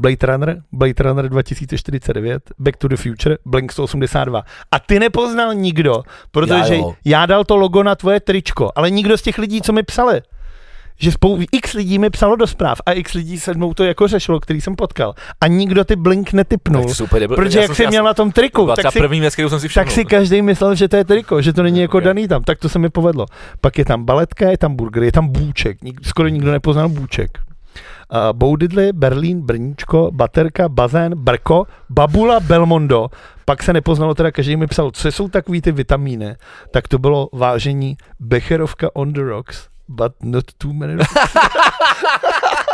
Blade 0.00 0.26
Runner, 0.26 0.58
Blade 0.72 1.02
Runner 1.02 1.28
2049, 1.28 2.42
Back 2.58 2.76
to 2.76 2.88
the 2.88 2.96
Future, 2.96 3.36
Blink 3.44 3.72
182. 3.72 4.42
A 4.72 4.78
ty 4.78 4.98
nepoznal 4.98 5.54
nikdo, 5.54 6.02
protože 6.30 6.74
Já 6.76 6.94
já 7.04 7.26
dal 7.26 7.44
to 7.44 7.56
logo 7.56 7.82
na 7.82 7.94
tvoje 7.94 8.20
tričko, 8.20 8.70
ale 8.76 8.90
nikdo 8.90 9.18
z 9.18 9.22
těch 9.22 9.38
lidí, 9.38 9.62
co 9.62 9.72
mi 9.72 9.82
psali, 9.82 10.20
že 11.00 11.10
spou- 11.12 11.44
x 11.52 11.72
lidí 11.72 11.98
mi 11.98 12.10
psalo 12.10 12.36
do 12.36 12.46
zpráv 12.46 12.78
a 12.86 12.92
x 12.92 13.14
lidí 13.14 13.40
se 13.40 13.54
mnou 13.54 13.74
to 13.74 13.84
jako 13.84 14.08
řešilo, 14.08 14.40
který 14.40 14.60
jsem 14.60 14.76
potkal. 14.76 15.14
A 15.40 15.46
nikdo 15.46 15.84
ty 15.84 15.96
Blink 15.96 16.32
netypnul. 16.32 16.84
Tak 16.84 16.94
super, 16.94 17.20
nebyl, 17.20 17.36
Protože 17.36 17.58
jak 17.58 17.66
jsem 17.66 17.74
jsi 17.76 17.82
si- 17.82 17.88
měl 17.88 18.04
na 18.04 18.14
tom 18.14 18.32
triku, 18.32 18.66
tak 18.76 18.92
si, 18.92 18.98
první 18.98 19.20
věc, 19.20 19.34
jsem 19.48 19.60
si 19.60 19.68
tak 19.68 19.90
si 19.90 20.04
každý 20.04 20.42
myslel, 20.42 20.74
že 20.74 20.88
to 20.88 20.96
je 20.96 21.04
triko, 21.04 21.42
že 21.42 21.52
to 21.52 21.62
není 21.62 21.80
jako 21.80 21.98
Ok. 21.98 22.04
daný 22.04 22.28
tam. 22.28 22.42
Tak 22.42 22.58
to 22.58 22.68
se 22.68 22.78
mi 22.78 22.88
povedlo. 22.90 23.26
Pak 23.60 23.78
je 23.78 23.84
tam 23.84 24.04
baletka, 24.04 24.50
je 24.50 24.58
tam 24.58 24.76
burger, 24.76 25.02
je 25.02 25.12
tam 25.12 25.28
bůček. 25.28 25.82
Nik, 25.82 26.00
skoro 26.06 26.28
nikdo 26.28 26.52
nepoznal 26.52 26.88
bůček. 26.88 27.38
Uh, 28.12 28.32
Boudidly, 28.32 28.92
Berlín, 28.92 29.40
Brníčko, 29.40 30.10
Baterka, 30.12 30.68
Bazén, 30.68 31.14
Brko, 31.14 31.66
Babula, 31.90 32.40
Belmondo. 32.40 33.08
Pak 33.44 33.62
se 33.62 33.72
nepoznalo, 33.72 34.14
teda 34.14 34.30
každý 34.30 34.56
mi 34.56 34.66
psal, 34.66 34.90
co 34.90 35.12
jsou 35.12 35.28
takový 35.28 35.62
ty 35.62 35.72
vitamíny. 35.72 36.36
Tak 36.70 36.88
to 36.88 36.98
bylo 36.98 37.28
vážení 37.32 37.96
Becherovka 38.20 38.88
on 38.94 39.12
the 39.12 39.22
rocks, 39.22 39.68
but 39.88 40.12
not 40.22 40.44
too 40.58 40.72
many 40.72 40.94
rocks. 40.94 41.14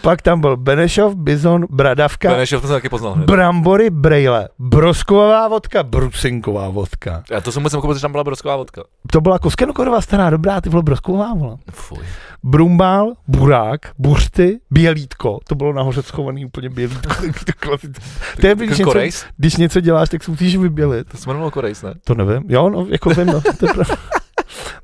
Pak 0.00 0.22
tam 0.22 0.40
byl 0.40 0.56
Benešov, 0.56 1.14
Bizon, 1.14 1.66
Bradavka, 1.70 2.28
Benešov 2.30 2.62
to 2.62 2.68
jsem 2.68 2.76
taky 2.76 2.88
poznal. 2.88 3.12
hned. 3.14 3.26
Brambory, 3.26 3.90
brejle, 3.90 4.48
brosková 4.58 5.48
vodka, 5.48 5.82
brusinková 5.82 6.68
vodka. 6.68 7.22
Já 7.30 7.40
to 7.40 7.52
jsem 7.52 7.62
vůbec 7.62 7.72
nemohl, 7.72 7.88
protože 7.88 8.02
tam 8.02 8.12
byla 8.12 8.24
brosková 8.24 8.56
vodka. 8.56 8.82
To 9.12 9.20
byla 9.20 9.38
Koskenokorová 9.38 10.00
stará, 10.00 10.30
dobrá, 10.30 10.60
ty 10.60 10.68
vole, 10.68 10.82
brosková 10.82 11.34
vola. 11.34 11.56
Fuj. 11.70 11.98
Brumbál, 12.42 13.12
burák, 13.28 13.80
buřty, 13.98 14.60
bělítko, 14.70 15.38
to 15.48 15.54
bylo 15.54 15.72
nahoře 15.72 16.02
schovaný 16.02 16.44
úplně 16.44 16.68
bělítko, 16.70 17.14
to 17.46 17.52
klasické. 17.56 18.02
To 18.40 18.46
je, 18.46 18.54
když 18.54 18.78
Jako 18.78 18.98
něco, 18.98 19.26
když 19.36 19.56
něco 19.56 19.80
děláš, 19.80 20.08
tak 20.08 20.24
se 20.24 20.30
musíš 20.30 20.56
vybělit. 20.56 21.08
To 21.08 21.16
se 21.16 21.24
jmenovalo 21.30 21.50
Korejs, 21.50 21.82
ne? 21.82 21.94
To 22.04 22.14
nevím, 22.14 22.42
jo, 22.48 22.70
no, 22.70 22.86
jako 22.90 23.10
vím, 23.10 23.26
no, 23.26 23.40
to 23.40 23.66
je 23.66 23.72
pravda. 23.74 23.96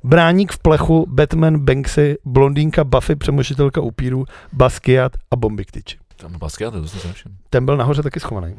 Bráník 0.04 0.52
v 0.52 0.58
plechu, 0.58 1.06
Batman, 1.08 1.58
Banksy, 1.58 2.18
blondýnka, 2.24 2.84
Buffy, 2.84 3.16
přemožitelka 3.16 3.80
upíru, 3.80 4.24
Basquiat 4.52 5.12
a 5.30 5.36
Bombiktič. 5.36 5.98
Tam 6.16 6.38
Basquiat, 6.38 6.74
to 6.74 6.88
jsem 6.88 7.00
si 7.00 7.06
nevšiml. 7.06 7.34
Ten 7.50 7.64
byl 7.64 7.76
nahoře 7.76 8.02
taky 8.02 8.20
schovaný. 8.20 8.56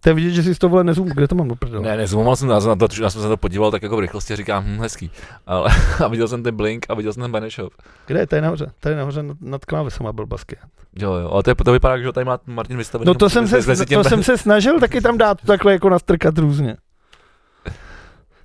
To 0.00 0.10
je 0.10 0.14
vidět, 0.14 0.30
že 0.30 0.42
jsi 0.42 0.54
to 0.54 0.68
vole 0.68 0.84
nezum, 0.84 1.08
kde 1.08 1.28
to 1.28 1.34
mám 1.34 1.48
do? 1.48 1.80
Ne, 1.80 1.96
nezvoumal 1.96 2.36
jsem, 2.36 2.48
já 2.48 2.60
jsem, 2.60 2.68
na 2.68 2.76
to, 2.76 2.86
já 3.02 3.10
jsem 3.10 3.20
se 3.20 3.26
na 3.28 3.32
to 3.32 3.36
podíval 3.36 3.70
tak 3.70 3.82
jako 3.82 3.96
v 3.96 4.00
rychlosti 4.00 4.32
a 4.32 4.36
říkám, 4.36 4.64
hm, 4.66 4.80
hezký. 4.80 5.10
Ale, 5.46 5.70
a 6.04 6.08
viděl 6.08 6.28
jsem 6.28 6.42
ten 6.42 6.56
Blink 6.56 6.86
a 6.88 6.94
viděl 6.94 7.12
jsem 7.12 7.22
ten 7.22 7.32
Benešov. 7.32 7.72
Kde 8.06 8.20
je? 8.20 8.26
Tady 8.26 8.42
nahoře. 8.42 8.72
Tady 8.80 8.96
nahoře 8.96 9.22
nad, 9.22 9.36
nad 9.40 9.64
klávesem 9.64 10.06
byl 10.12 10.26
Basquiat. 10.26 10.64
Jo, 10.98 11.12
jo, 11.12 11.30
ale 11.30 11.42
to, 11.42 11.50
je, 11.50 11.54
to 11.54 11.72
vypadá, 11.72 11.98
že 11.98 12.06
ho 12.06 12.12
tady 12.12 12.24
má 12.24 12.38
Martin 12.46 12.76
vystavený. 12.76 13.06
No 13.06 13.14
to 13.14 13.30
jsem, 13.30 13.48
se, 13.48 13.86
tím- 13.86 13.98
to 13.98 14.08
jsem 14.08 14.22
se 14.22 14.38
snažil 14.38 14.80
taky 14.80 15.00
tam 15.00 15.18
dát 15.18 15.38
takhle 15.46 15.72
jako 15.72 15.88
nastrkat 15.90 16.38
různě. 16.38 16.76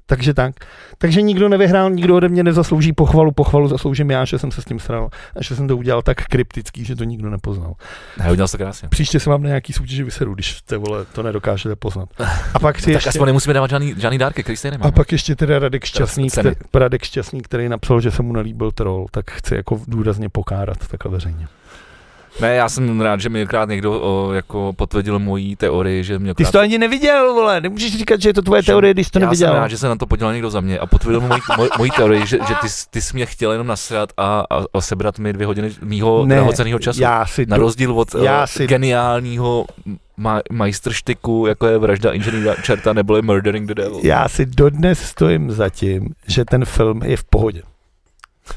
Takže 0.10 0.34
tak. 0.34 0.56
Takže 0.98 1.22
nikdo 1.22 1.50
nevyhrál, 1.50 1.90
nikdo 1.92 2.16
ode 2.16 2.30
mě 2.30 2.44
nezaslouží 2.44 2.94
pochvalu, 2.94 3.32
pochvalu 3.32 3.68
zasloužím 3.68 4.12
já, 4.12 4.26
že 4.26 4.40
jsem 4.40 4.52
se 4.52 4.62
s 4.62 4.66
tím 4.66 4.80
sral 4.80 5.10
a 5.36 5.44
že 5.44 5.56
jsem 5.56 5.68
to 5.68 5.78
udělal 5.78 6.02
tak 6.02 6.26
kryptický, 6.26 6.86
že 6.86 6.96
to 6.96 7.04
nikdo 7.04 7.30
nepoznal. 7.30 7.74
Ne, 8.20 8.32
udělal 8.32 8.48
to 8.48 8.58
krásně. 8.58 8.90
Příště 8.90 9.20
se 9.20 9.30
vám 9.30 9.44
na 9.44 9.48
nějaký 9.48 9.74
soutěži 9.74 10.04
vyseru, 10.04 10.34
když 10.34 10.62
te 10.62 10.78
vole, 10.78 11.06
to 11.06 11.24
nedokážete 11.24 11.76
poznat. 11.76 12.10
A 12.54 12.60
pak 12.60 12.80
si 12.80 12.86
Tak 12.86 12.94
ještě, 12.94 13.10
aspoň 13.10 13.26
nemusíme 13.26 13.54
dávat 13.54 13.70
žádný, 13.70 13.96
žádný 13.98 14.18
dárky, 14.18 14.44
který 14.44 14.58
stejně 14.58 14.78
a 14.82 14.92
pak 14.92 15.12
ještě 15.12 15.36
teda 15.36 15.60
Radek 15.60 15.86
Šťastný, 15.86 16.30
který, 16.30 16.50
Radek 16.74 17.04
Šťastný, 17.04 17.42
který 17.42 17.70
napsal, 17.70 18.02
že 18.02 18.12
se 18.12 18.24
mu 18.24 18.34
nelíbil 18.34 18.72
troll, 18.72 19.06
tak 19.12 19.32
chci 19.32 19.56
jako 19.56 19.82
důrazně 19.88 20.30
pokárat 20.30 20.88
takhle 20.88 21.12
veřejně. 21.12 21.48
Ne, 22.42 22.56
já 22.56 22.70
jsem 22.70 23.02
rád, 23.02 23.20
že 23.22 23.30
mi 23.30 23.48
krát 23.48 23.70
někdo 23.70 24.02
o, 24.02 24.32
jako 24.34 24.74
potvrdil 24.76 25.20
mojí 25.20 25.56
teorii, 25.56 26.04
že 26.04 26.20
mě 26.20 26.34
Ty 26.36 26.46
jsi 26.46 26.52
to 26.52 26.60
ani 26.60 26.78
neviděl, 26.78 27.34
vole, 27.34 27.62
nemůžeš 27.62 27.98
říkat, 27.98 28.22
že 28.22 28.30
je 28.30 28.34
to 28.34 28.42
tvoje 28.42 28.64
teorie, 28.64 28.94
když 28.94 29.10
to 29.10 29.20
já 29.20 29.26
neviděl. 29.26 29.48
jsem 29.48 29.58
rád, 29.58 29.68
že 29.68 29.78
se 29.78 29.88
na 29.88 29.96
to 29.96 30.06
podíval 30.06 30.34
někdo 30.34 30.50
za 30.50 30.62
mě 30.62 30.80
a 30.80 30.86
potvrdil 30.86 31.22
moji, 31.22 31.42
moji, 31.58 31.70
moji 31.78 31.92
teorii, 31.92 32.28
že, 32.28 32.38
že 32.48 32.54
ty, 32.62 32.70
jsi- 32.70 32.86
ty 32.90 33.02
jsi 33.02 33.16
mě 33.16 33.26
chtěl 33.26 33.52
jenom 33.52 33.68
nasrat 33.68 34.10
a, 34.18 34.44
a, 34.50 34.64
a 34.74 34.82
sebrat 34.82 35.20
mi 35.20 35.34
dvě 35.34 35.48
hodiny 35.48 35.72
mýho 35.84 36.26
drahoceného 36.26 36.80
času. 36.80 37.02
Já 37.02 37.26
si 37.26 37.46
Na 37.46 37.58
rozdíl 37.58 37.92
od 38.00 38.16
já 38.16 38.40
uh, 38.40 38.46
si- 38.46 38.68
geniálního 38.68 39.66
ma- 40.20 40.42
majstrštyku, 40.52 41.46
jako 41.48 41.68
je 41.68 41.78
vražda 41.78 42.12
inženýra 42.12 42.56
čerta, 42.56 42.94
neboli 42.94 43.22
Murdering 43.22 43.68
the 43.68 43.74
Devil. 43.74 44.00
Já 44.04 44.30
si 44.30 44.46
dodnes 44.46 45.00
stojím 45.00 45.52
za 45.52 45.70
tím, 45.70 46.10
že 46.28 46.46
ten 46.46 46.66
film 46.66 47.02
je 47.04 47.18
v 47.18 47.24
pohodě. 47.24 47.62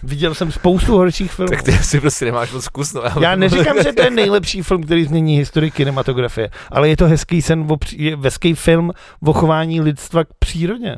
Viděl 0.03 0.34
jsem 0.34 0.53
spoustu 0.53 0.97
horších 0.97 1.32
filmů. 1.32 1.51
Tak 1.51 1.62
ty 1.62 1.72
si 1.72 2.01
prostě 2.01 2.24
nemáš 2.24 2.53
moc 2.53 2.64
zkus. 2.64 2.93
No. 2.93 3.03
Já 3.20 3.36
neříkám, 3.36 3.82
že 3.82 3.93
to 3.93 4.03
je 4.03 4.11
nejlepší 4.11 4.62
film, 4.62 4.82
který 4.82 5.05
změní 5.05 5.36
historii 5.36 5.70
kinematografie, 5.70 6.51
ale 6.70 6.88
je 6.88 6.97
to 6.97 7.07
hezký 7.07 7.43
sen, 7.43 7.68
je 7.97 8.16
hezký 8.16 8.55
film 8.55 8.90
o 9.26 9.32
chování 9.32 9.80
lidstva 9.80 10.24
k 10.24 10.28
přírodě. 10.38 10.97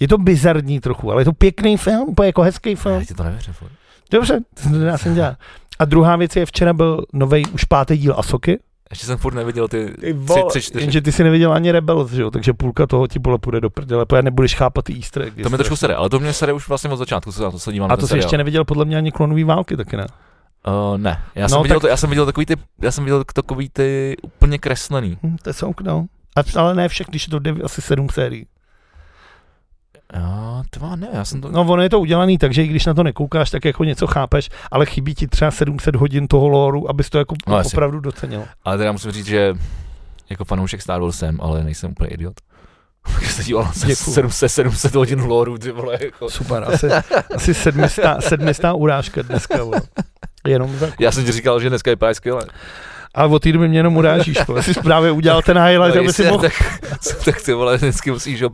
Je 0.00 0.08
to 0.08 0.18
bizarní 0.18 0.80
trochu, 0.80 1.12
ale 1.12 1.20
je 1.20 1.24
to 1.24 1.32
pěkný 1.32 1.76
film, 1.76 2.08
úplně 2.08 2.26
jako 2.26 2.42
hezký 2.42 2.74
film. 2.74 2.94
Já 2.94 3.04
ti 3.04 3.14
to 3.14 3.24
nevěřím. 3.24 3.54
Dobře, 4.10 4.40
to 4.62 4.68
nedá 4.68 4.98
se 4.98 5.14
dělat. 5.14 5.38
A 5.78 5.84
druhá 5.84 6.16
věc 6.16 6.36
je, 6.36 6.46
včera 6.46 6.72
byl 6.72 7.04
nový 7.12 7.46
už 7.46 7.64
pátý 7.64 7.96
díl 7.96 8.14
Asoky. 8.18 8.58
Ještě 8.90 9.06
jsem 9.06 9.18
furt 9.18 9.34
neviděl 9.34 9.68
ty 9.68 9.94
Ty 10.00 10.14
tři, 10.14 10.40
tři, 10.48 10.62
čtyři. 10.62 10.84
jenže 10.84 11.00
ty 11.00 11.12
si 11.12 11.24
neviděl 11.24 11.52
ani 11.52 11.72
Rebels, 11.72 12.10
že 12.10 12.22
jo? 12.22 12.30
takže 12.30 12.52
půlka 12.52 12.86
toho 12.86 13.06
ti 13.06 13.18
bole 13.18 13.38
půjde 13.38 13.60
do 13.60 13.70
prdele, 13.70 14.06
protože 14.06 14.22
nebudeš 14.22 14.54
chápat 14.54 14.84
ty 14.84 14.94
easter 14.96 15.22
eggy. 15.22 15.42
To 15.42 15.50
mi 15.50 15.56
trošku 15.56 15.76
sere, 15.76 15.94
ale 15.94 16.08
to 16.08 16.20
mě 16.20 16.32
sere 16.32 16.52
už 16.52 16.68
vlastně 16.68 16.90
od 16.90 16.96
začátku, 16.96 17.32
co 17.32 17.50
to 17.50 17.58
se 17.58 17.72
dívám 17.72 17.92
A 17.92 17.96
to 17.96 18.06
jsi 18.06 18.16
ještě 18.16 18.38
neviděl 18.38 18.64
podle 18.64 18.84
mě 18.84 18.96
ani 18.96 19.12
klonový 19.12 19.44
války 19.44 19.76
taky 19.76 19.96
ne. 19.96 20.06
Uh, 20.66 20.98
ne, 20.98 21.22
já 21.34 21.42
No, 21.42 21.48
jsem, 21.48 21.62
viděl 21.62 21.76
tak- 21.76 21.80
to, 21.80 21.88
já 21.88 21.96
jsem 21.96 22.10
viděl 22.10 22.26
takový 22.26 22.46
ty, 22.46 22.56
já 22.82 22.90
jsem 22.90 23.04
viděl 23.04 23.24
takový 23.34 23.68
ty 23.68 24.16
úplně 24.22 24.58
kreslený. 24.58 25.18
Hm, 25.22 25.36
to 25.42 25.50
je 25.50 25.54
souk, 25.54 25.80
no. 25.80 26.06
A, 26.36 26.60
ale 26.60 26.74
ne 26.74 26.88
všech, 26.88 27.06
když 27.06 27.26
je 27.26 27.30
to 27.30 27.38
dev, 27.38 27.56
asi 27.64 27.82
sedm 27.82 28.08
sérií. 28.08 28.46
Jo, 30.14 30.62
to 30.70 30.80
má, 30.80 30.96
ne, 30.96 31.08
já 31.12 31.24
jsem 31.24 31.40
to... 31.40 31.50
No 31.50 31.60
ono 31.60 31.82
je 31.82 31.90
to 31.90 32.00
udělaný, 32.00 32.38
takže 32.38 32.64
i 32.64 32.66
když 32.66 32.86
na 32.86 32.94
to 32.94 33.02
nekoukáš, 33.02 33.50
tak 33.50 33.64
jako 33.64 33.84
něco 33.84 34.06
chápeš, 34.06 34.48
ale 34.70 34.86
chybí 34.86 35.14
ti 35.14 35.26
třeba 35.26 35.50
700 35.50 35.96
hodin 35.96 36.28
toho 36.28 36.48
lóru, 36.48 36.90
abys 36.90 37.10
to 37.10 37.18
jako 37.18 37.34
No, 37.46 37.60
opravdu 37.64 38.00
docenil. 38.00 38.44
Ale 38.64 38.78
teda 38.78 38.92
musím 38.92 39.10
říct, 39.10 39.26
že 39.26 39.54
jako 40.30 40.44
fanoušek 40.44 40.82
Star 40.82 41.00
Wars 41.00 41.18
jsem, 41.18 41.38
ale 41.40 41.64
nejsem 41.64 41.90
úplně 41.90 42.10
idiot. 42.10 42.34
Když 43.18 43.32
se 43.32 43.44
díval 43.44 43.64
na 43.64 43.72
se 43.72 43.86
Děkuju. 43.86 44.14
700, 44.14 44.52
700 44.52 44.94
hodin 44.94 45.20
lore, 45.20 45.58
ty 45.58 45.70
vole, 45.72 45.98
jako. 46.00 46.30
Super, 46.30 46.64
asi, 46.64 46.86
asi 47.34 47.54
sedmistá, 47.54 48.20
sedmistá 48.20 48.72
urážka 48.72 49.22
dneska. 49.22 49.64
Vole. 49.64 49.80
Jenom 50.46 50.76
za... 50.78 50.86
Já 51.00 51.12
jsem 51.12 51.24
ti 51.24 51.32
říkal, 51.32 51.60
že 51.60 51.68
dneska 51.68 51.90
vypadá 51.90 52.14
skvěle. 52.14 52.44
Ale 53.16 53.28
od 53.28 53.42
té 53.42 53.52
doby 53.52 53.68
mě 53.68 53.78
jenom 53.78 53.96
urážíš, 53.96 54.46
vole. 54.46 54.62
Jsi 54.62 54.74
právě 54.74 55.10
udělal 55.10 55.42
ten 55.42 55.58
highlight, 55.58 55.96
aby 55.96 56.12
si 56.12 56.24
mohl... 56.24 56.42
tak, 56.42 56.52
tak 57.24 57.42
ty 57.42 57.52
vole, 57.52 57.76
vždycky 57.76 58.10
musíš 58.10 58.42
ho 58.42 58.50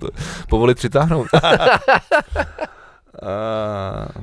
povolit 0.48 0.74
přitáhnout. 0.74 1.26
Uh, 1.34 1.40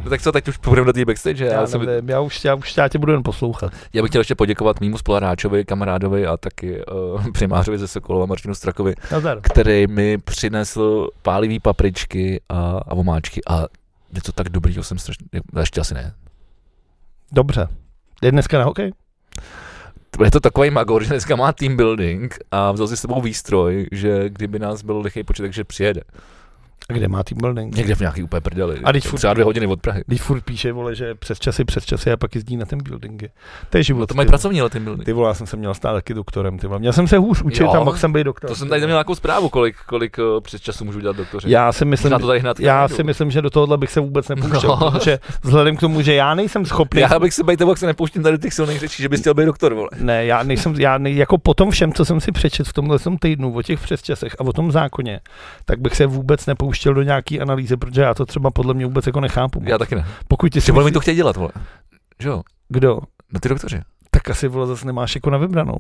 No 0.03 0.09
tak 0.09 0.21
co, 0.21 0.31
teď 0.31 0.47
už 0.47 0.57
půjdeme 0.57 0.85
do 0.85 0.93
té 0.93 1.05
backstage. 1.05 1.45
já, 1.45 1.53
Já, 1.53 1.67
jsem, 1.67 1.85
nevím, 1.85 2.09
já, 2.09 2.19
už, 2.19 2.45
já, 2.45 2.55
už 2.55 2.77
já 2.77 2.87
tě 2.87 2.99
budu 2.99 3.11
jen 3.11 3.23
poslouchat. 3.23 3.71
já 3.93 4.01
bych 4.01 4.09
chtěl 4.09 4.21
ještě 4.21 4.35
poděkovat 4.35 4.81
mýmu 4.81 4.97
spoluhráčovi, 4.97 5.65
kamarádovi 5.65 6.27
a 6.27 6.37
taky 6.37 6.85
uh, 6.85 7.27
primářovi 7.33 7.77
ze 7.77 7.87
Sokolova 7.87 8.25
Martinu 8.25 8.55
Strakovi, 8.55 8.93
Nazdar. 9.11 9.39
který 9.41 9.87
mi 9.87 10.17
přinesl 10.17 11.07
pálivý 11.21 11.59
papričky 11.59 12.41
a, 12.49 12.55
a 12.87 12.91
omáčky 12.91 13.41
a 13.49 13.65
něco 14.13 14.31
tak 14.31 14.49
dobrýho 14.49 14.83
jsem 14.83 14.99
strašně, 14.99 15.25
ještě 15.59 15.81
asi 15.81 15.93
ne. 15.93 16.13
Dobře. 17.31 17.67
Jde 18.21 18.31
dneska 18.31 18.57
na 18.59 18.65
hokej? 18.65 18.91
Je 20.23 20.31
to 20.31 20.39
takový 20.39 20.69
magor, 20.69 21.03
že 21.03 21.09
dneska 21.09 21.35
má 21.35 21.51
team 21.53 21.77
building 21.77 22.39
a 22.51 22.71
vzal 22.71 22.87
si 22.87 22.97
s 22.97 23.01
sebou 23.01 23.21
výstroj, 23.21 23.87
že 23.91 24.29
kdyby 24.29 24.59
nás 24.59 24.81
byl 24.81 24.99
lichý 24.99 25.23
počet, 25.23 25.41
takže 25.41 25.63
přijede. 25.63 26.01
A 26.89 26.93
kde 26.93 27.07
má 27.07 27.23
team 27.23 27.37
building? 27.41 27.75
Někde 27.75 27.95
v 27.95 27.99
nějaký 27.99 28.23
úplně 28.23 28.41
prdeli. 28.41 28.79
A 28.83 28.91
teď 28.91 29.07
furt- 29.07 29.17
Třeba 29.17 29.33
dvě 29.33 29.45
hodiny 29.45 29.67
od 29.67 29.81
Prahy. 29.81 30.03
Když 30.07 30.21
furt 30.21 30.41
píše, 30.41 30.71
vole, 30.71 30.95
že 30.95 31.15
přes 31.15 31.39
časy, 31.39 31.65
přes 31.65 31.85
časy 31.85 32.11
a 32.11 32.17
pak 32.17 32.35
jezdí 32.35 32.57
na 32.57 32.65
ten 32.65 32.83
buildingy. 32.83 33.29
To 33.69 33.77
je 33.77 33.83
život. 33.83 33.99
No 33.99 34.07
to 34.07 34.13
mají 34.13 34.25
ty 34.25 34.29
pracovní 34.29 34.61
team 34.69 34.83
building. 34.83 35.05
Ty 35.05 35.13
vole, 35.13 35.27
já 35.27 35.33
jsem 35.33 35.47
se 35.47 35.57
měl 35.57 35.73
stát 35.73 35.93
taky 35.93 36.13
doktorem, 36.13 36.57
ty 36.59 36.67
vole. 36.67 36.79
Měl 36.79 36.93
jsem 36.93 37.07
se 37.07 37.17
hůř 37.17 37.41
učit 37.41 37.63
Jo. 37.63 37.71
a 37.71 37.79
mohl 37.83 37.97
jsem 37.97 38.13
být 38.13 38.23
doktor. 38.23 38.49
To 38.49 38.55
jsem 38.55 38.69
tady 38.69 38.81
měl 38.81 38.89
nějakou 38.89 39.15
zprávu, 39.15 39.49
kolik, 39.49 39.75
kolik 39.87 40.17
uh, 40.17 40.41
přes 40.41 40.61
času 40.61 40.85
můžu 40.85 40.99
dělat 40.99 41.15
doktoři. 41.15 41.51
Já 41.51 41.71
si 41.71 41.85
myslím, 41.85 42.11
to 42.19 42.27
tady 42.27 42.39
hned 42.39 42.59
já 42.59 42.87
si 42.87 43.03
myslím, 43.03 43.31
že 43.31 43.41
do 43.41 43.49
tohohle 43.49 43.77
bych 43.77 43.91
se 43.91 43.99
vůbec 43.99 44.27
nepouštěl, 44.29 44.77
No. 44.81 44.91
protože 44.91 45.19
vzhledem 45.43 45.77
k 45.77 45.79
tomu, 45.79 46.01
že 46.01 46.13
já 46.13 46.35
nejsem 46.35 46.65
schopný 46.65 47.01
Já 47.01 47.19
bych 47.19 47.33
se 47.33 47.43
bejte, 47.43 47.65
se 47.75 47.85
nepouštím 47.85 48.23
tady 48.23 48.37
těch 48.37 48.53
silných 48.53 48.79
řečí, 48.79 49.03
že 49.03 49.09
bys 49.09 49.19
chtěl 49.21 49.33
být 49.33 49.45
doktor, 49.45 49.73
vole. 49.73 49.89
Ne, 49.99 50.25
já 50.25 50.43
nejsem, 50.43 50.75
já 50.77 50.97
nej, 50.97 51.15
jako 51.15 51.37
po 51.37 51.53
tom 51.53 51.71
všem, 51.71 51.93
co 51.93 52.05
jsem 52.05 52.21
si 52.21 52.31
přečet 52.31 52.67
v 52.67 52.73
tomhle 52.73 52.99
tom 52.99 53.17
týdnu 53.17 53.53
o 53.53 53.61
těch 53.61 53.79
přesčasech 53.79 54.35
a 54.39 54.41
o 54.43 54.53
tom 54.53 54.71
zákoně, 54.71 55.19
tak 55.65 55.79
bych 55.79 55.95
se 55.95 56.05
vůbec 56.05 56.45
nepouštěl 56.45 56.78
do 56.85 57.01
nějaký 57.01 57.41
analýzy, 57.41 57.77
protože 57.77 58.01
já 58.01 58.13
to 58.13 58.25
třeba 58.25 58.51
podle 58.51 58.73
mě 58.73 58.85
vůbec 58.85 59.07
jako 59.07 59.19
nechápu. 59.19 59.61
Já 59.65 59.77
taky 59.77 59.95
ne. 59.95 60.05
Pokud 60.27 60.53
ty 60.53 60.61
si 60.61 60.71
myslí, 60.71 60.91
to 60.91 60.99
chtějí 60.99 61.17
dělat, 61.17 61.35
vole. 61.35 61.51
Že 62.19 62.29
jo? 62.29 62.41
kdo, 62.69 62.99
No 63.33 63.39
ty 63.39 63.49
doktoři. 63.49 63.81
tak 64.11 64.29
asi 64.29 64.47
vole 64.47 64.67
zase 64.67 64.85
nemáš 64.85 65.15
jako 65.15 65.29
na 65.29 65.37
vybranou. 65.37 65.77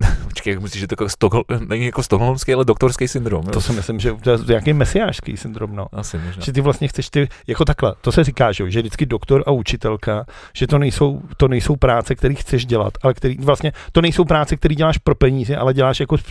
Počkej, 0.24 0.50
jak 0.52 0.62
myslíš, 0.62 0.80
že 0.80 0.86
to 0.86 0.92
jako 0.92 1.08
Stockholm, 1.08 1.44
není 1.68 1.86
jako 1.86 2.02
stokholmský, 2.02 2.54
ale 2.54 2.64
doktorský 2.64 3.08
syndrom. 3.08 3.44
Jo? 3.46 3.50
To 3.52 3.60
si 3.60 3.72
myslím, 3.72 4.00
že 4.00 4.12
to 4.22 4.30
je 4.30 4.38
nějaký 4.48 4.72
mesiářský 4.72 5.36
syndrom, 5.36 5.76
no. 5.76 5.86
Asi 5.92 6.18
možná. 6.18 6.42
Že 6.44 6.52
ty 6.52 6.60
vlastně 6.60 6.88
chceš 6.88 7.10
ty, 7.10 7.28
jako 7.46 7.64
takhle, 7.64 7.94
to 8.00 8.12
se 8.12 8.24
říká, 8.24 8.52
že, 8.52 8.70
že 8.70 8.80
vždycky 8.80 9.06
doktor 9.06 9.44
a 9.46 9.50
učitelka, 9.50 10.24
že 10.56 10.66
to 10.66 10.78
nejsou, 10.78 11.22
to 11.36 11.48
nejsou 11.48 11.76
práce, 11.76 12.14
které 12.14 12.34
chceš 12.34 12.66
dělat, 12.66 12.92
ale 13.02 13.14
který, 13.14 13.36
vlastně 13.38 13.72
to 13.92 14.00
nejsou 14.00 14.24
práce, 14.24 14.56
které 14.56 14.74
děláš 14.74 14.98
pro 14.98 15.14
peníze, 15.14 15.56
ale 15.56 15.74
děláš 15.74 16.00
jako 16.00 16.18
z 16.18 16.22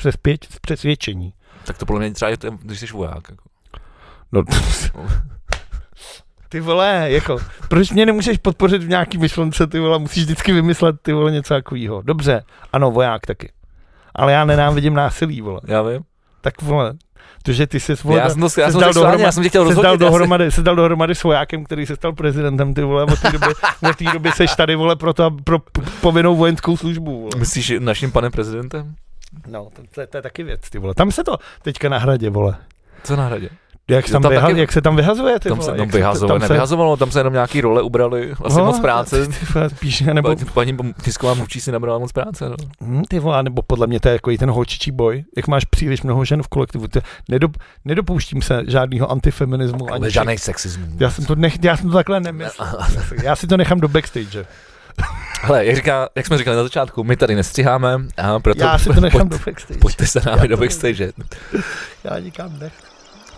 přesvědčení. 0.61 1.33
Tak 1.65 1.77
to 1.77 1.85
podle 1.85 1.99
mě 1.99 2.11
třeba 2.13 2.29
je, 2.29 2.37
to, 2.37 2.51
když 2.51 2.79
jsi 2.79 2.87
voják. 2.87 3.29
Jako. 3.29 3.43
No, 4.31 4.43
ty 6.49 6.59
vole, 6.59 7.05
jako, 7.11 7.37
proč 7.67 7.91
mě 7.91 8.05
nemůžeš 8.05 8.37
podpořit 8.37 8.83
v 8.83 8.89
nějaký 8.89 9.17
myšlence, 9.17 9.67
ty 9.67 9.79
vole, 9.79 9.99
musíš 9.99 10.23
vždycky 10.23 10.53
vymyslet, 10.53 10.95
ty 11.01 11.13
vole, 11.13 11.31
něco 11.31 11.53
takového. 11.53 12.01
Dobře, 12.01 12.43
ano, 12.73 12.91
voják 12.91 13.25
taky. 13.25 13.51
Ale 14.15 14.31
já 14.31 14.45
nenávidím 14.45 14.93
násilí, 14.93 15.41
vole. 15.41 15.59
Já 15.67 15.81
vím. 15.81 16.01
Tak 16.41 16.61
vole, 16.61 16.93
to, 17.43 17.53
že 17.53 17.67
ty 17.67 17.79
jsi 17.79 17.93
vole, 18.03 18.19
já 18.19 18.29
jsem 18.29 18.41
to, 18.41 18.61
já 18.61 18.67
se 18.67 18.71
jsem 18.71 18.81
dal 18.81 18.93
dohromady, 18.93 19.23
já 19.23 19.31
jsem 19.31 19.43
tě 19.43 19.49
chtěl 19.49 19.75
se 19.75 19.81
dal, 19.81 19.97
dohromady, 19.97 20.51
se 20.51 20.61
dal 20.61 20.75
dohromady 20.75 21.15
s 21.15 21.23
vojákem, 21.23 21.63
který 21.63 21.85
se 21.85 21.95
stal 21.95 22.13
prezidentem, 22.13 22.73
ty 22.73 22.81
vole, 22.81 23.03
od 23.03 23.19
té 23.21 23.31
doby, 23.31 23.45
od 23.89 23.95
té 23.95 24.03
doby 24.13 24.31
seš 24.31 24.55
tady, 24.55 24.75
vole, 24.75 24.95
pro, 24.95 25.13
to, 25.13 25.31
pro 25.43 25.59
povinnou 26.01 26.35
vojenskou 26.35 26.77
službu, 26.77 27.19
vole. 27.19 27.31
Myslíš 27.37 27.73
naším 27.79 28.11
panem 28.11 28.31
prezidentem? 28.31 28.95
No, 29.47 29.67
to, 29.75 29.81
to, 29.95 30.07
to, 30.07 30.17
je 30.17 30.21
taky 30.21 30.43
věc, 30.43 30.69
ty 30.69 30.79
vole. 30.79 30.93
Tam 30.93 31.11
se 31.11 31.23
to 31.23 31.37
teďka 31.61 31.89
na 31.89 31.97
hradě, 31.97 32.29
vole. 32.29 32.55
Co 33.03 33.15
na 33.15 33.25
hradě? 33.25 33.49
Jak, 33.89 34.05
se 34.07 34.11
tam 34.11 34.21
tam 34.21 34.31
vyha, 34.31 34.47
taky- 34.47 34.59
jak 34.59 34.71
se 34.71 34.81
tam 34.81 34.95
vyhazuje, 34.95 35.39
ty 35.39 35.49
Tam 35.49 35.57
vole. 35.57 35.71
se 35.71 35.77
tam 35.77 35.87
vyhazovalo, 35.89 36.39
tam 36.39 36.47
se- 36.47 36.53
nevyhazovalo, 36.53 36.97
tam 36.97 37.11
se 37.11 37.19
jenom 37.19 37.33
nějaký 37.33 37.61
role 37.61 37.81
ubrali, 37.81 38.33
asi 38.45 38.57
No, 38.57 38.65
moc 38.65 38.79
práce. 38.79 39.27
Ty, 39.27 39.33
vole, 39.53 39.69
spíš, 39.69 40.01
nebo, 40.01 40.35
Pa- 40.35 40.45
Paní 40.53 40.77
tisková 41.03 41.33
mluvčí 41.33 41.61
si 41.61 41.71
nabrala 41.71 41.99
moc 41.99 42.11
práce. 42.11 42.49
No. 42.49 42.55
hm, 42.81 43.03
ty 43.07 43.19
vole, 43.19 43.43
nebo 43.43 43.61
podle 43.61 43.87
mě 43.87 43.99
to 43.99 44.07
je 44.07 44.13
jako 44.13 44.31
ten 44.39 44.51
holčičí 44.51 44.91
boj, 44.91 45.23
jak 45.37 45.47
máš 45.47 45.65
příliš 45.65 46.01
mnoho 46.01 46.25
žen 46.25 46.43
v 46.43 46.47
kolektivu. 46.47 46.87
Ty, 46.87 47.01
nedop, 47.29 47.57
nedopouštím 47.85 48.41
se 48.41 48.61
žádného 48.67 49.11
antifeminismu. 49.11 49.93
Ani 49.93 50.11
Žádný 50.11 50.37
sexismus. 50.37 50.89
já 50.99 51.09
jsem, 51.09 51.25
to 51.25 51.35
nech, 51.35 51.63
já 51.63 51.77
jsem 51.77 51.87
to 51.89 51.93
takhle 51.93 52.19
nemyslel. 52.19 52.79
Já 53.23 53.35
si 53.35 53.47
to 53.47 53.57
nechám 53.57 53.79
do 53.79 53.87
backstage. 53.87 54.45
Hele, 55.41 55.65
jak, 55.65 55.75
říká, 55.75 56.09
jak 56.15 56.25
jsme 56.27 56.37
říkali 56.37 56.57
na 56.57 56.63
začátku, 56.63 57.03
my 57.03 57.15
tady 57.17 57.35
nestřiháme, 57.35 57.99
a 58.17 58.39
proto 58.39 58.63
Já 58.63 58.77
si 58.77 58.89
to 58.89 59.01
nechám 59.01 59.29
pojď, 59.29 59.39
do 59.41 59.45
backstage. 59.45 59.79
pojďte 59.79 60.07
se 60.07 60.21
námi 60.25 60.41
Já 60.41 60.47
do 60.47 60.57
backstage. 60.57 61.11
Já 62.03 62.19
nikam 62.19 62.59
nech. 62.59 62.73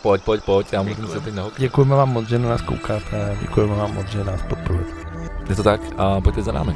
Pojď, 0.02 0.22
pojď, 0.24 0.44
pojď, 0.44 0.74
já 0.74 0.82
můžu 0.82 1.08
se 1.08 1.20
teď 1.20 1.34
na 1.34 1.44
hokej. 1.44 1.60
Děkujeme 1.60 1.96
vám 1.96 2.10
moc, 2.10 2.28
že 2.28 2.40
na 2.40 2.50
nás 2.50 2.62
koukáte. 2.62 3.38
Děkujeme 3.42 3.76
vám 3.76 3.94
moc, 3.96 4.08
že 4.08 4.24
nás 4.24 4.42
podporujete. 4.42 4.92
Je 5.50 5.56
to 5.56 5.64
tak 5.64 5.82
a 5.98 6.22
pojďte 6.22 6.42
za 6.42 6.52
námi. 6.52 6.76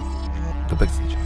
Do 0.69 0.75
backstage. 0.75 1.24